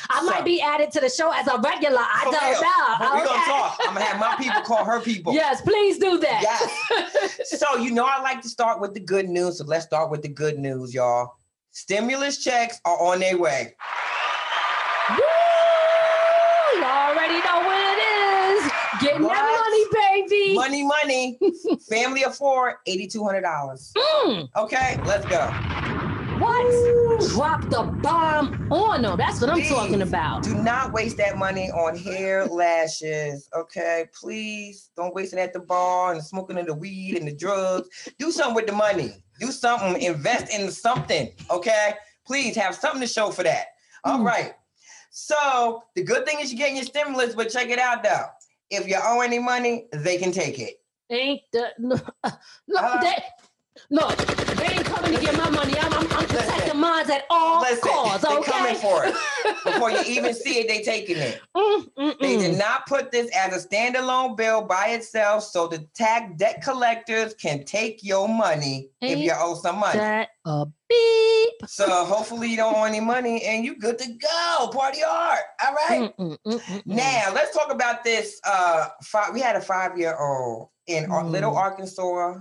I 0.09 0.21
might 0.23 0.43
be 0.45 0.59
added 0.61 0.91
to 0.91 1.01
the 1.01 1.09
show 1.09 1.31
as 1.31 1.47
a 1.47 1.59
regular. 1.59 1.99
I 1.99 2.21
don't 2.23 2.33
real. 2.33 2.61
know. 2.61 2.95
But 2.99 3.13
we 3.13 3.19
Okay. 3.21 3.25
gonna 3.27 3.45
talk. 3.45 3.77
I'm 3.81 3.93
gonna 3.93 4.05
have 4.05 4.19
my 4.19 4.35
people 4.43 4.61
call 4.61 4.83
her 4.85 4.99
people. 5.01 5.33
Yes, 5.33 5.61
please 5.61 5.99
do 5.99 6.17
that. 6.19 6.41
Yes. 6.41 7.41
So 7.59 7.77
you 7.77 7.91
know 7.91 8.05
I 8.05 8.21
like 8.21 8.41
to 8.41 8.49
start 8.49 8.79
with 8.81 8.93
the 8.93 8.99
good 8.99 9.29
news. 9.29 9.59
So 9.59 9.65
let's 9.65 9.85
start 9.85 10.09
with 10.09 10.21
the 10.23 10.29
good 10.29 10.57
news, 10.57 10.93
y'all. 10.93 11.35
Stimulus 11.71 12.43
checks 12.43 12.79
are 12.85 12.99
on 13.01 13.19
their 13.19 13.37
way. 13.37 13.75
Woo! 15.11 15.15
You 16.75 16.83
already 16.83 17.35
know 17.45 17.59
what 17.65 17.77
it 17.79 18.01
is. 18.01 18.71
Getting 19.01 19.23
What? 19.23 19.33
that 19.33 19.45
money, 19.45 19.85
baby. 20.29 20.55
Money, 20.55 20.83
money. 20.83 21.39
Family 21.89 22.23
of 22.23 22.35
four, 22.35 22.79
$8,200. 22.87 23.93
Mm, 23.93 24.49
Okay, 24.57 24.99
let's 25.05 25.25
go. 25.25 25.47
what? 26.39 27.29
Drop 27.29 27.61
the 27.69 27.83
bomb 28.01 28.71
on 28.71 29.01
them. 29.03 29.17
That's 29.17 29.39
what 29.41 29.49
I'm 29.49 29.61
talking 29.63 30.01
about. 30.01 30.43
Do 30.43 30.55
not 30.55 30.91
waste 30.93 31.17
that 31.17 31.37
money 31.37 31.69
on 31.71 31.97
hair, 31.97 32.45
lashes. 32.45 33.49
Okay, 33.55 34.05
please 34.19 34.89
don't 34.97 35.13
waste 35.15 35.33
it 35.33 35.39
at 35.39 35.53
the 35.53 35.59
bar 35.59 36.13
and 36.13 36.23
smoking 36.23 36.57
of 36.57 36.65
the 36.65 36.73
weed 36.73 37.17
and 37.17 37.27
the 37.27 37.33
drugs. 37.35 37.87
Do 38.19 38.31
something 38.31 38.55
with 38.55 38.67
the 38.67 38.73
money. 38.73 39.13
Do 39.39 39.51
something. 39.51 40.01
Invest 40.01 40.53
in 40.53 40.69
something. 40.71 41.31
Okay, 41.51 41.93
please 42.25 42.55
have 42.55 42.75
something 42.75 43.01
to 43.01 43.07
show 43.07 43.29
for 43.31 43.43
that. 43.43 43.67
All 44.03 44.19
Mm. 44.19 44.25
right. 44.25 44.53
So 45.11 45.81
the 45.95 46.03
good 46.03 46.25
thing 46.25 46.39
is 46.41 46.51
you're 46.51 46.57
getting 46.57 46.75
your 46.75 46.83
stimulus, 46.85 47.35
but 47.35 47.49
check 47.49 47.69
it 47.69 47.79
out 47.79 48.03
though. 48.03 48.25
If 48.69 48.87
you 48.87 48.97
owe 49.01 49.21
any 49.21 49.39
money, 49.39 49.87
they 49.91 50.17
can 50.17 50.31
take 50.31 50.59
it. 50.59 50.75
Ain't 51.09 51.41
the 51.53 51.69
no, 51.77 51.95
no, 52.67 52.79
Uh, 52.79 53.01
they, 53.01 53.15
no, 53.89 54.09
they 54.09 54.65
ain't 54.67 54.85
coming 54.85 55.13
to 55.13 55.21
get 55.21 55.37
my 55.37 55.49
money. 55.49 55.73
I'm, 55.79 55.93
I'm, 55.93 56.11
I'm 56.11 56.25
protecting 56.25 56.79
mine 56.79 57.09
at 57.11 57.25
all 57.29 57.61
Listen, 57.61 57.89
costs. 57.89 58.27
they 58.27 58.35
Okay. 58.35 58.51
coming 58.51 58.75
for 58.75 59.05
it. 59.05 59.13
Before 59.63 59.91
you 59.91 59.99
even 60.05 60.33
see 60.33 60.59
it, 60.59 60.67
they 60.67 60.81
taking 60.81 61.17
it. 61.17 61.41
Mm, 61.55 61.89
mm, 61.97 62.19
They 62.19 62.37
did 62.37 62.57
not 62.57 62.85
put 62.87 63.11
this 63.11 63.29
as 63.35 63.65
a 63.65 63.67
standalone 63.67 64.35
bill 64.37 64.61
by 64.63 64.87
itself 64.89 65.43
so 65.43 65.67
the 65.67 65.79
tax 65.95 66.31
debt 66.37 66.61
collectors 66.63 67.33
can 67.33 67.63
take 67.65 68.03
your 68.03 68.27
money 68.27 68.89
if 69.01 69.19
you 69.19 69.31
owe 69.35 69.55
some 69.55 69.79
money. 69.79 69.99
That 69.99 70.29
a 70.45 70.65
beep. 70.89 71.53
So 71.67 72.05
hopefully 72.05 72.49
you 72.49 72.57
don't 72.57 72.75
owe 72.75 72.83
any 72.83 72.99
money 72.99 73.43
and 73.43 73.65
you 73.65 73.77
good 73.77 73.97
to 73.99 74.07
go. 74.13 74.69
Party 74.71 74.99
hard. 75.03 75.39
All 75.65 75.73
right. 75.73 76.17
Mm, 76.17 76.37
mm, 76.37 76.37
mm, 76.45 76.59
mm. 76.59 76.81
Now 76.85 77.31
let's 77.33 77.55
talk 77.55 77.71
about 77.71 78.03
this. 78.03 78.39
Uh, 78.45 78.87
five, 79.03 79.33
we 79.33 79.41
had 79.41 79.55
a 79.55 79.61
five-year-old 79.61 80.69
in 80.87 81.09
Ar- 81.11 81.25
Little 81.25 81.53
Mm. 81.53 81.57
Arkansas, 81.57 82.35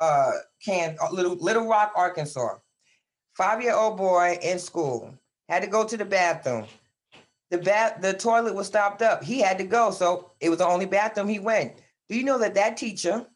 uh, 0.00 0.32
can 0.64 0.96
uh, 1.00 1.10
Little 1.10 1.36
Little 1.36 1.66
Rock, 1.66 1.92
Arkansas. 1.96 2.56
Five-year-old 3.36 3.96
boy 3.96 4.38
in 4.42 4.58
school 4.58 5.18
had 5.48 5.62
to 5.62 5.68
go 5.68 5.84
to 5.84 5.96
the 5.96 6.04
bathroom. 6.04 6.66
The 7.50 7.58
bath, 7.58 8.00
the 8.00 8.12
toilet 8.14 8.54
was 8.54 8.66
stopped 8.66 9.02
up. 9.02 9.22
He 9.22 9.40
had 9.40 9.58
to 9.58 9.64
go, 9.64 9.90
so 9.90 10.32
it 10.40 10.48
was 10.48 10.58
the 10.58 10.66
only 10.66 10.86
bathroom 10.86 11.28
he 11.28 11.38
went. 11.38 11.74
Do 12.08 12.16
you 12.16 12.24
know 12.24 12.38
that 12.38 12.54
that 12.54 12.76
teacher, 12.76 13.26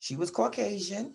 she 0.00 0.16
was 0.16 0.30
Caucasian, 0.30 1.14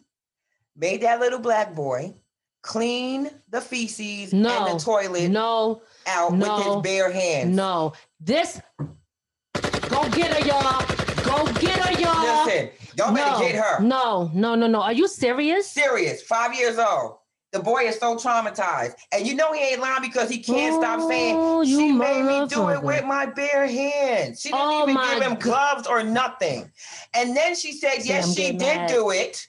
made 0.76 1.01
that 1.01 1.20
little 1.20 1.39
black 1.39 1.74
boy 1.76 2.16
clean 2.62 3.30
the 3.49 3.60
feces 3.60 4.32
and 4.34 4.45
the 4.45 4.80
toilet 4.82 5.30
no, 5.30 5.82
out 6.08 6.32
with 6.32 6.66
his 6.66 6.76
bare 6.84 7.12
hands? 7.12 7.56
no. 7.56 7.93
This, 8.20 8.62
go 9.54 10.10
get 10.10 10.34
her, 10.34 10.47
y'all. 10.47 10.86
Go 11.24 11.51
get 11.60 11.78
her, 11.80 12.01
y'all. 12.01 12.45
Listen, 12.45 12.70
y'all 12.98 13.14
better 13.14 13.32
no, 13.32 13.39
get 13.39 13.56
her. 13.56 13.80
No, 13.82 14.32
no, 14.34 14.56
no, 14.56 14.68
no. 14.68 14.82
Are 14.82 14.94
you 14.94 15.08
serious? 15.08 15.70
Serious, 15.70 16.22
five 16.24 16.56
years 16.56 16.78
old. 16.78 17.18
The 17.52 17.60
boy 17.60 17.84
is 17.84 18.00
so 18.00 18.16
traumatized. 18.16 18.94
And 19.12 19.28
you 19.28 19.36
know 19.36 19.54
he 19.54 19.60
ain't 19.62 19.80
lying 19.80 20.02
because 20.02 20.28
he 20.28 20.39
can't 20.39 20.76
stop 20.82 21.08
saying, 21.08 21.36
Oh, 21.38 21.64
she 21.64 21.91
made 21.91 22.24
me 22.24 22.48
do 22.48 22.70
it 22.70 22.82
with 22.82 23.06
my 23.06 23.28
bare 23.28 23.68
hands. 23.68 24.41
She 24.41 24.50
didn't 24.50 24.60
Oh, 24.64 24.89
even 24.89 24.96
give 24.96 25.22
him 25.22 25.34
God. 25.34 25.39
gloves 25.41 25.88
or 25.88 26.02
nothing. 26.04 26.72
And 27.14 27.38
then 27.38 27.56
she 27.56 27.74
said, 27.74 28.02
See, 28.02 28.10
yes, 28.10 28.34
she 28.36 28.54
did 28.54 28.58
mad. 28.60 28.89
do 28.89 29.12
it. 29.12 29.46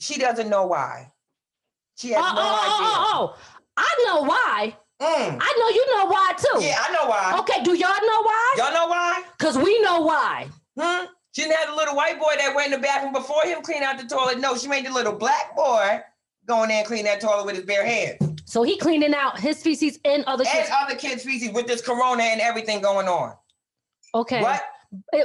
She 0.00 0.18
doesn't 0.18 0.50
know 0.50 0.66
why. 0.66 1.12
She 1.96 2.14
Oh, 2.14 2.20
has 2.20 2.32
oh, 2.32 2.34
no 2.34 2.42
oh, 2.42 2.74
idea. 2.74 2.88
oh, 2.98 3.36
oh. 3.36 3.36
I 3.78 4.04
know 4.06 4.22
why. 4.28 4.76
Mm. 5.00 5.38
I 5.40 5.54
know 5.58 5.68
you 5.70 5.96
know 5.96 6.06
why 6.10 6.32
too. 6.36 6.62
Yeah, 6.66 6.76
I 6.86 6.92
know 6.92 7.08
why. 7.08 7.36
Okay, 7.40 7.62
do 7.64 7.70
y'all 7.74 7.88
know 7.88 8.22
why? 8.22 8.54
Y'all 8.58 8.72
know 8.72 8.86
why? 8.86 9.22
Because 9.38 9.56
we 9.56 9.80
know 9.80 10.00
why. 10.02 10.46
Hmm? 10.78 11.06
She 11.34 11.42
didn't 11.42 11.56
have 11.56 11.70
the 11.70 11.74
little 11.74 11.96
white 11.96 12.18
boy 12.20 12.32
that 12.38 12.54
went 12.54 12.72
in 12.72 12.80
the 12.80 12.86
bathroom 12.86 13.12
before 13.12 13.42
him 13.42 13.60
clean 13.62 13.82
out 13.82 13.98
the 13.98 14.04
toilet. 14.06 14.38
No, 14.38 14.56
she 14.56 14.68
made 14.68 14.86
the 14.86 14.92
little 14.92 15.12
black 15.12 15.56
boy 15.56 16.00
go 16.46 16.62
in 16.62 16.68
there 16.68 16.78
and 16.78 16.86
clean 16.86 17.04
that 17.06 17.20
toilet 17.20 17.44
with 17.44 17.56
his 17.56 17.64
bare 17.64 17.84
hands. 17.84 18.42
So 18.44 18.62
he 18.62 18.76
cleaning 18.76 19.14
out 19.14 19.40
his 19.40 19.60
feces 19.60 19.98
and 20.04 20.24
other 20.26 20.44
And 20.46 20.52
kids. 20.58 20.70
other 20.80 20.94
kids' 20.94 21.24
feces 21.24 21.50
with 21.52 21.66
this 21.66 21.80
corona 21.80 22.22
and 22.22 22.40
everything 22.40 22.80
going 22.80 23.08
on. 23.08 23.34
Okay. 24.14 24.42
What? 24.42 24.62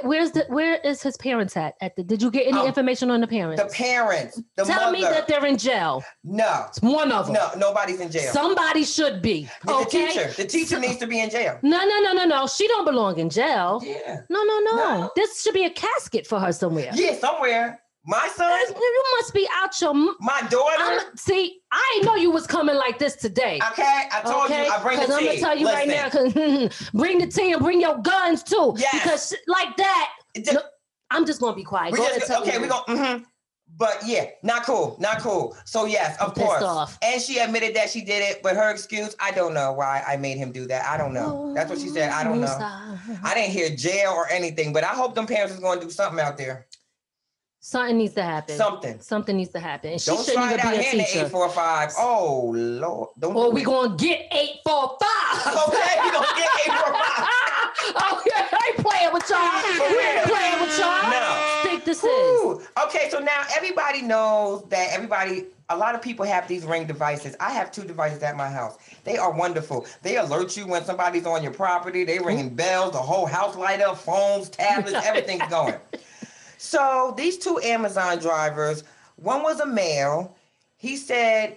Where's 0.04 0.32
the 0.32 0.46
where 0.50 0.76
is 0.78 1.02
his 1.02 1.18
parents 1.18 1.56
at? 1.58 1.76
At 1.82 1.96
the 1.96 2.04
did 2.04 2.22
you 2.22 2.32
get 2.32 2.48
any 2.48 2.58
Um, 2.60 2.68
information 2.68 3.10
on 3.12 3.22
the 3.22 3.28
parents? 3.28 3.62
The 3.62 3.70
parents, 3.70 4.42
the 4.56 4.64
Tell 4.66 4.82
mother. 4.86 4.92
me 4.92 5.02
that 5.02 5.28
they're 5.28 5.46
in 5.46 5.58
jail. 5.58 6.04
no, 6.24 6.66
It's 6.70 6.82
one 6.82 7.12
of 7.12 7.26
them. 7.28 7.36
no, 7.36 7.50
nobody's 7.58 8.00
in 8.00 8.10
jail. 8.12 8.32
Somebody 8.34 8.84
should 8.84 9.22
be. 9.22 9.50
the 9.66 9.74
okay. 9.74 10.08
teacher, 10.08 10.32
the 10.38 10.46
teacher 10.46 10.76
So- 10.76 10.80
needs 10.80 10.98
to 10.98 11.08
be 11.08 11.20
in 11.20 11.30
jail. 11.30 11.58
No, 11.62 11.80
no, 11.86 12.00
no, 12.02 12.14
no, 12.14 12.26
no. 12.26 12.48
She 12.48 12.68
don't 12.68 12.86
belong 12.86 13.18
in 13.20 13.30
jail. 13.30 13.82
Yeah, 13.84 14.22
No, 14.30 14.44
no, 14.44 14.60
no. 14.60 14.76
No. 14.76 15.12
This 15.16 15.42
should 15.42 15.54
be 15.54 15.66
a 15.66 15.70
casket 15.72 16.26
for 16.28 16.40
her 16.40 16.52
somewhere. 16.52 16.92
yeah, 16.94 17.16
somewhere. 17.20 17.82
My 18.06 18.28
son, 18.36 18.60
You 18.70 19.04
must 19.18 19.34
be 19.34 19.48
out 19.56 19.80
your. 19.82 19.92
m- 19.92 20.16
my 20.22 20.42
daughter. 20.50 20.76
I'm, 20.80 21.18
see, 21.18 21.62
I 21.72 21.92
didn't 21.94 22.06
know 22.08 22.16
you 22.16 22.32
was 22.32 22.48
coming 22.48 22.76
like 22.76 22.98
this 22.98 23.16
today. 23.16 23.60
okay, 23.72 24.04
I 24.12 24.22
told 24.22 24.46
okay, 24.46 24.66
you, 24.66 24.72
I 24.72 24.82
bring 24.82 24.98
the 25.00 25.14
I'm 25.14 25.20
tea. 25.20 25.26
gonna 25.26 25.40
tell 25.40 25.58
you 25.58 25.68
right 25.68 25.88
now, 25.88 26.06
Listen, 26.14 26.70
'cause, 26.70 26.90
bring 26.94 27.20
the 27.20 27.28
tea 27.28 27.52
and 27.52 27.62
bring 27.62 27.82
your 27.82 27.98
guns 28.00 28.42
too. 28.42 28.74
Yes. 28.78 28.94
Because 28.94 29.36
like 29.48 29.76
that, 29.78 30.12
it 30.34 30.46
just- 30.46 30.56
no, 30.56 30.62
I'm 31.12 31.26
just 31.26 31.42
gonna 31.42 31.56
be 31.56 31.64
quiet. 31.64 31.94
Go 31.94 32.08
just- 32.18 32.32
okay, 32.32 32.58
we 32.58 32.68
go. 32.68 32.82
mhm. 32.88 33.26
But 33.78 34.00
yeah, 34.06 34.26
not 34.44 34.64
cool, 34.64 34.98
not 35.00 35.20
cool. 35.20 35.56
So 35.66 35.86
yes, 35.86 36.18
of 36.20 36.30
I'm 36.30 36.44
course. 36.44 36.98
And 37.04 37.22
she 37.22 37.38
admitted 37.38 37.76
that 37.76 37.90
she 37.90 38.02
did 38.02 38.24
it, 38.24 38.42
but 38.42 38.56
her 38.56 38.72
excuse, 38.72 39.16
I 39.20 39.30
don't 39.32 39.54
know 39.54 39.74
why 39.74 40.04
I 40.08 40.18
made 40.18 40.38
him 40.38 40.52
do 40.52 40.66
that. 40.68 40.86
I 40.88 40.98
don't 40.98 41.14
know. 41.14 41.54
That's 41.56 41.70
what 41.70 41.80
she 41.80 41.88
said. 41.90 42.10
I 42.12 42.24
don't 42.24 42.42
know. 42.42 42.48
Oh, 42.60 43.20
I 43.24 43.34
didn't 43.36 43.52
hear 43.52 43.70
jail 43.70 44.12
or 44.12 44.28
anything, 44.30 44.74
but 44.74 44.84
I 44.84 44.88
hope 44.88 45.14
them 45.16 45.28
parents 45.28 45.54
is 45.54 45.60
to 45.60 45.80
do 45.80 45.90
something 45.92 46.20
out 46.20 46.36
there. 46.38 46.66
Something 47.62 47.98
needs 47.98 48.14
to 48.14 48.24
happen. 48.24 48.56
Something. 48.56 49.00
Something 49.02 49.36
needs 49.36 49.52
to 49.52 49.60
happen. 49.60 49.92
And 49.92 50.02
she 50.02 50.12
Don't 50.12 50.24
shouldn't 50.24 50.36
try 50.36 50.54
it 50.54 50.60
even 50.60 50.72
be 50.72 50.78
a 50.78 50.82
here 50.82 50.92
in 50.94 50.98
the 51.00 51.04
teacher. 51.04 51.26
eight 51.26 51.32
four 51.32 51.50
five. 51.50 51.92
Oh 51.98 52.52
Lord. 52.56 53.10
Don't 53.20 53.36
Or 53.36 53.52
we 53.52 53.64
gonna 53.64 53.98
get 53.98 54.28
eight 54.32 54.60
four 54.66 54.98
five. 55.02 55.10
Okay, 55.68 56.02
we 56.02 56.12
gonna 56.12 56.28
get 56.38 56.50
eight 56.62 56.72
four 56.72 56.94
five. 56.94 57.28
okay, 58.14 58.32
I 58.36 58.72
ain't 58.72 58.86
playing 58.86 59.14
with 59.14 59.30
y'all. 59.30 59.90
We 59.90 60.04
ain't 60.04 60.26
playing 60.26 60.62
with 60.62 60.80
y'all. 60.80 61.10
No. 61.12 61.60
Think 61.64 61.84
this 61.84 62.04
is. 62.04 62.68
Okay, 62.86 63.10
so 63.10 63.20
now 63.20 63.44
everybody 63.56 64.02
knows 64.04 64.64
that 64.70 64.90
everybody, 64.94 65.46
a 65.70 65.76
lot 65.76 65.96
of 65.96 66.02
people 66.02 66.26
have 66.26 66.48
these 66.48 66.66
ring 66.66 66.88
devices. 66.88 67.36
I 67.42 67.52
have 67.52 67.72
two 67.72 67.84
devices 67.84 68.24
at 68.24 68.38
my 68.38 68.50
house. 68.50 68.78
They 69.04 69.18
are 69.18 69.32
wonderful. 69.32 69.86
They 70.02 70.16
alert 70.16 70.56
you 70.56 70.66
when 70.66 70.86
somebody's 70.86 71.26
on 71.26 71.44
your 71.44 71.54
property. 71.54 72.06
They 72.06 72.20
ringing 72.20 72.48
mm-hmm. 72.48 72.56
bells, 72.56 72.94
the 72.94 73.00
whole 73.00 73.26
house 73.26 73.58
light 73.58 73.82
up, 73.82 73.98
phones, 73.98 74.50
tablets, 74.50 75.06
everything's 75.06 75.48
going. 75.50 75.76
So 76.62 77.14
these 77.16 77.38
two 77.38 77.58
Amazon 77.64 78.20
drivers, 78.20 78.84
one 79.16 79.44
was 79.44 79.62
a 79.62 79.66
male. 79.66 80.36
He 80.76 80.98
said 80.98 81.56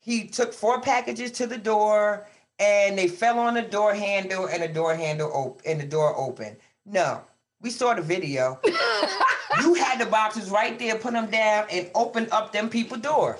he 0.00 0.26
took 0.28 0.54
four 0.54 0.80
packages 0.80 1.30
to 1.32 1.46
the 1.46 1.58
door 1.58 2.26
and 2.58 2.96
they 2.96 3.06
fell 3.06 3.38
on 3.38 3.52
the 3.52 3.60
door 3.60 3.94
handle 3.94 4.46
and 4.46 4.62
the 4.62 4.68
door 4.68 4.94
handle 4.94 5.30
op- 5.34 5.60
and 5.66 5.78
the 5.78 5.86
door 5.86 6.16
open. 6.16 6.56
No, 6.86 7.20
we 7.60 7.68
saw 7.68 7.92
the 7.92 8.00
video. 8.00 8.58
you 9.60 9.74
had 9.74 10.00
the 10.00 10.06
boxes 10.06 10.48
right 10.48 10.78
there, 10.78 10.96
put 10.96 11.12
them 11.12 11.30
down, 11.30 11.66
and 11.70 11.90
open 11.94 12.26
up 12.32 12.50
them 12.50 12.70
people 12.70 12.96
door. 12.96 13.38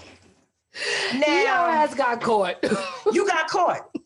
Your 1.13 1.21
Now 1.21 1.67
ass 1.67 1.95
got 1.95 2.21
caught. 2.21 2.63
you 3.13 3.27
got 3.27 3.49
caught. 3.49 3.97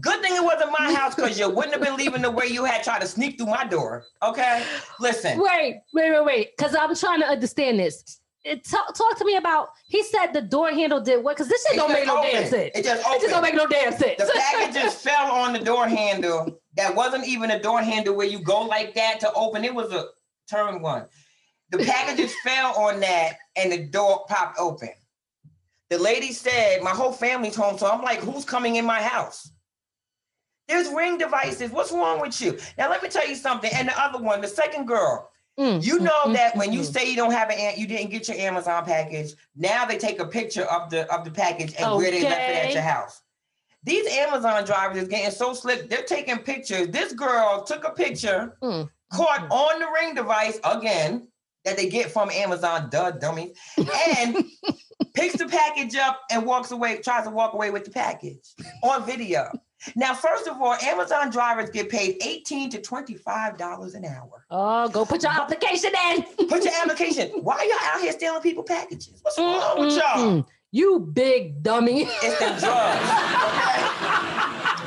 Good 0.00 0.22
thing 0.22 0.34
it 0.36 0.42
wasn't 0.42 0.72
my 0.78 0.92
house 0.92 1.14
because 1.14 1.38
you 1.38 1.48
wouldn't 1.48 1.74
have 1.74 1.82
been 1.82 1.96
leaving 1.96 2.22
the 2.22 2.30
way 2.30 2.46
you 2.46 2.64
had 2.64 2.82
tried 2.82 3.00
to 3.00 3.06
sneak 3.06 3.38
through 3.38 3.48
my 3.48 3.64
door. 3.64 4.04
Okay, 4.22 4.64
listen. 5.00 5.38
wait, 5.40 5.80
wait, 5.92 6.10
wait, 6.10 6.24
wait. 6.24 6.56
Because 6.56 6.74
I'm 6.74 6.94
trying 6.94 7.20
to 7.20 7.26
understand 7.26 7.78
this. 7.78 8.20
It, 8.44 8.64
talk, 8.64 8.94
talk 8.94 9.18
to 9.18 9.24
me 9.24 9.36
about. 9.36 9.68
He 9.88 10.02
said 10.04 10.28
the 10.32 10.40
door 10.40 10.70
handle 10.70 11.00
did 11.00 11.22
what? 11.22 11.36
Because 11.36 11.48
this 11.48 11.62
shit 11.66 11.74
It 11.74 11.78
don't 11.78 11.92
make 11.92 12.06
no 12.06 12.22
damn 12.22 12.48
sense. 12.48 12.70
It 12.74 12.84
just 12.84 13.06
It 13.06 13.20
just 13.20 13.30
don't 13.30 13.42
make 13.42 13.54
no 13.54 13.66
damn 13.66 13.92
sense. 13.92 14.16
The 14.16 14.30
packages 14.34 14.94
fell 15.02 15.32
on 15.32 15.52
the 15.52 15.58
door 15.58 15.88
handle. 15.88 16.58
That 16.76 16.94
wasn't 16.94 17.26
even 17.26 17.50
a 17.50 17.60
door 17.60 17.82
handle 17.82 18.14
where 18.14 18.26
you 18.26 18.40
go 18.40 18.62
like 18.62 18.94
that 18.94 19.20
to 19.20 19.32
open. 19.32 19.64
It 19.64 19.74
was 19.74 19.92
a 19.92 20.06
turn 20.48 20.80
one. 20.80 21.06
The 21.70 21.78
packages 21.78 22.32
fell 22.44 22.74
on 22.76 23.00
that 23.00 23.36
and 23.56 23.70
the 23.70 23.84
door 23.86 24.24
popped 24.28 24.58
open. 24.58 24.90
The 25.90 25.98
lady 25.98 26.32
said, 26.32 26.82
My 26.82 26.90
whole 26.90 27.12
family's 27.12 27.56
home. 27.56 27.78
So 27.78 27.90
I'm 27.90 28.02
like, 28.02 28.20
Who's 28.20 28.44
coming 28.44 28.76
in 28.76 28.84
my 28.84 29.02
house? 29.02 29.50
There's 30.68 30.88
ring 30.88 31.16
devices. 31.16 31.70
What's 31.70 31.92
wrong 31.92 32.20
with 32.20 32.40
you? 32.42 32.58
Now, 32.76 32.90
let 32.90 33.02
me 33.02 33.08
tell 33.08 33.26
you 33.26 33.34
something. 33.34 33.70
And 33.72 33.88
the 33.88 33.98
other 33.98 34.18
one, 34.18 34.42
the 34.42 34.48
second 34.48 34.86
girl, 34.86 35.30
Mm, 35.58 35.84
you 35.84 35.98
mm, 35.98 36.02
know 36.02 36.22
mm, 36.26 36.34
that 36.34 36.54
mm, 36.54 36.58
when 36.58 36.72
you 36.72 36.80
mm. 36.80 36.92
say 36.92 37.10
you 37.10 37.16
don't 37.16 37.32
have 37.32 37.50
an, 37.50 37.58
ant, 37.58 37.78
you 37.78 37.86
didn't 37.88 38.10
get 38.10 38.28
your 38.28 38.36
Amazon 38.36 38.84
package. 38.84 39.32
Now 39.56 39.84
they 39.84 39.98
take 39.98 40.20
a 40.20 40.24
picture 40.24 40.62
of 40.62 40.88
the 40.88 41.12
of 41.12 41.24
the 41.24 41.32
package 41.32 41.74
and 41.78 41.96
where 41.96 42.10
they 42.12 42.22
left 42.22 42.40
it 42.50 42.66
at 42.66 42.72
your 42.74 42.82
house. 42.82 43.22
These 43.82 44.06
Amazon 44.08 44.64
drivers 44.64 45.02
is 45.02 45.08
getting 45.08 45.30
so 45.32 45.54
slick. 45.54 45.90
They're 45.90 46.02
taking 46.02 46.38
pictures. 46.38 46.88
This 46.88 47.12
girl 47.12 47.64
took 47.64 47.84
a 47.84 47.90
picture, 47.90 48.56
Mm. 48.62 48.88
caught 49.12 49.48
on 49.50 49.80
the 49.80 49.86
ring 50.00 50.14
device 50.14 50.60
again 50.62 51.26
that 51.64 51.76
they 51.76 51.88
get 51.88 52.12
from 52.12 52.30
Amazon, 52.30 52.88
duh, 52.90 53.10
dummy, 53.10 53.52
and 54.16 54.36
picks 55.14 55.36
the 55.36 55.46
package 55.46 55.96
up 55.96 56.22
and 56.30 56.44
walks 56.44 56.70
away. 56.70 57.00
Tries 57.00 57.24
to 57.24 57.30
walk 57.30 57.54
away 57.54 57.70
with 57.70 57.84
the 57.84 57.90
package 57.90 58.54
on 58.82 59.04
video. 59.04 59.50
Now, 59.94 60.12
first 60.12 60.48
of 60.48 60.60
all, 60.60 60.74
Amazon 60.74 61.30
drivers 61.30 61.70
get 61.70 61.88
paid 61.88 62.16
eighteen 62.24 62.68
to 62.70 62.80
twenty-five 62.80 63.56
dollars 63.56 63.94
an 63.94 64.04
hour. 64.04 64.44
Oh, 64.50 64.88
go 64.88 65.04
put 65.04 65.22
your 65.22 65.30
application 65.30 65.92
in. 66.10 66.22
Put 66.48 66.64
your 66.64 66.74
application. 66.82 67.30
Why 67.42 67.56
are 67.56 67.64
y'all 67.64 67.78
out 67.84 68.00
here 68.00 68.12
stealing 68.12 68.42
people 68.42 68.64
packages? 68.64 69.20
What's 69.22 69.38
wrong 69.38 69.78
with 69.78 69.96
y'all? 69.96 70.46
You 70.72 70.98
big 70.98 71.62
dummy. 71.62 72.02
It's 72.02 72.38
them 72.40 72.58
drugs. 72.58 73.04
Okay? 73.48 73.80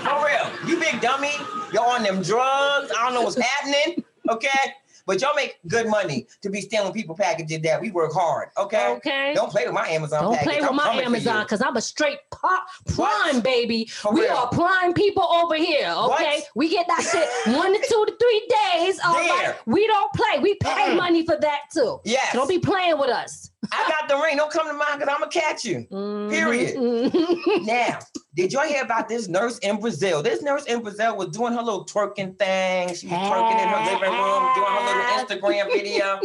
For 0.03 0.25
real. 0.25 0.67
You 0.67 0.79
big 0.79 0.99
dummy. 1.01 1.31
You're 1.73 1.85
on 1.85 2.03
them 2.03 2.21
drugs. 2.21 2.91
I 2.91 3.05
don't 3.05 3.13
know 3.13 3.21
what's 3.21 3.39
happening. 3.41 4.03
Okay. 4.29 4.75
But 5.05 5.21
y'all 5.21 5.35
make 5.35 5.57
good 5.67 5.87
money 5.87 6.27
to 6.41 6.49
be 6.49 6.61
stealing 6.61 6.93
people 6.93 7.15
packages 7.15 7.61
that 7.61 7.81
we 7.81 7.91
work 7.91 8.13
hard. 8.13 8.49
Okay. 8.57 8.87
Okay. 8.97 9.33
Don't 9.35 9.49
play 9.51 9.65
with 9.65 9.73
my 9.73 9.87
Amazon 9.89 10.23
Don't 10.23 10.33
package. 10.33 10.47
play 10.51 10.61
with 10.61 10.69
I'm 10.69 10.75
my 10.75 10.93
Amazon 11.01 11.43
because 11.43 11.61
I'm 11.61 11.75
a 11.77 11.81
straight 11.81 12.19
pop 12.31 12.65
prime 12.87 13.35
What? 13.35 13.43
baby. 13.43 13.85
For 13.85 14.13
we 14.13 14.21
real. 14.21 14.31
are 14.33 14.47
prime 14.49 14.93
people 14.93 15.23
over 15.23 15.55
here. 15.55 15.87
Okay, 15.89 15.97
What? 16.39 16.43
we 16.55 16.69
get 16.69 16.87
that 16.87 17.01
shit 17.01 17.55
one 17.55 17.73
to 17.73 17.79
two 17.87 18.05
to 18.07 18.15
three 18.19 18.47
days. 18.73 18.99
All 19.05 19.13
right, 19.13 19.39
There. 19.43 19.57
we 19.65 19.85
don't 19.87 20.11
play. 20.13 20.39
We 20.41 20.55
pay 20.55 20.89
Mm-mm. 20.91 20.97
money 20.97 21.25
for 21.25 21.37
that 21.39 21.61
too. 21.73 21.99
Yes. 22.03 22.31
So 22.31 22.39
don't 22.39 22.47
be 22.49 22.59
playing 22.59 22.97
with 22.97 23.09
us. 23.09 23.50
I 23.71 23.87
got 23.89 24.07
the 24.09 24.17
ring. 24.17 24.37
Don't 24.37 24.51
come 24.51 24.67
to 24.67 24.73
mine 24.73 24.97
because 24.99 25.13
I'm 25.13 25.29
to 25.29 25.39
catch 25.39 25.63
you. 25.65 25.85
Period. 26.29 26.75
Mhm. 26.77 27.65
Now, 27.65 27.99
did 28.35 28.51
y'all 28.53 28.65
hear 28.65 28.83
about 28.83 29.07
this 29.07 29.27
nurse 29.27 29.57
in 29.59 29.79
Brazil? 29.79 30.23
This 30.23 30.41
nurse 30.41 30.65
in 30.65 30.81
Brazil 30.81 31.15
was 31.15 31.29
doing 31.29 31.53
her 31.53 31.61
little 31.61 31.85
twerking 31.85 32.37
thing. 32.39 32.93
She 32.95 33.07
was 33.07 33.15
twerking 33.17 33.61
in 33.61 33.67
her 33.67 33.85
living 33.93 34.11
room, 34.11 34.49
doing 34.55 34.67
her 34.67 34.85
little 34.85 35.03
Instagram 35.51 35.71
video. 35.71 36.19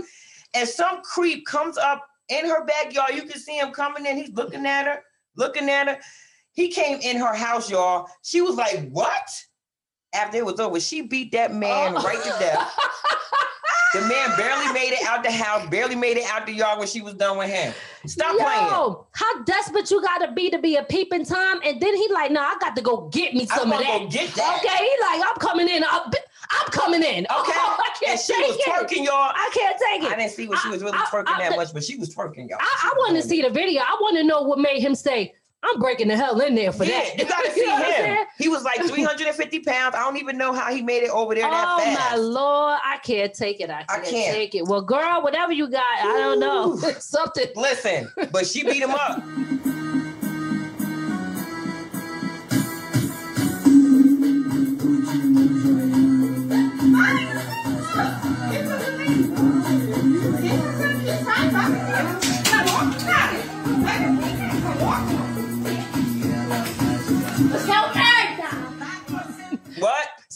And 0.55 0.67
some 0.69 1.03
creep 1.03 1.45
comes 1.47 1.77
up 1.77 2.07
in 2.31 2.47
her 2.47 2.65
backyard. 2.65 3.15
You 3.15 3.23
can 3.25 3.39
see 3.39 3.59
him 3.59 3.71
coming 3.73 4.07
in. 4.07 4.17
He's 4.17 4.33
looking 4.33 4.65
at 4.67 4.87
her, 4.87 5.03
looking 5.37 5.69
at 5.69 5.89
her. 5.89 5.99
He 6.53 6.69
came 6.71 6.99
in 7.03 7.19
her 7.19 7.35
house, 7.35 7.69
y'all. 7.71 8.09
She 8.23 8.41
was 8.41 8.55
like, 8.57 8.89
What? 8.91 9.29
After 10.15 10.39
it 10.39 10.47
was 10.47 10.59
over, 10.59 10.81
she 10.81 11.03
beat 11.03 11.33
that 11.33 11.53
man 11.53 11.95
Oh. 11.99 12.03
right 12.03 12.23
to 12.23 12.31
death. 12.39 12.79
The 13.95 14.01
man 14.03 14.37
barely 14.37 14.73
made 14.73 14.93
it 14.93 15.07
out 15.07 15.23
the 15.23 15.31
house, 15.31 15.67
barely 15.71 15.95
made 15.95 16.17
it 16.17 16.25
out 16.31 16.45
the 16.47 16.53
yard 16.53 16.79
when 16.79 16.89
she 16.89 17.01
was 17.01 17.15
done 17.15 17.39
with 17.39 17.49
him. 17.49 17.73
Stop 18.07 18.37
playing. 18.37 18.97
How 19.13 19.43
desperate 19.45 19.91
you 19.91 20.03
gotta 20.03 20.33
be 20.33 20.51
to 20.51 20.59
be 20.59 20.77
a 20.77 20.83
peeping 20.83 21.25
tom? 21.25 21.61
And 21.65 21.81
then 21.81 21.95
he 21.97 22.09
like, 22.13 22.31
nah, 22.31 22.41
I 22.43 22.57
got 22.61 22.77
to 22.77 22.83
go 22.83 23.09
get 23.09 23.35
me 23.35 23.47
some 23.47 23.73
of 23.73 23.79
that. 23.79 23.99
go 24.01 24.09
get 24.09 24.35
that. 24.35 24.61
Okay, 24.63 24.77
he 24.77 25.21
like, 25.21 25.29
I'm 25.31 25.39
coming 25.41 25.69
in. 25.69 25.85
I'm, 25.85 26.03
I'm 26.51 26.67
coming 26.73 27.03
in. 27.03 27.27
Okay. 27.37 27.53
Oh, 27.55 27.77
I 27.79 27.91
can't 27.99 28.11
and 28.13 28.21
she 28.21 28.35
take 28.35 28.49
was 28.49 28.57
it. 28.57 28.65
twerking, 28.67 29.05
y'all. 29.05 29.15
I 29.35 29.51
can't 29.55 29.77
take 29.79 30.03
it. 30.03 30.13
I 30.13 30.17
didn't 30.17 30.33
see 30.33 30.47
what 30.49 30.59
she 30.61 30.69
was 30.69 30.83
really 30.83 30.97
I- 30.99 31.05
twerking 31.07 31.25
I- 31.29 31.49
that 31.49 31.57
much, 31.57 31.73
but 31.73 31.83
she 31.85 31.97
was 31.97 32.15
twerking, 32.15 32.49
y'all. 32.49 32.59
I, 32.61 32.91
I 32.93 32.95
want 32.99 33.17
to 33.17 33.23
see 33.23 33.41
the 33.43 33.51
video. 33.51 33.83
I 33.83 33.97
want 34.01 34.17
to 34.17 34.25
know 34.25 34.43
what 34.43 34.59
made 34.59 34.81
him 34.81 34.95
say, 34.95 35.35
"I'm 35.73 35.81
breaking 35.81 36.09
the 36.09 36.17
hell 36.17 36.39
in 36.41 36.55
there 36.55 36.73
for 36.73 36.85
yeah, 36.85 37.03
that." 37.03 37.19
you 37.19 37.25
gotta 37.27 37.51
see 37.53 37.67
know 37.67 37.83
him. 37.83 38.27
He 38.39 38.49
was 38.49 38.63
like 38.65 38.81
350 38.81 39.61
pounds. 39.61 39.95
I 39.95 40.01
don't 40.01 40.17
even 40.19 40.39
know 40.39 40.53
how 40.53 40.73
he 40.73 40.83
made 40.83 41.03
it 41.03 41.11
over 41.11 41.35
there 41.35 41.49
that 41.49 41.67
Oh 41.69 41.79
fast. 41.83 42.01
my 42.13 42.17
lord, 42.17 42.79
I 42.85 42.99
can't 43.03 43.33
take 43.35 43.61
it. 43.61 43.71
I 43.71 43.85
I 43.89 43.97
can't, 43.99 44.07
can't. 44.09 44.35
take 44.35 44.55
it. 44.55 44.65
Well, 44.67 44.83
girl, 44.83 45.23
whatever 45.23 45.53
you 45.53 45.69
got, 45.69 45.85
I 46.01 46.19
don't 46.19 46.41
know. 46.41 46.77
Something. 46.99 47.47
Listen, 47.57 48.11
but 48.33 48.47
she 48.47 48.63
beat 48.65 48.83
him 48.83 48.91
up. 48.91 49.23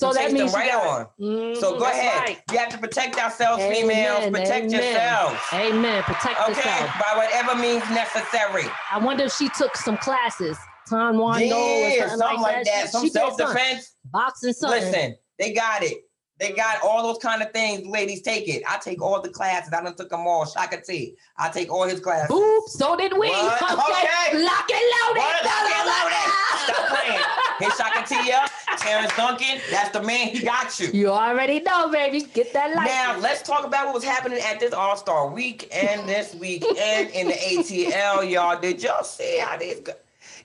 So 0.01 0.14
that 0.14 0.32
means 0.32 0.55
right 0.55 0.72
on. 0.74 1.06
Mhm, 1.20 1.56
So 1.60 1.74
go 1.74 1.81
that's 1.81 1.98
ahead. 1.98 2.20
right. 2.22 2.43
You 2.51 2.59
have 2.59 2.70
to 2.70 2.78
protect 2.78 3.18
ourselves, 3.18 3.62
females. 3.64 4.31
Protect 4.31 4.64
amen. 4.64 4.70
yourselves. 4.70 5.39
Amen. 5.52 6.02
Protect 6.05 6.40
Okay, 6.40 6.55
yourself. 6.55 6.90
by 6.98 7.16
whatever 7.18 7.55
means 7.55 7.82
necessary. 7.90 8.64
I 8.90 8.98
wonder 8.98 9.24
if 9.24 9.32
she 9.35 9.51
took 9.51 9.77
some 9.77 9.98
classes, 9.98 10.56
Taekwondo 10.90 11.48
Yeah, 11.48 12.05
or 12.05 12.09
something, 12.09 12.18
something 12.18 12.40
like 12.40 12.64
that. 12.64 12.82
She- 12.86 12.89
Some 12.89 13.09
self-defense. 13.10 13.94
boxing, 14.06 14.52
something. 14.55 14.81
Listen, 14.81 15.16
they 15.39 15.52
got 15.52 15.82
it. 15.82 15.98
They 16.40 16.52
got 16.52 16.82
all 16.82 17.02
those 17.02 17.18
kind 17.18 17.42
of 17.42 17.52
things. 17.52 17.86
Ladies, 17.86 18.22
take 18.22 18.48
it. 18.48 18.62
I 18.66 18.78
take 18.78 19.02
all 19.02 19.20
the 19.20 19.28
classes. 19.28 19.74
I 19.74 19.82
done 19.82 19.94
took 19.94 20.08
them 20.08 20.26
all. 20.26 20.46
Shaka 20.46 20.80
T. 20.80 21.14
I 21.36 21.50
take 21.50 21.70
all 21.70 21.86
his 21.86 22.00
classes. 22.00 22.30
Boop. 22.34 22.66
So 22.66 22.96
did 22.96 23.12
we. 23.12 23.28
What? 23.28 23.62
Okay. 23.62 23.72
Okay. 23.72 24.42
Lock 24.42 24.70
and 24.70 24.86
loaded. 24.96 25.20
What? 25.20 25.44
Lock 25.44 25.70
and 25.70 25.86
loaded. 25.86 26.32
Stop 26.64 26.88
playing. 26.88 27.20
Hit 27.58 27.72
Shaka 27.76 28.08
T 28.08 28.32
up. 28.32 28.50
Terrence 28.78 29.14
Duncan. 29.16 29.60
That's 29.70 29.90
the 29.90 30.02
man. 30.02 30.28
He 30.28 30.40
got 30.40 30.80
you. 30.80 30.88
You 30.94 31.08
already 31.08 31.60
know, 31.60 31.90
baby. 31.90 32.22
Get 32.22 32.54
that 32.54 32.74
light. 32.74 32.86
Now 32.86 33.18
let's 33.18 33.42
talk 33.42 33.66
about 33.66 33.86
what 33.86 33.94
was 33.94 34.04
happening 34.04 34.40
at 34.40 34.60
this 34.60 34.72
All 34.72 34.96
Star 34.96 35.28
Week 35.28 35.68
and 35.70 36.08
this 36.08 36.34
weekend 36.34 37.10
in 37.10 37.28
the 37.28 37.34
ATL, 37.34 38.30
y'all. 38.30 38.58
Did 38.58 38.82
y'all 38.82 39.04
see 39.04 39.40
how 39.40 39.58
this? 39.58 39.80
Go? 39.80 39.92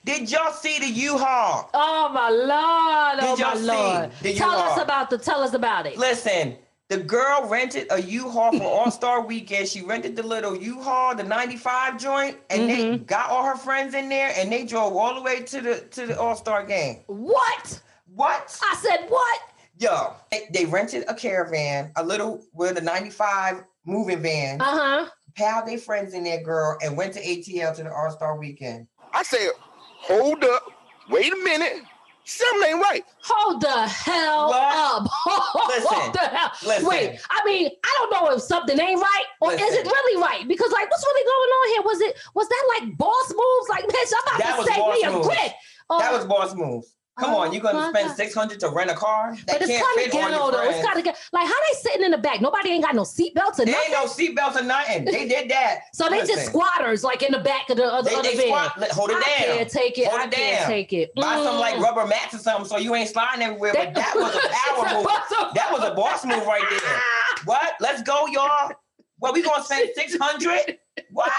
Did 0.06 0.30
y'all 0.30 0.52
see 0.52 0.78
the 0.78 0.86
U-Haul? 0.88 1.68
Oh 1.74 2.08
my 2.14 2.30
lord! 2.30 3.18
Oh 3.24 3.36
y'all 3.36 3.54
my 3.54 3.60
see 3.60 3.66
lord! 3.66 4.12
the 4.22 4.34
Tell 4.34 4.50
us 4.52 4.68
U-Haul? 4.76 4.82
about 4.84 5.10
the. 5.10 5.18
Tell 5.18 5.42
us 5.42 5.52
about 5.52 5.84
it. 5.86 5.98
Listen, 5.98 6.56
the 6.88 6.98
girl 6.98 7.48
rented 7.48 7.88
a 7.90 8.00
U-Haul 8.00 8.52
for 8.56 8.62
All 8.62 8.90
Star 8.92 9.22
Weekend. 9.26 9.66
She 9.66 9.82
rented 9.82 10.14
the 10.14 10.22
little 10.22 10.56
U-Haul, 10.56 11.16
the 11.16 11.24
'95 11.24 11.98
joint, 11.98 12.36
and 12.50 12.70
they 12.70 12.84
Mm-hmm. 12.84 13.04
got 13.04 13.30
all 13.30 13.42
her 13.44 13.56
friends 13.56 13.94
in 13.94 14.08
there, 14.08 14.32
and 14.36 14.52
they 14.52 14.64
drove 14.64 14.94
all 14.94 15.12
the 15.16 15.22
way 15.22 15.42
to 15.42 15.60
the 15.60 15.80
to 15.90 16.06
the 16.06 16.20
All 16.20 16.36
Star 16.36 16.64
game. 16.64 17.00
What? 17.08 17.80
What? 18.14 18.56
I 18.62 18.76
said 18.76 19.06
what? 19.08 19.40
Yo, 19.76 20.14
they, 20.30 20.42
they 20.52 20.66
rented 20.66 21.04
a 21.08 21.14
caravan, 21.14 21.90
a 21.96 22.04
little 22.04 22.44
with 22.52 22.78
a 22.78 22.80
'95 22.80 23.64
moving 23.84 24.22
van. 24.22 24.60
Uh 24.60 24.64
huh. 24.64 25.10
piled 25.36 25.66
their 25.66 25.78
friends 25.78 26.14
in 26.14 26.22
there, 26.22 26.42
girl, 26.44 26.78
and 26.80 26.96
went 26.96 27.12
to 27.14 27.20
ATL 27.20 27.74
to 27.74 27.82
the 27.82 27.92
All 27.92 28.12
Star 28.12 28.38
Weekend. 28.38 28.86
I 29.12 29.22
said, 29.24 29.48
hold 29.98 30.44
up, 30.44 30.62
wait 31.10 31.32
a 31.32 31.36
minute, 31.36 31.82
something 32.24 32.68
ain't 32.70 32.80
right. 32.82 33.04
Hold 33.24 33.60
the 33.60 33.86
hell 33.88 34.48
What? 34.48 35.02
up. 35.02 35.08
Hold 35.26 36.14
the 36.14 36.18
hell. 36.20 36.52
listen. 36.64 36.86
Wait, 36.88 37.20
I 37.30 37.42
mean, 37.44 37.70
I 37.84 37.96
don't 37.98 38.10
know 38.12 38.34
if 38.34 38.42
something 38.42 38.78
ain't 38.78 39.00
right 39.00 39.24
or 39.40 39.52
is 39.52 39.60
it 39.60 39.86
really 39.86 40.22
right? 40.22 40.46
Because 40.48 40.70
like, 40.72 40.90
what's 40.90 41.04
really 41.04 41.24
going 41.24 41.50
on 41.50 41.68
here? 41.68 41.82
Was 41.82 42.00
it 42.00 42.16
was 42.34 42.48
that 42.48 42.64
like 42.80 42.96
boss 42.96 43.28
moves? 43.30 43.68
Like, 43.68 43.84
bitch, 43.88 44.12
I'm 44.16 44.38
That 44.38 44.46
about 44.54 44.58
was 44.58 44.66
to 44.66 44.72
say 44.72 44.78
boss 44.80 44.96
me 44.96 45.02
a 45.02 45.10
moves. 45.12 45.26
quick. 45.26 45.52
Uh, 45.90 45.98
That 45.98 46.12
was 46.12 46.24
boss 46.24 46.54
moves. 46.54 46.95
Come 47.18 47.30
Oh 47.32 47.38
on, 47.38 47.52
you're 47.54 47.62
gonna 47.62 47.88
spend 47.88 48.14
six 48.14 48.34
hundred 48.34 48.60
to 48.60 48.68
rent 48.68 48.90
a 48.90 48.94
car? 48.94 49.34
That 49.46 49.58
but 49.58 49.62
it's 49.62 49.70
can't 49.70 49.86
kind 49.96 50.06
of 50.06 50.12
ghetto 50.12 50.50
though. 50.50 50.68
It's 50.68 50.84
kind 50.86 50.98
of 50.98 51.04
get 51.04 51.16
like 51.32 51.46
how 51.46 51.54
they 51.54 51.78
sitting 51.80 52.04
in 52.04 52.10
the 52.10 52.18
back. 52.18 52.42
Nobody 52.42 52.68
ain't 52.70 52.84
got 52.84 52.94
no 52.94 53.02
seatbelts 53.04 53.58
or 53.58 53.64
There 53.64 53.74
nothing. 53.74 53.76
ain't 53.84 53.92
no 53.92 54.04
seatbelts 54.06 54.56
or 54.60 54.64
nothing. 54.64 55.06
They 55.06 55.26
did 55.26 55.50
that. 55.50 55.78
so 55.94 56.10
they 56.10 56.26
just 56.26 56.44
squatters 56.46 57.02
like 57.02 57.22
in 57.22 57.32
the 57.32 57.38
back 57.38 57.70
of 57.70 57.78
the 57.78 57.84
other, 57.86 58.10
They, 58.10 58.16
other 58.16 58.28
they 58.28 58.36
van. 58.36 58.46
squat. 58.70 58.90
Hold 58.90 59.10
it 59.12 59.16
I 59.16 59.20
down. 59.20 59.56
can't 59.56 59.70
take 59.70 59.98
it. 59.98 60.08
Hold 60.08 60.20
I 60.20 60.24
it 60.24 60.30
can't 60.32 60.58
down. 60.60 60.68
take 60.68 60.92
it. 60.92 61.14
Buy 61.14 61.42
some 61.42 61.58
like 61.58 61.76
Mm. 61.76 61.82
rubber 61.82 62.06
mats 62.06 62.34
or 62.34 62.38
something 62.38 62.66
so 62.68 62.76
you 62.76 62.94
ain't 62.94 63.08
sliding 63.08 63.42
everywhere. 63.42 63.72
They- 63.72 63.86
But 63.86 63.94
that 63.94 64.12
was 64.14 64.34
a 64.34 64.48
power 64.92 64.98
move. 64.98 65.54
That 65.54 65.68
was 65.72 65.82
a 65.84 65.94
boss 65.94 66.24
move 66.26 66.46
right 66.46 66.64
there. 66.68 66.80
What? 67.46 67.74
Let's 67.80 68.02
go, 68.02 68.26
y'all. 68.26 68.72
What 69.18 69.32
we 69.34 69.42
gonna 69.42 69.62
spend 69.64 69.88
six 69.94 70.16
hundred? 70.20 70.78
What? 71.10 71.32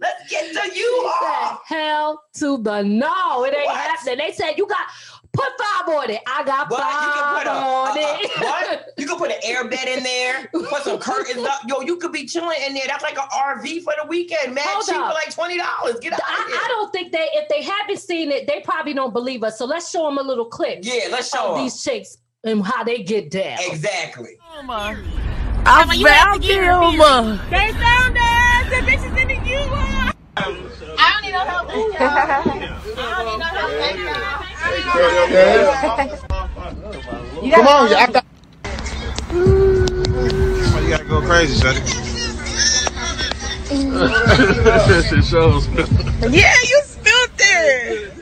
Let's 0.00 0.30
get 0.30 0.52
to 0.54 0.76
you 0.76 0.86
off. 1.22 1.60
Hell 1.66 2.22
to 2.34 2.58
the 2.62 2.82
no. 2.82 3.44
It 3.44 3.54
ain't 3.54 3.66
What? 3.66 3.76
happening. 3.76 4.18
They 4.18 4.32
said 4.32 4.54
you 4.58 4.66
got 4.66 4.86
put 5.32 5.48
five 5.58 5.88
on 5.88 6.10
it. 6.10 6.20
I 6.26 6.44
got 6.44 6.70
What? 6.70 6.78
You 6.78 7.10
can 7.12 7.22
five 7.22 7.38
put 7.38 7.46
a, 7.46 7.50
on 7.52 7.98
a- 7.98 8.00
a- 8.00 8.18
it. 8.20 8.30
what? 8.40 8.88
You 8.98 9.06
can 9.06 9.16
put 9.18 9.30
an 9.30 9.38
air 9.44 9.68
bed 9.68 9.88
in 9.88 10.02
there. 10.02 10.48
Put 10.52 10.82
some 10.84 10.98
curtains 10.98 11.46
up. 11.46 11.60
Yo, 11.66 11.80
you 11.80 11.96
could 11.96 12.12
be 12.12 12.26
chilling 12.26 12.58
in 12.66 12.74
there. 12.74 12.84
That's 12.86 13.02
like 13.02 13.16
an 13.18 13.28
RV 13.32 13.82
for 13.82 13.94
the 14.00 14.06
weekend, 14.08 14.54
man. 14.54 14.64
Hold 14.66 14.86
Cheap 14.86 14.96
up. 14.96 15.08
for 15.08 15.14
like 15.14 15.34
twenty 15.34 15.58
dollars. 15.58 15.98
Get 16.00 16.12
out 16.12 16.18
of 16.20 16.24
I, 16.28 16.44
here. 16.48 16.58
I 16.62 16.68
don't 16.68 16.92
think 16.92 17.12
they, 17.12 17.28
if 17.32 17.48
they 17.48 17.62
haven't 17.62 17.98
seen 17.98 18.30
it, 18.30 18.46
they 18.46 18.60
probably 18.64 18.94
don't 18.94 19.12
believe 19.12 19.42
us. 19.42 19.58
So 19.58 19.64
let's 19.64 19.90
show 19.90 20.04
them 20.06 20.18
a 20.18 20.22
little 20.22 20.44
clip 20.44 20.80
yeah, 20.82 21.08
let's 21.10 21.28
show 21.30 21.52
of 21.52 21.58
'em. 21.58 21.64
these 21.64 21.82
chicks 21.82 22.18
and 22.44 22.64
how 22.64 22.84
they 22.84 23.02
get 23.02 23.30
down. 23.30 23.58
Exactly. 23.60 24.36
I 25.64 25.84
found 26.04 26.44
him. 26.44 27.40
They 27.50 27.72
found 27.72 28.18
us. 28.18 28.68
The 28.70 28.76
bitches 28.86 29.16
in 29.20 29.28
the 29.28 29.34
U. 29.50 29.58
I 30.34 30.42
don't 30.44 31.22
need 31.22 31.32
no 31.32 31.38
help. 31.40 31.68
I 31.70 31.72
don't 31.72 33.30
need 33.30 33.38
no 33.38 34.12
help. 34.14 34.51
Thank 34.72 34.86
y'all. 34.86 36.48
Come 37.50 37.66
on, 37.66 37.90
y'all. 37.90 38.06
Got... 38.10 38.24
you 40.82 40.88
gotta 40.88 41.04
go 41.04 41.20
crazy, 41.20 41.54
Sonny? 41.60 41.80
it 43.70 45.24
shows. 45.24 45.68
Yeah, 46.32 46.54
you 46.62 46.82
spilled 46.84 47.30
it. 47.38 48.12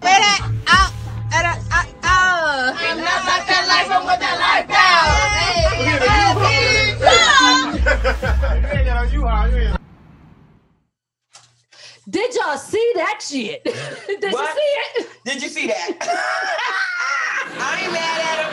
Where 0.00 0.18
that 0.18 0.50
out? 0.66 0.92
At 1.32 1.44
a, 1.44 1.54
uh, 1.70 1.84
uh. 2.02 2.74
I'm 2.76 2.98
not 2.98 3.24
like 3.24 3.46
that 3.46 3.64
life, 3.68 3.90
I'm 3.90 4.04
with 4.04 4.20
that 4.20 4.38
life 4.40 4.76
Did 12.08 12.34
y'all 12.34 12.56
see 12.56 12.92
that 12.94 13.20
shit? 13.20 13.64
Did 13.64 14.32
What? 14.32 14.54
you 14.54 14.60
see 14.60 15.02
it? 15.02 15.08
Did 15.24 15.42
you 15.42 15.48
see 15.48 15.66
that? 15.66 15.90
I 17.58 17.80
ain't 17.82 17.92
mad 17.92 18.20
at 18.20 18.38
him. 18.44 18.50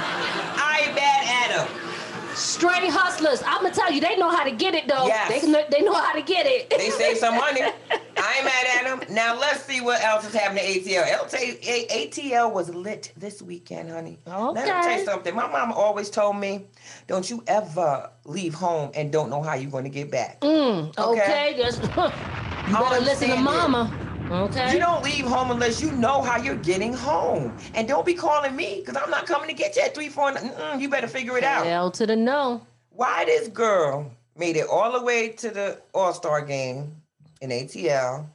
I 0.57 0.84
ain't 0.85 0.95
mad 0.95 1.23
at 1.27 1.67
him. 1.67 2.35
Straight 2.35 2.89
hustlers. 2.89 3.43
I'm 3.45 3.61
gonna 3.61 3.73
tell 3.75 3.91
you, 3.91 4.01
they 4.01 4.15
know 4.17 4.31
how 4.31 4.43
to 4.43 4.49
get 4.51 4.73
it 4.73 4.88
though. 4.88 5.05
Yes. 5.05 5.30
They 5.41 5.47
know, 5.47 5.63
they 5.69 5.81
know 5.81 5.93
how 5.93 6.13
to 6.13 6.21
get 6.23 6.47
it. 6.47 6.69
They 6.71 6.89
saved 6.89 7.19
some 7.19 7.35
money. 7.35 7.61
I 8.17 8.35
ain't 8.38 8.45
mad 8.45 8.65
at 8.80 9.07
them. 9.07 9.15
Now 9.15 9.38
let's 9.39 9.63
see 9.65 9.81
what 9.81 10.01
else 10.01 10.25
is 10.27 10.34
happening 10.34 10.63
to 10.63 10.89
ATL. 10.89 11.23
LT 11.25 11.61
ATL 11.91 12.51
was 12.51 12.73
lit 12.73 13.11
this 13.17 13.41
weekend, 13.43 13.91
honey. 13.91 14.17
Okay. 14.27 14.35
Let 14.61 14.65
me 14.65 14.71
tell 14.71 14.97
you 14.99 15.05
something. 15.05 15.35
My 15.35 15.47
mama 15.47 15.75
always 15.75 16.09
told 16.09 16.38
me, 16.38 16.65
don't 17.05 17.30
you 17.30 17.43
ever 17.45 18.09
leave 18.25 18.55
home 18.55 18.89
and 18.95 19.11
don't 19.11 19.30
know 19.30 19.43
how 19.43 19.53
you're 19.53 19.69
going 19.71 19.84
to 19.84 19.89
get 19.91 20.09
back. 20.09 20.39
Mm, 20.41 20.97
Okay. 20.97 21.55
okay. 21.59 22.52
You 22.68 22.73
better 22.80 23.02
listen 23.03 23.30
to 23.30 23.35
mama. 23.38 23.91
Okay. 24.31 24.73
You 24.73 24.80
don't 24.80 25.03
leave 25.03 25.26
home 25.26 25.52
unless 25.52 25.81
you 25.81 25.91
know 25.91 26.22
how 26.22 26.38
you're 26.38 26.56
getting 26.56 26.94
home. 26.94 27.56
And 27.76 27.88
don't 27.88 28.06
be 28.06 28.14
calling 28.14 28.56
me 28.56 28.81
because 28.84 28.95
I'm 29.02 29.10
not 29.11 29.26
coming 29.27 29.48
to 29.49 29.53
get 29.53 29.76
you 29.76 29.84
at 29.84 29.94
3, 29.94 30.10
4. 30.10 30.31
Mm-mm, 30.31 30.81
you 30.81 30.90
better 30.90 31.07
figure 31.07 31.38
it 31.38 31.44
out. 31.44 31.65
Hell 31.65 31.91
to 31.91 32.07
the 32.07 32.15
no. 32.15 32.65
Why 32.90 33.26
this 33.26 33.48
girl 33.49 34.10
made 34.38 34.56
it 34.56 34.65
all 34.68 34.91
the 34.98 35.03
way 35.03 35.30
to 35.30 35.49
the 35.52 35.81
All 35.94 36.14
Star 36.14 36.41
game 36.41 36.95
in 37.41 37.49
ATL, 37.49 38.26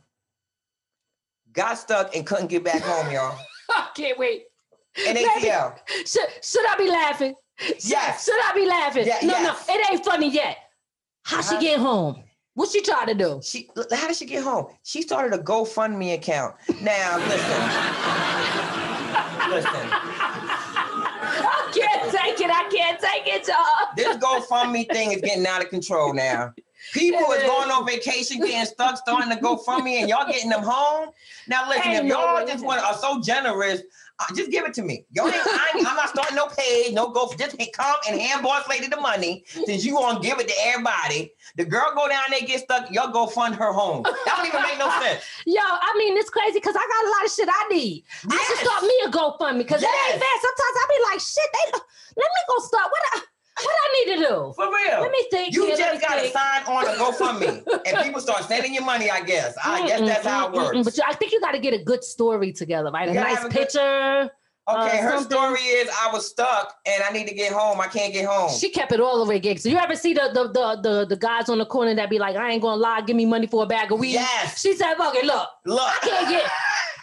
got 1.52 1.78
stuck 1.78 2.14
and 2.14 2.26
couldn't 2.26 2.48
get 2.48 2.62
back 2.62 2.82
home, 2.82 3.10
y'all. 3.12 3.36
I 3.70 3.88
can't 3.94 4.18
wait. 4.18 4.44
In 5.06 5.16
ATL. 5.16 5.78
Should, 6.06 6.28
should 6.42 6.66
I 6.68 6.76
be 6.76 6.88
laughing? 6.90 7.34
Should, 7.58 7.84
Yes. 7.84 8.24
Should 8.24 8.40
I 8.44 8.52
be 8.54 8.66
laughing? 8.66 9.06
Yeah, 9.06 9.18
no, 9.22 9.28
yes. 9.30 9.66
no, 9.68 9.74
it 9.74 9.90
ain't 9.90 10.04
funny 10.04 10.30
yet. 10.30 10.58
How 11.24 11.38
Uh-huh. 11.40 11.58
she 11.60 11.66
get 11.66 11.78
home? 11.80 12.22
What 12.58 12.70
she 12.70 12.82
try 12.82 13.04
to 13.04 13.14
do? 13.14 13.40
She 13.40 13.70
how 13.92 14.08
did 14.08 14.16
she 14.16 14.26
get 14.26 14.42
home? 14.42 14.66
She 14.82 15.02
started 15.02 15.32
a 15.32 15.40
GoFundMe 15.40 16.14
account. 16.14 16.56
Now 16.82 17.18
listen. 17.18 17.38
listen. 19.48 19.88
I 21.40 21.70
can't 21.72 22.10
take 22.10 22.40
it. 22.40 22.50
I 22.50 22.68
can't 22.68 23.00
take 23.00 23.28
it, 23.32 23.46
y'all. 23.46 23.94
This 23.96 24.16
GoFundMe 24.16 24.92
thing 24.92 25.12
is 25.12 25.20
getting 25.20 25.46
out 25.46 25.62
of 25.62 25.70
control 25.70 26.12
now. 26.12 26.52
People 26.92 27.30
is 27.30 27.44
going 27.44 27.70
on 27.70 27.86
vacation, 27.86 28.40
getting 28.40 28.66
stuck, 28.66 28.96
starting 28.96 29.30
to 29.30 29.36
GoFundMe, 29.36 30.00
and 30.00 30.08
y'all 30.08 30.26
getting 30.26 30.50
them 30.50 30.64
home. 30.64 31.10
Now 31.46 31.68
listen, 31.68 31.92
if 31.92 32.04
y'all 32.06 32.44
just 32.44 32.64
want 32.64 32.82
are 32.82 32.94
so 32.94 33.20
generous, 33.20 33.82
Uh, 34.20 34.24
just 34.34 34.50
give 34.50 34.64
it 34.66 34.74
to 34.74 34.82
me. 34.82 35.04
Y'all 35.12 35.26
I 35.32 35.70
I'm 35.76 35.82
not 35.82 36.08
starting 36.08 36.34
no 36.34 36.48
page, 36.48 36.92
no 36.92 37.10
go. 37.10 37.30
Just 37.38 37.56
come 37.72 37.96
and 38.08 38.20
hand 38.20 38.42
boss 38.42 38.68
lady 38.68 38.88
the 38.88 39.00
money 39.00 39.44
since 39.46 39.84
you 39.84 39.94
gonna 39.94 40.18
give 40.20 40.40
it 40.40 40.48
to 40.48 40.54
everybody. 40.66 41.30
The 41.56 41.64
girl 41.64 41.92
go 41.94 42.08
down 42.08 42.24
there 42.30 42.40
get 42.40 42.60
stuck, 42.60 42.90
y'all 42.90 43.12
go 43.12 43.26
fund 43.28 43.54
her 43.54 43.72
home. 43.72 44.02
That 44.02 44.34
don't 44.36 44.46
even 44.46 44.62
make 44.62 44.78
no 44.78 44.90
sense. 45.00 45.22
Yo, 45.46 45.62
I 45.62 45.94
mean, 45.96 46.16
it's 46.16 46.30
crazy 46.30 46.58
because 46.58 46.74
I 46.74 46.82
got 46.82 47.06
a 47.06 47.10
lot 47.14 47.24
of 47.26 47.32
shit 47.32 47.48
I 47.50 47.68
need. 47.68 48.04
I 48.28 48.36
should 48.48 48.58
Yes. 48.58 48.66
start 48.66 48.82
me 48.82 48.94
a 49.06 49.10
GoFundMe 49.10 49.58
because 49.58 49.82
it 49.82 49.86
ain't 49.86 50.20
bad. 50.20 50.36
Sometimes 50.42 50.74
I 50.74 50.84
be 50.90 50.98
like, 51.12 51.20
shit, 51.20 51.50
they 51.54 51.78
let 52.18 52.26
me 52.34 52.42
go 52.48 52.58
start. 52.64 52.90
What 52.90 53.02
I, 53.14 53.22
what 53.64 53.74
I 53.84 54.04
need 54.04 54.16
to 54.16 54.28
do? 54.28 54.52
For 54.56 54.66
real. 54.66 55.00
Let 55.00 55.10
me 55.10 55.24
think. 55.30 55.54
You 55.54 55.66
here, 55.66 55.76
just 55.76 56.00
gotta 56.00 56.20
think. 56.20 56.32
sign 56.32 56.62
on 56.64 56.86
a 56.86 56.90
GoFundMe, 56.92 57.66
and 57.86 58.04
people 58.04 58.20
start 58.20 58.44
sending 58.44 58.74
you 58.74 58.80
money. 58.80 59.10
I 59.10 59.22
guess. 59.22 59.54
I 59.64 59.86
guess 59.86 60.00
that's 60.00 60.26
how 60.26 60.48
it 60.48 60.52
works. 60.54 60.84
But 60.84 60.96
you, 60.96 61.02
I 61.06 61.14
think 61.14 61.32
you 61.32 61.40
got 61.40 61.52
to 61.52 61.58
get 61.58 61.74
a 61.74 61.82
good 61.82 62.02
story 62.04 62.52
together, 62.52 62.90
right? 62.90 63.08
A 63.08 63.12
nice 63.14 63.38
a 63.38 63.42
good- 63.42 63.50
picture. 63.52 64.30
Okay, 64.70 64.98
uh, 64.98 65.02
her 65.02 65.10
something. 65.12 65.30
story 65.30 65.60
is 65.60 65.88
I 65.98 66.12
was 66.12 66.26
stuck 66.28 66.74
and 66.84 67.02
I 67.02 67.10
need 67.10 67.26
to 67.26 67.34
get 67.34 67.52
home. 67.54 67.80
I 67.80 67.86
can't 67.86 68.12
get 68.12 68.26
home. 68.26 68.50
She 68.50 68.68
kept 68.68 68.92
it 68.92 69.00
all 69.00 69.24
the 69.24 69.24
way 69.24 69.40
gig. 69.40 69.58
So 69.58 69.70
you 69.70 69.78
ever 69.78 69.96
see 69.96 70.12
the 70.12 70.28
the, 70.34 70.48
the 70.48 70.80
the 70.82 71.06
the 71.06 71.16
guys 71.16 71.48
on 71.48 71.56
the 71.56 71.64
corner 71.64 71.94
that 71.94 72.10
be 72.10 72.18
like, 72.18 72.36
I 72.36 72.50
ain't 72.50 72.60
gonna 72.60 72.76
lie, 72.76 73.00
give 73.00 73.16
me 73.16 73.24
money 73.24 73.46
for 73.46 73.62
a 73.62 73.66
bag 73.66 73.90
of 73.92 73.98
weed. 73.98 74.12
Yes. 74.12 74.60
She 74.60 74.74
said, 74.74 74.92
okay, 75.00 75.24
look, 75.26 75.48
Look, 75.64 75.80
I 75.80 76.06
can't 76.06 76.28
get 76.28 76.50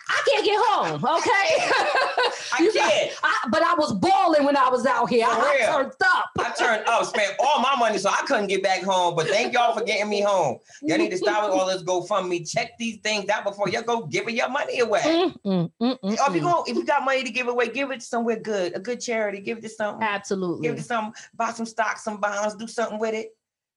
I 0.08 0.24
can't 0.28 0.46
get 0.46 0.58
home, 0.60 1.04
okay? 1.04 2.30
I 2.54 2.70
can't. 2.72 3.12
I, 3.24 3.48
but 3.50 3.64
I 3.64 3.74
was 3.74 3.94
balling 3.94 4.46
when 4.46 4.56
I 4.56 4.70
was 4.70 4.86
out 4.86 5.10
here. 5.10 5.26
I, 5.28 5.60
I 5.62 5.72
turned 5.72 5.94
up. 6.04 6.30
I 6.40 6.52
turned 6.52 6.88
up, 6.88 7.06
spent 7.06 7.36
all 7.40 7.60
my 7.60 7.76
money, 7.76 7.98
so 7.98 8.10
I 8.10 8.24
couldn't 8.28 8.48
get 8.48 8.62
back 8.62 8.84
home. 8.84 9.16
But 9.16 9.28
thank 9.28 9.54
y'all 9.54 9.76
for 9.78 9.84
getting 9.84 10.10
me 10.10 10.22
home. 10.22 10.60
Y'all 10.82 10.98
need 10.98 11.12
to 11.12 11.18
stop 11.18 11.50
with 11.50 11.60
all 11.60 11.66
this 11.68 11.84
GoFundMe. 11.84 12.50
Check 12.50 12.78
these 12.78 12.98
things 12.98 13.30
out 13.30 13.44
before 13.44 13.68
y'all 13.70 13.82
go 13.82 14.06
giving 14.06 14.36
your 14.36 14.50
money 14.50 14.80
away. 14.80 15.02
Mm, 15.02 15.36
mm, 15.44 15.72
mm, 15.82 16.00
mm, 16.00 16.14
if 16.14 16.36
you 16.36 16.42
mm. 16.42 16.44
go, 16.44 16.64
if 16.68 16.76
you 16.76 16.86
got 16.86 17.04
money 17.04 17.24
to 17.24 17.32
give 17.32 17.48
away, 17.48 17.70
give 17.70 17.92
it 17.92 18.02
to 18.02 18.06
somewhere 18.06 18.40
good, 18.40 18.76
a 18.76 18.80
good 18.80 19.02
charity. 19.02 19.40
Give 19.40 19.58
it 19.58 19.62
to 19.62 19.70
something. 19.70 20.08
Absolutely. 20.08 20.68
Give 20.68 20.76
it 20.76 20.78
to 20.78 20.84
some, 20.84 21.14
buy 21.36 21.52
some 21.52 21.66
stocks, 21.66 22.04
some 22.04 22.18
bonds, 22.18 22.56
do 22.56 22.68
something 22.68 23.00
with 23.00 23.16
it. 23.16 23.36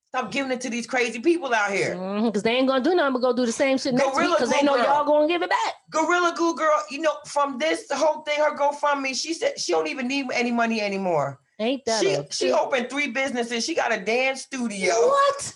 Stop 0.08 0.32
giving 0.32 0.50
it 0.50 0.60
to 0.62 0.70
these 0.70 0.86
crazy 0.86 1.20
people 1.20 1.52
out 1.52 1.70
here. 1.70 1.94
Mm-hmm, 1.94 2.26
because 2.26 2.42
they 2.42 2.52
ain't 2.52 2.66
gonna 2.66 2.82
do 2.82 2.94
nothing 2.94 3.12
but 3.12 3.18
go 3.20 3.34
do 3.34 3.44
the 3.44 3.52
same 3.52 3.76
shit 3.76 3.92
next 3.92 4.06
week 4.06 4.14
Gorilla 4.14 4.36
because 4.36 4.50
they 4.50 4.62
know 4.62 4.74
girl. 4.74 4.84
y'all 4.84 5.04
gonna 5.04 5.28
give 5.28 5.42
it 5.42 5.50
back. 5.50 5.74
Gorilla 5.90 6.32
Glue 6.34 6.56
girl, 6.56 6.82
you 6.90 7.00
know, 7.00 7.12
from 7.26 7.58
this 7.58 7.84
whole 7.92 8.22
thing, 8.22 8.38
her 8.38 8.56
GoFundMe, 8.56 9.14
she 9.14 9.34
said 9.34 9.58
she 9.60 9.72
don't 9.72 9.86
even 9.86 10.08
need 10.08 10.24
any 10.32 10.50
money 10.50 10.80
anymore. 10.80 11.40
Ain't 11.58 11.84
that 11.84 12.00
She 12.02 12.16
she 12.30 12.52
opened 12.52 12.88
three 12.88 13.08
businesses. 13.08 13.66
She 13.66 13.74
got 13.74 13.92
a 13.92 14.00
dance 14.00 14.42
studio. 14.42 14.94
What? 14.94 15.54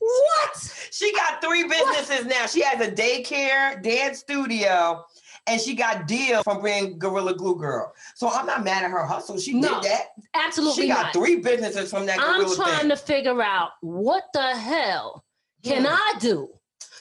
What? 0.00 0.88
She 0.90 1.12
got 1.14 1.40
three 1.40 1.62
businesses 1.62 2.26
now. 2.26 2.46
She 2.46 2.62
has 2.62 2.80
a 2.80 2.90
daycare, 2.90 3.80
dance 3.82 4.18
studio, 4.18 5.04
and 5.46 5.60
she 5.60 5.74
got 5.74 6.06
deal 6.06 6.42
from 6.42 6.62
being 6.62 6.98
Gorilla 6.98 7.34
Glue 7.34 7.56
Girl. 7.56 7.92
So 8.14 8.28
I'm 8.28 8.46
not 8.46 8.64
mad 8.64 8.84
at 8.84 8.90
her 8.90 9.04
hustle. 9.04 9.38
She 9.38 9.54
No, 9.54 9.80
did 9.80 9.90
that. 9.90 10.06
Absolutely 10.34 10.82
She 10.84 10.88
got 10.88 11.04
not. 11.04 11.12
three 11.12 11.36
businesses 11.36 11.90
from 11.90 12.06
that 12.06 12.18
I'm 12.20 12.54
trying 12.54 12.80
thing. 12.80 12.88
to 12.90 12.96
figure 12.96 13.40
out 13.42 13.70
what 13.80 14.24
the 14.32 14.54
hell 14.56 15.24
can 15.64 15.82
Hmm. 15.84 15.88
I 15.92 16.14
do 16.20 16.48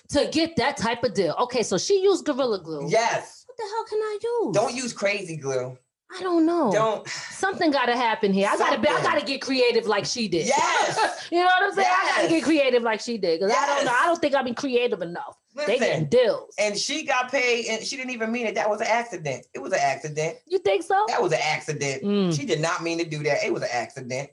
to 0.09 0.27
get 0.31 0.55
that 0.57 0.77
type 0.77 1.03
of 1.03 1.13
deal. 1.13 1.35
Okay, 1.39 1.63
so 1.63 1.77
she 1.77 2.01
used 2.01 2.25
Gorilla 2.25 2.59
Glue. 2.61 2.87
Yes. 2.89 3.45
What 3.47 3.57
the 3.57 3.63
hell 3.63 3.85
can 3.89 3.99
I 3.99 4.19
use? 4.23 4.55
Don't 4.55 4.73
use 4.75 4.93
crazy 4.93 5.35
glue. 5.37 5.77
I 6.17 6.23
don't 6.23 6.43
know. 6.47 6.71
Don't 6.71 7.07
Something 7.07 7.69
got 7.69 7.85
to 7.85 7.95
happen 7.95 8.33
here. 8.33 8.49
I 8.51 8.57
gotta 8.57 8.79
be. 8.79 8.87
I 8.87 8.99
gotta 9.03 9.23
get 9.23 9.41
creative 9.43 9.85
like 9.85 10.05
she 10.05 10.27
did. 10.27 10.47
Yes. 10.47 11.27
you 11.31 11.37
know 11.37 11.45
what 11.45 11.63
I'm 11.65 11.73
saying? 11.73 11.87
I 11.87 12.13
gotta 12.15 12.29
get 12.29 12.43
creative 12.43 12.81
like 12.81 12.99
she 12.99 13.19
did 13.19 13.39
because 13.39 13.55
I 13.55 13.67
don't 13.67 13.85
know. 13.85 13.93
I 13.95 14.07
don't 14.07 14.19
think 14.19 14.33
I've 14.33 14.43
been 14.45 14.55
creative 14.55 15.03
enough. 15.03 15.37
They 15.55 15.79
getting 15.79 16.05
deals. 16.05 16.53
and 16.59 16.77
she 16.77 17.03
got 17.05 17.31
paid 17.31 17.65
and 17.67 17.83
she 17.83 17.97
didn't 17.97 18.11
even 18.11 18.31
mean 18.31 18.45
it. 18.47 18.55
That 18.55 18.69
was 18.69 18.81
an 18.81 18.87
accident. 18.87 19.45
It 19.53 19.59
was 19.59 19.73
an 19.73 19.79
accident. 19.81 20.37
You 20.47 20.59
think 20.59 20.83
so? 20.83 21.05
That 21.07 21.21
was 21.21 21.31
an 21.33 21.39
accident. 21.41 22.03
Mm. 22.03 22.35
She 22.37 22.45
did 22.45 22.59
not 22.61 22.83
mean 22.83 22.97
to 22.99 23.03
do 23.05 23.23
that. 23.23 23.43
It 23.43 23.51
was 23.53 23.63
an 23.63 23.69
accident. 23.71 24.29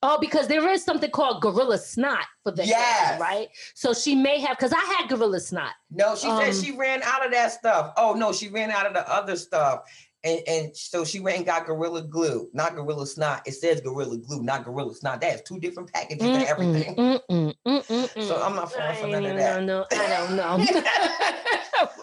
Oh, 0.00 0.16
because 0.20 0.46
there 0.46 0.66
is 0.68 0.84
something 0.84 1.10
called 1.10 1.42
gorilla 1.42 1.76
snot 1.76 2.24
for 2.44 2.52
the 2.52 2.64
hair, 2.64 3.18
right? 3.18 3.48
So 3.74 3.92
she 3.92 4.14
may 4.14 4.38
have 4.40 4.56
because 4.56 4.72
I 4.72 4.78
had 4.96 5.08
gorilla 5.08 5.40
snot. 5.40 5.72
No, 5.90 6.14
she 6.14 6.28
Um, 6.28 6.40
said 6.40 6.64
she 6.64 6.70
ran 6.76 7.02
out 7.02 7.26
of 7.26 7.32
that 7.32 7.50
stuff. 7.52 7.92
Oh 7.96 8.14
no, 8.14 8.32
she 8.32 8.48
ran 8.48 8.70
out 8.70 8.86
of 8.86 8.94
the 8.94 9.08
other 9.12 9.34
stuff. 9.36 9.82
And, 10.24 10.40
and 10.48 10.76
so 10.76 11.04
she 11.04 11.20
went 11.20 11.36
and 11.36 11.46
got 11.46 11.64
Gorilla 11.66 12.02
Glue, 12.02 12.48
not 12.52 12.74
Gorilla 12.74 13.06
Snot. 13.06 13.42
It 13.46 13.52
says 13.52 13.80
Gorilla 13.80 14.18
Glue, 14.18 14.42
not 14.42 14.64
Gorilla 14.64 14.92
Snot. 14.94 15.20
That 15.20 15.34
is 15.36 15.42
two 15.42 15.60
different 15.60 15.92
packages 15.92 16.26
and 16.26 16.44
everything. 16.44 16.96
Mm, 16.96 17.20
mm, 17.30 17.54
mm, 17.66 17.86
mm, 17.86 18.14
mm. 18.14 18.26
So 18.26 18.42
I'm 18.42 18.56
not 18.56 18.72
falling 18.72 18.96
for 18.96 19.06
none 19.06 19.24
of 19.24 19.30
don't 19.30 19.36
that. 19.36 19.62
know. 19.64 19.86
I 19.92 20.08
don't 20.08 20.36
know. 20.36 20.82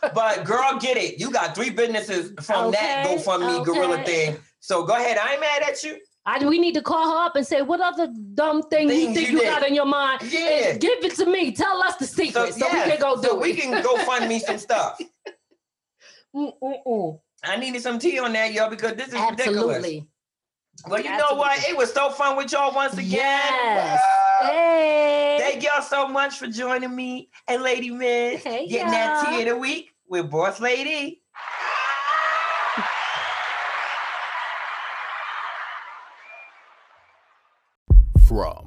But 0.13 0.45
girl, 0.45 0.77
get 0.79 0.95
it. 0.95 1.19
You 1.19 1.29
got 1.31 1.55
three 1.55 1.69
businesses 1.69 2.31
from 2.41 2.71
that 2.71 3.05
Okay, 3.05 3.17
GoFundMe 3.17 3.65
Gorilla 3.65 4.03
thing. 4.05 4.37
So 4.59 4.85
go 4.85 4.95
ahead. 4.95 5.17
I 5.17 5.33
ain't 5.33 5.41
mad 5.41 5.63
at 5.63 5.83
you. 5.83 5.97
I, 6.25 6.43
we 6.47 6.57
need 6.57 6.73
to 6.73 6.81
call 6.81 7.11
her 7.11 7.25
up 7.25 7.35
and 7.35 7.45
say, 7.45 7.61
what 7.61 7.81
other 7.81 8.07
dumb 8.33 8.63
thing 8.63 8.89
you 8.89 9.13
think 9.13 9.29
you 9.29 9.39
you 9.39 9.43
got 9.43 9.67
in 9.67 9.75
your 9.75 9.85
mind? 9.85 10.21
And 10.23 10.31
Yeah. 10.31 10.77
give 10.77 11.03
it 11.03 11.15
to 11.17 11.25
me. 11.25 11.51
Tell 11.51 11.83
us 11.83 11.97
the 11.97 12.07
secret 12.07 12.53
so, 12.55 12.65
we 12.71 12.77
yeah, 12.77 12.89
can 12.89 12.99
go 12.99 13.15
do 13.17 13.27
so 13.27 13.35
it. 13.35 13.41
we 13.41 13.53
can 13.53 13.83
go 13.83 13.97
fund 13.97 14.27
me 14.27 14.39
some 14.39 14.57
stuff. 14.67 14.99
Mm, 16.35 16.51
mm, 16.63 16.75
mm. 16.87 17.19
I 17.47 17.57
needed 17.57 17.81
some 17.81 17.99
tea 17.99 18.19
on 18.19 18.33
that, 18.33 18.53
y'all, 18.53 18.69
because 18.69 18.93
this 18.93 19.09
is 19.09 19.13
ridiculous. 19.13 19.77
Absolutely. 19.77 20.07
Well, 20.87 21.01
you 21.01 21.09
know 21.09 21.35
what? 21.35 21.57
It 21.67 21.75
was 21.77 21.93
so 21.93 22.09
fun 22.09 22.35
with 22.37 22.51
y'all 22.51 22.73
once 22.75 22.93
again. 22.93 23.09
Yes. 23.11 23.99
Wow. 24.41 24.49
Hey. 24.49 25.37
Thank 25.39 25.63
y'all 25.63 25.81
so 25.81 26.07
much 26.07 26.37
for 26.37 26.47
joining 26.47 26.93
me 26.95 27.29
and 27.47 27.63
Lady 27.63 27.89
Miss 27.89 28.43
Hey, 28.43 28.67
getting 28.67 28.91
that 28.91 29.23
y'all. 29.23 29.33
tea 29.33 29.43
of 29.43 29.49
the 29.49 29.57
week 29.57 29.91
with 30.07 30.29
Boss 30.29 30.59
Lady. 30.59 31.21
From 38.27 38.64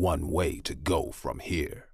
one 0.00 0.28
way 0.28 0.60
to 0.60 0.74
go 0.74 1.10
from 1.10 1.40
here. 1.40 1.89